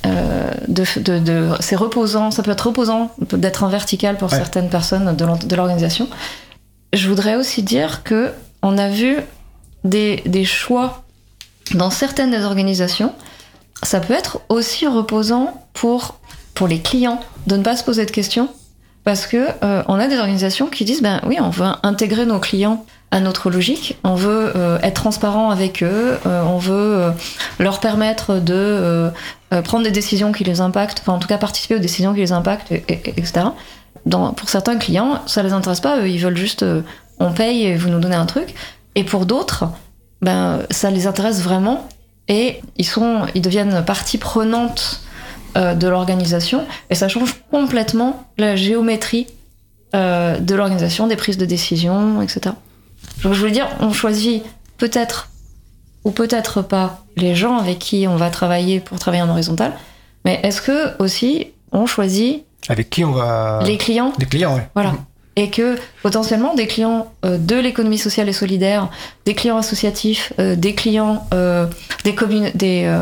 euh, 0.06 0.50
de, 0.68 0.84
de, 1.00 1.18
de- 1.18 1.48
c'est 1.60 1.76
reposant, 1.76 2.30
ça 2.30 2.42
peut 2.42 2.50
être 2.52 2.66
reposant 2.66 3.10
d'être 3.32 3.62
en 3.64 3.68
vertical 3.68 4.16
pour 4.16 4.30
Ouais. 4.32 4.38
certaines 4.38 4.68
personnes 4.70 5.16
de 5.16 5.54
l'organisation. 5.56 6.08
Je 6.92 7.08
voudrais 7.08 7.36
aussi 7.36 7.62
dire 7.62 8.02
que 8.04 8.32
on 8.62 8.78
a 8.78 8.88
vu 8.88 9.16
des, 9.84 10.22
des 10.26 10.44
choix 10.44 11.04
dans 11.74 11.90
certaines 11.90 12.30
des 12.30 12.44
organisations. 12.44 13.12
Ça 13.82 14.00
peut 14.00 14.14
être 14.14 14.40
aussi 14.48 14.86
reposant 14.86 15.66
pour, 15.74 16.18
pour 16.54 16.66
les 16.68 16.80
clients 16.80 17.20
de 17.46 17.56
ne 17.56 17.62
pas 17.62 17.76
se 17.76 17.84
poser 17.84 18.04
de 18.06 18.10
questions 18.10 18.48
parce 19.04 19.26
que 19.26 19.46
euh, 19.62 19.82
on 19.88 19.94
a 19.98 20.06
des 20.08 20.18
organisations 20.18 20.66
qui 20.66 20.84
disent 20.84 21.02
ben 21.02 21.20
oui 21.26 21.36
on 21.40 21.50
veut 21.50 21.66
intégrer 21.82 22.26
nos 22.26 22.40
clients 22.40 22.84
à 23.10 23.20
notre 23.20 23.50
logique. 23.50 23.96
On 24.04 24.14
veut 24.14 24.52
euh, 24.54 24.78
être 24.82 24.94
transparent 24.94 25.50
avec 25.50 25.82
eux 25.82 26.18
euh, 26.26 26.42
on 26.44 26.58
veut 26.58 26.74
euh, 26.74 27.10
leur 27.58 27.80
permettre 27.80 28.34
de 28.34 28.52
euh, 28.54 29.10
euh, 29.54 29.62
prendre 29.62 29.84
des 29.84 29.90
décisions 29.90 30.30
qui 30.32 30.44
les 30.44 30.60
impactent 30.60 31.00
enfin 31.00 31.14
en 31.14 31.18
tout 31.18 31.28
cas 31.28 31.38
participer 31.38 31.76
aux 31.76 31.80
décisions 31.80 32.12
qui 32.12 32.20
les 32.20 32.32
impactent 32.32 32.70
et- 32.70 32.84
et- 32.88 33.14
etc 33.16 33.46
Dans, 34.04 34.32
pour 34.34 34.48
certains 34.50 34.76
clients 34.76 35.22
ça 35.26 35.42
les 35.42 35.52
intéresse 35.54 35.80
pas 35.80 35.98
eux 36.00 36.08
ils 36.08 36.18
veulent 36.18 36.36
juste 36.36 36.62
euh, 36.64 36.82
on 37.18 37.32
paye 37.32 37.64
et 37.64 37.76
vous 37.76 37.88
nous 37.88 37.98
donnez 38.00 38.14
un 38.16 38.26
truc. 38.26 38.54
Et 38.94 39.04
pour 39.04 39.24
d'autres 39.26 39.64
ben 40.20 40.60
ça 40.70 40.90
les 40.90 41.06
intéresse 41.06 41.40
vraiment 41.42 41.88
et 42.28 42.60
ils 42.76 42.86
sont 42.86 43.22
ils 43.34 43.42
deviennent 43.42 43.84
partie 43.84 44.18
prenante 44.18 45.00
de 45.56 45.88
l'organisation. 45.88 46.64
Et 46.90 46.94
ça 46.94 47.08
change 47.08 47.34
complètement 47.50 48.24
la 48.36 48.54
géométrie 48.54 49.26
de 49.94 50.54
l'organisation, 50.54 51.06
des 51.08 51.16
prises 51.16 51.38
de 51.38 51.46
décision, 51.46 52.22
etc. 52.22 52.54
Je 53.20 53.28
veux 53.28 53.50
dire, 53.50 53.68
on 53.80 53.92
choisit 53.92 54.42
peut-être 54.78 55.30
ou 56.04 56.10
peut-être 56.10 56.62
pas 56.62 57.04
les 57.16 57.34
gens 57.34 57.58
avec 57.58 57.78
qui 57.78 58.06
on 58.08 58.16
va 58.16 58.30
travailler 58.30 58.80
pour 58.80 58.98
travailler 58.98 59.22
en 59.22 59.28
horizontal, 59.28 59.72
mais 60.24 60.40
est-ce 60.42 60.62
que 60.62 61.02
aussi 61.02 61.48
on 61.72 61.86
choisit 61.86 62.44
Avec 62.68 62.90
qui 62.90 63.04
on 63.04 63.12
va. 63.12 63.60
les 63.64 63.76
clients 63.76 64.12
Les 64.18 64.26
clients, 64.26 64.54
ouais. 64.54 64.68
voilà. 64.74 64.94
Et 65.36 65.50
que 65.50 65.76
potentiellement 66.02 66.54
des 66.54 66.66
clients 66.66 67.12
euh, 67.24 67.38
de 67.38 67.54
l'économie 67.56 67.98
sociale 67.98 68.28
et 68.28 68.32
solidaire, 68.32 68.88
des 69.24 69.34
clients 69.34 69.58
associatifs, 69.58 70.32
euh, 70.40 70.56
des 70.56 70.74
clients 70.74 71.26
euh, 71.32 71.66
des, 72.04 72.14
communes, 72.14 72.50
des, 72.54 72.92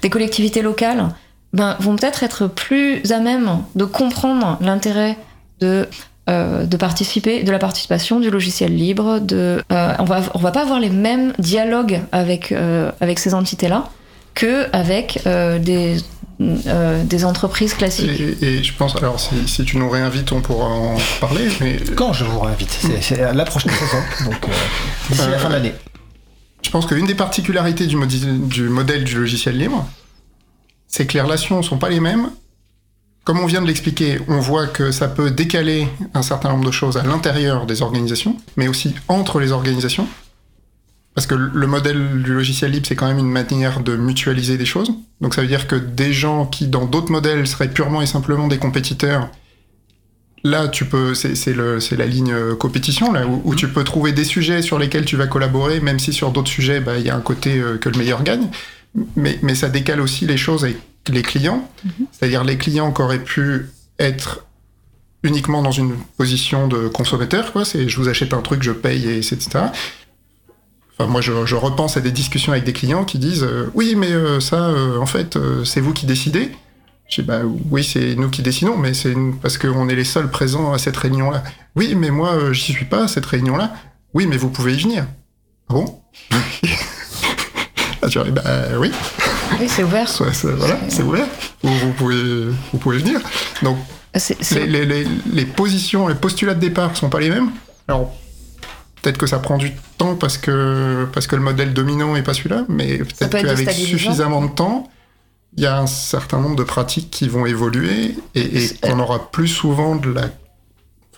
des 0.00 0.10
collectivités 0.10 0.62
locales, 0.62 1.08
ben, 1.52 1.76
vont 1.80 1.96
peut-être 1.96 2.22
être 2.22 2.46
plus 2.46 3.10
à 3.10 3.20
même 3.20 3.62
de 3.74 3.84
comprendre 3.84 4.58
l'intérêt 4.60 5.18
de 5.60 5.88
euh, 6.28 6.64
de 6.66 6.76
participer, 6.76 7.42
de 7.42 7.50
la 7.50 7.58
participation, 7.58 8.20
du 8.20 8.30
logiciel 8.30 8.74
libre. 8.74 9.18
De, 9.20 9.62
euh, 9.72 9.92
on 9.98 10.04
va 10.04 10.20
on 10.34 10.38
va 10.38 10.50
pas 10.50 10.62
avoir 10.62 10.78
les 10.80 10.90
mêmes 10.90 11.32
dialogues 11.38 12.00
avec 12.12 12.52
euh, 12.52 12.90
avec 13.00 13.18
ces 13.18 13.34
entités-là 13.34 13.90
que 14.34 14.66
avec 14.72 15.20
euh, 15.26 15.58
des 15.58 15.96
euh, 16.40 17.02
des 17.02 17.24
entreprises 17.24 17.74
classiques. 17.74 18.20
et, 18.20 18.36
et 18.58 18.62
je 18.62 18.72
pense 18.72 18.94
alors 18.96 19.18
si, 19.18 19.34
si 19.48 19.64
tu 19.64 19.76
nous 19.76 19.90
réinvites 19.90 20.30
on 20.30 20.40
pourra 20.40 20.66
en 20.66 20.96
parler, 21.20 21.48
mais 21.60 21.78
Quand 21.96 22.12
je 22.12 22.24
vous 22.24 22.38
réinvite 22.40 22.70
C'est 23.00 23.22
à 23.22 23.32
la 23.32 23.44
prochaine 23.44 23.72
saison, 23.72 24.30
donc 24.30 24.44
euh, 24.44 24.52
d'ici 25.10 25.22
la 25.30 25.38
fin 25.38 25.48
de 25.48 25.54
l'année. 25.54 25.74
je 26.62 26.70
pense 26.70 26.86
qu'une 26.86 27.06
des 27.06 27.16
particularités 27.16 27.86
du, 27.86 27.96
modi- 27.96 28.24
du 28.24 28.68
modèle 28.68 29.02
du 29.02 29.16
logiciel 29.16 29.56
libre, 29.58 29.84
c'est 30.86 31.06
que 31.06 31.14
les 31.14 31.20
relations 31.22 31.60
sont 31.62 31.78
pas 31.78 31.88
les 31.88 32.00
mêmes. 32.00 32.30
Comme 33.28 33.40
on 33.40 33.44
vient 33.46 33.60
de 33.60 33.66
l'expliquer, 33.66 34.18
on 34.26 34.40
voit 34.40 34.66
que 34.66 34.90
ça 34.90 35.06
peut 35.06 35.30
décaler 35.30 35.86
un 36.14 36.22
certain 36.22 36.48
nombre 36.48 36.64
de 36.64 36.70
choses 36.70 36.96
à 36.96 37.02
l'intérieur 37.02 37.66
des 37.66 37.82
organisations, 37.82 38.38
mais 38.56 38.68
aussi 38.68 38.94
entre 39.06 39.38
les 39.38 39.52
organisations. 39.52 40.08
Parce 41.14 41.26
que 41.26 41.34
le 41.34 41.66
modèle 41.66 42.22
du 42.22 42.32
logiciel 42.32 42.70
libre, 42.70 42.86
c'est 42.86 42.96
quand 42.96 43.06
même 43.06 43.18
une 43.18 43.30
manière 43.30 43.80
de 43.80 43.98
mutualiser 43.98 44.56
des 44.56 44.64
choses. 44.64 44.94
Donc 45.20 45.34
ça 45.34 45.42
veut 45.42 45.46
dire 45.46 45.66
que 45.66 45.76
des 45.76 46.10
gens 46.10 46.46
qui, 46.46 46.68
dans 46.68 46.86
d'autres 46.86 47.12
modèles, 47.12 47.46
seraient 47.46 47.68
purement 47.68 48.00
et 48.00 48.06
simplement 48.06 48.48
des 48.48 48.56
compétiteurs, 48.56 49.28
là, 50.42 50.66
tu 50.68 50.86
peux, 50.86 51.12
c'est 51.12 51.54
la 51.54 52.06
ligne 52.06 52.32
euh, 52.32 52.56
compétition, 52.56 53.12
là, 53.12 53.26
où, 53.26 53.54
tu 53.54 53.68
peux 53.68 53.84
trouver 53.84 54.12
des 54.12 54.24
sujets 54.24 54.62
sur 54.62 54.78
lesquels 54.78 55.04
tu 55.04 55.16
vas 55.16 55.26
collaborer, 55.26 55.80
même 55.80 55.98
si 55.98 56.14
sur 56.14 56.30
d'autres 56.30 56.50
sujets, 56.50 56.80
bah, 56.80 56.96
il 56.96 57.04
y 57.04 57.10
a 57.10 57.14
un 57.14 57.20
côté 57.20 57.58
euh, 57.58 57.76
que 57.76 57.90
le 57.90 57.98
meilleur 57.98 58.22
gagne. 58.22 58.48
Mais, 59.16 59.38
mais 59.42 59.54
ça 59.54 59.68
décale 59.68 60.00
aussi 60.00 60.24
les 60.24 60.38
choses 60.38 60.66
les 61.12 61.22
clients. 61.22 61.68
C'est-à-dire 62.12 62.44
les 62.44 62.58
clients 62.58 62.92
qui 62.92 63.02
auraient 63.02 63.22
pu 63.22 63.70
être 63.98 64.44
uniquement 65.22 65.62
dans 65.62 65.72
une 65.72 65.94
position 66.16 66.68
de 66.68 66.88
consommateur, 66.88 67.52
quoi. 67.52 67.64
C'est 67.64 67.88
je 67.88 67.96
vous 67.96 68.08
achète 68.08 68.32
un 68.32 68.40
truc, 68.40 68.62
je 68.62 68.72
paye, 68.72 69.06
et 69.06 69.18
etc. 69.18 69.48
Enfin, 70.98 71.10
moi, 71.10 71.20
je, 71.20 71.46
je 71.46 71.54
repense 71.54 71.96
à 71.96 72.00
des 72.00 72.10
discussions 72.10 72.52
avec 72.52 72.64
des 72.64 72.72
clients 72.72 73.04
qui 73.04 73.18
disent 73.18 73.44
euh, 73.44 73.70
oui, 73.74 73.94
mais 73.96 74.10
euh, 74.10 74.40
ça, 74.40 74.68
euh, 74.68 74.98
en 74.98 75.06
fait, 75.06 75.38
c'est 75.64 75.80
vous 75.80 75.92
qui 75.92 76.06
décidez. 76.06 76.50
Je 77.08 77.22
dis 77.22 77.26
bah 77.26 77.40
oui, 77.70 77.84
c'est 77.84 78.16
nous 78.16 78.28
qui 78.28 78.42
décidons, 78.42 78.76
mais 78.76 78.92
c'est 78.92 79.14
parce 79.40 79.56
qu'on 79.56 79.88
est 79.88 79.94
les 79.94 80.04
seuls 80.04 80.30
présents 80.30 80.72
à 80.72 80.78
cette 80.78 80.96
réunion-là. 80.96 81.42
Oui, 81.74 81.94
mais 81.94 82.10
moi, 82.10 82.52
j'y 82.52 82.72
suis 82.72 82.84
pas 82.84 83.04
à 83.04 83.08
cette 83.08 83.24
réunion-là. 83.24 83.72
Oui, 84.12 84.26
mais 84.26 84.36
vous 84.36 84.50
pouvez 84.50 84.74
y 84.74 84.82
venir. 84.82 85.06
Ah 85.68 85.74
bon? 85.74 86.00
Ah, 88.00 88.06
tu 88.08 88.20
vois, 88.20 88.30
bah 88.30 88.42
oui, 88.78 88.92
Oui, 89.60 89.68
c'est 89.68 89.82
ouvert. 89.82 90.08
soit- 90.08 90.30
voilà, 90.56 90.78
c'est 90.88 91.02
ouvert. 91.02 91.26
Vous, 91.62 91.72
vous 91.78 91.92
pouvez, 91.92 92.16
vous 92.72 92.78
pouvez 92.78 92.98
venir. 92.98 93.20
Donc 93.62 93.78
c'est- 94.14 94.36
les, 94.66 94.84
les- 94.86 95.04
les- 95.04 95.08
les 95.32 95.44
positions, 95.46 96.08
les 96.08 96.14
postulats 96.14 96.54
de 96.54 96.60
départ 96.60 96.96
sont 96.96 97.08
pas 97.10 97.20
les 97.20 97.30
mêmes. 97.30 97.50
Alors, 97.88 98.12
peut-être 99.02 99.18
que 99.18 99.26
ça 99.26 99.38
prend 99.38 99.58
du 99.58 99.72
temps 99.96 100.14
parce 100.16 100.38
que, 100.38 101.06
parce 101.12 101.26
que 101.26 101.36
le 101.36 101.42
modèle 101.42 101.72
dominant 101.72 102.16
est 102.16 102.22
pas 102.22 102.34
celui-là, 102.34 102.64
mais 102.68 102.98
peut-être 102.98 103.30
peut 103.30 103.36
être 103.38 103.44
qu'avec 103.46 103.66
suffisamment 103.98 104.42
de 104.42 104.50
temps, 104.50 104.88
il 105.56 105.62
y 105.62 105.66
a 105.66 105.78
un 105.78 105.86
certain 105.86 106.38
nombre 106.40 106.56
de 106.56 106.62
pratiques 106.64 107.10
qui 107.10 107.28
vont 107.28 107.46
évoluer 107.46 108.14
et, 108.34 108.64
et 108.64 108.68
qu'on 108.82 108.98
aura 109.00 109.30
plus 109.30 109.48
souvent 109.48 109.96
de 109.96 110.10
la. 110.10 110.22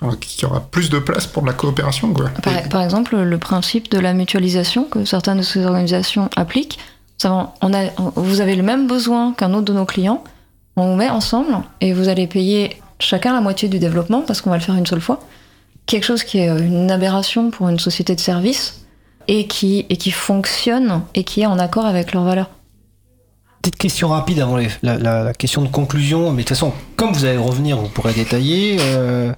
Enfin, 0.02 0.16
qu'il 0.16 0.43
y 0.43 0.44
aura 0.47 0.61
plus 0.61 0.89
de 0.89 0.98
place 0.98 1.27
pour 1.27 1.43
de 1.43 1.48
la 1.48 1.52
coopération, 1.52 2.15
quoi. 2.15 2.31
Par, 2.31 2.55
par 2.70 2.82
exemple, 2.82 3.16
le 3.19 3.39
principe 3.39 3.90
de 3.90 3.98
la 3.98 4.15
mutualisation 4.15 4.85
que 4.85 5.05
certaines 5.05 5.39
de 5.39 5.43
ces 5.43 5.66
organisations 5.66 6.31
appliquent, 6.36 6.78
on 7.24 7.70
vous 8.16 8.40
avez 8.40 8.56
le 8.56 8.62
même 8.62 8.86
besoin 8.86 9.32
qu'un 9.32 9.52
autre 9.52 9.66
de 9.66 9.72
nos 9.72 9.84
clients, 9.84 10.22
on 10.76 10.90
vous 10.90 10.97
met 10.97 11.10
ensemble 11.10 11.59
et 11.80 11.92
vous 11.92 12.09
allez 12.09 12.26
payer 12.26 12.80
chacun 12.98 13.32
la 13.32 13.40
moitié 13.40 13.68
du 13.68 13.78
développement 13.78 14.22
parce 14.22 14.40
qu'on 14.40 14.51
va 14.51 14.56
le 14.56 14.62
faire 14.62 14.76
une 14.76 14.86
seule 14.86 15.01
fois. 15.01 15.20
Quelque 15.86 16.05
chose 16.05 16.22
qui 16.22 16.38
est 16.38 16.47
une 16.47 16.90
aberration 16.90 17.51
pour 17.51 17.68
une 17.68 17.78
société 17.78 18.14
de 18.14 18.20
service 18.20 18.86
et 19.28 19.47
qui, 19.47 19.86
fonctionne 20.10 21.02
et 21.14 21.24
qui 21.24 21.42
est 21.42 21.47
en 21.47 21.59
accord 21.59 21.86
avec 21.86 22.12
leurs 22.12 22.24
valeurs. 22.24 22.51
Petite 23.62 23.76
question 23.76 24.09
rapide 24.09 24.40
avant 24.40 24.59
la 24.82 25.32
question 25.34 25.62
de 25.62 25.68
conclusion, 25.68 26.30
mais 26.30 26.42
de 26.42 26.48
toute 26.48 26.56
façon, 26.56 26.72
comme 26.97 27.12
vous 27.12 27.24
allez 27.24 27.36
revenir, 27.36 27.76
vous 27.76 27.88
pourrez 27.88 28.14
détailler. 28.14 28.78
euh, 28.80 29.32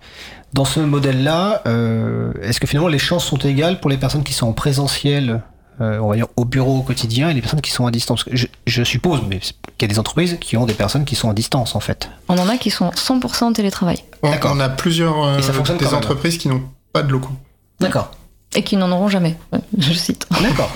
dans 0.53 0.65
ce 0.67 0.81
modèle-là, 0.81 1.63
euh, 1.67 2.33
est-ce 2.43 2.61
que 2.61 2.67
finalement 2.67 2.89
les 2.89 2.99
chances 2.99 3.25
sont 3.25 3.39
égales 3.39 3.81
pour 3.81 3.89
les 3.91 3.97
personnes 3.97 4.23
qui 4.23 4.35
sont 4.35 4.47
en 4.49 4.53
présentiel? 4.53 5.43
Euh, 5.81 5.99
on 5.99 6.09
va 6.09 6.17
dire, 6.17 6.27
au 6.37 6.45
bureau 6.45 6.79
au 6.79 6.83
quotidien 6.83 7.31
et 7.31 7.35
les 7.35 7.41
personnes 7.41 7.61
qui 7.61 7.71
sont 7.71 7.87
à 7.87 7.91
distance 7.91 8.25
je, 8.31 8.47
je 8.67 8.83
suppose, 8.85 9.21
mais 9.29 9.39
qu'il 9.39 9.83
y 9.83 9.85
a 9.85 9.89
des 9.89 9.99
entreprises 9.99 10.39
qui 10.41 10.57
ont 10.57 10.67
des 10.67 10.75
personnes 10.75 11.05
qui 11.05 11.15
sont 11.15 11.31
à 11.31 11.35
distance 11.35 11.75
en 11.75 11.81
fait. 11.81 12.11
On 12.29 12.39
en 12.39 12.49
a 12.49 12.57
qui 12.57 12.71
sont 12.71 12.91
100% 12.91 13.45
en 13.45 13.53
télétravail. 13.53 14.05
On, 14.23 14.31
on 14.45 14.61
a 14.61 14.69
plusieurs 14.69 15.25
euh, 15.25 15.39
Et 15.39 15.43
ça 15.43 15.53
fonctionne 15.53 15.79
des 15.79 15.95
entreprises 15.95 16.39
qui 16.39 16.49
n'ont 16.49 16.63
pas 16.93 17.03
de 17.03 17.11
locaux. 17.11 17.33
D'accord. 17.81 18.11
Et 18.55 18.63
qui 18.63 18.77
n'en 18.77 18.91
auront 18.93 19.09
jamais, 19.09 19.37
je 19.79 19.93
cite. 19.93 20.27
D'accord. 20.43 20.71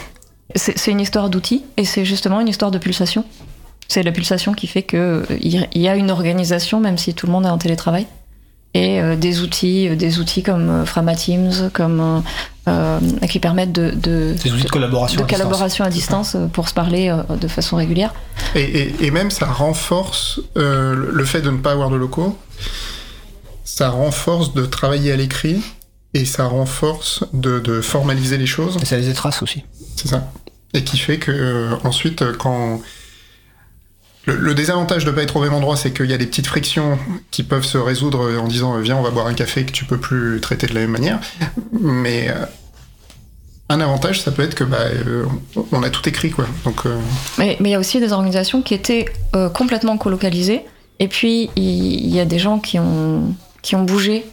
C'est 0.54 0.90
une 0.90 1.00
histoire 1.00 1.28
d'outils 1.28 1.64
et 1.76 1.84
c'est 1.84 2.04
justement 2.04 2.40
une 2.40 2.48
histoire 2.48 2.70
de 2.70 2.78
pulsation. 2.78 3.24
C'est 3.88 4.02
la 4.02 4.12
pulsation 4.12 4.52
qui 4.52 4.66
fait 4.66 4.82
que 4.82 5.24
euh, 5.30 5.38
il 5.40 5.80
y 5.80 5.88
a 5.88 5.96
une 5.96 6.10
organisation, 6.10 6.80
même 6.80 6.98
si 6.98 7.14
tout 7.14 7.26
le 7.26 7.32
monde 7.32 7.46
est 7.46 7.50
en 7.50 7.58
télétravail, 7.58 8.06
et 8.74 9.00
euh, 9.00 9.16
des 9.16 9.40
outils, 9.40 9.88
des 9.96 10.18
outils 10.18 10.42
comme 10.42 10.68
euh, 10.68 10.84
Frama 10.84 11.14
Teams, 11.14 11.70
comme 11.72 12.22
euh, 12.68 12.98
qui 13.30 13.38
permettent 13.38 13.72
de, 13.72 13.90
de, 13.90 14.34
Des 14.42 14.52
outils 14.52 14.64
de 14.64 14.68
collaboration. 14.70 15.18
de 15.18 15.22
à 15.22 15.26
distance. 15.26 15.38
collaboration 15.42 15.84
à 15.84 15.88
distance 15.90 16.34
euh, 16.34 16.46
pour 16.46 16.68
se 16.68 16.74
parler 16.74 17.08
euh, 17.08 17.36
de 17.36 17.48
façon 17.48 17.76
régulière. 17.76 18.12
Et, 18.54 18.60
et- 18.62 19.04
et 19.06 19.10
même 19.10 19.30
ça 19.30 19.46
renforce 19.46 20.40
euh, 20.56 20.94
le- 21.12 21.24
fait 21.24 21.42
de 21.42 21.50
ne 21.50 21.58
pas 21.58 21.72
avoir 21.72 21.90
de 21.90 21.96
locaux. 21.96 22.36
Ça 23.64 23.90
renforce 23.90 24.54
de 24.54 24.64
travailler 24.64 25.12
à 25.12 25.16
l'écrit 25.16 25.60
et 26.14 26.24
ça 26.24 26.44
renforce 26.44 27.24
de, 27.32 27.58
de 27.60 27.80
formaliser 27.80 28.38
les 28.38 28.46
choses. 28.46 28.78
Et 28.80 28.84
ça 28.84 28.96
les 28.96 29.12
traces 29.12 29.42
aussi. 29.42 29.64
C'est 29.96 30.08
ça. 30.08 30.30
Et 30.74 30.82
qui 30.84 30.98
fait 30.98 31.18
que 31.18 31.30
euh, 31.30 31.74
ensuite, 31.84 32.22
euh, 32.22 32.32
quand 32.38 32.80
le, 34.26 34.54
désavantage 34.54 35.04
de 35.04 35.10
pas 35.12 35.22
être 35.22 35.36
au 35.36 35.40
même 35.40 35.54
endroit, 35.54 35.76
c'est 35.76 35.92
qu'il 35.92 36.10
y 36.10 36.12
a 36.12 36.18
des 36.18 36.26
petites 36.26 36.48
frictions 36.48 36.98
qui 37.30 37.44
peuvent 37.44 37.64
se 37.64 37.78
résoudre 37.78 38.38
en 38.40 38.48
disant 38.48 38.76
euh, 38.76 38.80
viens, 38.80 38.96
on 38.96 39.02
va 39.02 39.10
boire 39.10 39.28
un 39.28 39.34
café 39.34 39.64
que 39.64 39.70
tu 39.70 39.84
peux 39.84 39.98
plus 39.98 40.40
traiter 40.40 40.66
de 40.66 40.74
la 40.74 40.80
même 40.80 40.90
manière. 40.90 41.20
Mais 41.72 42.28
euh, 42.28 42.44
un 43.68 43.80
avantage, 43.80 44.20
ça 44.20 44.32
peut 44.32 44.42
être 44.42 44.56
que 44.56 44.64
bah, 44.64 44.78
euh, 44.80 45.26
on 45.70 45.82
a 45.84 45.90
tout 45.90 46.08
écrit 46.08 46.30
quoi. 46.30 46.46
Donc 46.64 46.82
Mais 47.38 47.56
il 47.60 47.68
y 47.68 47.74
a 47.74 47.78
aussi 47.78 48.00
des 48.00 48.12
organisations 48.12 48.62
qui 48.62 48.74
étaient 48.74 49.06
complètement 49.54 49.96
colocalisées. 49.96 50.62
Et 50.98 51.08
puis, 51.08 51.50
il 51.56 52.08
y, 52.08 52.18
a 52.20 52.24
des 52.24 52.38
gens 52.38 52.58
qui 52.58 52.78
ont, 52.78 53.34
qui 53.60 53.76
ont 53.76 53.82
bougé, 53.82 54.24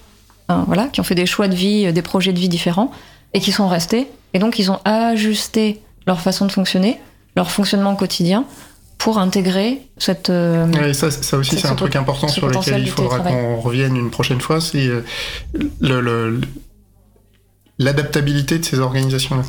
hein, 0.47 0.63
voilà, 0.65 0.85
qui 0.85 1.01
ont 1.01 1.03
fait 1.03 1.13
des 1.13 1.25
choix 1.25 1.49
de 1.49 1.55
vie, 1.55 1.91
des 1.91 2.01
projets 2.01 2.31
de 2.31 2.39
vie 2.39 2.47
différents, 2.47 2.89
et 3.33 3.41
qui 3.41 3.51
sont 3.51 3.67
restés. 3.67 4.07
Et 4.33 4.39
donc, 4.39 4.59
ils 4.59 4.71
ont 4.71 4.79
ajusté 4.85 5.81
leur 6.07 6.21
façon 6.21 6.45
de 6.45 6.53
fonctionner, 6.53 7.01
leur 7.35 7.51
fonctionnement 7.51 7.95
quotidien, 7.97 8.45
pour 8.97 9.17
intégrer 9.17 9.81
cette. 9.97 10.29
euh, 10.29 10.65
Ouais, 10.71 10.93
ça, 10.93 11.11
ça 11.11 11.37
aussi, 11.37 11.57
C'est 11.57 11.67
un 11.67 11.75
truc 11.75 11.95
important 11.95 12.27
sur 12.27 12.47
lequel 12.47 12.81
il 12.81 12.89
faudra 12.89 13.19
qu'on 13.31 13.59
revienne 13.59 13.95
une 13.97 14.09
prochaine 14.11 14.39
fois, 14.41 14.61
c'est 14.61 14.87
euh, 14.87 16.39
l'adaptabilité 17.79 18.59
de 18.59 18.65
ces 18.65 18.79
organisations-là. 18.79 19.43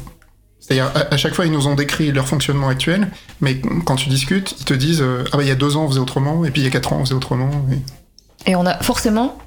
C'est-à-dire, 0.60 0.90
à, 0.94 1.12
à 1.14 1.16
chaque 1.16 1.34
fois, 1.34 1.44
ils 1.46 1.52
nous 1.52 1.66
ont 1.66 1.74
décrit 1.74 2.10
leur 2.10 2.26
fonctionnement 2.26 2.68
actuel, 2.68 3.08
mais 3.40 3.60
quand 3.84 3.96
tu 3.96 4.08
discutes, 4.08 4.54
ils 4.60 4.64
te 4.64 4.74
disent 4.74 5.02
euh, 5.02 5.24
Ah, 5.32 5.36
bah, 5.36 5.42
il 5.42 5.48
y 5.48 5.52
a 5.52 5.54
deux 5.56 5.76
ans, 5.76 5.84
on 5.84 5.88
faisait 5.88 6.00
autrement, 6.00 6.44
et 6.44 6.50
puis 6.50 6.62
il 6.62 6.64
y 6.64 6.68
a 6.68 6.70
quatre 6.70 6.92
ans, 6.92 6.98
on 7.00 7.04
faisait 7.04 7.14
autrement. 7.14 7.50
et- 7.70 8.50
Et 8.50 8.56
on 8.56 8.64
a 8.66 8.78
forcément, 8.82 9.38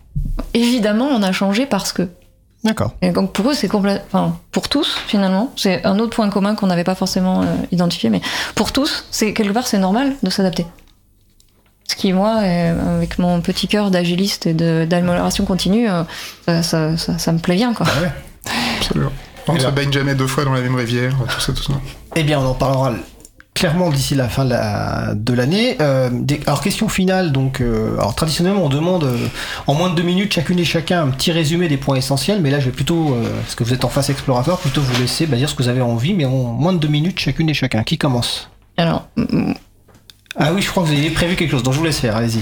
évidemment, 0.54 1.08
on 1.12 1.24
a 1.24 1.32
changé 1.32 1.66
parce 1.66 1.92
que. 1.92 2.08
D'accord. 2.64 2.94
Et 3.02 3.12
donc 3.12 3.34
pour 3.34 3.50
eux, 3.50 3.54
c'est 3.54 3.68
complètement. 3.68 4.04
Enfin, 4.08 4.38
pour 4.52 4.68
tous, 4.68 4.98
finalement, 5.08 5.52
c'est 5.56 5.86
un 5.86 6.00
autre 6.00 6.16
point 6.16 6.30
commun 6.30 6.56
qu'on 6.56 6.68
n'avait 6.68 6.84
pas 6.84 6.96
forcément 6.96 7.42
euh, 7.44 7.46
identifié, 7.72 8.10
mais 8.10 8.22
pour 8.56 8.72
tous, 8.72 9.06
c'est 9.12 9.34
quelque 9.34 9.54
part, 9.54 9.68
c'est 9.68 9.78
normal 9.78 10.16
de 10.24 10.30
s'adapter. 10.30 10.66
Ce 11.88 11.96
qui, 11.96 12.12
moi, 12.12 12.36
avec 12.98 13.18
mon 13.20 13.40
petit 13.42 13.68
cœur 13.68 13.92
d'agiliste 13.92 14.46
et 14.48 14.54
de- 14.54 14.86
d'amélioration 14.90 15.46
continue, 15.46 15.90
euh, 15.90 16.04
ça, 16.46 16.62
ça- 16.64 16.98
ça- 16.98 17.18
ça 17.18 17.32
me 17.32 17.40
plaît 17.40 17.56
bien, 17.56 17.74
quoi. 17.74 17.86
Absolument. 18.80 19.12
On 19.48 19.54
ne 19.54 19.60
se 19.60 19.68
baigne 19.68 19.94
jamais 19.94 20.14
deux 20.14 20.28
fois 20.28 20.44
dans 20.44 20.52
la 20.54 20.60
même 20.60 20.76
rivière, 20.76 21.14
tout 21.30 21.40
ça, 21.40 21.54
tout 21.54 21.64
ça. 21.64 21.74
Eh 22.18 22.24
bien, 22.24 22.40
on 22.40 22.46
en 22.46 22.54
parlera 22.54 22.92
clairement 23.58 23.90
d'ici 23.90 24.16
la 24.16 24.30
fin 24.30 24.46
de 24.46 24.52
la- 24.52 25.14
de 25.16 25.34
l'année. 25.34 25.78
Euh, 25.82 26.10
des- 26.12 26.40
alors, 26.46 26.62
question 26.62 26.88
finale. 26.90 27.32
Donc, 27.32 27.60
euh, 27.62 27.94
alors 27.98 28.16
traditionnellement, 28.16 28.64
on 28.64 28.70
demande 28.70 29.04
euh, 29.04 29.18
en 29.68 29.74
moins 29.74 29.90
de 29.90 29.96
deux 29.96 30.04
minutes 30.04 30.32
chacune 30.34 30.60
et 30.60 30.66
chacun 30.66 31.04
un 31.04 31.08
petit 31.10 31.32
résumé 31.32 31.68
des 31.68 31.78
points 31.78 31.96
essentiels. 31.96 32.40
Mais 32.42 32.52
là, 32.52 32.60
je 32.60 32.66
vais 32.66 32.72
plutôt, 32.72 33.16
parce 33.42 33.56
que 33.56 33.64
vous 33.64 33.74
êtes 33.74 33.84
en 33.86 33.90
face 33.90 34.10
explorateur, 34.10 34.60
plutôt 34.60 34.82
vous 34.82 35.02
laisser 35.02 35.26
bah, 35.26 35.38
dire 35.38 35.50
ce 35.50 35.56
que 35.56 35.64
vous 35.64 35.70
avez 35.70 35.82
envie, 35.82 36.14
mais 36.14 36.26
en 36.26 36.30
moins 36.32 36.74
de 36.74 36.78
deux 36.80 36.88
minutes 36.88 37.20
chacune 37.20 37.50
et 37.50 37.54
chacun. 37.54 37.84
Qui 37.84 37.98
commence? 37.98 38.50
Alors, 38.78 39.08
Ah 40.40 40.54
oui, 40.54 40.62
je 40.62 40.70
crois 40.70 40.84
que 40.84 40.90
vous 40.90 40.94
avez 40.94 41.10
prévu 41.10 41.36
quelque 41.36 41.50
chose, 41.50 41.64
donc 41.64 41.74
je 41.74 41.80
vous 41.80 41.86
laisse 41.86 42.00
faire. 42.00 42.16
Allez-y. 42.16 42.40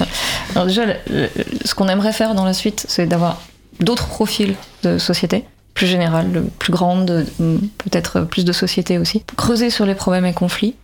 alors 0.54 0.66
déjà, 0.66 0.84
le- 0.84 0.96
le- 1.10 1.30
ce 1.64 1.74
qu'on 1.74 1.88
aimerait 1.88 2.12
faire 2.12 2.34
dans 2.34 2.44
la 2.44 2.52
suite, 2.52 2.84
c'est 2.90 3.06
d'avoir 3.06 3.40
d'autres 3.80 4.06
profils 4.06 4.54
de 4.82 4.98
société, 4.98 5.44
plus 5.72 5.86
générales, 5.86 6.44
plus 6.58 6.72
grandes, 6.72 7.24
mm, 7.38 7.56
peut-être 7.78 8.20
plus 8.20 8.44
de 8.44 8.52
sociétés 8.52 8.98
aussi. 8.98 9.22
Creuser 9.38 9.70
sur 9.70 9.86
les 9.86 9.94
problèmes 9.94 10.26
et 10.26 10.34
conflits, 10.34 10.74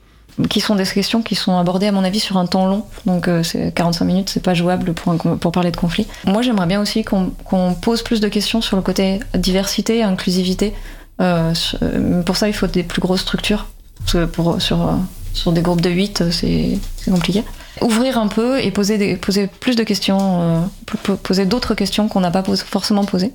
qui 0.49 0.61
sont 0.61 0.75
des 0.75 0.85
questions 0.85 1.23
qui 1.23 1.35
sont 1.35 1.57
abordées, 1.59 1.87
à 1.89 1.93
mon 1.93 2.05
avis, 2.05 2.21
sur 2.21 2.37
un 2.39 2.47
temps 2.47 2.67
long. 2.67 2.85
Donc, 3.07 3.29
euh, 3.29 3.43
c'est 3.43 3.73
45 3.75 4.05
minutes, 4.05 4.31
c'est 4.31 4.43
pas 4.43 4.55
jouable 4.55 4.95
pour, 4.95 5.15
pour 5.17 5.53
parler 5.53 5.71
de 5.71 5.77
conflits. 5.77 6.07
Moi, 6.27 6.43
j'aimerais 6.43 6.67
bien 6.67 6.81
aussi 6.81 7.05
qu'on 7.05 7.31
qu'on 7.45 7.75
pose 7.75 8.03
plus 8.03 8.21
de 8.21 8.29
questions 8.29 8.61
sur 8.63 8.77
le 8.77 8.83
côté 8.83 9.21
diversité, 9.35 10.03
inclusivité. 10.03 10.73
Euh, 11.21 11.53
euh, 11.83 12.23
pour 12.23 12.37
ça, 12.37 12.49
il 12.49 12.55
faut 12.55 12.67
des 12.67 12.83
plus 12.83 13.01
grosses 13.01 13.21
structures. 13.21 13.67
Parce 14.01 14.13
que 14.15 14.25
pour, 14.25 14.61
sur, 14.61 14.83
euh, 14.89 14.93
sur 15.35 15.53
des 15.53 15.61
groupes 15.63 15.81
de 15.83 15.91
8, 15.91 16.31
c'est 16.31 16.79
compliqué. 17.05 17.45
Ouvrir 17.81 18.19
un 18.19 18.29
peu 18.29 18.59
et 18.61 18.71
poser, 18.71 18.99
des, 18.99 19.17
poser 19.17 19.47
plus 19.47 19.77
de 19.77 19.83
questions, 19.85 20.69
po- 20.87 20.99
po- 21.03 21.17
poser 21.17 21.47
d'autres 21.47 21.75
questions 21.75 22.09
qu'on 22.09 22.21
n'a 22.21 22.31
pas 22.31 22.43
forcément 22.57 23.05
posées. 23.05 23.33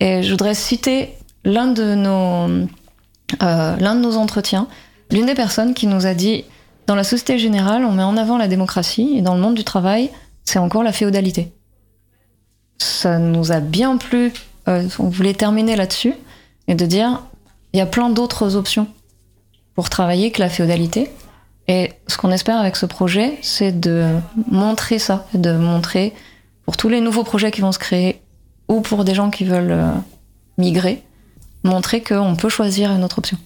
Et 0.00 0.22
je 0.22 0.30
voudrais 0.30 0.54
citer 0.54 1.14
l'un 1.44 1.68
de 1.68 1.94
nos, 1.94 2.66
l'un 3.40 3.94
de 3.94 4.00
nos 4.00 4.16
entretiens, 4.16 4.66
l'une 5.12 5.26
des 5.26 5.34
personnes 5.34 5.74
qui 5.74 5.86
nous 5.86 6.06
a 6.06 6.14
dit 6.14 6.44
dans 6.86 6.94
la 6.96 7.04
société 7.04 7.38
générale, 7.38 7.84
on 7.84 7.92
met 7.92 8.02
en 8.02 8.16
avant 8.16 8.38
la 8.38 8.48
démocratie 8.48 9.14
et 9.16 9.22
dans 9.22 9.34
le 9.34 9.40
monde 9.40 9.54
du 9.54 9.64
travail, 9.64 10.10
c'est 10.44 10.58
encore 10.58 10.82
la 10.82 10.92
féodalité. 10.92 11.52
Ça 12.78 13.18
nous 13.18 13.52
a 13.52 13.60
bien 13.60 13.96
plu. 13.96 14.32
euh, 14.68 14.88
on 14.98 15.08
voulait 15.08 15.34
terminer 15.34 15.76
là-dessus 15.76 16.14
et 16.66 16.74
de 16.74 16.86
dire 16.86 17.22
il 17.72 17.78
y 17.78 17.80
a 17.80 17.86
plein 17.86 18.10
d'autres 18.10 18.56
options 18.56 18.88
pour 19.74 19.88
travailler 19.88 20.30
que 20.30 20.40
la 20.40 20.48
féodalité. 20.48 21.10
Et 21.68 21.92
ce 22.08 22.16
qu'on 22.16 22.32
espère 22.32 22.58
avec 22.58 22.76
ce 22.76 22.86
projet, 22.86 23.38
c'est 23.40 23.78
de 23.78 24.16
montrer 24.50 24.98
ça, 24.98 25.26
de 25.32 25.52
montrer 25.52 26.12
pour 26.64 26.76
tous 26.76 26.88
les 26.88 27.00
nouveaux 27.00 27.24
projets 27.24 27.50
qui 27.50 27.60
vont 27.60 27.72
se 27.72 27.78
créer 27.78 28.20
ou 28.68 28.80
pour 28.80 29.04
des 29.04 29.14
gens 29.14 29.30
qui 29.30 29.44
veulent 29.44 29.70
euh, 29.70 29.92
migrer, 30.58 31.02
montrer 31.62 32.02
qu'on 32.02 32.34
peut 32.34 32.48
choisir 32.48 32.90
une 32.90 33.04
autre 33.04 33.18
option. 33.18 33.38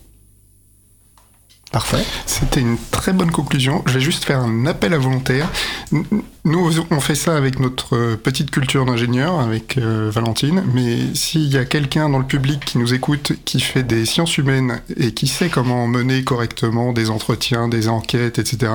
Parfait. 1.73 2.05
C'était 2.27 2.61
une 2.61 2.79
très 2.91 3.13
bonne 3.13 3.31
conclusion. 3.31 3.83
Je 3.87 3.93
vais 3.95 4.01
juste 4.01 4.25
faire 4.25 4.41
un 4.41 4.67
appel 4.67 4.95
à 4.95 4.99
volontaires. 4.99 5.49
N- 5.93 6.05
Nous, 6.45 6.71
on 6.91 7.01
fait 7.01 7.17
ça 7.17 7.37
avec 7.37 7.59
notre 7.59 7.97
euh, 7.97 8.17
petite 8.17 8.51
culture 8.51 8.87
d'ingénieur, 8.87 9.41
avec 9.41 9.77
euh, 9.77 10.09
Valentine, 10.11 10.63
mais 10.73 10.97
s'il 11.15 11.49
y 11.53 11.59
a 11.59 11.65
quelqu'un 11.65 12.09
dans 12.09 12.19
le 12.19 12.25
public 12.25 12.65
qui 12.65 12.79
nous 12.79 12.95
écoute, 12.95 13.33
qui 13.45 13.61
fait 13.61 13.83
des 13.83 14.07
sciences 14.07 14.39
humaines 14.39 14.81
et 14.97 15.13
qui 15.13 15.27
sait 15.27 15.49
comment 15.49 15.87
mener 15.89 16.23
correctement 16.25 16.93
des 16.93 17.11
entretiens, 17.11 17.69
des 17.69 17.89
enquêtes, 17.89 18.39
etc., 18.39 18.73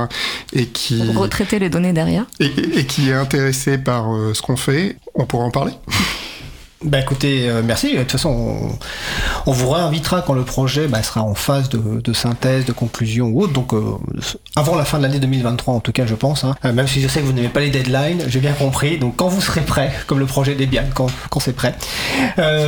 et 0.53 0.68
qui, 0.68 1.01
Retraiter 1.13 1.59
les 1.59 1.69
données 1.69 1.93
derrière. 1.93 2.26
et, 2.39 2.45
et- 2.45 2.80
et 2.80 2.85
qui 2.85 3.09
est 3.09 3.13
intéressé 3.13 3.77
par 3.77 4.13
euh, 4.13 4.34
ce 4.35 4.41
qu'on 4.41 4.57
fait, 4.57 4.97
on 5.15 5.26
pourra 5.26 5.45
en 5.45 5.51
parler. 5.51 5.73
Bah 6.83 6.99
écoutez, 6.99 7.47
euh, 7.47 7.61
merci. 7.63 7.93
De 7.93 7.99
toute 7.99 8.13
façon, 8.13 8.71
on, 9.45 9.51
vous 9.51 9.69
réinvitera 9.69 10.23
quand 10.23 10.33
le 10.33 10.43
projet 10.43 10.87
bah, 10.87 11.03
sera 11.03 11.21
en 11.21 11.35
phase 11.35 11.69
de, 11.69 12.13
synthèse, 12.13 12.65
de 12.65 12.71
conclusion 12.71 13.27
ou 13.27 13.43
autre. 13.43 13.53
Donc 13.53 13.73
euh, 13.73 13.97
avant 14.55 14.75
la 14.75 14.83
fin 14.83 14.97
de 14.97 15.03
l'année 15.03 15.19
2023, 15.19 15.75
en 15.75 15.79
tout 15.79 15.91
cas, 15.91 16.07
je 16.07 16.15
pense. 16.15 16.43
hein. 16.43 16.55
Euh, 16.65 16.73
même 16.73 16.87
si 16.87 16.99
je 16.99 17.07
sais 17.07 17.19
que 17.19 17.25
vous 17.25 17.33
n'aimez 17.33 17.49
pas 17.49 17.59
les 17.59 17.69
deadlines, 17.69 18.23
j'ai 18.27 18.39
bien 18.39 18.53
compris. 18.53 18.97
Donc 18.97 19.15
quand 19.17 19.27
vous 19.27 19.41
serez 19.41 19.61
prêt, 19.61 19.93
comme 20.07 20.17
le 20.17 20.25
projet 20.25 20.55
Debian, 20.55 20.85
quand, 20.95 21.05
quand 21.29 21.39
c'est 21.39 21.53
prêt. 21.53 21.75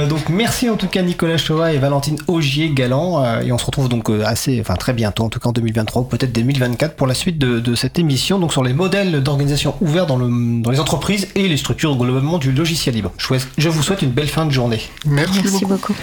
Donc 0.07 0.29
merci 0.29 0.69
en 0.69 0.75
tout 0.75 0.87
cas 0.87 1.01
Nicolas 1.01 1.37
Chova 1.37 1.73
et 1.73 1.79
Valentine 1.79 2.17
Augier 2.27 2.69
Galant. 2.69 3.23
Euh, 3.23 3.41
et 3.41 3.51
on 3.51 3.57
se 3.57 3.65
retrouve 3.65 3.89
donc 3.89 4.11
assez, 4.23 4.61
enfin 4.61 4.75
très 4.75 4.93
bientôt, 4.93 5.23
en 5.23 5.29
tout 5.29 5.39
cas 5.39 5.49
en 5.49 5.53
2023 5.53 6.03
ou 6.03 6.05
peut-être 6.05 6.33
2024 6.33 6.95
pour 6.95 7.07
la 7.07 7.15
suite 7.15 7.39
de, 7.39 7.73
cette 7.73 7.97
émission. 7.97 8.37
Donc 8.37 8.51
sur 8.51 8.63
les 8.63 8.73
modèles 8.73 9.23
d'organisation 9.23 9.73
ouverts 9.81 10.05
dans, 10.05 10.17
le, 10.17 10.61
dans 10.61 10.69
les 10.69 10.79
entreprises 10.79 11.29
et 11.33 11.47
les 11.47 11.57
structures 11.57 11.95
globalement 11.95 12.37
du 12.37 12.51
logiciel 12.51 12.93
libre. 12.93 13.11
Je 13.57 13.69
vous 13.69 13.81
souhaite 13.81 14.02
une 14.03 14.11
belle 14.11 14.27
fin 14.27 14.45
de 14.45 14.51
journée. 14.51 14.81
Merci, 15.05 15.41
Merci 15.43 15.65
beaucoup. 15.65 15.93
beaucoup. 15.93 15.95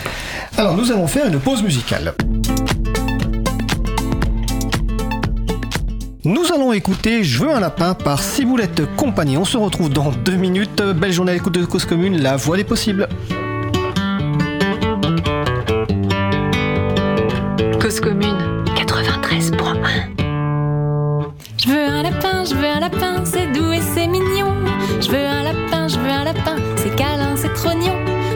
Alors 0.56 0.74
nous 0.76 0.90
allons 0.90 1.06
faire 1.06 1.26
une 1.26 1.38
pause 1.38 1.62
musicale. 1.62 2.14
Nous 6.24 6.44
allons 6.54 6.72
écouter 6.72 7.24
Je 7.24 7.42
veux 7.42 7.50
un 7.50 7.60
lapin 7.60 7.94
par 7.94 8.22
Ciboulette 8.22 8.82
Compagnie. 8.96 9.36
On 9.36 9.44
se 9.44 9.56
retrouve 9.56 9.90
dans 9.90 10.10
deux 10.10 10.36
minutes. 10.36 10.82
Belle 10.82 11.12
journée 11.12 11.32
à 11.32 11.34
l'écoute 11.34 11.54
de 11.54 11.64
Cause 11.64 11.84
Commune, 11.84 12.20
la 12.22 12.36
voix 12.36 12.56
des 12.56 12.64
possibles. 12.64 13.08
Cause 17.80 18.00
commune 18.00 18.36
93.1 18.76 20.10
Je 21.58 21.68
veux 21.68 21.88
un 21.88 22.02
lapin, 22.02 22.44
je 22.44 22.54
veux 22.54 22.66
un 22.66 22.80
lapin, 22.80 23.24
c'est 23.24 23.46
doux 23.52 23.72
et 23.72 23.80
c'est 23.94 24.06
mignon. 24.06 24.54
Je 25.00 25.08
veux 25.10 25.26
un 25.26 25.42
lapin, 25.44 25.88
je 25.88 25.98
veux 25.98 26.10
un 26.10 26.24
lapin, 26.24 26.56
c'est 26.76 26.94
trognon. 26.96 27.19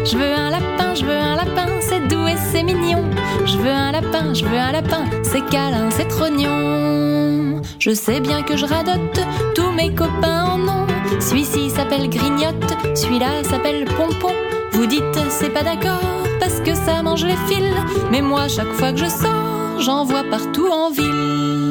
Je 0.05 0.19
veux 0.19 0.35
un 0.35 0.51
lapin, 0.51 0.95
je 0.95 1.05
veux 1.05 1.17
un 1.17 1.35
lapin, 1.35 1.67
c'est 1.81 2.07
doux 2.09 2.27
et 2.27 2.37
c'est 2.37 2.63
mignon. 2.63 3.05
Je 3.47 3.57
veux 3.57 3.71
un 3.71 3.91
lapin, 3.91 4.35
je 4.35 4.45
veux 4.45 4.59
un 4.59 4.73
lapin, 4.73 5.05
c'est 5.23 5.45
câlin, 5.47 5.89
c'est 5.91 6.09
trognon. 6.09 7.63
Je 7.79 7.91
sais 7.95 8.21
bien 8.21 8.43
que 8.43 8.55
je 8.55 8.67
radote, 8.67 9.21
tous 9.55 9.71
mes 9.73 9.95
copains 9.95 10.45
en 10.45 10.69
ont. 10.69 10.87
Celui-ci 11.21 11.71
s'appelle 11.71 12.11
Grignotte, 12.11 12.77
celui-là 12.95 13.45
s'appelle 13.45 13.87
Pompon. 13.87 14.35
Vous 14.73 14.87
dites 14.87 15.19
c'est 15.31 15.51
pas 15.51 15.63
d'accord 15.63 16.01
parce 16.39 16.61
que 16.61 16.75
ça 16.75 17.03
mange 17.03 17.25
les 17.25 17.39
fils, 17.49 17.73
mais 18.11 18.21
moi 18.21 18.47
chaque 18.49 18.73
fois 18.75 18.93
que 18.93 18.99
je 18.99 19.07
sors, 19.07 19.81
j'en 19.81 20.05
vois 20.05 20.25
partout 20.31 20.69
en 20.71 20.91
ville. 20.91 21.64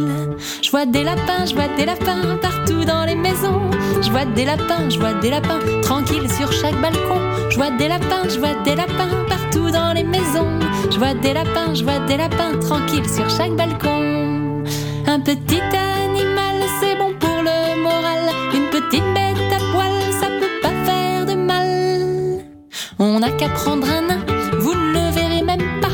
Je 0.62 0.72
vois 0.72 0.86
des 0.86 1.04
lapins, 1.04 1.46
je 1.46 1.54
vois 1.54 1.68
des 1.78 1.86
lapins 1.86 2.38
partout 2.42 2.84
dans 2.86 3.06
les 3.06 3.16
maisons. 3.16 3.62
Je 4.02 4.10
vois 4.10 4.26
des 4.26 4.46
lapins, 4.46 4.90
je 4.90 5.00
vois 5.00 5.14
des 5.14 5.30
lapins 5.30 5.60
tranquilles 5.82 6.32
sur 6.32 6.52
chaque 6.52 6.80
balcon. 6.82 7.20
Je 7.50 7.56
vois 7.56 7.72
des 7.72 7.88
lapins, 7.88 8.28
je 8.30 8.40
vois 8.40 8.56
des 8.64 8.76
lapins 8.76 9.10
partout 9.28 9.70
dans 9.72 9.94
les 9.94 10.04
maisons. 10.04 10.60
Je 10.92 10.98
vois 10.98 11.14
des 11.14 11.34
lapins, 11.34 11.74
je 11.74 11.84
vois 11.84 12.00
des 12.00 12.18
lapins 12.18 12.58
tranquilles 12.60 13.10
sur 13.10 13.30
chaque 13.30 13.56
balcon. 13.56 14.64
Un 15.06 15.20
petit 15.20 15.62
animal, 15.62 16.56
c'est 16.80 16.96
bon 16.98 17.14
pour 17.20 17.42
le 17.42 17.82
moral. 17.82 18.30
Une 18.54 18.70
petite 18.70 19.04
bête 19.14 19.54
à 19.54 19.72
poil, 19.72 19.92
ça 20.20 20.28
peut 20.28 20.62
pas 20.62 20.74
faire 20.86 21.26
de 21.26 21.36
mal. 21.36 22.44
On 23.00 23.20
n'a 23.20 23.32
qu'à 23.32 23.50
prendre 23.50 23.88
un 23.88 24.02
nain, 24.02 24.26
vous 24.60 24.74
ne 24.74 24.94
le 24.94 25.12
verrez 25.12 25.44
même 25.44 25.82
pas. 25.82 25.90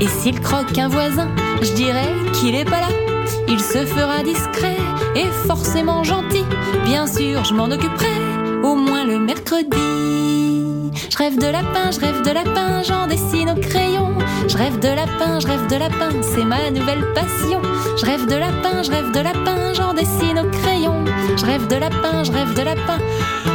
Et 0.00 0.08
s'il 0.08 0.40
croque 0.40 0.76
un 0.78 0.88
voisin, 0.88 1.28
je 1.62 1.72
dirais 1.72 2.12
qu'il 2.32 2.54
est 2.54 2.64
pas 2.64 2.80
là. 2.80 3.13
Il 3.48 3.60
se 3.60 3.84
fera 3.84 4.22
discret 4.22 4.76
et 5.14 5.30
forcément 5.46 6.02
gentil. 6.02 6.44
Bien 6.84 7.06
sûr, 7.06 7.44
je 7.44 7.54
m'en 7.54 7.66
occuperai 7.66 8.16
au 8.62 8.74
moins 8.74 9.04
le 9.04 9.18
mercredi. 9.18 10.90
Je 11.10 11.16
rêve 11.18 11.38
de 11.38 11.46
lapin, 11.46 11.90
je 11.92 12.00
rêve 12.00 12.22
de 12.22 12.30
lapin, 12.30 12.82
j'en 12.82 13.06
dessine 13.06 13.50
au 13.50 13.60
crayon. 13.60 14.10
Je 14.48 14.56
rêve 14.56 14.78
de 14.80 14.88
lapin, 14.88 15.38
je 15.40 15.46
rêve 15.46 15.66
de 15.68 15.76
lapin, 15.76 16.10
c'est 16.22 16.44
ma 16.44 16.70
nouvelle 16.70 17.04
passion. 17.14 17.60
Je 17.96 18.04
rêve 18.04 18.26
de 18.26 18.34
lapin, 18.34 18.82
je 18.82 18.90
rêve 18.90 19.10
de 19.12 19.20
lapin, 19.20 19.72
j'en 19.74 19.94
dessine 19.94 20.38
au 20.38 20.50
crayon. 20.50 21.04
Je 21.36 21.44
rêve 21.44 21.66
de 21.68 21.76
lapin, 21.76 22.24
je 22.24 22.32
rêve 22.32 22.54
de 22.54 22.62
lapin, 22.62 22.98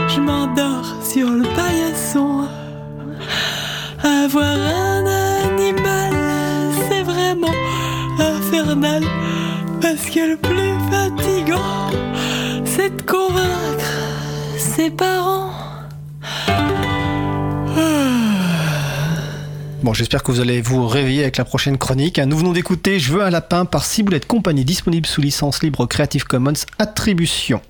je 0.07 0.19
m'endors 0.19 1.03
sur 1.03 1.29
le 1.29 1.43
paillasson. 1.55 2.47
Avoir 4.03 4.43
un 4.43 5.05
animal, 5.45 6.13
c'est 6.89 7.03
vraiment 7.03 7.55
infernal. 8.19 9.03
Parce 9.81 10.09
que 10.09 10.31
le 10.31 10.37
plus 10.37 10.73
fatigant, 10.91 11.89
c'est 12.65 12.95
de 12.95 13.01
convaincre 13.01 13.85
ses 14.57 14.89
parents. 14.89 15.51
Bon, 19.81 19.93
j'espère 19.93 20.23
que 20.23 20.31
vous 20.31 20.41
allez 20.41 20.61
vous 20.61 20.87
réveiller 20.87 21.21
avec 21.21 21.37
la 21.37 21.45
prochaine 21.45 21.77
chronique. 21.77 22.19
Nous 22.19 22.37
venons 22.37 22.51
d'écouter 22.51 22.99
Je 22.99 23.13
veux 23.13 23.23
un 23.23 23.29
lapin 23.29 23.63
par 23.63 23.85
Ciboulette 23.85 24.27
Compagnie, 24.27 24.65
disponible 24.65 25.05
sous 25.05 25.21
licence 25.21 25.63
libre 25.63 25.85
Creative 25.85 26.25
Commons 26.25 26.65
Attribution. 26.77 27.61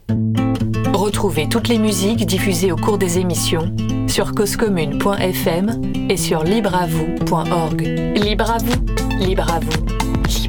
Retrouvez 0.92 1.48
toutes 1.48 1.68
les 1.68 1.78
musiques 1.78 2.26
diffusées 2.26 2.72
au 2.72 2.76
cours 2.76 2.98
des 2.98 3.20
émissions 3.20 3.76
sur 4.08 4.34
causecommune.fm 4.34 5.82
et 6.10 6.18
sur 6.18 6.44
libreavoue.org. 6.44 7.82
Libre 8.16 8.52
à 8.52 8.58
vous, 8.58 8.86
libre 9.20 9.54
à 9.54 9.60
vous, 9.60 10.26
libre 10.26 10.49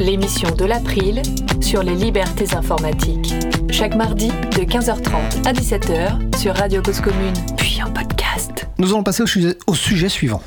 L'émission 0.00 0.48
de 0.56 0.64
l'April 0.64 1.20
sur 1.60 1.82
les 1.82 1.94
libertés 1.94 2.54
informatiques. 2.54 3.34
Chaque 3.70 3.94
mardi 3.94 4.28
de 4.28 4.62
15h30 4.62 5.46
à 5.46 5.52
17h 5.52 6.38
sur 6.38 6.56
Radio 6.56 6.80
Cause 6.80 7.02
Commune, 7.02 7.34
puis 7.58 7.82
en 7.82 7.90
podcast. 7.92 8.66
Nous 8.78 8.88
allons 8.88 9.02
passer 9.02 9.22
au 9.66 9.74
sujet, 9.74 10.08
suivant. 10.08 10.40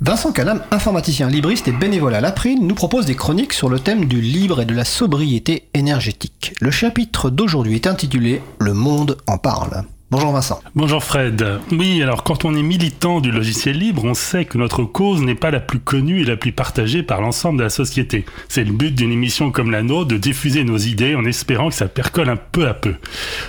Vincent 0.00 0.30
Canam, 0.32 0.62
informaticien 0.70 1.30
libriste 1.30 1.68
et 1.68 1.72
bénévole 1.72 2.14
à 2.14 2.20
l'April, 2.20 2.58
nous 2.60 2.74
propose 2.74 3.06
des 3.06 3.16
chroniques 3.16 3.54
sur 3.54 3.70
le 3.70 3.80
thème 3.80 4.04
du 4.04 4.20
libre 4.20 4.60
et 4.60 4.66
de 4.66 4.74
la 4.74 4.84
sobriété 4.84 5.70
énergétique. 5.72 6.52
Le 6.60 6.70
chapitre 6.70 7.30
d'aujourd'hui 7.30 7.76
est 7.76 7.86
intitulé 7.86 8.42
Le 8.58 8.74
monde 8.74 9.16
en 9.26 9.38
parle. 9.38 9.84
Bonjour 10.12 10.32
Vincent. 10.32 10.60
Bonjour 10.74 11.04
Fred. 11.04 11.60
Oui, 11.70 12.02
alors 12.02 12.24
quand 12.24 12.44
on 12.44 12.56
est 12.56 12.64
militant 12.64 13.20
du 13.20 13.30
logiciel 13.30 13.78
libre, 13.78 14.02
on 14.04 14.14
sait 14.14 14.44
que 14.44 14.58
notre 14.58 14.82
cause 14.82 15.22
n'est 15.22 15.36
pas 15.36 15.52
la 15.52 15.60
plus 15.60 15.78
connue 15.78 16.22
et 16.22 16.24
la 16.24 16.36
plus 16.36 16.50
partagée 16.50 17.04
par 17.04 17.20
l'ensemble 17.20 17.58
de 17.58 17.62
la 17.62 17.70
société. 17.70 18.24
C'est 18.48 18.64
le 18.64 18.72
but 18.72 18.92
d'une 18.92 19.12
émission 19.12 19.52
comme 19.52 19.70
la 19.70 19.84
nôtre 19.84 20.08
de 20.08 20.16
diffuser 20.16 20.64
nos 20.64 20.78
idées 20.78 21.14
en 21.14 21.24
espérant 21.24 21.68
que 21.68 21.76
ça 21.76 21.86
percole 21.86 22.28
un 22.28 22.36
peu 22.36 22.66
à 22.66 22.74
peu. 22.74 22.96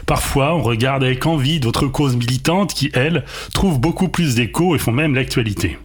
Parfois, 0.05 0.53
on 0.53 0.61
regarde 0.61 1.03
avec 1.03 1.25
envie 1.25 1.59
d'autres 1.59 1.87
causes 1.87 2.15
militantes 2.15 2.75
qui, 2.75 2.91
elles, 2.93 3.25
trouvent 3.55 3.79
beaucoup 3.79 4.09
plus 4.09 4.35
d'écho 4.35 4.75
et 4.75 4.77
font 4.77 4.91
même 4.91 5.15
l'actualité. 5.15 5.79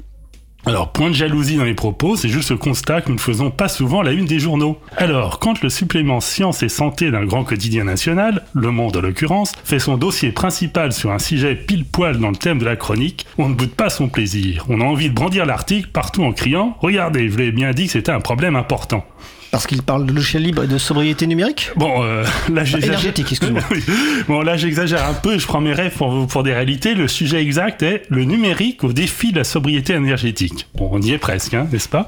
Alors, 0.69 0.91
point 0.91 1.11
de 1.11 1.15
jalousie 1.15 1.55
dans 1.55 1.63
les 1.63 1.75
propos, 1.75 2.17
c'est 2.17 2.29
juste 2.29 2.51
le 2.51 2.57
constat 2.57 3.01
que 3.01 3.09
nous 3.09 3.15
ne 3.15 3.21
faisons 3.21 3.53
pas 3.53 3.69
souvent 3.69 4.03
la 4.03 4.11
une 4.11 4.25
des 4.25 4.41
journaux. 4.41 4.81
Alors, 4.97 5.39
quand 5.39 5.63
le 5.63 5.69
supplément 5.69 6.21
Science 6.21 6.65
et 6.65 6.69
Santé 6.69 7.13
d'un 7.13 7.25
grand 7.25 7.45
quotidien 7.45 7.85
national, 7.85 8.43
Le 8.53 8.73
Monde 8.73 8.97
en 8.97 9.01
l'occurrence, 9.01 9.53
fait 9.63 9.79
son 9.79 9.97
dossier 9.97 10.33
principal 10.33 10.93
sur 10.93 11.13
un 11.13 11.21
sujet 11.21 11.55
pile 11.55 11.85
poil 11.85 12.19
dans 12.19 12.31
le 12.31 12.37
thème 12.37 12.59
de 12.59 12.65
la 12.65 12.75
chronique, 12.75 13.27
on 13.39 13.49
ne 13.49 13.55
boude 13.55 13.77
pas 13.77 13.91
son 13.91 14.09
plaisir. 14.09 14.65
On 14.69 14.81
a 14.81 14.85
envie 14.85 15.09
de 15.09 15.15
brandir 15.15 15.47
l'article 15.47 15.91
partout 15.93 16.25
en 16.25 16.33
criant 16.33 16.77
«Regardez, 16.81 17.29
je 17.31 17.39
l'ai 17.39 17.53
bien 17.53 17.71
dit 17.71 17.87
que 17.87 17.93
c'était 17.93 18.11
un 18.11 18.21
problème 18.21 18.57
important». 18.57 19.07
Parce 19.51 19.67
qu'il 19.67 19.83
parle 19.83 20.07
de 20.07 20.13
logiciel 20.13 20.43
libre 20.43 20.65
et 20.65 20.67
de 20.67 20.79
sobriété 20.79 21.27
numérique 21.27 21.71
Bon, 21.77 22.03
euh, 22.03 22.25
là 22.53 22.65
j'exagère. 22.65 22.91
Énergétique, 22.91 23.33
excuse-moi. 23.33 23.63
Oui. 23.71 23.83
Bon, 24.29 24.43
là 24.43 24.57
j'exagère 24.57 25.07
un 25.09 25.15
peu 25.15 25.35
et 25.35 25.39
je 25.39 25.47
prends 25.47 25.61
mes 25.61 25.73
rêves 25.73 25.95
pour, 25.97 26.27
pour 26.27 26.43
des 26.43 26.53
réalités. 26.53 26.95
Le 26.95 27.09
sujet 27.09 27.43
exact 27.43 27.83
est 27.83 28.03
le 28.09 28.25
numérique 28.25 28.85
au 28.85 28.93
défi 28.93 29.33
de 29.33 29.39
la 29.39 29.45
sobriété 29.45 29.95
énergétique. 29.95 30.67
Bon, 30.75 30.89
on 30.93 31.01
y 31.01 31.13
est 31.13 31.19
presque, 31.19 31.55
hein, 31.55 31.67
n'est-ce 31.73 31.89
pas? 31.89 32.07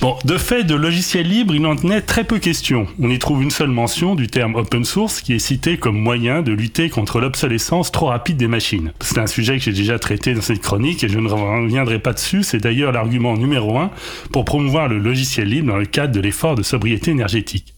Bon, 0.00 0.16
de 0.24 0.38
fait, 0.38 0.64
de 0.64 0.74
logiciel 0.74 1.28
libre, 1.28 1.54
il 1.54 1.66
en 1.66 1.76
est 1.90 2.02
très 2.02 2.24
peu 2.24 2.38
question. 2.38 2.86
On 3.00 3.10
y 3.10 3.18
trouve 3.18 3.42
une 3.42 3.50
seule 3.50 3.68
mention 3.68 4.14
du 4.14 4.26
terme 4.28 4.54
open 4.54 4.84
source 4.84 5.20
qui 5.20 5.34
est 5.34 5.38
cité 5.38 5.76
comme 5.76 5.98
moyen 5.98 6.42
de 6.42 6.52
lutter 6.52 6.88
contre 6.88 7.20
l'obsolescence 7.20 7.92
trop 7.92 8.06
rapide 8.06 8.36
des 8.36 8.48
machines. 8.48 8.92
C'est 9.00 9.18
un 9.18 9.26
sujet 9.26 9.58
que 9.58 9.64
j'ai 9.64 9.72
déjà 9.72 9.98
traité 9.98 10.34
dans 10.34 10.42
cette 10.42 10.60
chronique 10.60 11.04
et 11.04 11.08
je 11.08 11.18
ne 11.18 11.28
reviendrai 11.28 11.98
pas 11.98 12.12
dessus. 12.12 12.42
C'est 12.42 12.58
d'ailleurs 12.58 12.92
l'argument 12.92 13.36
numéro 13.36 13.78
un 13.78 13.90
pour 14.32 14.44
promouvoir 14.44 14.88
le 14.88 14.98
logiciel 14.98 15.48
libre 15.48 15.68
dans 15.68 15.78
le 15.78 15.86
cadre 15.86 16.12
de 16.12 16.20
l'effort 16.20 16.54
de 16.54 16.62
sobriété 16.66 17.10
énergétique. 17.10 17.74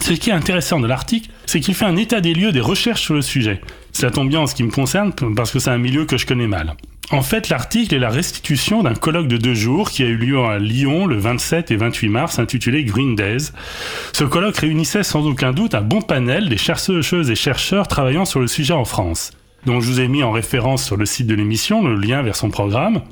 Ce 0.00 0.12
qui 0.12 0.30
est 0.30 0.34
intéressant 0.34 0.80
de 0.80 0.86
l'article, 0.86 1.30
c'est 1.46 1.60
qu'il 1.60 1.74
fait 1.74 1.84
un 1.84 1.96
état 1.96 2.20
des 2.20 2.34
lieux 2.34 2.52
des 2.52 2.60
recherches 2.60 3.02
sur 3.02 3.14
le 3.14 3.22
sujet. 3.22 3.60
Ça 3.92 4.10
tombe 4.10 4.28
bien 4.28 4.40
en 4.40 4.46
ce 4.46 4.54
qui 4.54 4.62
me 4.62 4.70
concerne, 4.70 5.12
parce 5.34 5.50
que 5.50 5.58
c'est 5.58 5.70
un 5.70 5.78
milieu 5.78 6.04
que 6.04 6.16
je 6.16 6.26
connais 6.26 6.46
mal. 6.46 6.76
En 7.12 7.22
fait, 7.22 7.48
l'article 7.48 7.96
est 7.96 7.98
la 7.98 8.08
restitution 8.08 8.84
d'un 8.84 8.94
colloque 8.94 9.26
de 9.26 9.36
deux 9.36 9.54
jours 9.54 9.90
qui 9.90 10.04
a 10.04 10.06
eu 10.06 10.16
lieu 10.16 10.38
à 10.38 10.60
Lyon 10.60 11.06
le 11.06 11.18
27 11.18 11.72
et 11.72 11.76
28 11.76 12.08
mars, 12.08 12.38
intitulé 12.38 12.84
Green 12.84 13.16
Days. 13.16 13.50
Ce 14.12 14.22
colloque 14.22 14.58
réunissait 14.58 15.02
sans 15.02 15.26
aucun 15.26 15.52
doute 15.52 15.74
un 15.74 15.80
bon 15.80 16.02
panel 16.02 16.48
des 16.48 16.56
chercheuses 16.56 17.30
et 17.30 17.34
chercheurs 17.34 17.88
travaillant 17.88 18.24
sur 18.24 18.38
le 18.38 18.46
sujet 18.46 18.74
en 18.74 18.84
France, 18.84 19.32
dont 19.66 19.80
je 19.80 19.88
vous 19.88 20.00
ai 20.00 20.06
mis 20.06 20.22
en 20.22 20.30
référence 20.30 20.84
sur 20.84 20.96
le 20.96 21.04
site 21.04 21.26
de 21.26 21.34
l'émission 21.34 21.82
le 21.82 21.96
lien 21.96 22.22
vers 22.22 22.36
son 22.36 22.50
programme. 22.50 23.02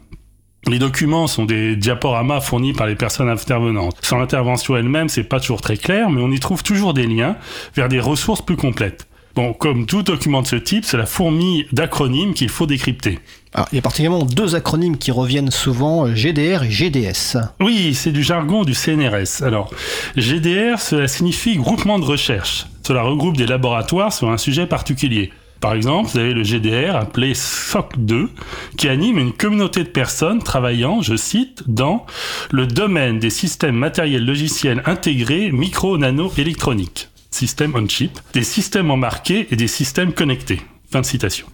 Les 0.67 0.79
documents 0.79 1.27
sont 1.27 1.45
des 1.45 1.77
diaporamas 1.77 2.41
fournis 2.41 2.73
par 2.73 2.87
les 2.87 2.97
personnes 2.97 3.29
intervenantes. 3.29 3.97
Sans 4.03 4.19
l'intervention 4.19 4.77
elle-même, 4.77 5.09
c'est 5.09 5.25
pas 5.25 5.41
toujours 5.41 5.61
très 5.61 5.77
clair, 5.77 6.11
mais 6.11 6.21
on 6.21 6.31
y 6.31 6.41
trouve 6.41 6.63
toujours 6.63 6.95
des 6.95 7.07
liens 7.07 7.37
vers 7.75 7.89
des 7.89 8.01
ressources 8.01 8.43
plus 8.43 8.57
complètes. 8.57 9.07
Bon, 9.35 9.53
comme 9.53 9.87
tout 9.87 10.03
document 10.03 10.43
de 10.43 10.49
ce 10.49 10.57
type, 10.57 10.85
c'est 10.85 10.97
la 10.97 11.07
fourmi 11.07 11.67
d'acronymes 11.71 12.35
qu'il 12.35 12.49
faut 12.49 12.67
décrypter. 12.67 13.21
Alors, 13.55 13.69
il 13.71 13.77
y 13.77 13.79
a 13.79 13.83
particulièrement 13.83 14.25
deux 14.25 14.57
acronymes 14.57 14.99
qui 14.99 15.13
reviennent 15.13 15.53
souvent, 15.53 16.13
GDR 16.13 16.65
et 16.65 16.71
GDS. 16.71 17.39
Oui, 17.61 17.95
c'est 17.95 18.11
du 18.11 18.25
jargon 18.25 18.65
du 18.65 18.75
CNRS. 18.75 19.43
Alors, 19.43 19.71
GDR, 20.17 20.81
cela 20.81 21.07
signifie 21.07 21.57
groupement 21.57 22.01
de 22.01 22.05
recherche. 22.05 22.67
Cela 22.83 23.03
regroupe 23.03 23.37
des 23.37 23.47
laboratoires 23.47 24.13
sur 24.13 24.29
un 24.29 24.39
sujet 24.39 24.67
particulier. 24.67 25.31
Par 25.61 25.75
exemple, 25.75 26.11
vous 26.11 26.19
avez 26.19 26.35
le 26.35 26.45
GDR 26.45 26.95
appelé 26.95 27.33
SOC2 27.33 28.29
qui 28.77 28.89
anime 28.89 29.19
une 29.19 29.33
communauté 29.33 29.83
de 29.83 29.89
personnes 29.89 30.43
travaillant, 30.43 31.03
je 31.03 31.17
cite, 31.17 31.65
dans 31.67 32.07
le 32.51 32.67
domaine 32.67 33.19
des 33.19 33.31
systèmes 33.31 33.77
matériels 33.77 34.25
logiciels 34.25 34.83
intégrés 34.87 35.51
micro-nano-électroniques, 35.51 37.09
système 37.31 37.75
on-chip, 37.75 38.19
des 38.35 38.45
systèmes 38.45 38.91
embarqués 38.91 39.49
et 39.51 39.57
des 39.57 39.69
systèmes 39.69 40.13
connectés. 40.13 40.61
Fin 40.91 41.01
de 41.01 41.07
citation. 41.07 41.47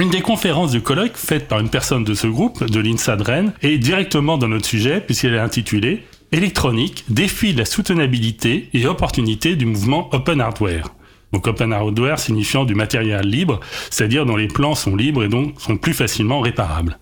Une 0.00 0.10
des 0.10 0.20
conférences 0.20 0.70
du 0.70 0.80
colloque 0.80 1.16
faite 1.16 1.48
par 1.48 1.58
une 1.58 1.70
personne 1.70 2.04
de 2.04 2.14
ce 2.14 2.28
groupe, 2.28 2.64
de 2.64 2.78
l'INSA 2.78 3.16
de 3.16 3.24
est 3.62 3.78
directement 3.78 4.38
dans 4.38 4.46
notre 4.46 4.66
sujet 4.66 5.00
puisqu'elle 5.00 5.34
est 5.34 5.40
intitulée 5.40 6.04
Électronique, 6.30 7.04
défi 7.08 7.54
de 7.54 7.58
la 7.58 7.64
soutenabilité 7.64 8.68
et 8.74 8.86
opportunité 8.86 9.56
du 9.56 9.64
mouvement 9.64 10.10
Open 10.12 10.42
Hardware. 10.42 10.90
Donc 11.32 11.46
open 11.46 11.72
hardware 11.72 12.18
signifiant 12.18 12.64
du 12.64 12.74
matériel 12.74 13.26
libre, 13.26 13.60
c'est-à-dire 13.90 14.26
dont 14.26 14.36
les 14.36 14.48
plans 14.48 14.74
sont 14.74 14.96
libres 14.96 15.24
et 15.24 15.28
donc 15.28 15.60
sont 15.60 15.76
plus 15.76 15.94
facilement 15.94 16.40
réparables. 16.40 16.98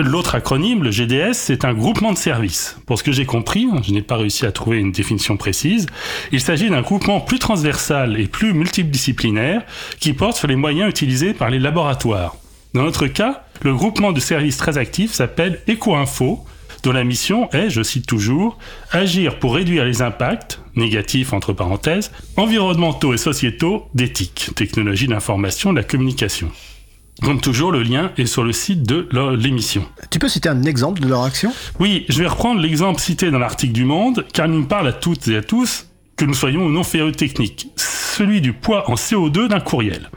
L'autre 0.00 0.36
acronyme, 0.36 0.84
le 0.84 0.92
GDS, 0.92 1.32
c'est 1.34 1.64
un 1.64 1.74
groupement 1.74 2.12
de 2.12 2.18
services. 2.18 2.78
Pour 2.86 2.98
ce 2.98 3.02
que 3.02 3.10
j'ai 3.10 3.26
compris, 3.26 3.66
hein, 3.70 3.80
je 3.82 3.90
n'ai 3.90 4.00
pas 4.00 4.16
réussi 4.16 4.46
à 4.46 4.52
trouver 4.52 4.78
une 4.78 4.92
définition 4.92 5.36
précise, 5.36 5.86
il 6.30 6.40
s'agit 6.40 6.70
d'un 6.70 6.82
groupement 6.82 7.20
plus 7.20 7.40
transversal 7.40 8.18
et 8.20 8.28
plus 8.28 8.54
multidisciplinaire 8.54 9.62
qui 9.98 10.12
porte 10.12 10.36
sur 10.36 10.46
les 10.46 10.54
moyens 10.54 10.88
utilisés 10.88 11.34
par 11.34 11.50
les 11.50 11.58
laboratoires. 11.58 12.36
Dans 12.74 12.84
notre 12.84 13.08
cas, 13.08 13.42
le 13.62 13.74
groupement 13.74 14.12
de 14.12 14.20
services 14.20 14.56
très 14.56 14.78
actif 14.78 15.12
s'appelle 15.12 15.60
EcoInfo, 15.68 16.44
dont 16.88 16.94
la 16.94 17.04
mission 17.04 17.50
est, 17.50 17.68
je 17.68 17.82
cite 17.82 18.06
toujours, 18.06 18.56
agir 18.92 19.38
pour 19.38 19.54
réduire 19.54 19.84
les 19.84 20.00
impacts, 20.00 20.58
négatifs 20.74 21.34
entre 21.34 21.52
parenthèses, 21.52 22.10
environnementaux 22.38 23.12
et 23.12 23.18
sociétaux 23.18 23.90
d'éthique, 23.92 24.52
technologie 24.56 25.06
d'information, 25.06 25.72
de 25.72 25.76
la 25.76 25.84
communication. 25.84 26.50
Comme 27.22 27.42
toujours, 27.42 27.72
le 27.72 27.82
lien 27.82 28.10
est 28.16 28.24
sur 28.24 28.42
le 28.42 28.52
site 28.52 28.84
de 28.84 29.06
l'émission. 29.36 29.84
Tu 30.10 30.18
peux 30.18 30.30
citer 30.30 30.48
un 30.48 30.62
exemple 30.62 31.02
de 31.02 31.08
leur 31.08 31.24
action? 31.24 31.52
Oui, 31.78 32.06
je 32.08 32.22
vais 32.22 32.26
reprendre 32.26 32.58
l'exemple 32.58 33.02
cité 33.02 33.30
dans 33.30 33.38
l'article 33.38 33.74
du 33.74 33.84
Monde, 33.84 34.24
car 34.32 34.46
il 34.46 34.52
nous 34.52 34.64
parle 34.64 34.88
à 34.88 34.92
toutes 34.94 35.28
et 35.28 35.36
à 35.36 35.42
tous 35.42 35.88
que 36.16 36.24
nous 36.24 36.32
soyons 36.32 36.64
ou 36.64 36.70
non 36.70 36.84
féru 36.84 37.12
techniques. 37.12 37.68
Celui 37.76 38.40
du 38.40 38.54
poids 38.54 38.90
en 38.90 38.94
CO2 38.94 39.48
d'un 39.48 39.60
courriel. 39.60 40.08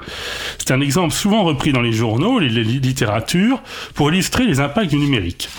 C'est 0.57 0.72
un 0.72 0.80
exemple 0.80 1.14
souvent 1.14 1.43
repris 1.43 1.73
dans 1.73 1.81
les 1.81 1.91
journaux, 1.91 2.39
les 2.39 2.48
littératures, 2.64 3.61
pour 3.93 4.10
illustrer 4.10 4.45
les 4.45 4.61
impacts 4.61 4.91
du 4.91 4.98
numérique. 4.98 5.49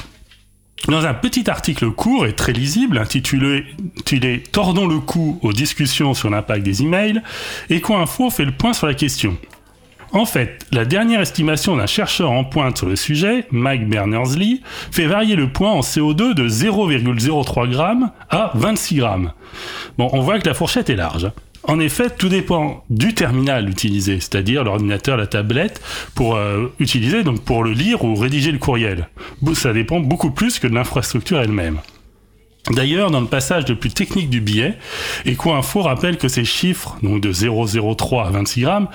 Dans 0.88 1.06
un 1.06 1.14
petit 1.14 1.48
article 1.48 1.90
court 1.92 2.26
et 2.26 2.32
très 2.32 2.52
lisible 2.52 2.98
intitulé, 2.98 3.64
Tordons 4.50 4.88
le 4.88 4.98
cou 4.98 5.38
aux 5.42 5.52
discussions 5.52 6.12
sur 6.12 6.28
l'impact 6.28 6.64
des 6.64 6.82
emails, 6.82 7.22
EcoInfo 7.70 8.30
fait 8.30 8.44
le 8.44 8.52
point 8.52 8.72
sur 8.72 8.88
la 8.88 8.94
question. 8.94 9.36
En 10.12 10.26
fait, 10.26 10.66
la 10.72 10.84
dernière 10.84 11.20
estimation 11.20 11.76
d'un 11.76 11.86
chercheur 11.86 12.32
en 12.32 12.44
pointe 12.44 12.76
sur 12.76 12.86
le 12.86 12.96
sujet, 12.96 13.46
Mike 13.50 13.88
Berners-Lee, 13.88 14.60
fait 14.90 15.06
varier 15.06 15.36
le 15.36 15.50
poids 15.50 15.70
en 15.70 15.80
CO2 15.80 16.34
de 16.34 16.48
0,03 16.48 17.72
g 17.72 18.06
à 18.28 18.50
26 18.54 18.96
g. 18.96 19.06
Bon, 19.96 20.10
on 20.12 20.20
voit 20.20 20.38
que 20.38 20.48
la 20.48 20.54
fourchette 20.54 20.90
est 20.90 20.96
large. 20.96 21.30
En 21.64 21.78
effet, 21.78 22.10
tout 22.10 22.28
dépend 22.28 22.84
du 22.90 23.14
terminal 23.14 23.68
utilisé, 23.68 24.18
c'est-à-dire 24.20 24.64
l'ordinateur, 24.64 25.16
la 25.16 25.26
tablette, 25.26 25.80
pour 26.14 26.34
euh, 26.34 26.72
utiliser, 26.80 27.22
donc 27.22 27.42
pour 27.42 27.62
le 27.62 27.72
lire 27.72 28.04
ou 28.04 28.14
rédiger 28.16 28.50
le 28.50 28.58
courriel. 28.58 29.08
Ça 29.54 29.72
dépend 29.72 30.00
beaucoup 30.00 30.32
plus 30.32 30.58
que 30.58 30.66
de 30.66 30.74
l'infrastructure 30.74 31.38
elle-même. 31.38 31.78
D'ailleurs, 32.70 33.10
dans 33.10 33.20
le 33.20 33.26
passage 33.26 33.68
le 33.68 33.74
plus 33.74 33.90
technique 33.90 34.30
du 34.30 34.40
billet, 34.40 34.74
EcoInfo 35.26 35.82
rappelle 35.82 36.16
que 36.16 36.28
ces 36.28 36.44
chiffres, 36.44 36.96
donc 37.02 37.20
de 37.20 37.32
0,03 37.32 38.26
à 38.26 38.30
26 38.30 38.60
grammes, 38.60 38.88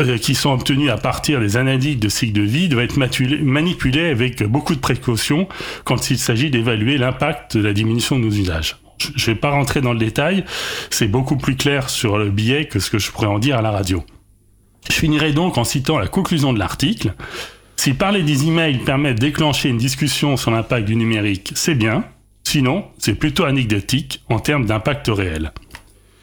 euh, 0.00 0.18
qui 0.18 0.34
sont 0.34 0.50
obtenus 0.50 0.90
à 0.90 0.98
partir 0.98 1.40
des 1.40 1.56
analyses 1.56 1.98
de 1.98 2.08
cycle 2.10 2.34
de 2.34 2.42
vie, 2.42 2.68
doivent 2.68 2.84
être 2.84 2.98
manipulés 3.42 4.10
avec 4.10 4.42
beaucoup 4.42 4.74
de 4.74 4.80
précautions 4.80 5.48
quand 5.84 6.10
il 6.10 6.18
s'agit 6.18 6.50
d'évaluer 6.50 6.98
l'impact 6.98 7.56
de 7.56 7.62
la 7.62 7.72
diminution 7.72 8.18
de 8.18 8.24
nos 8.24 8.32
usages. 8.32 8.76
Je 8.98 9.26
vais 9.26 9.34
pas 9.34 9.50
rentrer 9.50 9.80
dans 9.80 9.92
le 9.92 9.98
détail, 9.98 10.44
c'est 10.90 11.08
beaucoup 11.08 11.36
plus 11.36 11.56
clair 11.56 11.90
sur 11.90 12.18
le 12.18 12.30
billet 12.30 12.66
que 12.66 12.78
ce 12.78 12.90
que 12.90 12.98
je 12.98 13.10
pourrais 13.10 13.26
en 13.26 13.38
dire 13.38 13.58
à 13.58 13.62
la 13.62 13.70
radio. 13.70 14.04
Je 14.88 14.94
finirai 14.94 15.32
donc 15.32 15.58
en 15.58 15.64
citant 15.64 15.98
la 15.98 16.08
conclusion 16.08 16.52
de 16.52 16.58
l'article. 16.58 17.14
Si 17.76 17.92
parler 17.92 18.22
des 18.22 18.46
emails 18.46 18.78
permet 18.78 19.14
de 19.14 19.18
déclencher 19.18 19.68
une 19.68 19.78
discussion 19.78 20.36
sur 20.36 20.50
l'impact 20.50 20.86
du 20.86 20.96
numérique, 20.96 21.52
c'est 21.54 21.74
bien, 21.74 22.04
Sinon, 22.46 22.84
c'est 22.98 23.16
plutôt 23.16 23.42
anecdotique 23.42 24.22
en 24.28 24.38
termes 24.38 24.66
d'impact 24.66 25.08
réel. 25.08 25.50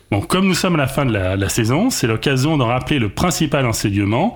Bon, 0.10 0.22
comme 0.22 0.48
nous 0.48 0.54
sommes 0.54 0.76
à 0.76 0.78
la 0.78 0.88
fin 0.88 1.06
de 1.06 1.12
la, 1.12 1.50
saison, 1.50 1.90
c'est 1.90 2.08
l'occasion 2.08 2.56
d'en 2.56 2.68
rappeler 2.68 2.98
le 2.98 3.10
principal 3.10 3.66
enseignement. 3.66 4.34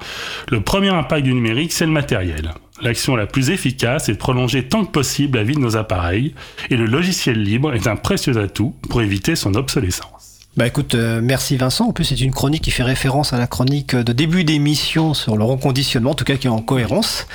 Le 0.50 0.60
premier 0.60 0.90
impact 0.90 1.24
du 1.24 1.34
numérique, 1.34 1.72
c'est 1.72 1.86
le 1.86 1.94
matériel. 1.94 2.52
L'action 2.82 3.16
la 3.16 3.26
plus 3.26 3.50
efficace 3.50 4.08
est 4.08 4.14
de 4.14 4.18
prolonger 4.18 4.68
tant 4.68 4.86
que 4.86 4.92
possible 4.92 5.38
la 5.38 5.44
vie 5.44 5.56
de 5.56 5.60
nos 5.60 5.78
appareils, 5.78 6.36
et 6.70 6.78
le 6.78 6.86
logiciel 6.86 7.42
libre 7.42 7.74
est 7.74 7.88
un 7.88 7.96
précieux 7.96 8.38
atout 8.38 8.76
pour 8.90 9.02
éviter 9.02 9.36
son 9.36 9.56
obsolescence. 9.56 10.37
Bah 10.58 10.66
écoute, 10.66 10.96
euh, 10.96 11.20
merci 11.22 11.56
Vincent. 11.56 11.86
En 11.86 11.92
plus, 11.92 12.04
c'est 12.04 12.20
une 12.20 12.32
chronique 12.32 12.64
qui 12.64 12.72
fait 12.72 12.82
référence 12.82 13.32
à 13.32 13.38
la 13.38 13.46
chronique 13.46 13.96
de 13.96 14.12
début 14.12 14.44
d'émission 14.44 15.14
sur 15.14 15.38
le 15.38 15.44
reconditionnement, 15.44 16.12
en 16.12 16.16
tout 16.16 16.24
cas 16.24 16.36
qui 16.36 16.48
est 16.48 16.50
en 16.50 16.64
cohérence. 16.64 17.28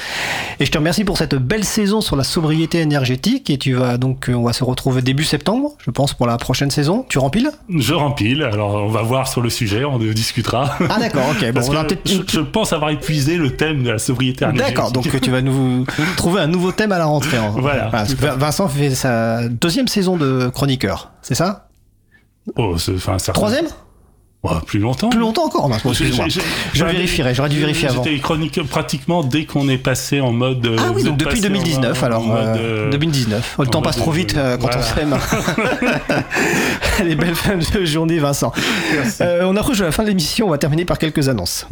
Et 0.58 0.66
je 0.66 0.72
te 0.72 0.78
remercie 0.78 1.04
pour 1.04 1.16
cette 1.18 1.36
belle 1.36 1.62
saison 1.62 2.00
sur 2.00 2.16
la 2.16 2.24
sobriété 2.24 2.80
énergétique. 2.80 3.48
Et 3.48 3.58
tu 3.58 3.74
vas 3.74 3.96
donc, 3.96 4.28
euh, 4.28 4.34
on 4.34 4.42
va 4.42 4.52
se 4.52 4.64
retrouver 4.64 5.02
début 5.02 5.22
septembre, 5.22 5.70
je 5.78 5.92
pense, 5.92 6.14
pour 6.14 6.26
la 6.26 6.36
prochaine 6.36 6.72
saison. 6.72 7.06
Tu 7.08 7.20
rempiles 7.20 7.52
Je 7.72 7.94
rempile. 7.94 8.42
Alors, 8.42 8.74
on 8.74 8.88
va 8.88 9.02
voir 9.02 9.28
sur 9.28 9.40
le 9.40 9.50
sujet, 9.50 9.84
on 9.84 9.98
discutera. 9.98 10.76
Ah 10.90 10.98
d'accord, 10.98 11.26
ok. 11.30 11.52
Bon, 11.52 11.60
je, 12.26 12.40
pense 12.40 12.72
avoir 12.72 12.90
épuisé 12.90 13.36
le 13.36 13.54
thème 13.54 13.84
de 13.84 13.90
la 13.90 13.98
sobriété 13.98 14.44
énergétique. 14.44 14.74
D'accord, 14.74 14.90
donc 14.90 15.20
tu 15.20 15.30
vas 15.30 15.42
nous 15.42 15.86
trouver 16.16 16.40
un 16.40 16.48
nouveau 16.48 16.72
thème 16.72 16.90
à 16.90 16.98
la 16.98 17.04
rentrée. 17.04 17.38
Voilà. 17.56 17.84
parce 17.84 18.14
que 18.14 18.24
Vincent 18.36 18.66
fait 18.66 18.90
sa 18.90 19.48
deuxième 19.48 19.86
saison 19.86 20.16
de 20.16 20.48
chroniqueur, 20.48 21.12
c'est 21.22 21.36
ça? 21.36 21.68
Oh, 22.56 22.74
enfin, 22.74 23.16
Troisième? 23.16 23.68
Plus 24.66 24.80
longtemps. 24.80 25.08
Plus 25.10 25.20
longtemps 25.20 25.44
encore, 25.44 25.70
excuse-moi. 25.72 26.26
Je 26.72 26.84
vérifierai, 26.84 27.32
j'aurais 27.32 27.48
dû 27.48 27.60
vérifier 27.60 27.88
avant. 27.88 28.02
J'étais 28.02 28.18
chronique 28.18 28.60
pratiquement 28.68 29.22
dès 29.22 29.44
qu'on 29.44 29.68
est 29.68 29.78
passé 29.78 30.20
en 30.20 30.32
mode. 30.32 30.68
Ah 30.78 30.90
oui, 30.92 31.04
donc 31.04 31.16
depuis 31.16 31.40
2019, 31.40 32.02
alors. 32.02 32.24
2019. 32.90 33.56
le 33.60 33.66
temps 33.66 33.82
passe 33.82 33.96
trop 33.98 34.10
vite 34.10 34.36
euh, 34.36 34.56
quand 34.56 34.70
on 34.76 34.82
s'aime. 34.82 35.16
Les 37.04 37.14
belles 37.14 37.36
fins 37.36 37.56
de 37.56 37.84
journée, 37.84 38.18
Vincent. 38.18 38.52
Euh, 39.20 39.44
on 39.44 39.56
approche 39.56 39.78
de 39.78 39.84
la 39.84 39.92
fin 39.92 40.02
de 40.02 40.08
l'émission, 40.08 40.48
on 40.48 40.50
va 40.50 40.58
terminer 40.58 40.84
par 40.84 40.98
quelques 40.98 41.28
annonces. 41.28 41.66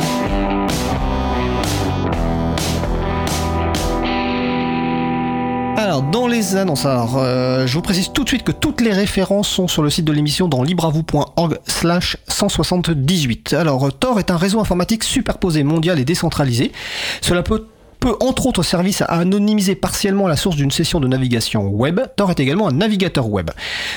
Dans 6.03 6.27
les 6.27 6.57
annonces, 6.57 6.87
alors, 6.87 7.19
euh, 7.19 7.67
je 7.67 7.75
vous 7.75 7.83
précise 7.83 8.11
tout 8.13 8.25
de 8.25 8.29
suite 8.29 8.43
que 8.43 8.53
toutes 8.53 8.81
les 8.81 8.93
références 8.93 9.49
sont 9.49 9.69
sur 9.69 9.83
le 9.83 9.91
site 9.91 10.05
de 10.05 10.13
l'émission 10.13 10.49
dans 10.49 10.63
libravou.org 10.63 11.59
slash 11.67 12.17
178. 12.27 13.53
Alors, 13.53 13.93
Tor 13.93 14.19
est 14.19 14.31
un 14.31 14.37
réseau 14.37 14.61
informatique 14.61 15.05
superposé, 15.05 15.63
mondial 15.63 15.99
et 15.99 16.05
décentralisé. 16.05 16.73
Cela 17.21 17.43
peut 17.43 17.67
peut 18.01 18.17
entre 18.21 18.47
autres 18.47 18.63
servir 18.63 18.81
à 19.03 19.19
anonymiser 19.19 19.75
partiellement 19.75 20.27
la 20.27 20.37
source 20.37 20.57
d'une 20.57 20.71
session 20.71 21.01
de 21.01 21.07
navigation 21.07 21.69
web. 21.69 22.01
Tor 22.17 22.31
est 22.31 22.41
également 22.41 22.69
un 22.69 22.73
navigateur 22.73 23.29
web. 23.29 23.51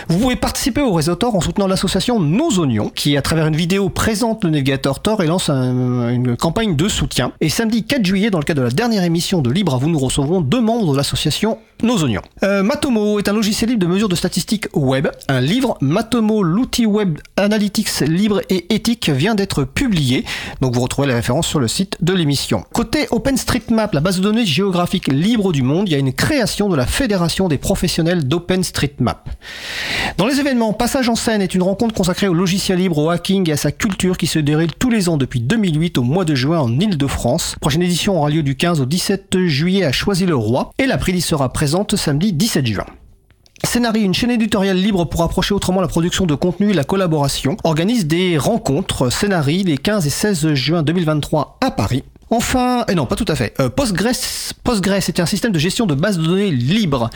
Vous 0.10 0.20
pouvez 0.20 0.36
participer 0.36 0.82
au 0.82 0.94
réseau 0.94 1.16
Tor 1.16 1.36
en 1.36 1.42
soutenant 1.42 1.68
l'association 1.68 2.20
Nos 2.20 2.60
Oignons, 2.60 2.90
qui 2.94 3.18
à 3.18 3.22
travers 3.22 3.48
une 3.48 3.56
vidéo 3.56 3.90
présente 3.90 4.44
le 4.44 4.50
navigateur 4.50 5.02
Tor 5.02 5.24
et 5.24 5.28
lance 5.28 5.50
une 5.50 6.36
campagne 6.36 6.76
de 6.76 6.88
soutien. 6.88 7.32
Et 7.42 7.50
samedi 7.50 7.84
4 7.84 8.06
juillet, 8.06 8.30
dans 8.30 8.40
le 8.40 8.44
cadre 8.44 8.62
de 8.62 8.66
la 8.66 8.72
dernière 8.72 9.04
émission 9.04 9.42
de 9.42 9.50
Libre 9.50 9.76
à 9.76 9.78
vous, 9.78 9.90
nous 9.90 10.00
recevrons 10.00 10.42
deux 10.42 10.62
membres 10.62 10.92
de 10.92 10.98
l'association 10.98 11.58
Nos 11.82 12.04
Oignons. 12.04 12.22
Euh, 12.44 12.64
Matomo 12.64 13.20
est 13.20 13.30
un 13.30 13.34
logiciel 13.34 13.70
libre 13.70 13.82
de 13.82 13.88
mesure 13.88 14.10
de 14.10 14.16
statistiques 14.16 14.68
web. 14.74 15.08
Un 15.30 15.42
livre, 15.42 15.78
Matomo, 15.82 16.44
l'outil 16.44 16.86
web 16.86 17.20
analytics 17.38 18.02
libre 18.02 18.42
et 18.50 18.74
éthique, 18.74 19.10
vient 19.10 19.36
d'être 19.36 19.64
publié. 19.64 20.26
Donc 20.62 20.74
vous 20.74 20.82
retrouvez 20.82 21.08
les 21.08 21.14
références 21.14 21.48
sur 21.48 21.60
le 21.60 21.68
site 21.68 21.98
de 22.02 22.14
l'émission. 22.14 22.66
Côté 22.74 23.08
OpenStreetMap, 23.12 23.93
la 23.94 24.00
base 24.00 24.18
de 24.18 24.24
données 24.24 24.46
géographique 24.46 25.08
libre 25.08 25.52
du 25.52 25.62
monde, 25.62 25.88
il 25.88 25.92
y 25.92 25.96
a 25.96 26.00
une 26.00 26.14
création 26.14 26.68
de 26.68 26.76
la 26.76 26.88
Fédération 26.88 27.48
des 27.48 27.60
professionnels 27.60 28.28
d'OpenStreetMap. 28.28 29.30
Dans 30.18 30.26
les 30.26 30.40
événements, 30.40 30.74
Passage 30.74 31.10
en 31.10 31.16
scène 31.16 31.42
est 31.42 31.54
une 31.54 31.62
rencontre 31.62 31.94
consacrée 31.94 32.28
au 32.28 32.34
logiciel 32.34 32.80
libre, 32.80 32.98
au 32.98 33.10
hacking 33.12 33.48
et 33.50 33.54
à 33.54 33.58
sa 33.58 33.72
culture 33.72 34.18
qui 34.18 34.26
se 34.26 34.40
déroule 34.40 34.74
tous 34.78 34.90
les 34.90 35.10
ans 35.10 35.18
depuis 35.18 35.42
2008 35.42 36.00
au 36.00 36.04
mois 36.04 36.26
de 36.26 36.34
juin 36.34 36.60
en 36.60 36.80
Ile-de-France. 36.80 37.56
Prochaine 37.62 37.84
édition 37.84 38.18
aura 38.18 38.30
lieu 38.30 38.42
du 38.42 38.56
15 38.56 38.82
au 38.82 38.86
17 38.86 39.46
juillet 39.46 39.84
à 39.84 39.92
Choisy-le-Roi 39.92 40.72
et 40.80 40.88
la 40.88 40.98
prélie 40.98 41.22
sera 41.22 41.54
présente 41.54 41.96
samedi 41.96 42.34
17 42.34 42.66
juin. 42.66 42.86
Scénarii, 43.64 44.04
une 44.04 44.14
chaîne 44.14 44.32
éditoriale 44.32 44.78
libre 44.78 45.06
pour 45.06 45.22
approcher 45.24 45.54
autrement 45.54 45.82
la 45.82 45.88
production 45.88 46.26
de 46.26 46.36
contenu 46.36 46.72
et 46.72 46.74
la 46.74 46.84
collaboration, 46.84 47.58
organise 47.64 48.08
des 48.08 48.38
rencontres 48.38 49.10
Scénarii 49.10 49.64
les 49.64 49.78
15 49.78 50.06
et 50.06 50.10
16 50.10 50.54
juin 50.54 50.84
2023 50.84 51.60
à 51.62 51.72
Paris. 51.72 52.04
Enfin, 52.34 52.84
et 52.90 52.96
non, 52.96 53.06
pas 53.06 53.16
tout 53.16 53.28
à 53.28 53.36
fait. 53.36 53.54
Euh, 53.60 53.70
Postgres, 53.70 54.10
Postgres 54.64 54.94
est 55.08 55.20
un 55.20 55.28
système 55.28 55.52
de 55.52 55.60
gestion 55.60 55.86
de 55.86 55.94
bases 55.94 56.18
de 56.18 56.26
données 56.26 56.50
libre. 56.50 57.12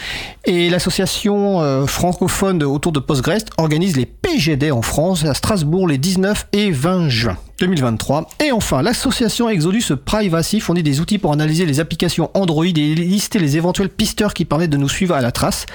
Et 0.46 0.70
l'association 0.70 1.60
euh, 1.60 1.88
francophone 1.88 2.62
autour 2.62 2.92
de 2.92 3.00
Postgres 3.00 3.50
organise 3.58 3.98
les 3.98 4.06
PGD 4.06 4.70
en 4.70 4.84
France, 4.84 5.26
à 5.26 5.34
Strasbourg, 5.34 5.88
les 5.88 5.98
19 5.98 6.50
et 6.54 6.70
20 6.70 7.10
juin. 7.10 7.38
2023. 7.60 8.30
Et 8.46 8.52
enfin, 8.52 8.82
l'association 8.82 9.50
Exodus 9.50 9.96
Privacy 10.04 10.60
fournit 10.60 10.84
des 10.84 11.00
outils 11.00 11.18
pour 11.18 11.32
analyser 11.34 11.66
les 11.66 11.80
applications 11.80 12.30
Android 12.34 12.66
et 12.66 12.96
lister 12.96 13.40
les 13.40 13.58
éventuels 13.58 13.90
pisteurs 13.90 14.34
qui 14.34 14.46
permettent 14.46 14.70
de 14.70 14.78
nous 14.78 14.90
suivre 14.90 15.16
à 15.16 15.22
la 15.22 15.32
trace. 15.32 15.66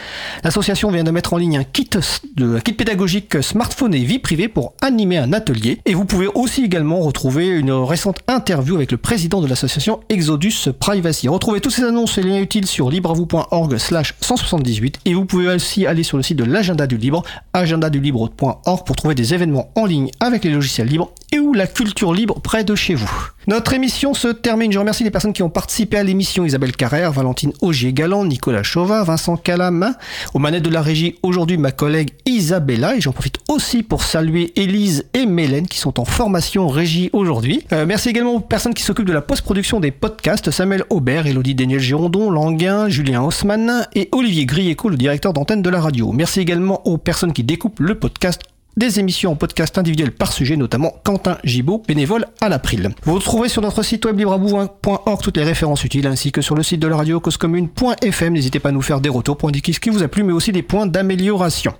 L'association 0.45 0.91
vient 0.91 1.05
de 1.05 1.11
mettre 1.11 1.33
en 1.35 1.37
ligne 1.37 1.59
un 1.59 1.65
kit, 1.65 1.91
de, 2.37 2.59
kit 2.61 2.73
pédagogique 2.73 3.43
smartphone 3.43 3.95
et 3.95 4.05
vie 4.05 4.19
privée 4.19 4.49
pour 4.49 4.75
animer 4.81 5.19
un 5.19 5.33
atelier. 5.33 5.81
Et 5.87 5.95
vous 5.95 6.05
pouvez 6.05 6.29
aussi 6.35 6.65
également 6.65 7.01
retrouver 7.01 7.49
une 7.49 7.73
récente 7.73 8.21
interview 8.29 8.77
avec 8.77 8.93
le 8.93 8.99
président 8.99 9.41
de 9.41 9.47
l'association 9.47 10.01
Exodus 10.09 10.69
Privacy. 10.79 11.29
Retrouvez 11.29 11.61
toutes 11.61 11.73
ces 11.73 11.85
annonces 11.85 12.19
et 12.19 12.23
liens 12.23 12.41
utiles 12.41 12.67
sur 12.67 12.91
libravou.org 12.91 13.77
slash 13.79 14.15
178 14.21 15.01
et 15.05 15.15
vous 15.15 15.25
pouvez 15.25 15.49
aussi 15.49 15.87
aller 15.87 16.03
sur 16.03 16.17
le 16.17 16.23
site 16.23 16.39
de 16.39 16.45
l'agenda 16.45 16.87
du 16.87 16.97
libre, 16.97 17.23
agendadulibre.org 17.53 18.87
pour 18.87 18.97
trouver 18.97 19.15
des 19.15 19.35
événements 19.35 19.71
en 19.75 19.87
ligne 19.87 20.11
avec 20.21 20.45
les 20.45 20.51
logiciels 20.51 20.89
libres 20.89 21.13
et 21.33 21.39
où 21.39 21.53
la 21.55 21.67
culture 21.73 22.13
libre 22.13 22.41
près 22.41 22.65
de 22.65 22.75
chez 22.75 22.95
vous. 22.95 23.11
Notre 23.49 23.73
émission 23.73 24.15
se 24.15 24.29
termine. 24.29 24.71
Je 24.71 24.79
remercie 24.79 25.03
les 25.03 25.11
personnes 25.11 25.33
qui 25.33 25.43
ont 25.43 25.51
participé 25.51 25.97
à 25.97 26.05
l'émission. 26.05 26.45
Isabelle 26.45 26.77
Carrère, 26.77 27.11
Valentine 27.11 27.53
Augier-Galant, 27.61 28.25
Nicolas 28.25 28.63
Chauvin, 28.63 29.03
Vincent 29.03 29.37
Calam. 29.37 29.95
Aux 30.33 30.39
manettes 30.39 30.63
de 30.63 30.71
la 30.71 30.81
régie, 30.81 31.17
aujourd'hui, 31.25 31.57
ma 31.57 31.73
collègue 31.73 32.11
Isabella. 32.25 32.95
Et 32.95 33.01
j'en 33.01 33.11
profite 33.13 33.39
aussi 33.49 33.83
pour 33.83 34.05
saluer 34.05 34.53
Élise 34.55 35.07
et 35.13 35.27
Mélène 35.27 35.67
qui 35.67 35.79
sont 35.79 35.99
en 35.99 36.05
formation 36.05 36.69
régie 36.69 37.11
aujourd'hui. 37.13 37.65
Euh, 37.73 37.85
merci 37.85 38.11
également 38.11 38.35
aux 38.35 38.41
personnes 38.41 38.75
qui 38.75 38.85
s'occupent 38.85 39.09
de 39.09 39.13
la 39.13 39.23
post-production 39.23 39.81
des 39.81 39.91
podcasts. 39.91 40.53
Samuel 40.53 40.85
Aubert, 40.91 41.27
Elodie 41.27 41.57
Daniel 41.57 41.81
Girondon, 41.81 42.31
Languin, 42.31 42.89
Julien 42.89 43.23
Haussmann 43.23 43.89
et 43.95 44.09
Olivier 44.13 44.47
Grieco, 44.47 44.89
le 44.89 44.97
directeur 44.97 45.33
d'antenne 45.33 45.63
de 45.63 45.71
la 45.71 45.81
radio. 45.81 46.13
Merci 46.13 46.41
également 46.41 46.87
aux 46.87 46.99
personnes 46.99 47.33
qui 47.33 47.43
découpent 47.43 47.81
le 47.81 47.99
podcast 47.99 48.41
des 48.77 49.01
émissions 49.01 49.33
en 49.33 49.37
podcast 49.37 49.77
individuelles 49.79 50.13
par 50.13 50.33
sujet, 50.33 50.57
notamment 50.57 50.95
Quentin 51.05 51.39
Gibaud, 51.45 51.83
bénévole 51.87 52.27
à 52.41 52.49
l'April. 52.49 52.91
Vous 53.05 53.15
retrouverez 53.15 53.49
sur 53.49 53.63
notre 53.63 53.83
site 53.83 54.05
web 54.05 54.19
libreabouin.org 54.19 55.23
toutes 55.23 55.37
les 55.37 55.45
références 55.45 55.85
utiles, 55.85 56.07
ainsi 56.07 56.33
que 56.33 56.41
sur 56.41 56.55
le 56.55 56.63
site 56.63 56.81
de 56.81 56.89
la 56.89 56.97
radio 56.97 57.21
causecommune.fm. 57.21 58.33
N'hésitez 58.33 58.61
pas 58.61 58.71
à 58.71 58.73
nous 58.73 58.83
faire 58.83 59.01
des 59.01 59.09
retours 59.09 59.37
pour 59.37 59.49
indiquer 59.49 59.73
ce 59.73 59.81
qui 59.81 59.91
vous 59.91 60.03
a 60.03 60.09
plu, 60.09 60.23
mais 60.23 60.33
aussi 60.33 60.53
des 60.53 60.63
points 60.63 60.87
d'amélioration. 60.87 61.75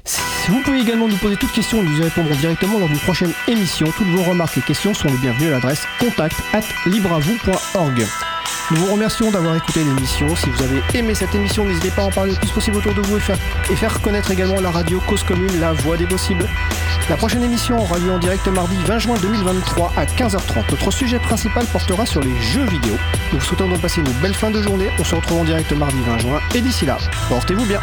Vous 0.49 0.61
pouvez 0.63 0.81
également 0.81 1.09
nous 1.09 1.17
poser 1.17 1.37
toutes 1.37 1.53
questions, 1.53 1.83
nous 1.83 1.99
y 1.99 2.03
répondrons 2.03 2.35
directement 2.35 2.79
lors 2.79 2.89
d'une 2.89 2.99
prochaine 2.99 3.33
émission. 3.49 3.87
Toutes 3.97 4.09
vos 4.09 4.23
remarques 4.23 4.59
et 4.59 4.63
questions 4.63 4.95
sont 4.95 5.09
les 5.09 5.19
bienvenues 5.19 5.49
à 5.49 5.53
l'adresse 5.53 5.85
contact 6.01 6.37
at. 6.53 6.63
Nous 8.73 8.79
vous 8.79 8.93
remercions 8.93 9.31
d'avoir 9.31 9.55
écouté 9.55 9.85
l'émission. 9.85 10.35
Si 10.35 10.49
vous 10.49 10.63
avez 10.63 10.83
aimé 10.95 11.15
cette 11.15 11.35
émission, 11.35 11.63
n'hésitez 11.67 11.91
pas 11.91 12.03
à 12.03 12.05
en 12.07 12.11
parler 12.11 12.33
le 12.33 12.39
plus 12.39 12.51
possible 12.51 12.79
autour 12.79 12.95
de 12.95 13.03
vous 13.03 13.19
et 13.19 13.21
faire, 13.21 13.37
et 13.71 13.77
faire 13.77 14.01
connaître 14.01 14.31
également 14.31 14.59
la 14.63 14.71
radio 14.71 14.99
Cause 15.07 15.23
Commune, 15.25 15.61
la 15.61 15.75
voix 15.75 15.99
des 15.99 16.07
possibles. 16.07 16.49
La 17.11 17.17
prochaine 17.19 17.43
émission 17.43 17.79
aura 17.79 17.99
lieu 17.99 18.11
en 18.11 18.19
direct 18.19 18.47
mardi 18.49 18.77
20 18.87 18.99
juin 18.99 19.17
2023 19.21 19.93
à 19.95 20.07
15h30. 20.07 20.71
Notre 20.71 20.91
sujet 20.91 21.19
principal 21.19 21.67
portera 21.67 22.07
sur 22.07 22.23
les 22.23 22.41
jeux 22.41 22.65
vidéo. 22.65 22.95
Nous 23.35 23.41
vous 23.41 23.45
souhaitons 23.45 23.69
donc 23.69 23.83
passer 23.83 24.01
une 24.01 24.13
belle 24.23 24.35
fin 24.35 24.51
de 24.51 24.63
journée. 24.63 24.89
On 24.99 25.05
se 25.05 25.17
retrouve 25.17 25.41
en 25.41 25.45
direct 25.45 25.71
mardi 25.73 26.01
20 26.07 26.19
juin 26.21 26.41
et 26.55 26.63
d'ici 26.63 26.87
là, 26.87 26.97
portez-vous 27.29 27.67
bien. 27.67 27.81